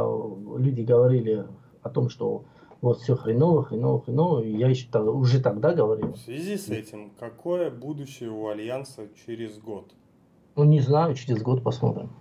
люди 0.57 0.81
говорили 0.81 1.45
о 1.83 1.89
том, 1.89 2.09
что 2.09 2.45
вот 2.81 2.99
все 2.99 3.15
хреново, 3.15 3.63
хреново, 3.63 4.01
хреново, 4.01 4.41
и 4.41 4.55
я 4.55 4.69
еще 4.69 4.87
тогда, 4.89 5.11
уже 5.11 5.41
тогда 5.41 5.73
говорил. 5.73 6.13
В 6.13 6.17
связи 6.17 6.57
с 6.57 6.69
этим, 6.69 7.11
какое 7.19 7.69
будущее 7.69 8.31
у 8.31 8.47
Альянса 8.47 9.09
через 9.25 9.59
год? 9.59 9.93
Ну, 10.55 10.63
не 10.63 10.79
знаю, 10.79 11.15
через 11.15 11.41
год 11.41 11.63
посмотрим. 11.63 12.11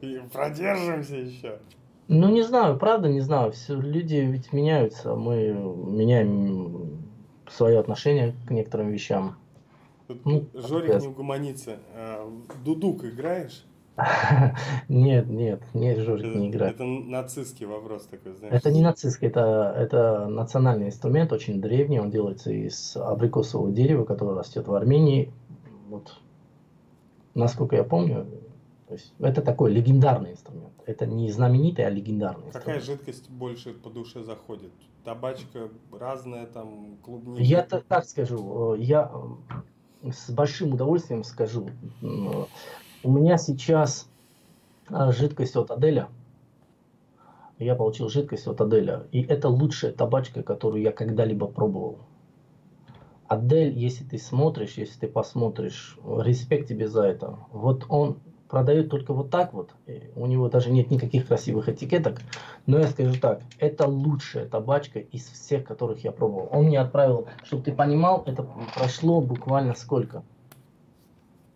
И 0.00 0.20
продержимся 0.32 1.16
еще. 1.16 1.58
Ну, 2.08 2.28
не 2.28 2.42
знаю, 2.42 2.78
правда, 2.78 3.08
не 3.08 3.20
знаю. 3.20 3.52
Все, 3.52 3.74
люди 3.80 4.16
ведь 4.16 4.52
меняются. 4.52 5.14
Мы 5.14 5.48
меняем 5.52 7.02
свое 7.48 7.78
отношение 7.78 8.34
к 8.46 8.50
некоторым 8.50 8.90
вещам. 8.90 9.36
Тут 10.08 10.24
ну, 10.24 10.44
Жорик 10.54 11.00
не 11.00 11.08
угомонится. 11.08 11.78
А, 11.94 12.28
дудук 12.64 13.04
играешь? 13.04 13.64
Нет, 14.88 15.28
нет, 15.28 15.60
нет, 15.74 15.98
Жорик 15.98 16.34
не 16.34 16.48
играет. 16.48 16.76
Это 16.76 16.84
нацистский 16.84 17.66
вопрос 17.66 18.06
такой, 18.06 18.32
знаешь. 18.32 18.54
Это 18.54 18.72
не 18.72 18.80
нацистский, 18.80 19.28
это, 19.28 19.74
это 19.76 20.28
национальный 20.28 20.86
инструмент, 20.86 21.30
очень 21.30 21.60
древний, 21.60 22.00
он 22.00 22.10
делается 22.10 22.50
из 22.50 22.96
абрикосового 22.96 23.70
дерева, 23.70 24.04
которое 24.04 24.34
растет 24.34 24.66
в 24.66 24.74
Армении. 24.74 25.30
Вот, 25.90 26.18
насколько 27.34 27.76
я 27.76 27.84
помню, 27.84 28.26
то 28.88 28.94
есть 28.94 29.12
это 29.18 29.42
такой 29.42 29.70
легендарный 29.70 30.32
инструмент. 30.32 30.61
Это 30.86 31.06
не 31.06 31.30
знаменитый, 31.30 31.86
а 31.86 31.90
легендарный 31.90 32.50
Какая 32.50 32.78
инструмент. 32.78 32.84
жидкость 32.84 33.30
больше 33.30 33.72
по 33.72 33.90
душе 33.90 34.22
заходит? 34.22 34.72
Табачка 35.04 35.68
разная, 35.92 36.46
там, 36.46 36.96
клубника? 37.02 37.42
Я 37.42 37.62
так 37.62 38.04
скажу, 38.04 38.74
э, 38.74 38.80
я 38.80 39.10
э, 40.02 40.10
с 40.10 40.30
большим 40.30 40.74
удовольствием 40.74 41.24
скажу. 41.24 41.68
У 42.00 43.10
меня 43.10 43.36
сейчас 43.36 44.08
э, 44.88 45.12
жидкость 45.12 45.56
от 45.56 45.70
Аделя. 45.70 46.08
Я 47.58 47.76
получил 47.76 48.08
жидкость 48.08 48.46
от 48.46 48.60
Аделя. 48.60 49.06
И 49.12 49.22
это 49.22 49.48
лучшая 49.48 49.92
табачка, 49.92 50.42
которую 50.42 50.82
я 50.82 50.92
когда-либо 50.92 51.46
пробовал. 51.46 51.98
Адель, 53.28 53.72
если 53.78 54.04
ты 54.04 54.18
смотришь, 54.18 54.74
если 54.74 55.00
ты 55.00 55.08
посмотришь, 55.08 55.98
респект 56.04 56.68
тебе 56.68 56.88
за 56.88 57.04
это. 57.04 57.38
Вот 57.50 57.86
он 57.88 58.18
продает 58.52 58.90
только 58.90 59.14
вот 59.14 59.30
так 59.30 59.54
вот. 59.54 59.70
У 60.14 60.26
него 60.26 60.50
даже 60.50 60.70
нет 60.70 60.90
никаких 60.90 61.26
красивых 61.26 61.70
этикеток. 61.70 62.20
Но 62.66 62.78
я 62.78 62.86
скажу 62.86 63.18
так, 63.18 63.40
это 63.58 63.86
лучшая 63.88 64.46
табачка 64.46 65.00
из 65.00 65.24
всех, 65.24 65.64
которых 65.64 66.04
я 66.04 66.12
пробовал. 66.12 66.50
Он 66.52 66.66
мне 66.66 66.78
отправил, 66.78 67.28
чтобы 67.44 67.62
ты 67.62 67.72
понимал, 67.72 68.22
это 68.26 68.46
прошло 68.74 69.22
буквально 69.22 69.74
сколько? 69.74 70.22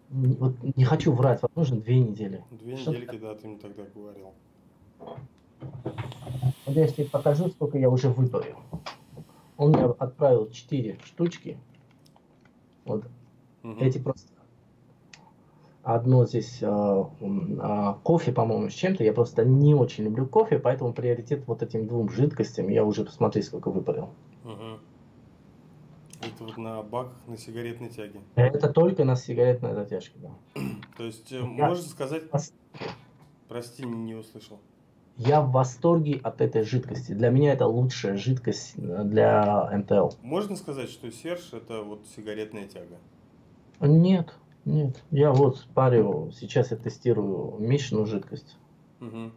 Вот 0.09 0.55
не 0.75 0.85
хочу 0.85 1.13
врать, 1.13 1.43
возможно, 1.43 1.83
две 1.83 1.99
недели. 1.99 2.43
Две 2.51 2.79
Что 2.79 2.93
недельки, 2.93 3.19
да, 3.19 3.35
ты 3.35 3.47
мне 3.47 3.59
тогда 3.59 3.83
говорил. 3.95 4.33
Вот 6.65 6.77
я 6.77 6.89
тебе 6.89 7.05
покажу, 7.05 7.51
сколько 7.51 7.77
я 7.77 7.91
уже 7.91 8.09
выпарил. 8.09 8.57
Он 9.59 9.73
мне 9.73 9.85
отправил 9.85 10.49
четыре 10.49 10.99
штучки. 11.05 11.59
Вот. 12.87 13.05
Угу. 13.63 13.81
Эти 13.81 13.99
просто 13.99 14.36
одно 15.87 16.27
здесь 16.27 16.59
э, 16.63 16.67
э, 16.67 17.95
кофе, 18.03 18.33
по-моему, 18.33 18.69
с 18.69 18.75
чем-то. 18.75 19.05
Я 19.05 19.13
просто 19.13 19.45
не 19.45 19.75
очень 19.75 20.05
люблю 20.05 20.27
кофе, 20.27 20.59
поэтому 20.59 20.93
приоритет 20.93 21.47
вот 21.47 21.63
этим 21.63 21.87
двум 21.87 22.11
жидкостям. 22.11 22.69
Я 22.69 22.85
уже 22.85 23.05
посмотри, 23.05 23.43
сколько 23.43 23.71
выпарил. 23.71 24.11
Угу. 24.45 24.81
Это 26.23 26.45
вот 26.45 26.57
на 26.57 26.83
баках 26.83 27.15
на 27.29 27.39
сигаретной 27.39 27.89
тяге. 27.91 28.21
Это 28.35 28.69
только 28.69 29.05
на 29.05 29.15
сигаретной 29.15 29.75
затяжке, 29.75 30.19
да. 30.19 30.31
То 30.97 31.05
есть, 31.05 31.31
э, 31.31 31.37
я... 31.37 31.43
можно 31.43 31.85
сказать... 31.85 32.25
Прости, 33.49 33.87
не 33.87 34.15
услышал. 34.17 34.59
Я 35.19 35.41
в 35.41 35.53
восторге 35.53 36.21
от 36.23 36.41
этой 36.41 36.65
жидкости. 36.65 37.13
Для 37.13 37.31
меня 37.31 37.53
это 37.53 37.67
лучшая 37.67 38.17
жидкость 38.17 38.75
э, 38.77 39.05
для 39.05 39.71
МТЛ. 39.73 40.17
Можно 40.23 40.57
сказать, 40.57 40.91
что 40.91 41.13
Серж 41.13 41.53
это 41.53 41.83
вот 41.83 42.07
сигаретная 42.17 42.67
тяга? 42.67 42.99
Нет, 43.81 44.35
нет, 44.67 45.03
я 45.13 45.33
вот 45.33 45.65
парю, 45.75 46.33
сейчас 46.33 46.73
я 46.73 46.77
тестирую 46.77 47.57
Мишину 47.61 48.05
жидкость. 48.05 48.57
Угу. 49.01 49.31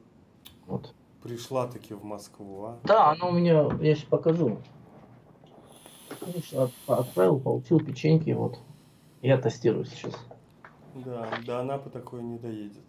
Вот. 0.65 0.93
Пришла 1.22 1.68
таки 1.68 1.93
в 1.93 2.03
Москву, 2.03 2.64
а? 2.65 2.80
Да, 2.84 3.11
она 3.11 3.27
у 3.27 3.31
меня, 3.31 3.69
я 3.80 3.93
сейчас 3.93 4.06
покажу. 4.06 4.57
Конечно, 6.19 6.72
отправил, 6.88 7.39
получил 7.39 7.80
печеньки, 7.80 8.31
вот. 8.31 8.57
Я 9.22 9.38
тестирую 9.38 9.85
сейчас. 9.85 10.15
Да, 10.95 11.30
да 11.45 11.60
она 11.60 11.77
по 11.77 11.91
такой 11.91 12.23
не 12.23 12.39
доедет. 12.39 12.85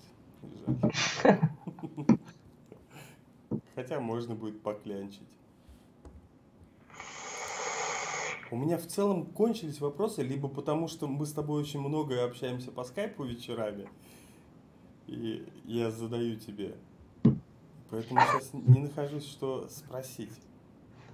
Хотя 3.75 4.01
можно 4.01 4.35
будет 4.35 4.63
поклянчить. 4.63 5.29
У 8.51 8.57
меня 8.57 8.79
в 8.79 8.87
целом 8.87 9.27
кончились 9.27 9.81
вопросы, 9.81 10.23
либо 10.23 10.49
потому 10.49 10.89
что 10.89 11.07
мы 11.07 11.25
с 11.25 11.33
тобой 11.33 11.61
очень 11.61 11.81
много 11.81 12.25
общаемся 12.25 12.73
по 12.73 12.83
скайпу 12.83 13.25
вечерами, 13.25 13.89
и 15.07 15.47
я 15.65 15.91
задаю 15.91 16.37
тебе. 16.37 16.75
Поэтому 17.91 18.21
сейчас 18.21 18.51
не 18.53 18.81
нахожусь, 18.81 19.27
что 19.27 19.69
спросить. 19.69 20.33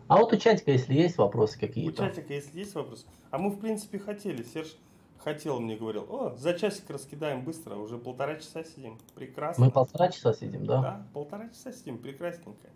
А 0.08 0.18
вот 0.18 0.32
у 0.32 0.36
чатика, 0.36 0.70
если 0.70 0.94
есть 0.94 1.18
вопросы 1.18 1.58
какие-то? 1.58 2.04
У 2.04 2.06
чатика, 2.06 2.32
если 2.32 2.58
есть 2.58 2.74
вопросы. 2.74 3.06
А 3.30 3.38
мы, 3.38 3.50
в 3.50 3.58
принципе, 3.58 3.98
хотели. 3.98 4.42
Серж 4.42 4.76
хотел, 5.18 5.58
мне 5.58 5.76
говорил, 5.76 6.06
о, 6.08 6.36
за 6.36 6.54
часик 6.54 6.88
раскидаем 6.88 7.44
быстро, 7.44 7.76
уже 7.76 7.98
полтора 7.98 8.36
часа 8.36 8.62
сидим. 8.62 8.98
Прекрасно. 9.14 9.64
Мы 9.64 9.70
полтора 9.70 10.08
часа 10.10 10.32
сидим, 10.32 10.64
да? 10.64 10.80
Да, 10.80 11.06
полтора 11.12 11.48
часа 11.48 11.72
сидим, 11.72 11.98
прекрасненько. 11.98 12.68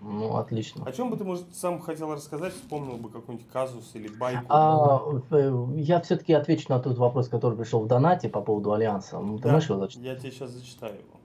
Ну, 0.00 0.36
отлично. 0.36 0.84
О 0.84 0.92
чем 0.92 1.10
бы 1.10 1.16
ты, 1.16 1.24
может, 1.24 1.54
сам 1.54 1.80
хотел 1.80 2.12
рассказать, 2.12 2.52
вспомнил 2.54 2.96
бы 2.98 3.10
какой-нибудь 3.10 3.48
казус 3.48 3.90
или 3.94 4.08
байку? 4.08 4.44
А, 4.48 5.00
э, 5.30 5.66
я 5.76 6.00
все-таки 6.00 6.32
отвечу 6.32 6.66
на 6.68 6.78
тот 6.78 6.98
вопрос, 6.98 7.28
который 7.28 7.58
пришел 7.58 7.80
в 7.82 7.88
донате 7.88 8.28
по 8.28 8.40
поводу 8.40 8.72
Альянса. 8.72 9.18
Ты 9.18 9.42
да, 9.42 9.52
можешь 9.52 9.70
его 9.70 9.80
зачитать? 9.80 10.04
Я 10.04 10.14
тебе 10.14 10.30
сейчас 10.30 10.50
зачитаю 10.50 10.94
его. 10.94 11.18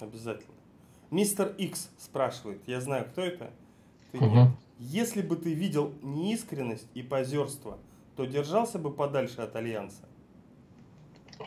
Обязательно. 0.00 0.54
Мистер 1.10 1.54
Икс 1.58 1.90
спрашивает, 1.98 2.60
я 2.66 2.80
знаю, 2.80 3.06
кто 3.06 3.22
это? 3.22 3.50
Ты 4.12 4.18
угу. 4.18 4.50
Если 4.78 5.22
бы 5.22 5.36
ты 5.36 5.54
видел 5.54 5.92
неискренность 6.02 6.86
и 6.94 7.02
позерство, 7.02 7.78
то 8.14 8.26
держался 8.26 8.78
бы 8.78 8.90
подальше 8.92 9.40
от 9.40 9.56
Альянса? 9.56 10.02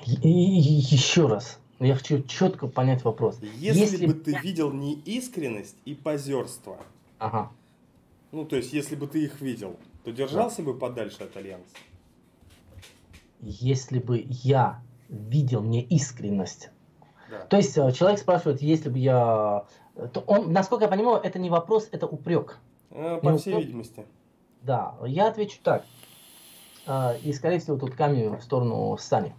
И, 0.06 0.30
еще 0.30 1.28
раз. 1.28 1.60
Я 1.80 1.96
хочу 1.96 2.22
четко 2.24 2.68
понять 2.68 3.04
вопрос. 3.06 3.40
Если, 3.42 3.80
если 3.80 4.06
бы 4.08 4.14
ты 4.14 4.38
видел 4.40 4.72
неискренность 4.72 5.78
и 5.86 5.96
позерство, 5.96 6.78
ага. 7.20 7.52
ну 8.32 8.46
то 8.46 8.58
есть 8.58 8.74
если 8.74 8.96
бы 8.96 9.08
ты 9.08 9.24
их 9.24 9.40
видел, 9.40 9.78
то 10.04 10.12
держался 10.12 10.58
да. 10.58 10.64
бы 10.64 10.78
подальше 10.78 11.24
от 11.24 11.38
Альянса? 11.38 11.76
Если 13.40 14.00
бы 14.00 14.26
я 14.28 14.82
видел 15.08 15.64
неискренность. 15.64 16.70
Да. 17.32 17.46
То 17.46 17.58
есть 17.58 17.78
э, 17.78 17.92
человек 17.94 18.20
спрашивает, 18.20 18.62
если 18.62 18.90
бы 18.90 19.00
я... 19.00 19.66
То 20.14 20.22
он, 20.28 20.52
насколько 20.52 20.84
я 20.86 20.90
понимаю, 20.90 21.22
это 21.24 21.40
не 21.40 21.50
вопрос, 21.50 21.88
это 21.92 22.08
упрек. 22.08 22.60
А, 22.92 23.20
по 23.20 23.30
не 23.30 23.38
всей 23.38 23.54
упрек. 23.54 23.68
видимости. 23.68 24.06
Да, 24.62 24.96
я 25.06 25.28
отвечу 25.28 25.60
так. 25.64 25.86
И, 27.24 27.34
скорее 27.34 27.60
всего, 27.60 27.78
тут 27.78 27.94
камень 27.94 28.36
в 28.36 28.42
сторону 28.42 28.98
Сани. 28.98 29.36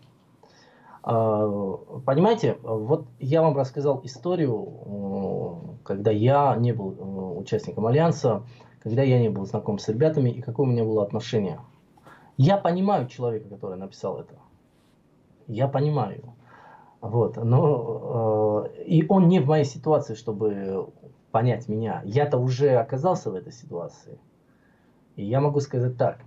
Понимаете, 1.03 2.59
вот 2.63 3.07
я 3.19 3.43
вам 3.43 3.57
рассказал 3.57 4.01
историю, 4.05 5.79
когда 5.85 6.11
я 6.11 6.57
не 6.57 6.73
был 6.73 7.39
участником 7.39 7.87
Альянса, 7.87 8.43
когда 8.83 9.03
я 9.03 9.21
не 9.21 9.29
был 9.29 9.45
знаком 9.47 9.79
с 9.79 9.89
ребятами 9.89 10.31
и 10.31 10.41
какое 10.41 10.67
у 10.67 10.71
меня 10.71 10.85
было 10.85 11.03
отношение. 11.03 11.61
Я 12.37 12.57
понимаю 12.57 13.07
человека, 13.07 13.49
который 13.49 13.77
написал 13.77 14.19
это. 14.19 14.35
Я 15.47 15.69
понимаю. 15.69 16.23
Вот, 17.01 17.37
но 17.37 18.67
э, 18.67 18.83
и 18.85 19.07
он 19.09 19.29
не 19.29 19.41
в 19.41 19.47
моей 19.47 19.65
ситуации, 19.65 20.15
чтобы 20.15 20.89
понять 21.31 21.69
меня. 21.69 22.03
Я-то 22.05 22.39
уже 22.39 22.77
оказался 22.77 23.31
в 23.31 23.35
этой 23.35 23.53
ситуации. 23.53 24.19
И 25.17 25.25
я 25.25 25.41
могу 25.41 25.61
сказать 25.61 25.97
так. 25.97 26.19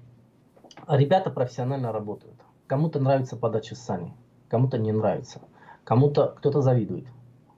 Ребята 0.88 1.30
профессионально 1.30 1.92
работают. 1.92 2.36
Кому-то 2.68 3.00
нравится 3.00 3.36
подача 3.36 3.76
Сани, 3.76 4.14
кому-то 4.54 4.78
не 4.78 4.92
нравится. 4.92 5.42
Кому-то 5.84 6.36
кто-то 6.38 6.62
завидует, 6.62 7.08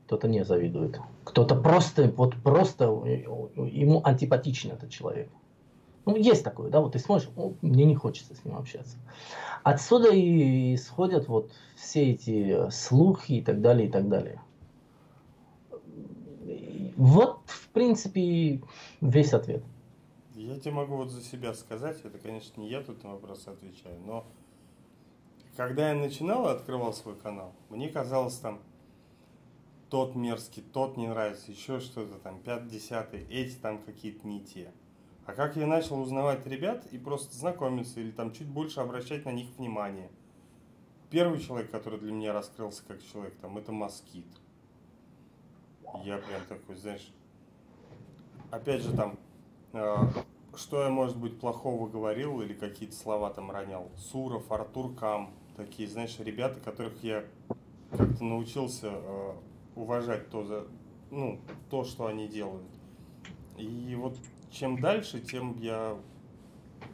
кто-то 0.05 0.29
не 0.29 0.45
завидует. 0.45 0.97
Кто-то 1.25 1.53
просто, 1.53 2.09
вот 2.15 2.35
просто 2.37 2.85
ему 2.85 4.01
антипатичен 4.01 4.71
этот 4.71 4.91
человек. 4.91 5.29
Ну, 6.05 6.15
есть 6.15 6.45
такое, 6.45 6.69
да, 6.69 6.79
вот 6.79 6.93
ты 6.93 6.99
смотришь, 6.99 7.29
мне 7.61 7.83
не 7.83 7.95
хочется 7.95 8.33
с 8.33 8.45
ним 8.45 8.55
общаться. 8.55 8.95
Отсюда 9.63 10.13
и 10.13 10.75
исходят 10.75 11.27
вот 11.27 11.51
все 11.75 12.11
эти 12.11 12.69
слухи 12.69 13.33
и 13.33 13.41
так 13.41 13.59
далее, 13.59 13.89
и 13.89 13.91
так 13.91 14.07
далее. 14.07 14.41
Вот, 16.95 17.41
в 17.45 17.67
принципе, 17.71 18.61
весь 19.01 19.33
ответ. 19.33 19.65
Я 20.33 20.57
тебе 20.61 20.71
могу 20.71 20.95
вот 20.95 21.11
за 21.11 21.21
себя 21.21 21.53
сказать, 21.55 21.97
это, 22.05 22.17
конечно, 22.19 22.61
не 22.61 22.69
я 22.69 22.81
тут 22.81 23.03
на 23.03 23.11
вопрос 23.11 23.45
отвечаю, 23.49 23.99
но 24.07 24.25
когда 25.55 25.89
я 25.89 25.95
начинал 25.95 26.47
и 26.47 26.51
открывал 26.51 26.93
свой 26.93 27.15
канал, 27.15 27.53
мне 27.69 27.89
казалось 27.89 28.37
там 28.37 28.59
тот 29.89 30.15
мерзкий, 30.15 30.63
тот 30.73 30.97
не 30.97 31.07
нравится, 31.07 31.51
еще 31.51 31.79
что-то 31.79 32.19
там, 32.19 32.39
пят, 32.41 32.67
десятый, 32.67 33.25
эти 33.29 33.55
там 33.55 33.81
какие-то 33.81 34.27
не 34.27 34.43
те. 34.43 34.71
А 35.25 35.33
как 35.33 35.55
я 35.55 35.65
начал 35.65 35.99
узнавать 35.99 36.45
ребят 36.45 36.85
и 36.91 36.97
просто 36.97 37.35
знакомиться 37.35 37.99
или 37.99 38.11
там 38.11 38.31
чуть 38.31 38.47
больше 38.47 38.79
обращать 38.79 39.25
на 39.25 39.31
них 39.31 39.47
внимание. 39.57 40.09
Первый 41.09 41.39
человек, 41.39 41.71
который 41.71 41.99
для 41.99 42.11
меня 42.11 42.33
раскрылся 42.33 42.83
как 42.87 43.03
человек, 43.03 43.35
там, 43.37 43.57
это 43.57 43.71
москит. 43.71 44.27
Я 46.03 46.17
прям 46.17 46.41
такой, 46.49 46.75
знаешь, 46.75 47.11
опять 48.51 48.81
же 48.81 48.95
там 48.95 49.17
Э, 49.75 49.97
что 50.55 50.83
я, 50.83 50.89
может 50.89 51.17
быть, 51.17 51.37
плохого 51.37 51.89
говорил 51.89 52.41
или 52.41 52.53
какие-то 52.53 52.95
слова 52.95 53.29
там 53.29 53.51
ронял. 53.51 53.91
Суров, 53.97 54.49
Артур 54.49 54.95
Кам, 54.95 55.33
такие, 55.55 55.87
знаешь, 55.87 56.17
ребята, 56.19 56.59
которых 56.59 57.03
я 57.03 57.25
как-то 57.91 58.23
научился 58.23 58.89
э, 58.91 59.33
уважать 59.75 60.29
то, 60.29 60.43
за, 60.43 60.67
ну, 61.11 61.39
то, 61.69 61.83
что 61.83 62.07
они 62.07 62.27
делают. 62.27 62.67
И 63.57 63.95
вот 63.95 64.17
чем 64.51 64.79
дальше, 64.79 65.19
тем 65.19 65.57
я 65.59 65.97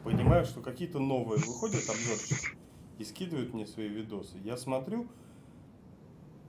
понимаю, 0.04 0.46
что 0.46 0.62
какие-то 0.62 1.00
новые 1.00 1.40
выходят 1.40 1.82
обзорщики 1.90 2.58
и 3.00 3.04
скидывают 3.04 3.54
мне 3.54 3.66
свои 3.66 3.88
видосы. 3.88 4.38
Я 4.44 4.58
смотрю, 4.58 5.08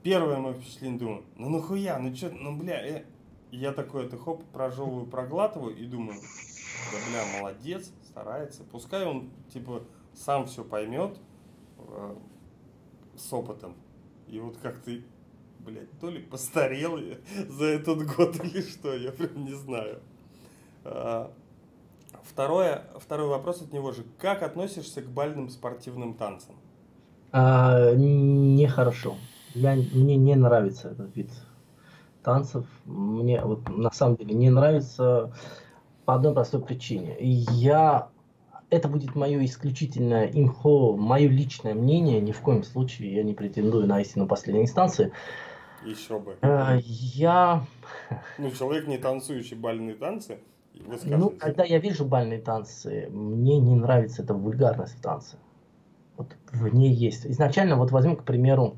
первое 0.03 0.37
мое 0.37 0.53
впечатление, 0.53 0.99
думаю, 0.99 1.23
ну 1.35 1.49
нахуя, 1.49 1.97
ну 1.97 2.15
что, 2.15 2.29
ну 2.29 2.55
бля, 2.55 2.85
э, 2.85 3.05
я 3.51 3.71
такой 3.71 4.05
это 4.05 4.17
хоп, 4.17 4.43
прожевываю, 4.51 5.07
проглатываю 5.07 5.75
и 5.75 5.85
думаю, 5.85 6.19
да 6.91 6.97
бля, 7.09 7.39
молодец, 7.39 7.91
старается. 8.03 8.63
Пускай 8.63 9.05
он, 9.05 9.31
типа, 9.51 9.83
сам 10.13 10.45
все 10.45 10.63
поймет 10.63 11.17
с 13.15 13.31
опытом. 13.33 13.75
И 14.27 14.39
вот 14.39 14.57
как 14.57 14.79
ты, 14.79 15.03
блядь, 15.59 15.91
то 15.99 16.09
ли 16.09 16.19
постарел 16.19 16.97
за 17.49 17.65
этот 17.65 18.05
год 18.15 18.35
или 18.43 18.61
что, 18.61 18.95
я 18.95 19.11
прям 19.11 19.45
не 19.45 19.53
знаю. 19.53 19.99
А, 20.83 21.31
второе, 22.23 22.85
второй 22.99 23.27
вопрос 23.27 23.61
от 23.61 23.71
него 23.71 23.91
же. 23.91 24.03
Как 24.17 24.43
относишься 24.43 25.01
к 25.01 25.07
бальным 25.07 25.49
спортивным 25.49 26.13
танцам? 26.15 26.55
А, 27.31 27.93
нехорошо. 27.93 29.15
Я, 29.53 29.75
мне 29.75 30.17
не 30.17 30.35
нравится 30.35 30.89
этот 30.89 31.15
вид 31.15 31.29
танцев 32.23 32.65
мне 32.85 33.41
вот 33.41 33.69
на 33.69 33.91
самом 33.91 34.15
деле 34.15 34.33
не 34.33 34.49
нравится 34.49 35.31
по 36.05 36.15
одной 36.15 36.33
простой 36.33 36.61
причине. 36.61 37.15
Я 37.19 38.09
это 38.73 38.87
будет 38.87 39.15
мое 39.15 39.43
исключительное 39.45 40.27
имхо, 40.27 40.95
мое 40.95 41.29
личное 41.29 41.73
мнение, 41.73 42.19
ни 42.21 42.31
в 42.31 42.41
коем 42.41 42.63
случае 42.63 43.15
я 43.15 43.23
не 43.23 43.33
претендую 43.33 43.87
на 43.87 44.01
истину 44.01 44.27
последней 44.27 44.63
инстанции. 44.63 45.11
Еще 45.85 46.19
бы. 46.19 46.37
Э, 46.41 46.79
я... 46.83 47.65
Ну, 48.37 48.51
человек, 48.51 48.87
не 48.87 48.97
танцующий 48.97 49.57
бальные 49.57 49.95
танцы, 49.95 50.39
Ну, 51.05 51.29
когда 51.29 51.63
я 51.63 51.79
вижу 51.79 52.05
бальные 52.05 52.39
танцы, 52.39 53.09
мне 53.11 53.59
не 53.59 53.75
нравится 53.75 54.23
эта 54.23 54.33
вульгарность 54.33 54.97
в 54.97 55.01
танце. 55.01 55.37
Вот 56.17 56.35
в 56.51 56.73
ней 56.73 56.93
есть. 56.93 57.25
Изначально, 57.25 57.75
вот 57.75 57.91
возьмем, 57.91 58.15
к 58.15 58.23
примеру, 58.23 58.77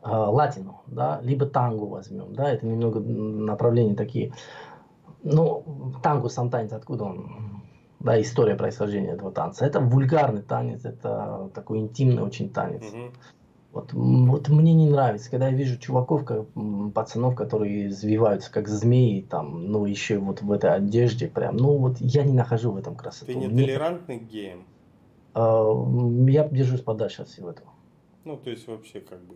Э, 0.00 0.10
латину, 0.10 0.82
да, 0.86 1.20
либо 1.22 1.44
тангу 1.44 1.86
возьмем, 1.86 2.32
да, 2.32 2.50
это 2.50 2.64
немного 2.64 3.00
направления 3.00 3.94
такие. 3.94 4.32
Ну, 5.22 5.92
тангу 6.02 6.28
сам 6.28 6.50
танец, 6.50 6.72
откуда 6.72 7.04
он? 7.04 7.57
Да, 8.00 8.20
история 8.20 8.54
происхождения 8.54 9.10
этого 9.10 9.32
танца. 9.32 9.66
Это 9.66 9.80
вульгарный 9.80 10.42
танец, 10.42 10.84
это 10.84 11.50
такой 11.54 11.78
интимный 11.78 12.22
очень 12.22 12.50
танец. 12.50 12.92
mm 12.92 13.12
Вот, 13.72 13.92
вот 13.92 14.48
мне 14.48 14.72
не 14.72 14.88
нравится, 14.88 15.30
когда 15.30 15.48
я 15.48 15.54
вижу 15.54 15.78
чуваков, 15.78 16.24
как, 16.24 16.46
пацанов, 16.94 17.34
которые 17.34 17.88
извиваются 17.88 18.50
как 18.50 18.68
змеи, 18.68 19.20
там, 19.20 19.70
ну, 19.70 19.84
еще 19.84 20.18
вот 20.18 20.42
в 20.42 20.52
этой 20.52 20.72
одежде, 20.72 21.28
прям, 21.28 21.56
ну, 21.56 21.76
вот 21.76 21.96
я 22.00 22.24
не 22.24 22.32
нахожу 22.32 22.72
в 22.72 22.76
этом 22.76 22.94
красоту. 22.94 23.26
Ты 23.26 23.34
не 23.34 23.48
толерантный 23.48 24.20
к 24.20 24.22
геям? 24.22 24.64
Э, 25.34 25.74
я 26.28 26.48
держусь 26.48 26.80
подальше 26.80 27.22
от 27.22 27.28
всего 27.28 27.50
этого. 27.50 27.70
Ну, 28.24 28.36
то 28.36 28.50
есть 28.50 28.66
вообще 28.68 29.00
как 29.00 29.20
бы 29.20 29.34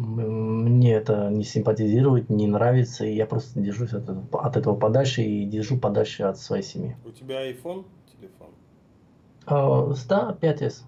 мне 0.00 0.92
это 0.92 1.30
не 1.30 1.44
симпатизирует, 1.44 2.30
не 2.30 2.46
нравится, 2.46 3.04
и 3.04 3.14
я 3.14 3.26
просто 3.26 3.60
держусь 3.60 3.92
от, 3.92 4.04
этого, 4.04 4.42
от 4.42 4.56
этого 4.56 4.76
подальше 4.76 5.22
и 5.22 5.44
держу 5.44 5.78
подальше 5.78 6.24
от 6.24 6.38
своей 6.38 6.62
семьи. 6.62 6.96
У 7.04 7.10
тебя 7.10 7.50
iPhone 7.50 7.84
телефон? 8.12 8.50
Uh, 9.46 9.96
да, 10.08 10.36
5s. 10.40 10.82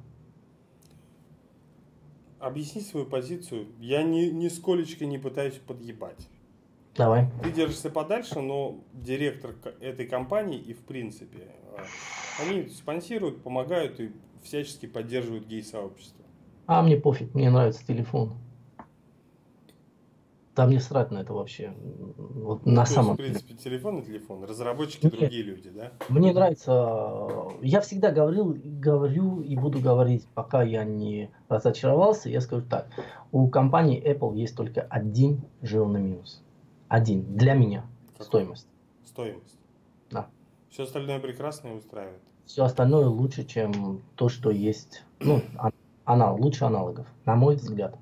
Объясни 2.39 2.81
свою 2.81 3.07
позицию. 3.07 3.67
Я 3.79 4.03
ни, 4.03 4.27
нисколечко 4.27 5.07
не 5.07 5.19
пытаюсь 5.19 5.55
подъебать. 5.55 6.29
Давай. 6.97 7.31
Ты 7.43 7.53
держишься 7.53 7.89
подальше, 7.89 8.41
но 8.41 8.81
директор 8.93 9.55
этой 9.81 10.07
компании 10.07 10.59
и 10.59 10.75
в 10.75 10.81
принципе 10.81 11.49
а, 11.77 11.85
они 12.43 12.69
спонсируют, 12.69 13.43
помогают 13.43 13.99
и 14.01 14.13
всячески 14.43 14.87
поддерживают 14.87 15.47
гей-сообщество. 15.47 16.25
А 16.67 16.83
мне 16.83 16.97
пофиг, 16.97 17.35
мне 17.35 17.51
нравится 17.51 17.87
телефон. 17.87 18.35
Там 20.55 20.69
не 20.69 20.81
срать 20.81 21.11
на 21.11 21.19
это 21.19 21.33
вообще. 21.33 21.73
Вот 22.17 22.67
ну, 22.67 22.73
на 22.73 22.85
самом 22.85 23.17
деле. 23.17 23.31
В 23.31 23.33
принципе, 23.33 23.55
телефон 23.55 24.01
и 24.01 24.03
телефон. 24.05 24.45
Разработчики 24.45 25.05
Нет. 25.05 25.19
другие 25.19 25.43
люди, 25.43 25.71
да? 25.71 25.93
Мне 26.11 26.35
нравится. 26.35 27.27
Я 27.63 27.81
всегда 27.81 28.11
говорил, 28.11 28.55
говорю 28.63 29.41
и 29.41 29.57
буду 29.57 29.81
говорить, 29.81 30.27
пока 30.35 30.63
я 30.63 30.85
не 30.85 31.31
разочаровался. 31.49 32.29
Я 32.29 32.43
скажу 32.43 32.67
так: 32.69 32.89
у 33.31 33.49
компании 33.49 34.03
Apple 34.05 34.37
есть 34.37 34.55
только 34.55 34.83
один 34.83 35.41
жирный 35.63 36.01
минус. 36.01 36.43
Один 36.89 37.35
для 37.35 37.55
меня. 37.55 37.87
Какой? 38.13 38.27
Стоимость. 38.27 38.69
Стоимость. 39.07 39.59
Да. 40.11 40.29
Все 40.69 40.83
остальное 40.83 41.19
прекрасно 41.19 41.69
и 41.69 41.73
устраивает. 41.73 42.21
Все 42.45 42.65
остальное 42.65 43.07
лучше, 43.07 43.45
чем 43.45 44.03
то, 44.17 44.29
что 44.29 44.51
есть. 44.51 45.03
Ну, 45.21 45.41
анал, 46.05 46.37
лучше 46.39 46.65
аналогов, 46.65 47.07
на 47.25 47.37
мой 47.37 47.57
взгляд. 47.57 47.97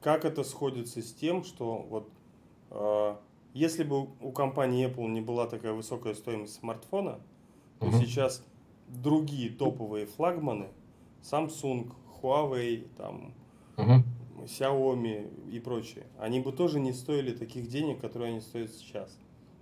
Как 0.00 0.24
это 0.24 0.44
сходится 0.44 1.02
с 1.02 1.12
тем, 1.12 1.44
что 1.44 1.86
вот 1.88 2.08
э, 2.70 3.16
если 3.54 3.84
бы 3.84 4.08
у 4.20 4.32
компании 4.32 4.88
Apple 4.88 5.08
не 5.08 5.20
была 5.20 5.46
такая 5.46 5.72
высокая 5.72 6.14
стоимость 6.14 6.54
смартфона, 6.54 7.20
то 7.80 7.86
uh-huh. 7.86 8.00
сейчас 8.00 8.44
другие 8.88 9.50
топовые 9.50 10.06
флагманы, 10.06 10.68
Samsung, 11.22 11.92
Huawei, 12.22 12.86
там, 12.96 13.34
uh-huh. 13.76 14.02
Xiaomi 14.44 15.50
и 15.50 15.60
прочие, 15.60 16.06
они 16.18 16.40
бы 16.40 16.52
тоже 16.52 16.80
не 16.80 16.92
стоили 16.92 17.32
таких 17.32 17.68
денег, 17.68 18.00
которые 18.00 18.30
они 18.30 18.40
стоят 18.40 18.70
сейчас. 18.70 19.18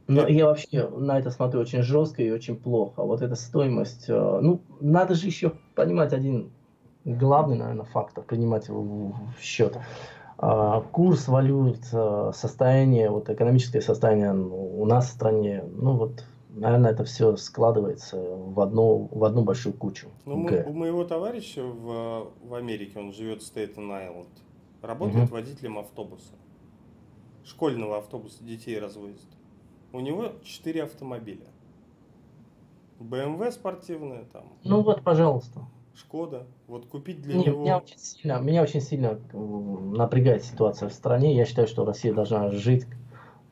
Но 0.07 0.27
я 0.27 0.47
вообще 0.47 0.89
на 0.89 1.19
это 1.19 1.31
смотрю 1.31 1.61
очень 1.61 1.83
жестко 1.83 2.23
и 2.23 2.31
очень 2.31 2.57
плохо. 2.57 3.03
Вот 3.03 3.21
эта 3.21 3.35
стоимость, 3.35 4.09
э, 4.09 4.41
ну, 4.41 4.63
надо 4.81 5.15
же 5.15 5.27
еще 5.27 5.53
понимать 5.75 6.15
один 6.15 6.51
главный, 7.05 7.57
наверное, 7.57 7.85
фактор, 7.85 8.25
принимать 8.25 8.69
его 8.69 9.15
в 9.39 9.43
счет. 9.43 9.77
А, 10.41 10.83
курс 10.83 11.27
валют, 11.27 11.81
э, 11.93 12.31
состояние, 12.33 13.11
вот 13.11 13.29
экономическое 13.29 13.81
состояние 13.81 14.33
у 14.33 14.85
нас 14.85 15.09
в 15.09 15.11
стране, 15.11 15.65
ну 15.75 15.97
вот, 15.97 16.25
наверное, 16.51 16.93
это 16.93 17.03
все 17.03 17.37
складывается 17.37 18.17
в 18.17 18.61
одну, 18.61 19.09
в 19.11 19.25
одну 19.25 19.43
большую 19.43 19.73
кучу. 19.73 20.07
Ну, 20.27 20.37
мы, 20.37 20.63
у 20.65 20.73
моего 20.73 21.05
товарища 21.05 21.65
в, 21.65 22.31
в 22.45 22.55
Америке, 22.55 23.01
он 23.01 23.13
живет 23.13 23.43
в 23.43 23.47
Стейтен-Айленд, 23.47 24.29
работает 24.81 25.25
угу. 25.25 25.35
водителем 25.35 25.79
автобуса. 25.79 26.35
Школьного 27.45 27.99
автобуса 27.99 28.45
детей 28.45 28.79
развозит. 28.79 29.27
У 29.93 29.99
него 29.99 30.35
4 30.45 30.85
автомобиля. 30.85 31.47
BMW 33.01 33.51
спортивная 33.51 34.25
там. 34.33 34.45
Ну 34.63 34.83
вот, 34.83 35.03
пожалуйста. 35.03 35.63
Шкода. 35.99 36.47
Вот 36.69 36.87
купить 36.87 37.21
для 37.23 37.35
Нет, 37.35 37.47
него... 37.49 37.63
Меня 37.63 37.79
очень, 37.79 37.99
сильно, 37.99 38.41
меня 38.41 38.63
очень 38.63 38.81
сильно 38.81 39.19
напрягает 39.33 40.45
ситуация 40.45 40.89
в 40.89 40.93
стране. 40.93 41.35
Я 41.35 41.45
считаю, 41.45 41.67
что 41.67 41.85
Россия 41.85 42.15
должна 42.15 42.51
жить, 42.51 42.87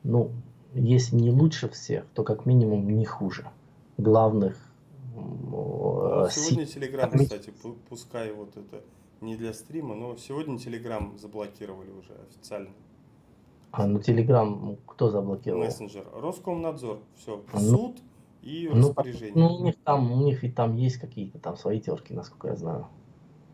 ну, 0.03 0.31
если 0.73 1.17
не 1.17 1.29
лучше 1.29 1.67
всех, 1.69 2.05
то 2.13 2.23
как 2.23 2.45
минимум 2.45 2.89
не 2.97 3.05
хуже. 3.05 3.49
Главных 3.97 4.57
ну, 5.15 6.27
Сегодня 6.29 6.65
Телеграм, 6.65 7.11
кстати, 7.11 7.51
пускай 7.89 8.31
вот 8.31 8.55
это 8.55 8.81
не 9.21 9.35
для 9.35 9.53
стрима, 9.53 9.95
но 9.95 10.15
сегодня 10.15 10.57
Телеграм 10.57 11.17
заблокировали 11.17 11.91
уже 11.91 12.13
официально. 12.29 12.69
А, 13.71 13.87
ну 13.87 13.99
Телеграм 13.99 14.77
кто 14.85 15.09
заблокировал? 15.09 15.63
Мессенджер. 15.63 16.05
Роскомнадзор. 16.13 16.99
Все. 17.17 17.37
В 17.51 17.61
ну, 17.61 17.77
суд 17.77 17.97
и 18.47 18.69
ну, 18.69 18.87
распоряжение. 18.89 19.33
Ну, 19.35 19.55
у 19.55 19.63
них 19.63 19.75
там, 19.83 20.11
у 20.11 20.23
них 20.23 20.41
ведь 20.41 20.55
там 20.55 20.77
есть 20.77 20.97
какие-то 20.97 21.37
там 21.37 21.57
свои 21.57 21.81
терки, 21.81 22.13
насколько 22.13 22.47
я 22.47 22.55
знаю. 22.55 22.87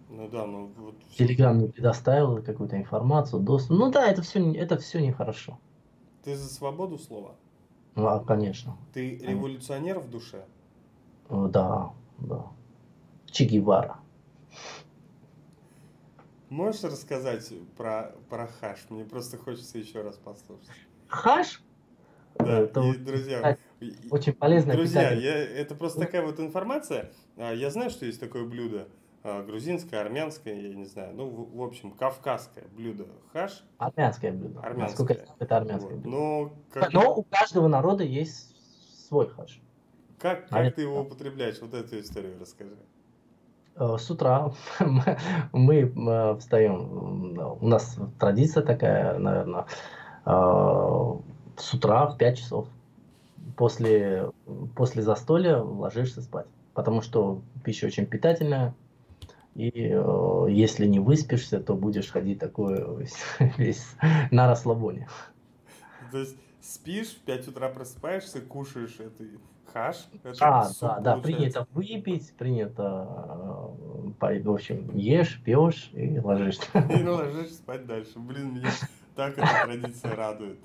Ну 0.10 0.30
да, 0.30 0.46
ну 0.46 0.72
вот. 0.78 0.96
Телеграм 1.18 1.58
не 1.58 1.68
предоставил 1.68 2.44
какую-то 2.44 2.78
информацию, 2.78 3.42
доступ. 3.42 3.78
Ну 3.78 3.92
да, 3.92 4.08
это 4.08 4.22
все, 4.22 4.54
это 4.54 4.78
все 4.78 5.02
нехорошо. 5.02 5.58
Ты 6.24 6.36
за 6.36 6.48
свободу 6.48 7.00
слова? 7.00 7.36
Ну, 7.96 8.08
а, 8.08 8.20
конечно. 8.20 8.78
Ты 8.94 9.18
революционер 9.18 10.00
в 10.00 10.10
душе? 10.10 10.46
Да, 11.30 11.92
да. 12.20 12.46
Че 13.26 13.46
Гевара. 13.46 13.98
Можешь 16.50 16.84
рассказать 16.84 17.52
про, 17.76 18.14
про 18.30 18.46
хаш? 18.46 18.86
Мне 18.90 19.06
просто 19.06 19.38
хочется 19.38 19.80
еще 19.80 20.04
раз 20.04 20.18
послушать. 20.18 20.70
Хаш? 21.08 21.64
Да, 22.36 22.60
это 22.60 22.82
и, 22.82 22.98
друзья, 22.98 23.58
очень 24.12 24.34
полезно. 24.34 24.74
Друзья, 24.74 25.12
я, 25.12 25.36
это 25.36 25.76
просто 25.76 26.00
такая 26.00 26.24
вот 26.24 26.40
информация. 26.40 27.12
А, 27.38 27.54
я 27.54 27.70
знаю, 27.70 27.90
что 27.90 28.06
есть 28.06 28.20
такое 28.20 28.46
блюдо 28.46 28.88
а, 29.24 29.44
грузинское, 29.44 30.02
армянское, 30.02 30.60
я 30.60 30.74
не 30.74 30.86
знаю, 30.86 31.16
ну, 31.16 31.28
в, 31.28 31.58
в 31.58 31.62
общем, 31.64 31.92
кавказское 31.92 32.66
блюдо 32.76 33.06
хаш. 33.32 33.64
Армянское 33.78 34.32
блюдо. 34.32 34.60
Армянское. 34.60 35.06
Насколько 35.06 35.34
это 35.40 35.58
армянское 35.58 35.96
вот. 35.96 36.02
блюдо. 36.02 36.18
Но, 36.18 36.54
как... 36.72 36.94
Но 36.94 37.16
у 37.16 37.24
каждого 37.24 37.68
народа 37.68 38.04
есть 38.04 38.56
свой 39.08 39.30
хаш. 39.30 39.62
Как, 40.20 40.50
как 40.50 40.68
а 40.68 40.72
ты 40.72 40.82
его 40.82 41.02
употребляешь? 41.02 41.60
Вот 41.62 41.74
эту 41.74 42.00
историю 42.00 42.38
расскажи. 42.40 42.78
Э, 43.76 43.98
с 43.98 44.10
утра 44.10 44.52
мы 45.52 45.76
э, 45.76 46.36
встаем, 46.38 47.38
у 47.62 47.68
нас 47.68 47.98
традиция 48.20 48.64
такая, 48.64 49.18
наверное, 49.18 49.66
э, 50.26 51.14
с 51.58 51.74
утра 51.74 52.08
в 52.08 52.18
5 52.18 52.38
часов 52.38 52.68
после, 53.56 54.32
после 54.76 55.02
застолья 55.02 55.58
ложишься 55.58 56.22
спать, 56.22 56.48
потому 56.74 57.02
что 57.02 57.42
пища 57.64 57.88
очень 57.88 58.06
питательная, 58.06 58.76
и 59.56 59.72
э, 59.76 60.46
если 60.50 60.86
не 60.88 61.00
выспишься, 61.00 61.60
то 61.60 61.76
будешь 61.76 62.10
ходить 62.10 62.40
такой 62.40 62.84
весь, 62.98 63.16
весь 63.58 63.86
на 64.32 64.48
расслабоне. 64.48 65.08
То 66.12 66.20
есть 66.20 66.36
спишь, 66.62 67.10
в 67.10 67.20
5 67.20 67.50
утра 67.50 67.70
просыпаешься, 67.70 68.42
кушаешь 68.42 69.00
это 69.00 69.24
хаш. 69.72 70.08
Это 70.24 70.34
а, 70.40 70.70
да, 70.82 71.00
да, 71.00 71.18
принято 71.18 71.68
выпить, 71.74 72.34
принято, 72.34 73.08
э, 74.20 74.42
в 74.42 74.52
общем, 74.52 74.96
ешь, 74.96 75.42
пьешь 75.44 75.92
и 75.94 76.20
ложишься. 76.20 76.66
И 76.90 77.04
ложишься 77.04 77.56
спать 77.56 77.86
дальше. 77.86 78.18
Блин, 78.20 78.56
меня 78.56 78.70
так 79.16 79.38
эта 79.38 79.66
традиция 79.66 80.16
радует. 80.16 80.60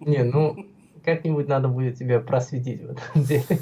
Не, 0.00 0.24
ну, 0.24 0.66
как-нибудь 1.06 1.48
надо 1.48 1.68
будет 1.68 1.96
тебя 1.96 2.20
просветить 2.20 2.82
в 2.82 2.90
этом 2.90 3.22
деле. 3.22 3.60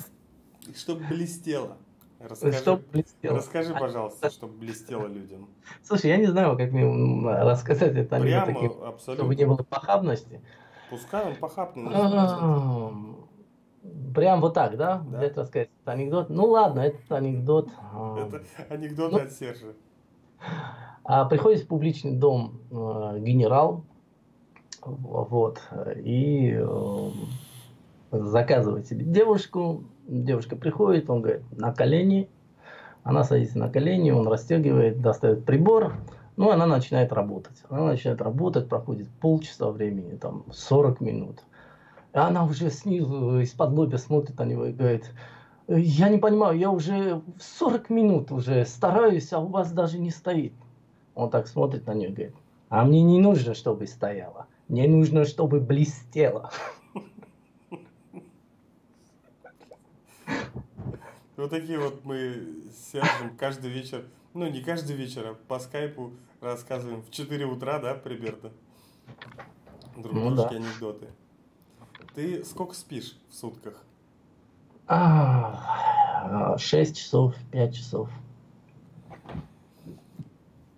Чтобы 0.74 1.04
блестело. 1.04 1.76
Расскажи, 2.18 2.58
чтоб 2.58 2.80
блестело. 2.90 3.36
расскажи, 3.36 3.74
пожалуйста, 3.74 4.30
чтобы 4.30 4.54
блестело 4.54 5.06
людям. 5.06 5.50
Слушай, 5.82 6.10
я 6.10 6.16
не 6.16 6.26
знаю, 6.26 6.56
как 6.56 6.72
мне 6.72 6.86
рассказать 7.42 7.94
это 7.94 8.18
Прямо, 8.18 8.46
таким, 8.46 8.72
абсолютно. 8.82 9.14
чтобы 9.14 9.34
не 9.34 9.44
было 9.44 9.58
похабности. 9.58 10.40
Пускай 10.88 11.26
он 11.26 11.36
похабный. 11.36 11.90
Прям 14.14 14.40
вот 14.40 14.54
так, 14.54 14.78
да? 14.78 15.04
да? 15.06 15.18
Взять 15.18 15.36
рассказать 15.36 15.68
этот 15.68 15.88
анекдот. 15.88 16.30
Ну 16.30 16.46
ладно, 16.46 16.80
этот 16.80 17.12
анекдот. 17.12 17.68
Это 17.68 18.42
анекдот 18.70 19.12
ну, 19.12 19.18
от 19.18 19.32
Сержа. 19.32 19.74
А, 21.04 21.26
приходит 21.26 21.64
в 21.64 21.66
публичный 21.66 22.12
дом 22.12 22.60
э, 22.70 23.18
генерал, 23.18 23.84
вот, 24.86 25.60
и 25.96 26.56
э, 26.56 27.10
заказывает 28.10 28.86
себе 28.86 29.04
девушку. 29.04 29.84
Девушка 30.06 30.56
приходит, 30.56 31.08
он 31.08 31.22
говорит, 31.22 31.42
на 31.52 31.72
колени. 31.72 32.28
Она 33.02 33.24
садится 33.24 33.58
на 33.58 33.68
колени, 33.68 34.10
он 34.10 34.28
расстегивает, 34.28 35.00
достает 35.00 35.44
прибор. 35.44 35.94
Ну, 36.36 36.50
она 36.50 36.66
начинает 36.66 37.12
работать. 37.12 37.62
Она 37.68 37.84
начинает 37.86 38.20
работать, 38.20 38.68
проходит 38.68 39.08
полчаса 39.20 39.70
времени, 39.70 40.16
там, 40.16 40.44
40 40.52 41.00
минут. 41.00 41.40
И 42.12 42.18
она 42.18 42.44
уже 42.44 42.70
снизу 42.70 43.40
из-под 43.40 43.72
лобя 43.72 43.98
смотрит 43.98 44.38
на 44.38 44.44
него 44.44 44.66
и 44.66 44.72
говорит, 44.72 45.12
я 45.68 46.08
не 46.08 46.18
понимаю, 46.18 46.58
я 46.58 46.70
уже 46.70 47.22
40 47.58 47.90
минут 47.90 48.32
уже 48.32 48.64
стараюсь, 48.64 49.32
а 49.32 49.38
у 49.40 49.46
вас 49.46 49.72
даже 49.72 49.98
не 49.98 50.10
стоит. 50.10 50.54
Он 51.14 51.30
так 51.30 51.46
смотрит 51.46 51.86
на 51.86 51.94
нее 51.94 52.10
и 52.10 52.12
говорит, 52.12 52.34
а 52.68 52.84
мне 52.84 53.02
не 53.02 53.20
нужно, 53.20 53.54
чтобы 53.54 53.86
стояла. 53.86 54.46
Мне 54.68 54.88
нужно, 54.88 55.24
чтобы 55.24 55.60
блестело. 55.60 56.50
Вот 61.36 61.50
такие 61.50 61.78
вот 61.78 62.04
мы 62.04 62.62
сядем 62.90 63.36
каждый 63.36 63.70
вечер, 63.70 64.06
ну 64.32 64.48
не 64.48 64.62
каждый 64.62 64.96
вечер, 64.96 65.26
а 65.26 65.34
по 65.34 65.58
скайпу 65.58 66.12
рассказываем 66.40 67.02
в 67.02 67.10
4 67.10 67.44
утра, 67.44 67.78
да, 67.80 67.94
примерно? 67.94 68.50
Друг 69.96 70.14
ну, 70.14 70.34
да. 70.34 70.48
анекдоты. 70.48 71.08
Ты 72.14 72.44
сколько 72.44 72.74
спишь 72.74 73.18
в 73.28 73.34
сутках? 73.34 73.82
А, 74.86 76.56
6 76.56 76.96
часов, 76.96 77.34
5 77.50 77.74
часов. 77.74 78.08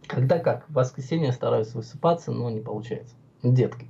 Когда 0.06 0.38
как? 0.38 0.68
В 0.68 0.72
воскресенье 0.72 1.32
стараюсь 1.32 1.74
высыпаться, 1.74 2.32
но 2.32 2.50
не 2.50 2.60
получается. 2.60 3.14
Детки. 3.42 3.86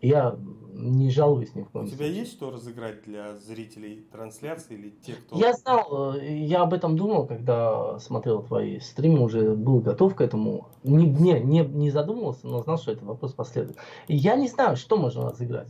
Я 0.00 0.36
не 0.72 1.10
жалуюсь 1.10 1.54
ни 1.54 1.62
в 1.62 1.68
коем 1.68 1.86
У 1.86 1.88
тебя 1.88 2.06
есть 2.06 2.32
что 2.32 2.50
разыграть 2.50 3.02
для 3.04 3.36
зрителей 3.36 4.06
трансляции 4.10 4.74
или 4.74 4.90
тех, 4.90 5.24
кто... 5.26 5.36
Я 5.36 5.52
знал, 5.52 6.16
э, 6.16 6.38
я 6.38 6.62
об 6.62 6.72
этом 6.72 6.96
думал, 6.96 7.26
когда 7.26 7.98
смотрел 7.98 8.42
твои 8.42 8.80
стримы, 8.80 9.20
уже 9.20 9.54
был 9.54 9.80
готов 9.80 10.14
к 10.14 10.20
этому. 10.20 10.68
Не, 10.82 11.06
не, 11.06 11.40
не, 11.40 11.60
не 11.60 11.90
задумывался, 11.90 12.46
но 12.46 12.62
знал, 12.62 12.78
что 12.78 12.92
этот 12.92 13.04
вопрос 13.04 13.32
последует. 13.32 13.76
Я 14.08 14.36
не 14.36 14.48
знаю, 14.48 14.76
что 14.76 14.96
можно 14.96 15.28
разыграть. 15.28 15.68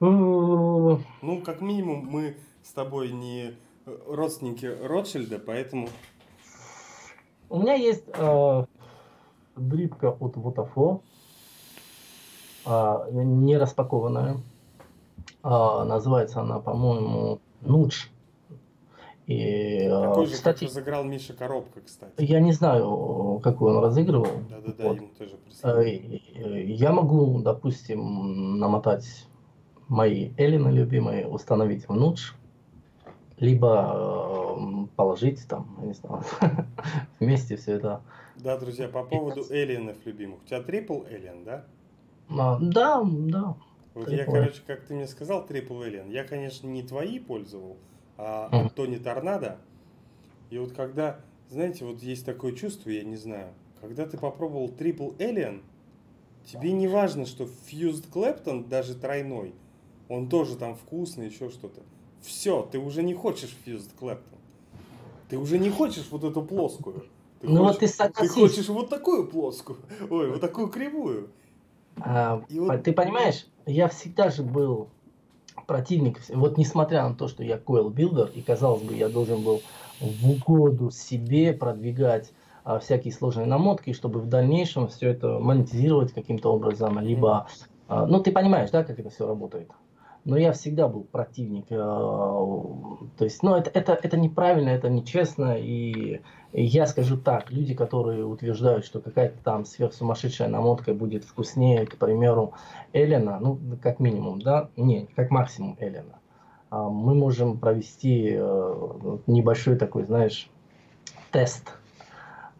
Ну, 0.00 1.00
как 1.44 1.60
минимум, 1.60 2.06
мы 2.06 2.36
с 2.62 2.72
тобой 2.72 3.12
не 3.12 3.54
родственники 4.06 4.66
Ротшильда, 4.66 5.38
поэтому... 5.38 5.88
У 7.48 7.60
меня 7.60 7.74
есть 7.74 8.04
э, 8.08 8.64
дрипка 9.54 10.10
от 10.10 10.36
Вотафо, 10.36 11.00
э, 11.02 11.15
не 12.66 13.56
распакованная. 13.56 14.36
Э, 15.42 15.84
называется 15.84 16.40
она, 16.40 16.58
по-моему, 16.58 17.40
Нудж. 17.60 18.06
И, 19.26 19.88
Такой 19.88 20.26
же, 20.26 20.34
кстати, 20.34 20.60
как 20.60 20.68
разыграл 20.68 21.04
Миша 21.04 21.32
Коробка, 21.32 21.80
кстати. 21.80 22.12
Я 22.18 22.40
не 22.40 22.52
знаю, 22.52 23.40
какой 23.42 23.72
он 23.72 23.82
разыгрывал. 23.82 24.28
Да-да-да, 24.48 24.84
вот. 24.84 24.96
ему 24.96 25.08
тоже 25.18 25.36
прислали. 25.36 26.22
Я 26.34 26.92
могу, 26.92 27.40
допустим, 27.40 28.58
намотать 28.58 29.26
мои 29.88 30.30
Эллины 30.36 30.68
любимые, 30.68 31.26
установить 31.26 31.88
в 31.88 31.94
Нудж, 31.94 32.32
либо 33.38 34.86
положить 34.96 35.46
там, 35.48 35.76
не 35.82 35.92
знаю, 35.92 36.22
вместе 37.20 37.56
все 37.56 37.72
это. 37.74 38.02
Да, 38.36 38.58
друзья, 38.58 38.88
по 38.88 39.02
поводу 39.02 39.44
эллиенов 39.50 39.96
любимых. 40.04 40.42
У 40.42 40.46
тебя 40.46 40.62
трипл 40.62 41.02
эллиен, 41.08 41.44
да? 41.44 41.64
А, 42.28 42.58
да, 42.60 43.02
да. 43.04 43.56
Вот 43.94 44.10
я, 44.10 44.24
короче, 44.24 44.60
как 44.66 44.84
ты 44.84 44.94
мне 44.94 45.06
сказал, 45.06 45.46
трипл 45.46 45.82
эллиен, 45.82 46.10
я, 46.10 46.24
конечно, 46.24 46.66
не 46.66 46.82
твои 46.82 47.18
пользовал, 47.18 47.78
а 48.18 48.48
Антони 48.52 48.96
Торнадо. 48.96 49.58
И 50.50 50.58
вот 50.58 50.72
когда, 50.72 51.20
знаете, 51.48 51.84
вот 51.84 52.02
есть 52.02 52.26
такое 52.26 52.52
чувство, 52.52 52.90
я 52.90 53.04
не 53.04 53.16
знаю, 53.16 53.48
когда 53.80 54.06
ты 54.06 54.18
попробовал 54.18 54.68
трипл 54.68 55.12
эллиен, 55.18 55.62
тебе 56.44 56.72
не 56.72 56.88
важно, 56.88 57.24
что 57.26 57.44
Fused 57.44 58.04
Clapton, 58.12 58.68
даже 58.68 58.94
тройной, 58.94 59.54
он 60.08 60.28
тоже 60.28 60.56
там 60.56 60.76
вкусный, 60.76 61.26
еще 61.26 61.48
что-то. 61.50 61.80
Все, 62.20 62.68
ты 62.70 62.78
уже 62.78 63.02
не 63.02 63.14
хочешь 63.14 63.56
Fused 63.64 63.90
Clapton. 63.98 64.36
Ты 65.28 65.38
уже 65.38 65.58
не 65.58 65.70
хочешь 65.70 66.06
вот 66.10 66.22
эту 66.24 66.42
плоскую. 66.42 67.04
Ты 67.40 67.48
ну 67.48 67.64
хочешь, 67.64 67.72
вот 67.72 67.80
ты 67.80 67.88
согласись. 67.88 68.34
Ты 68.34 68.40
хочешь 68.40 68.68
вот 68.68 68.90
такую 68.90 69.26
плоскую. 69.26 69.78
Ой, 70.08 70.30
вот 70.30 70.40
такую 70.40 70.68
кривую. 70.68 71.30
А, 72.00 72.42
вот... 72.50 72.82
Ты 72.82 72.92
понимаешь, 72.92 73.46
я 73.66 73.88
всегда 73.88 74.30
же 74.30 74.42
был 74.42 74.88
противник, 75.66 76.20
вот 76.28 76.58
несмотря 76.58 77.08
на 77.08 77.14
то, 77.14 77.28
что 77.28 77.42
я 77.42 77.56
coil 77.56 77.92
builder, 77.92 78.30
и 78.32 78.42
казалось 78.42 78.82
бы, 78.82 78.94
я 78.94 79.08
должен 79.08 79.42
был 79.42 79.62
в 80.00 80.30
угоду 80.30 80.90
себе 80.90 81.52
продвигать 81.52 82.32
а, 82.64 82.78
всякие 82.78 83.12
сложные 83.12 83.46
намотки, 83.46 83.92
чтобы 83.92 84.20
в 84.20 84.28
дальнейшем 84.28 84.88
все 84.88 85.10
это 85.10 85.38
монетизировать 85.38 86.12
каким-то 86.12 86.52
образом, 86.52 86.98
либо, 87.00 87.48
а, 87.88 88.06
ну 88.06 88.20
ты 88.20 88.32
понимаешь, 88.32 88.70
да, 88.70 88.84
как 88.84 88.98
это 88.98 89.10
все 89.10 89.26
работает 89.26 89.70
но 90.26 90.36
я 90.36 90.52
всегда 90.52 90.88
был 90.88 91.04
противник. 91.04 91.66
Э, 91.70 91.76
то 91.76 93.24
есть, 93.24 93.44
ну, 93.44 93.54
это, 93.54 93.70
это, 93.70 93.92
это 93.92 94.16
неправильно, 94.16 94.70
это 94.70 94.90
нечестно. 94.90 95.56
И 95.56 96.20
я 96.52 96.86
скажу 96.86 97.16
так, 97.16 97.52
люди, 97.52 97.74
которые 97.74 98.26
утверждают, 98.26 98.84
что 98.84 99.00
какая-то 99.00 99.38
там 99.44 99.64
сверхсумасшедшая 99.64 100.48
намотка 100.48 100.94
будет 100.94 101.24
вкуснее, 101.24 101.86
к 101.86 101.96
примеру, 101.96 102.54
Эллена, 102.92 103.38
ну, 103.38 103.58
как 103.80 104.00
минимум, 104.00 104.42
да, 104.42 104.68
не, 104.76 105.06
как 105.14 105.30
максимум 105.30 105.76
Эллена, 105.78 106.18
а 106.70 106.88
мы 106.88 107.14
можем 107.14 107.58
провести 107.58 108.34
э, 108.36 109.18
небольшой 109.28 109.76
такой, 109.76 110.04
знаешь, 110.04 110.50
тест 111.30 111.72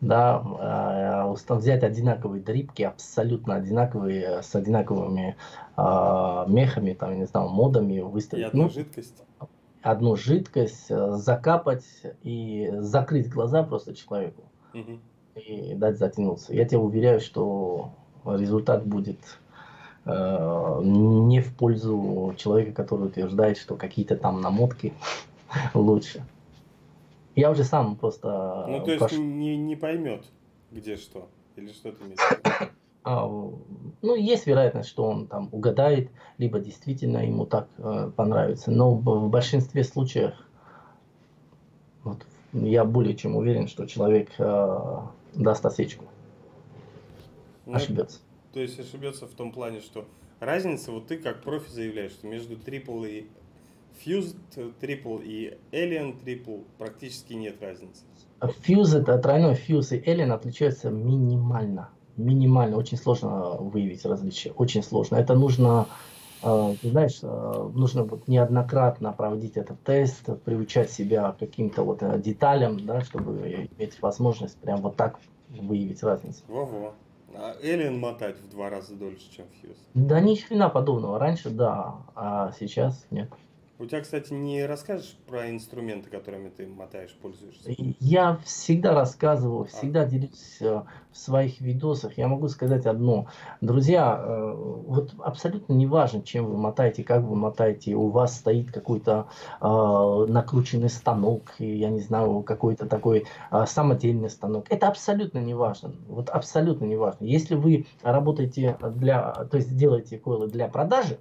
да, 0.06 0.42
э, 1.28 1.54
взять 1.54 1.82
одинаковые 1.82 2.42
дрипки, 2.42 2.82
абсолютно 2.82 3.56
одинаковые, 3.56 4.42
с 4.42 4.54
одинаковыми 4.54 5.36
э, 5.76 6.44
мехами, 6.48 6.94
там, 6.94 7.10
я 7.12 7.16
не 7.16 7.26
знаю, 7.26 7.48
модами 7.48 8.00
выставить. 8.00 8.42
И 8.42 8.46
одну 8.46 8.62
ну, 8.64 8.70
жидкость. 8.70 9.22
Одну 9.82 10.16
жидкость, 10.16 10.86
э, 10.90 11.12
закапать 11.12 11.84
и 12.22 12.70
закрыть 12.78 13.28
глаза 13.28 13.62
просто 13.62 13.94
человеку. 13.94 14.42
Угу. 14.74 14.98
И 15.36 15.74
дать 15.74 15.98
затянуться. 15.98 16.54
Я 16.54 16.64
тебе 16.64 16.78
уверяю, 16.78 17.20
что 17.20 17.90
результат 18.24 18.86
будет 18.86 19.18
э, 20.04 20.80
не 20.82 21.40
в 21.40 21.54
пользу 21.54 22.34
человека, 22.36 22.72
который 22.72 23.08
утверждает, 23.08 23.58
что 23.58 23.76
какие-то 23.76 24.16
там 24.16 24.40
намотки 24.40 24.92
лучше. 25.74 26.24
Я 27.36 27.50
уже 27.50 27.64
сам 27.64 27.96
просто... 27.96 28.64
Ну, 28.66 28.82
то 28.82 28.90
есть 28.90 29.00
пош... 29.00 29.12
не, 29.12 29.56
не 29.58 29.76
поймет, 29.76 30.24
где 30.72 30.96
что? 30.96 31.28
Или 31.54 31.70
что 31.70 31.92
ты 31.92 32.02
имеешь 32.04 32.18
а, 33.04 33.26
ну, 33.28 34.14
есть 34.16 34.46
вероятность, 34.46 34.88
что 34.88 35.04
он 35.04 35.26
там 35.26 35.50
угадает, 35.52 36.10
либо 36.38 36.58
действительно 36.58 37.18
ему 37.18 37.44
так 37.44 37.68
э, 37.76 38.10
понравится. 38.16 38.70
Но 38.70 38.94
в, 38.94 39.02
в 39.02 39.28
большинстве 39.28 39.84
случаев 39.84 40.34
вот, 42.04 42.26
я 42.52 42.86
более 42.86 43.14
чем 43.14 43.36
уверен, 43.36 43.68
что 43.68 43.86
человек 43.86 44.30
э, 44.38 44.98
даст 45.34 45.66
осечку. 45.66 46.06
Ну, 47.66 47.74
ошибется. 47.74 48.20
То 48.54 48.60
есть 48.60 48.80
ошибется 48.80 49.26
в 49.26 49.32
том 49.32 49.52
плане, 49.52 49.80
что 49.80 50.06
разница, 50.40 50.90
вот 50.90 51.08
ты 51.08 51.18
как 51.18 51.42
профи 51.42 51.68
заявляешь, 51.70 52.12
что 52.12 52.28
между 52.28 52.56
трипл 52.56 53.04
и 53.04 53.26
Fused 54.04 54.36
Triple 54.80 55.24
и 55.24 55.56
Alien 55.72 56.22
Triple 56.22 56.64
практически 56.78 57.34
нет 57.34 57.56
разницы. 57.62 58.02
Fused, 58.40 59.04
тройной 59.20 59.54
Fuse 59.54 59.96
и 59.96 60.10
Alien 60.10 60.32
отличаются 60.32 60.90
минимально. 60.90 61.90
Минимально. 62.16 62.76
Очень 62.76 62.98
сложно 62.98 63.56
выявить 63.58 64.04
различия. 64.04 64.52
Очень 64.52 64.82
сложно. 64.82 65.16
Это 65.16 65.34
нужно, 65.34 65.86
э, 66.42 66.74
знаешь, 66.82 67.18
э, 67.22 67.70
нужно 67.74 68.04
вот 68.04 68.28
неоднократно 68.28 69.12
проводить 69.12 69.56
этот 69.56 69.82
тест, 69.82 70.24
приучать 70.44 70.90
себя 70.90 71.32
к 71.32 71.38
каким-то 71.38 71.82
вот 71.82 72.02
э, 72.02 72.18
деталям, 72.20 72.84
да, 72.86 73.00
чтобы 73.02 73.68
иметь 73.78 74.00
возможность 74.00 74.56
прям 74.58 74.80
вот 74.80 74.96
так 74.96 75.18
выявить 75.50 76.02
разницу. 76.02 76.42
Во-во. 76.48 76.94
А 77.34 77.54
Alien 77.62 77.98
мотать 77.98 78.40
в 78.40 78.48
два 78.48 78.70
раза 78.70 78.94
дольше, 78.94 79.30
чем 79.30 79.46
Fuse? 79.62 79.76
Да 79.94 80.20
ни 80.20 80.36
хрена 80.36 80.70
подобного. 80.70 81.18
Раньше 81.18 81.50
да, 81.50 81.96
а 82.14 82.52
сейчас 82.58 83.06
нет. 83.10 83.30
У 83.78 83.84
тебя, 83.84 84.00
кстати, 84.00 84.32
не 84.32 84.64
расскажешь 84.64 85.18
про 85.26 85.50
инструменты, 85.50 86.08
которыми 86.08 86.48
ты 86.48 86.66
мотаешь, 86.66 87.14
пользуешься? 87.20 87.74
Я 88.00 88.38
всегда 88.42 88.94
рассказывал, 88.94 89.62
а. 89.62 89.64
всегда 89.66 90.06
делюсь 90.06 90.56
э, 90.60 90.82
в 91.12 91.18
своих 91.18 91.60
видосах. 91.60 92.16
Я 92.16 92.26
могу 92.28 92.48
сказать 92.48 92.86
одно. 92.86 93.26
Друзья, 93.60 94.18
э, 94.18 94.54
вот 94.54 95.12
абсолютно 95.18 95.74
не 95.74 95.86
важно, 95.86 96.22
чем 96.22 96.46
вы 96.46 96.56
мотаете, 96.56 97.04
как 97.04 97.22
вы 97.22 97.36
мотаете. 97.36 97.94
У 97.94 98.08
вас 98.08 98.36
стоит 98.36 98.72
какой-то 98.72 99.28
э, 99.60 100.26
накрученный 100.32 100.88
станок, 100.88 101.54
я 101.58 101.90
не 101.90 102.00
знаю, 102.00 102.42
какой-то 102.42 102.86
такой 102.86 103.26
самодельный 103.66 104.30
станок. 104.30 104.66
Это 104.70 104.88
абсолютно 104.88 105.38
не 105.38 105.52
важно. 105.52 105.92
Вот 106.08 106.30
абсолютно 106.30 106.86
не 106.86 106.96
важно. 106.96 107.26
Если 107.26 107.54
вы 107.54 107.86
работаете 108.02 108.78
для, 108.94 109.32
то 109.50 109.58
есть 109.58 109.76
делаете 109.76 110.18
койлы 110.18 110.48
для 110.48 110.68
продажи, 110.68 111.18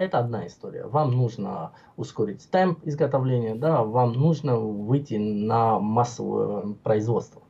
это 0.00 0.18
одна 0.18 0.46
история. 0.46 0.86
Вам 0.86 1.10
нужно 1.10 1.72
ускорить 1.96 2.48
темп 2.50 2.80
изготовления, 2.84 3.54
да, 3.54 3.84
вам 3.84 4.14
нужно 4.14 4.56
выйти 4.58 5.14
на 5.14 5.78
массовое 5.78 6.74
производство. 6.82 7.42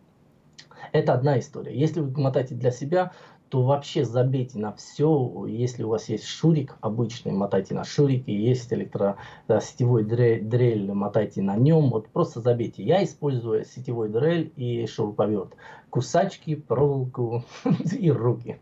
Это 0.90 1.14
одна 1.14 1.39
история. 1.39 1.78
Если 1.78 2.01
вы 2.01 2.10
мотаете 2.20 2.56
для 2.56 2.72
себя, 2.72 3.12
то 3.51 3.62
вообще 3.62 4.05
забейте 4.05 4.59
на 4.59 4.72
все. 4.72 5.47
Если 5.47 5.85
у 5.85 5.90
вас 5.90 6.09
есть 6.09 6.24
шурик 6.24 6.77
обычный, 6.81 7.31
мотайте 7.31 7.74
на 7.74 7.85
шурике. 7.85 8.35
Есть 8.35 8.72
электросетевой 8.72 10.02
дрель, 10.02 10.43
дрель, 10.43 10.93
мотайте 10.93 11.43
на 11.43 11.56
нем. 11.56 11.90
Вот 11.90 12.09
просто 12.09 12.40
забейте. 12.40 12.82
Я 12.82 13.05
использую 13.05 13.64
сетевой 13.64 14.09
дрель 14.09 14.52
и 14.56 14.86
шуруповерт. 14.86 15.55
Кусачки, 15.89 16.56
проволоку 16.56 17.44
и 17.93 18.10
руки. 18.10 18.59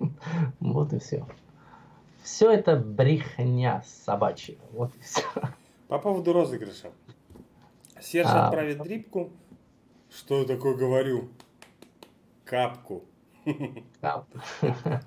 Вот 0.60 0.92
и 0.92 0.98
все. 0.98 1.24
Все 2.28 2.52
это 2.52 2.76
брехня 2.76 3.82
собачья. 3.82 4.58
Вот 4.70 4.94
и 4.94 5.00
все. 5.00 5.22
По 5.88 5.98
поводу 5.98 6.34
розыгрыша. 6.34 6.92
Серж 8.00 8.28
а... 8.28 8.46
отправит 8.46 8.82
дрипку. 8.82 9.32
Что 10.10 10.40
я 10.40 10.44
такое 10.44 10.76
говорю? 10.76 11.30
Капку. 12.44 13.06
Капку. 14.02 14.38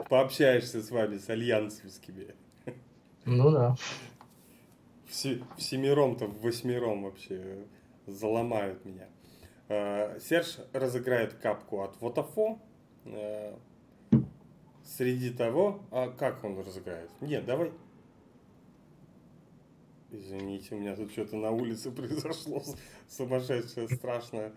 Пообщаешься 0.09 0.81
с 0.81 0.89
вами, 0.89 1.19
с 1.19 1.29
альянсовскими. 1.29 2.35
Ну 3.25 3.51
да. 3.51 3.75
Все, 5.05 5.43
всемиром-то, 5.57 6.25
в 6.25 6.41
восьмером 6.41 7.03
вообще 7.03 7.67
заломают 8.07 8.83
меня. 8.83 9.07
А, 9.69 10.19
Серж 10.19 10.57
разыграет 10.73 11.35
капку 11.35 11.83
от 11.83 12.01
Вотафо. 12.01 12.59
А, 14.91 14.97
Среди 14.97 15.31
того, 15.31 15.81
а 15.91 16.09
как 16.09 16.43
он 16.43 16.59
разыграет? 16.59 17.09
Нет, 17.21 17.45
давай. 17.45 17.71
Извините, 20.11 20.75
у 20.75 20.79
меня 20.79 20.95
тут 20.95 21.11
что-то 21.11 21.37
на 21.37 21.51
улице 21.51 21.91
произошло 21.95 22.61
сумасшедшее, 23.07 23.87
страшное. 23.89 24.53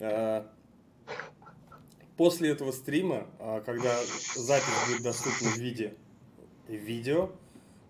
А, 0.00 0.50
после 2.16 2.50
этого 2.50 2.70
стрима, 2.72 3.26
а, 3.38 3.60
когда 3.60 3.96
запись 4.36 4.88
будет 4.88 5.02
доступна 5.02 5.48
в 5.50 5.58
виде 5.58 5.94
видео, 6.68 7.30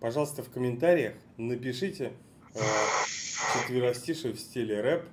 пожалуйста, 0.00 0.42
в 0.42 0.50
комментариях 0.50 1.14
напишите 1.36 2.12
четверостишие 3.54 4.32
в 4.32 4.40
стиле 4.40 4.80
рэп 4.80 5.04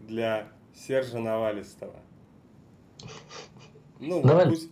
для 0.00 0.48
Сержа 0.74 1.18
Навалистова. 1.18 2.00
Ну, 3.98 4.22
пусть, 4.22 4.70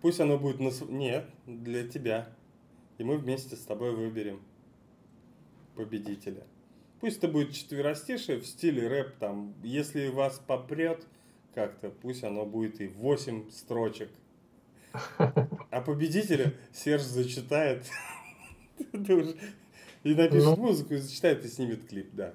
Пусть 0.00 0.20
оно 0.20 0.38
будет 0.38 0.60
на... 0.60 0.70
Нет, 0.88 1.26
для 1.46 1.86
тебя. 1.86 2.28
И 2.98 3.04
мы 3.04 3.18
вместе 3.18 3.56
с 3.56 3.60
тобой 3.60 3.94
выберем 3.94 4.40
победителя. 5.74 6.42
Пусть 7.00 7.18
это 7.18 7.28
будет 7.28 7.52
четверостишее 7.52 8.38
в 8.38 8.46
стиле 8.46 8.86
рэп, 8.86 9.16
там, 9.18 9.54
если 9.62 10.08
вас 10.08 10.38
попрет 10.46 11.06
как-то, 11.54 11.90
пусть 11.90 12.24
оно 12.24 12.44
будет 12.44 12.80
и 12.80 12.88
8 12.88 13.50
строчек. 13.50 14.10
А 15.18 15.80
победителя 15.80 16.52
Серж 16.72 17.02
зачитает. 17.02 17.86
И 20.02 20.14
напишет 20.14 20.44
ну. 20.44 20.56
музыку, 20.56 20.94
и 20.94 20.96
зачитает, 20.96 21.44
и 21.44 21.48
снимет 21.48 21.86
клип, 21.86 22.08
да. 22.14 22.32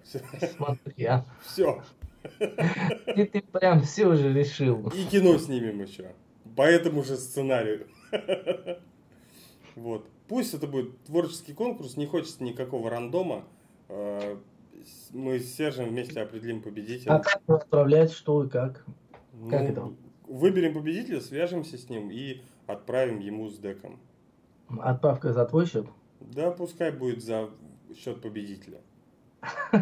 Смотри, 0.56 1.06
а. 1.06 1.26
Все. 1.44 1.82
И 2.40 3.26
ты 3.26 3.42
прям 3.42 3.82
все 3.82 4.06
уже 4.06 4.32
решил. 4.32 4.88
И 4.90 5.04
кино 5.06 5.38
снимем 5.40 5.82
еще. 5.82 6.12
По 6.56 6.64
этому 6.64 7.03
же 7.03 7.18
сценарию. 7.18 7.88
Вот. 9.76 10.07
Пусть 10.27 10.53
это 10.53 10.68
будет 10.68 11.03
творческий 11.03 11.53
конкурс, 11.53 11.98
не 11.98 12.06
хочется 12.06 12.44
никакого 12.44 12.90
рандома. 12.90 13.44
Э, 13.90 14.38
мы 15.11 15.40
с 15.40 15.53
Сержем 15.53 15.90
вместе 15.90 16.22
определим 16.22 16.61
победителя. 16.61 17.15
А 17.15 17.19
как 17.19 17.41
отправлять, 17.48 18.11
что 18.11 18.44
и 18.44 18.49
как? 18.49 18.86
Как 18.86 18.86
Ну, 19.34 19.49
это? 19.52 19.94
Выберем 20.27 20.73
победителя, 20.73 21.19
свяжемся 21.19 21.77
с 21.77 21.90
ним 21.90 22.10
и 22.10 22.41
отправим 22.68 23.19
ему 23.19 23.49
с 23.49 23.57
деком. 23.57 23.99
Отправка 24.80 25.34
за 25.34 25.45
твой 25.45 25.68
счет? 25.68 25.86
Да, 26.19 26.52
пускай 26.52 26.91
будет 26.91 27.23
за 27.23 27.49
счет 27.95 28.22
победителя. 28.22 28.82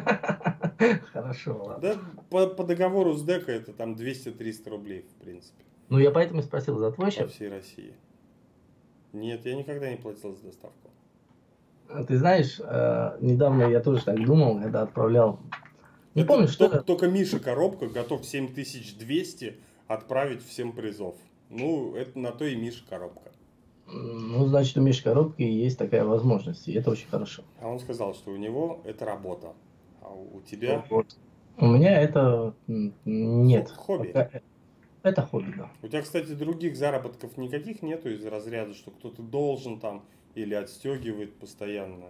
Хорошо, 1.14 1.64
ладно. 1.64 1.80
Да, 1.82 2.00
по, 2.30 2.48
по 2.48 2.64
договору 2.66 3.14
с 3.14 3.24
дека 3.24 3.52
это 3.52 3.72
там 3.72 3.94
200-300 3.94 4.70
рублей, 4.70 5.04
в 5.04 5.24
принципе, 5.24 5.64
Ну, 5.94 6.00
я 6.00 6.10
поэтому 6.10 6.40
и 6.40 6.44
спросил, 6.44 6.80
за 6.80 6.92
твой 6.92 7.06
по 7.06 7.12
счет? 7.12 7.30
всей 7.30 7.50
России. 7.50 7.94
Нет, 9.12 9.46
я 9.46 9.54
никогда 9.54 9.92
не 9.92 9.98
платил 9.98 10.36
за 10.36 10.48
доставку. 10.48 10.90
Ты 12.08 12.18
знаешь, 12.18 12.60
э, 12.60 13.18
недавно 13.22 13.70
я 13.70 13.80
тоже 13.80 14.04
так 14.04 14.16
думал, 14.26 14.60
когда 14.60 14.82
отправлял. 14.82 15.40
Не 16.16 16.24
Это 16.24 16.34
помню, 16.34 16.48
что 16.48 16.64
только, 16.66 16.78
это. 16.78 16.86
только 16.86 17.08
Миша 17.10 17.40
Коробка 17.40 17.88
готов 17.90 18.26
7200 18.26 19.56
отправить 19.88 20.44
всем 20.44 20.72
призов. 20.72 21.14
Ну, 21.52 21.94
это 21.96 22.18
на 22.18 22.32
то 22.32 22.44
и 22.44 22.56
Миша 22.56 22.84
Коробка. 22.90 23.32
Ну, 23.86 24.48
значит, 24.48 24.76
у 24.78 24.82
Миши 24.82 25.04
Коробки 25.04 25.44
есть 25.44 25.78
такая 25.78 26.06
возможность, 26.06 26.68
и 26.68 26.74
это 26.74 26.90
очень 26.90 27.08
хорошо. 27.08 27.44
А 27.62 27.68
он 27.68 27.80
сказал, 27.80 28.16
что 28.16 28.32
у 28.32 28.38
него 28.38 28.82
это 28.84 29.06
работа, 29.06 29.54
а 30.02 30.12
у 30.12 30.42
тебя 30.42 30.84
Вот. 30.90 31.16
У 31.58 31.68
меня 31.68 32.02
это 32.02 32.56
нет. 33.06 33.70
Хобби. 33.70 34.08
Пока- 34.08 34.42
Это 35.04 35.22
хобби, 35.22 35.54
да. 35.58 35.70
У 35.82 35.88
тебя, 35.88 36.02
кстати, 36.02 36.32
других 36.34 36.78
заработков 36.78 37.38
никаких 37.38 37.82
нету 37.82 38.10
из 38.10 38.26
разряда, 38.26 38.74
что 38.74 38.90
кто-то 38.92 39.22
должен 39.22 39.80
там 39.80 40.04
или 40.34 40.54
отстегивает 40.56 41.36
постоянно. 41.38 42.06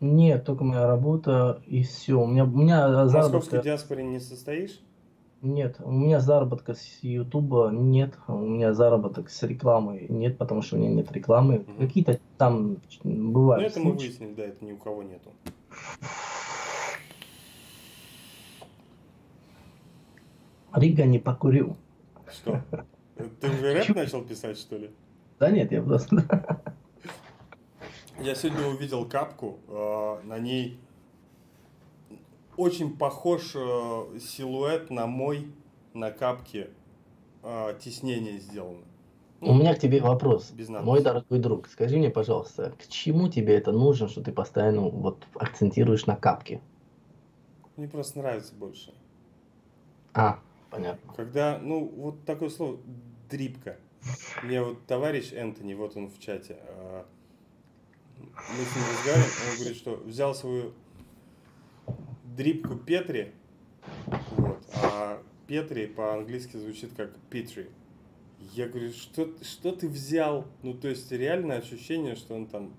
Нет, 0.00 0.44
только 0.44 0.62
моя 0.62 0.86
работа 0.86 1.62
и 1.66 1.82
все. 1.82 2.20
У 2.20 2.26
меня, 2.26 2.44
у 2.44 2.48
меня 2.48 2.86
В 2.88 2.92
московской 2.92 3.22
заработка 3.22 3.62
диаспоре 3.62 4.04
не 4.04 4.20
состоишь? 4.20 4.78
нет. 5.40 5.76
У 5.82 5.90
меня 5.90 6.20
заработка 6.20 6.74
с 6.74 6.98
Ютуба 7.02 7.70
нет. 7.72 8.14
У 8.28 8.32
меня 8.38 8.74
заработок 8.74 9.30
с 9.30 9.42
рекламы 9.44 10.04
нет, 10.08 10.36
потому 10.36 10.62
что 10.62 10.76
у 10.76 10.78
меня 10.80 10.90
нет 10.90 11.10
рекламы. 11.12 11.64
Мгм. 11.66 11.78
Какие-то 11.78 12.20
там 12.36 12.76
ч- 12.88 13.00
Ну, 13.04 13.30
бывают 13.32 13.70
это 13.72 13.80
мы 13.80 13.92
выяснили, 13.92 14.34
да, 14.34 14.44
это 14.44 14.64
ни 14.64 14.72
у 14.72 14.76
кого 14.76 15.02
нету. 15.02 15.30
Рига 20.72 21.04
не 21.04 21.18
покурил. 21.18 21.76
Что? 22.32 22.62
Ты 23.40 23.48
уже 23.48 23.74
рэп 23.74 23.96
начал 23.96 24.22
писать, 24.22 24.58
что 24.58 24.76
ли? 24.76 24.90
Да 25.38 25.50
нет, 25.50 25.72
я 25.72 25.82
просто... 25.82 26.16
Я 28.20 28.34
сегодня 28.34 28.66
увидел 28.66 29.08
капку, 29.08 29.60
э, 29.68 30.26
на 30.26 30.40
ней 30.40 30.80
очень 32.56 32.96
похож 32.96 33.54
э, 33.54 34.18
силуэт 34.18 34.90
на 34.90 35.06
мой, 35.06 35.52
на 35.94 36.10
капке 36.10 36.70
э, 37.44 37.78
теснение 37.80 38.38
сделано. 38.38 38.82
У 39.40 39.54
меня 39.54 39.74
к 39.74 39.78
тебе 39.78 40.00
вопрос. 40.00 40.52
Мой 40.68 41.00
дорогой 41.00 41.38
друг, 41.38 41.68
скажи 41.68 41.96
мне, 41.96 42.10
пожалуйста, 42.10 42.72
к 42.72 42.88
чему 42.88 43.28
тебе 43.28 43.54
это 43.54 43.70
нужно, 43.70 44.08
что 44.08 44.20
ты 44.20 44.32
постоянно 44.32 44.80
вот 44.80 45.24
акцентируешь 45.34 46.06
на 46.06 46.16
капке? 46.16 46.60
Мне 47.76 47.86
просто 47.86 48.18
нравится 48.18 48.52
больше. 48.56 48.92
А, 50.12 50.40
понятно. 50.70 51.12
Когда, 51.14 51.58
ну, 51.58 51.84
вот 51.84 52.24
такое 52.24 52.50
слово 52.50 52.78
дрипка. 53.28 53.78
Мне 54.42 54.62
вот 54.62 54.86
товарищ 54.86 55.32
Энтони, 55.32 55.74
вот 55.74 55.96
он 55.96 56.08
в 56.08 56.18
чате, 56.18 56.56
э, 56.60 57.02
мы 58.18 58.64
с 58.64 58.76
ним 58.76 58.84
разговариваем, 58.92 59.50
он 59.50 59.56
говорит, 59.56 59.76
что 59.76 59.96
взял 59.96 60.34
свою 60.34 60.72
дрипку 62.36 62.76
Петри, 62.76 63.32
вот, 64.36 64.62
а 64.74 65.22
Петри 65.46 65.86
по-английски 65.86 66.56
звучит 66.56 66.92
как 66.96 67.10
Петри. 67.30 67.68
Я 68.52 68.68
говорю, 68.68 68.92
что, 68.92 69.32
что 69.42 69.72
ты 69.72 69.88
взял? 69.88 70.46
Ну, 70.62 70.74
то 70.74 70.88
есть, 70.88 71.10
реальное 71.10 71.58
ощущение, 71.58 72.14
что 72.14 72.34
он 72.34 72.46
там 72.46 72.72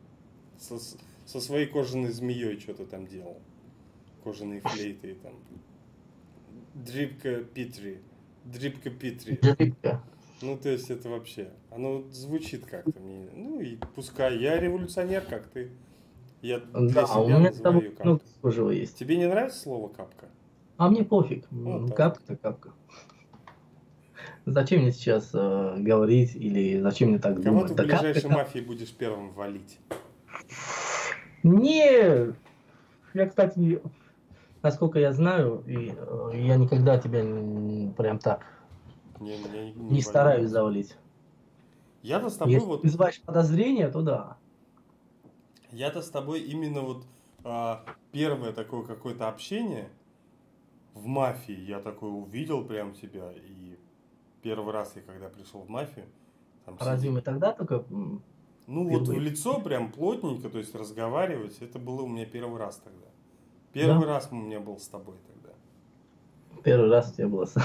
со, 0.58 0.80
со 1.26 1.42
своей 1.42 1.68
кожаной 1.68 2.12
змеей 2.12 2.60
что-то 2.60 2.86
там 2.86 3.08
делал. 3.08 3.38
Кожаные 4.24 4.62
флейты 4.62 5.12
и 5.12 5.14
там. 5.16 5.34
Дрипка 6.74 7.38
Питри. 7.54 7.98
Дрипка 8.46 8.90
Питри. 8.90 9.38
Дрипка. 9.42 10.02
Ну, 10.42 10.58
то 10.58 10.70
есть, 10.70 10.90
это 10.90 11.10
вообще, 11.10 11.50
оно 11.72 12.04
звучит 12.12 12.66
как-то 12.66 13.00
мне. 13.00 13.28
Ну, 13.36 13.60
и 13.60 13.76
пускай. 13.96 14.38
Я 14.38 14.60
революционер, 14.60 15.22
как 15.22 15.48
ты. 15.48 15.70
Я 16.42 16.60
для 16.60 17.04
Да, 17.04 17.04
у 17.20 17.26
себя 17.28 17.40
меня 17.40 17.52
с 17.52 17.58
тобой 17.58 17.82
называю 17.82 17.96
много 18.06 18.20
капка. 18.20 18.26
схожего 18.38 18.70
есть. 18.72 18.98
Тебе 18.98 19.18
не 19.18 19.28
нравится 19.28 19.60
слово 19.60 19.90
капка? 19.90 20.28
А 20.78 20.90
мне 20.90 21.04
пофиг. 21.04 21.46
Вот 21.52 21.88
так. 21.88 21.98
Капка-то 21.98 22.36
капка. 22.38 22.70
Зачем 24.46 24.82
мне 24.82 24.94
сейчас 24.94 25.32
э, 25.34 25.76
говорить 25.80 26.36
или 26.36 26.80
зачем 26.80 27.10
мне 27.10 27.20
так 27.20 27.36
Кого 27.44 27.44
думать? 27.66 27.68
ты 27.68 27.74
в 27.74 27.76
Да 27.76 27.84
капка, 27.84 27.98
ближайшей 28.06 28.22
капка. 28.22 28.38
мафии 28.38 28.60
будешь 28.62 28.92
первым 28.94 29.32
валить? 29.34 29.78
Не, 31.44 32.34
я, 33.14 33.26
кстати, 33.28 33.82
насколько 34.62 35.00
я 35.00 35.14
знаю, 35.14 35.64
и, 35.66 35.94
э, 35.96 36.32
я 36.34 36.56
никогда 36.56 36.98
тебя 36.98 37.22
прям 37.96 38.20
так 38.20 38.46
Не, 39.20 39.38
не, 39.38 39.72
не 39.74 39.90
валил. 39.90 40.02
стараюсь 40.02 40.50
завалить. 40.50 40.96
Я-то 42.02 42.30
с 42.30 42.38
тобой 42.38 42.54
Если 42.54 42.68
вот, 42.68 42.84
вызываешь 42.84 43.22
подозрения, 43.22 43.90
то 43.90 44.02
да. 44.02 44.38
я-то 45.72 46.02
с 46.02 46.10
тобой 46.10 46.42
именно 46.42 46.82
вот 46.82 47.06
а, 47.44 47.84
первое 48.12 48.54
такое 48.54 48.84
какое-то 48.84 49.28
общение 49.28 49.90
в 50.94 51.06
мафии, 51.06 51.60
я 51.60 51.80
такое 51.80 52.12
увидел 52.12 52.64
прям 52.66 52.94
тебя, 52.94 53.32
и 53.34 53.78
первый 54.42 54.74
раз 54.74 54.96
я 54.96 55.02
когда 55.02 55.30
пришел 55.30 55.62
в 55.62 55.70
мафию, 55.70 56.06
там 56.66 56.78
А 56.80 56.86
Разве 56.86 57.10
мы 57.10 57.22
тогда 57.22 57.52
только... 57.54 57.84
Ну 57.90 58.88
вот 58.88 59.02
в 59.02 59.06
Впервые. 59.06 59.32
лицо 59.32 59.60
прям 59.62 59.92
плотненько, 59.92 60.48
то 60.50 60.60
есть 60.60 60.76
разговаривать, 60.76 61.58
это 61.60 61.80
было 61.80 62.04
у 62.04 62.08
меня 62.08 62.26
первый 62.26 62.60
раз 62.60 62.78
тогда. 62.78 63.09
Первый 63.74 64.02
Да? 64.02 64.14
раз 64.14 64.30
у 64.32 64.36
меня 64.36 64.60
был 64.60 64.78
с 64.80 64.88
тобой 64.88 65.16
тогда. 65.28 65.54
Первый 66.64 66.90
раз 66.90 67.12
у 67.12 67.16
тебя 67.16 67.28
было... 67.28 67.46
с- 67.46 67.56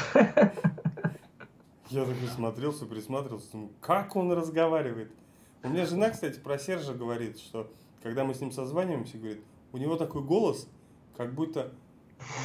Я 1.91 2.05
такой 2.05 2.29
смотрелся, 2.35 2.87
присматривался, 2.87 3.53
думаю, 3.53 3.71
как 3.81 4.17
он 4.17 4.33
разговаривает. 4.33 5.11
У 5.63 5.69
меня 5.69 5.87
жена, 5.87 6.11
кстати, 6.11 6.39
про 6.39 6.59
Сержа 6.59 6.93
говорит, 6.95 7.39
что 7.39 7.71
когда 8.03 8.25
мы 8.25 8.35
с 8.35 8.41
ним 8.41 8.51
созваниваемся, 8.53 9.17
говорит, 9.19 9.43
у 9.73 9.79
него 9.79 9.97
такой 9.97 10.23
голос, 10.23 10.69
как 11.17 11.35
будто 11.35 11.73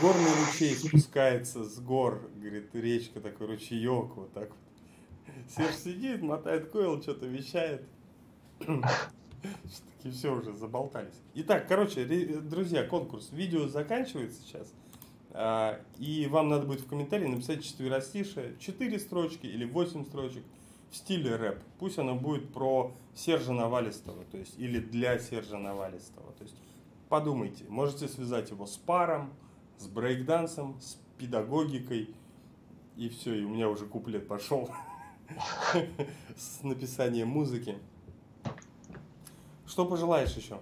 горный 0.02 0.32
ручей 0.46 0.74
спускается 0.76 1.64
с 1.64 1.80
гор, 1.80 2.22
говорит, 2.36 2.74
речка 2.74 3.20
такой, 3.20 3.48
ручеек, 3.48 4.16
вот 4.16 4.32
так 4.34 4.50
вот. 4.50 4.58
Серж 5.56 5.76
сидит, 5.76 6.22
мотает 6.22 6.70
койл, 6.70 7.02
что-то 7.02 7.26
вещает. 7.28 7.84
Все-таки 9.66 10.12
все 10.12 10.36
уже 10.36 10.54
заболтались. 10.54 11.22
Итак, 11.36 11.68
короче, 11.68 12.06
друзья, 12.06 12.84
конкурс. 12.84 13.30
Видео 13.32 13.68
заканчивается 13.68 14.42
сейчас. 14.42 14.74
А, 15.32 15.80
И 15.98 16.28
вам 16.28 16.50
надо 16.50 16.66
будет 16.66 16.82
в 16.82 16.88
комментарии 16.88 17.28
написать 17.28 17.64
четверостишее, 17.64 18.56
4 18.60 19.00
строчки 19.00 19.46
или 19.46 19.66
8 19.66 20.06
строчек 20.06 20.44
в 20.92 20.96
стиле 20.96 21.36
рэп. 21.36 21.60
Пусть 21.78 22.00
оно 22.00 22.16
будет 22.16 22.52
про 22.52 22.96
Сержа 23.14 23.54
Навалистова, 23.54 24.24
то 24.32 24.38
есть 24.38 24.58
или 24.58 24.80
для 24.80 25.20
Сержа 25.20 25.58
Навалистова. 25.58 26.32
То 26.34 26.44
есть 26.44 26.56
подумайте, 27.10 27.66
можете 27.70 28.08
связать 28.08 28.50
его 28.50 28.66
с 28.66 28.78
паром, 28.78 29.32
с 29.78 29.88
брейкдансом, 29.88 30.80
с 30.82 30.98
педагогикой. 31.18 32.16
И 32.98 33.08
все, 33.10 33.36
и 33.36 33.44
у 33.44 33.50
меня 33.50 33.70
уже 33.70 33.86
куплет 33.86 34.28
пошел 34.28 34.70
с 36.36 36.64
написанием 36.64 37.30
музыки. 37.30 37.78
Что 39.70 39.86
пожелаешь 39.86 40.32
еще 40.32 40.60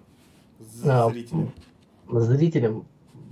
А, 0.84 1.10
зрителям? 1.10 1.54
Зрителям 2.10 2.88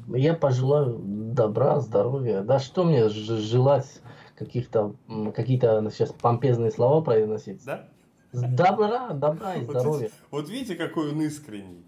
я 0.07 0.33
пожелаю 0.33 0.99
добра, 1.03 1.79
здоровья. 1.81 2.41
Да 2.41 2.59
что 2.59 2.83
мне 2.83 3.09
желать 3.09 4.01
каких-то 4.35 4.95
какие-то 5.35 5.89
сейчас 5.91 6.13
помпезные 6.13 6.71
слова 6.71 7.01
произносить? 7.01 7.63
Да? 7.65 7.89
Добра, 8.31 9.09
добра 9.09 9.55
и 9.55 9.65
Вот 9.65 9.71
здоровья. 9.71 10.11
Вот 10.31 10.49
видите, 10.49 10.75
какой 10.75 11.11
он 11.11 11.21
искренний 11.21 11.83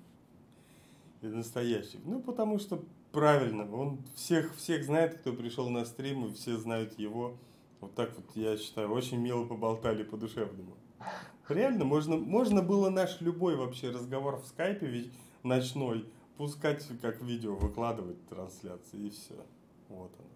и 1.21 1.27
настоящий. 1.27 1.99
Ну, 2.05 2.21
потому 2.21 2.59
что 2.59 2.83
правильно, 3.11 3.71
он 3.73 3.99
всех, 4.15 4.55
всех 4.55 4.83
знает, 4.83 5.15
кто 5.15 5.33
пришел 5.33 5.69
на 5.69 5.85
стрим, 5.85 6.25
и 6.25 6.33
все 6.33 6.57
знают 6.57 6.97
его. 6.99 7.37
Вот 7.81 7.93
так 7.95 8.11
вот, 8.15 8.25
я 8.35 8.57
считаю, 8.57 8.91
очень 8.91 9.17
мило 9.17 9.45
поболтали 9.45 10.03
по-душевному. 10.03 10.75
Реально, 11.49 11.85
можно, 11.85 12.17
можно 12.17 12.61
было 12.61 12.89
наш 12.89 13.21
любой 13.21 13.55
вообще 13.55 13.89
разговор 13.89 14.37
в 14.37 14.45
скайпе, 14.45 14.85
ведь 14.87 15.11
ночной, 15.43 16.05
пускать 16.37 16.85
как 17.01 17.21
видео, 17.21 17.55
выкладывать 17.55 18.27
трансляции, 18.27 19.07
и 19.07 19.09
все. 19.09 19.35
Вот 19.89 20.11
оно. 20.19 20.27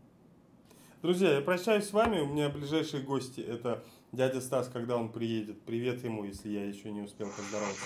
Друзья, 1.02 1.34
я 1.34 1.42
прощаюсь 1.42 1.86
с 1.86 1.94
вами. 1.94 2.20
У 2.20 2.28
меня 2.28 2.50
ближайшие 2.50 3.04
гости 3.04 3.42
это 3.42 3.84
дядя 4.12 4.40
Стас, 4.40 4.70
когда 4.70 4.98
он 4.98 5.12
приедет. 5.12 5.62
Привет 5.64 6.04
ему, 6.04 6.24
если 6.24 6.50
я 6.50 6.66
еще 6.66 6.92
не 6.92 7.02
успел 7.02 7.28
поздороваться. 7.28 7.82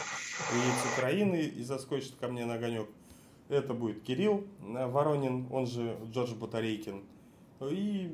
Приедет 0.51 0.73
с 0.73 0.97
Украины 0.97 1.41
и 1.41 1.63
заскочит 1.63 2.15
ко 2.19 2.27
мне 2.27 2.45
на 2.45 2.55
огонек. 2.55 2.89
Это 3.47 3.73
будет 3.73 4.01
Кирилл 4.01 4.45
Воронин, 4.59 5.47
он 5.51 5.65
же 5.65 5.97
Джордж 6.11 6.33
Батарейкин. 6.33 7.03
И... 7.61 8.13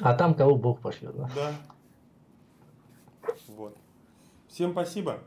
А 0.00 0.14
там 0.14 0.34
кого 0.34 0.56
Бог 0.56 0.80
пошлет, 0.80 1.14
да? 1.16 1.30
Да. 1.34 1.52
Вот. 3.48 3.76
Всем 4.48 4.72
спасибо. 4.72 5.18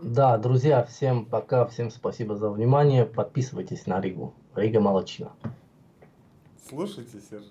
Да, 0.00 0.38
друзья, 0.38 0.84
всем 0.84 1.24
пока, 1.24 1.66
всем 1.66 1.90
спасибо 1.90 2.36
за 2.36 2.50
внимание. 2.50 3.04
Подписывайтесь 3.04 3.86
на 3.86 4.00
Ригу. 4.00 4.32
Рига 4.54 4.80
молочина. 4.80 5.32
Слушайте, 6.68 7.20
Сержа. 7.20 7.50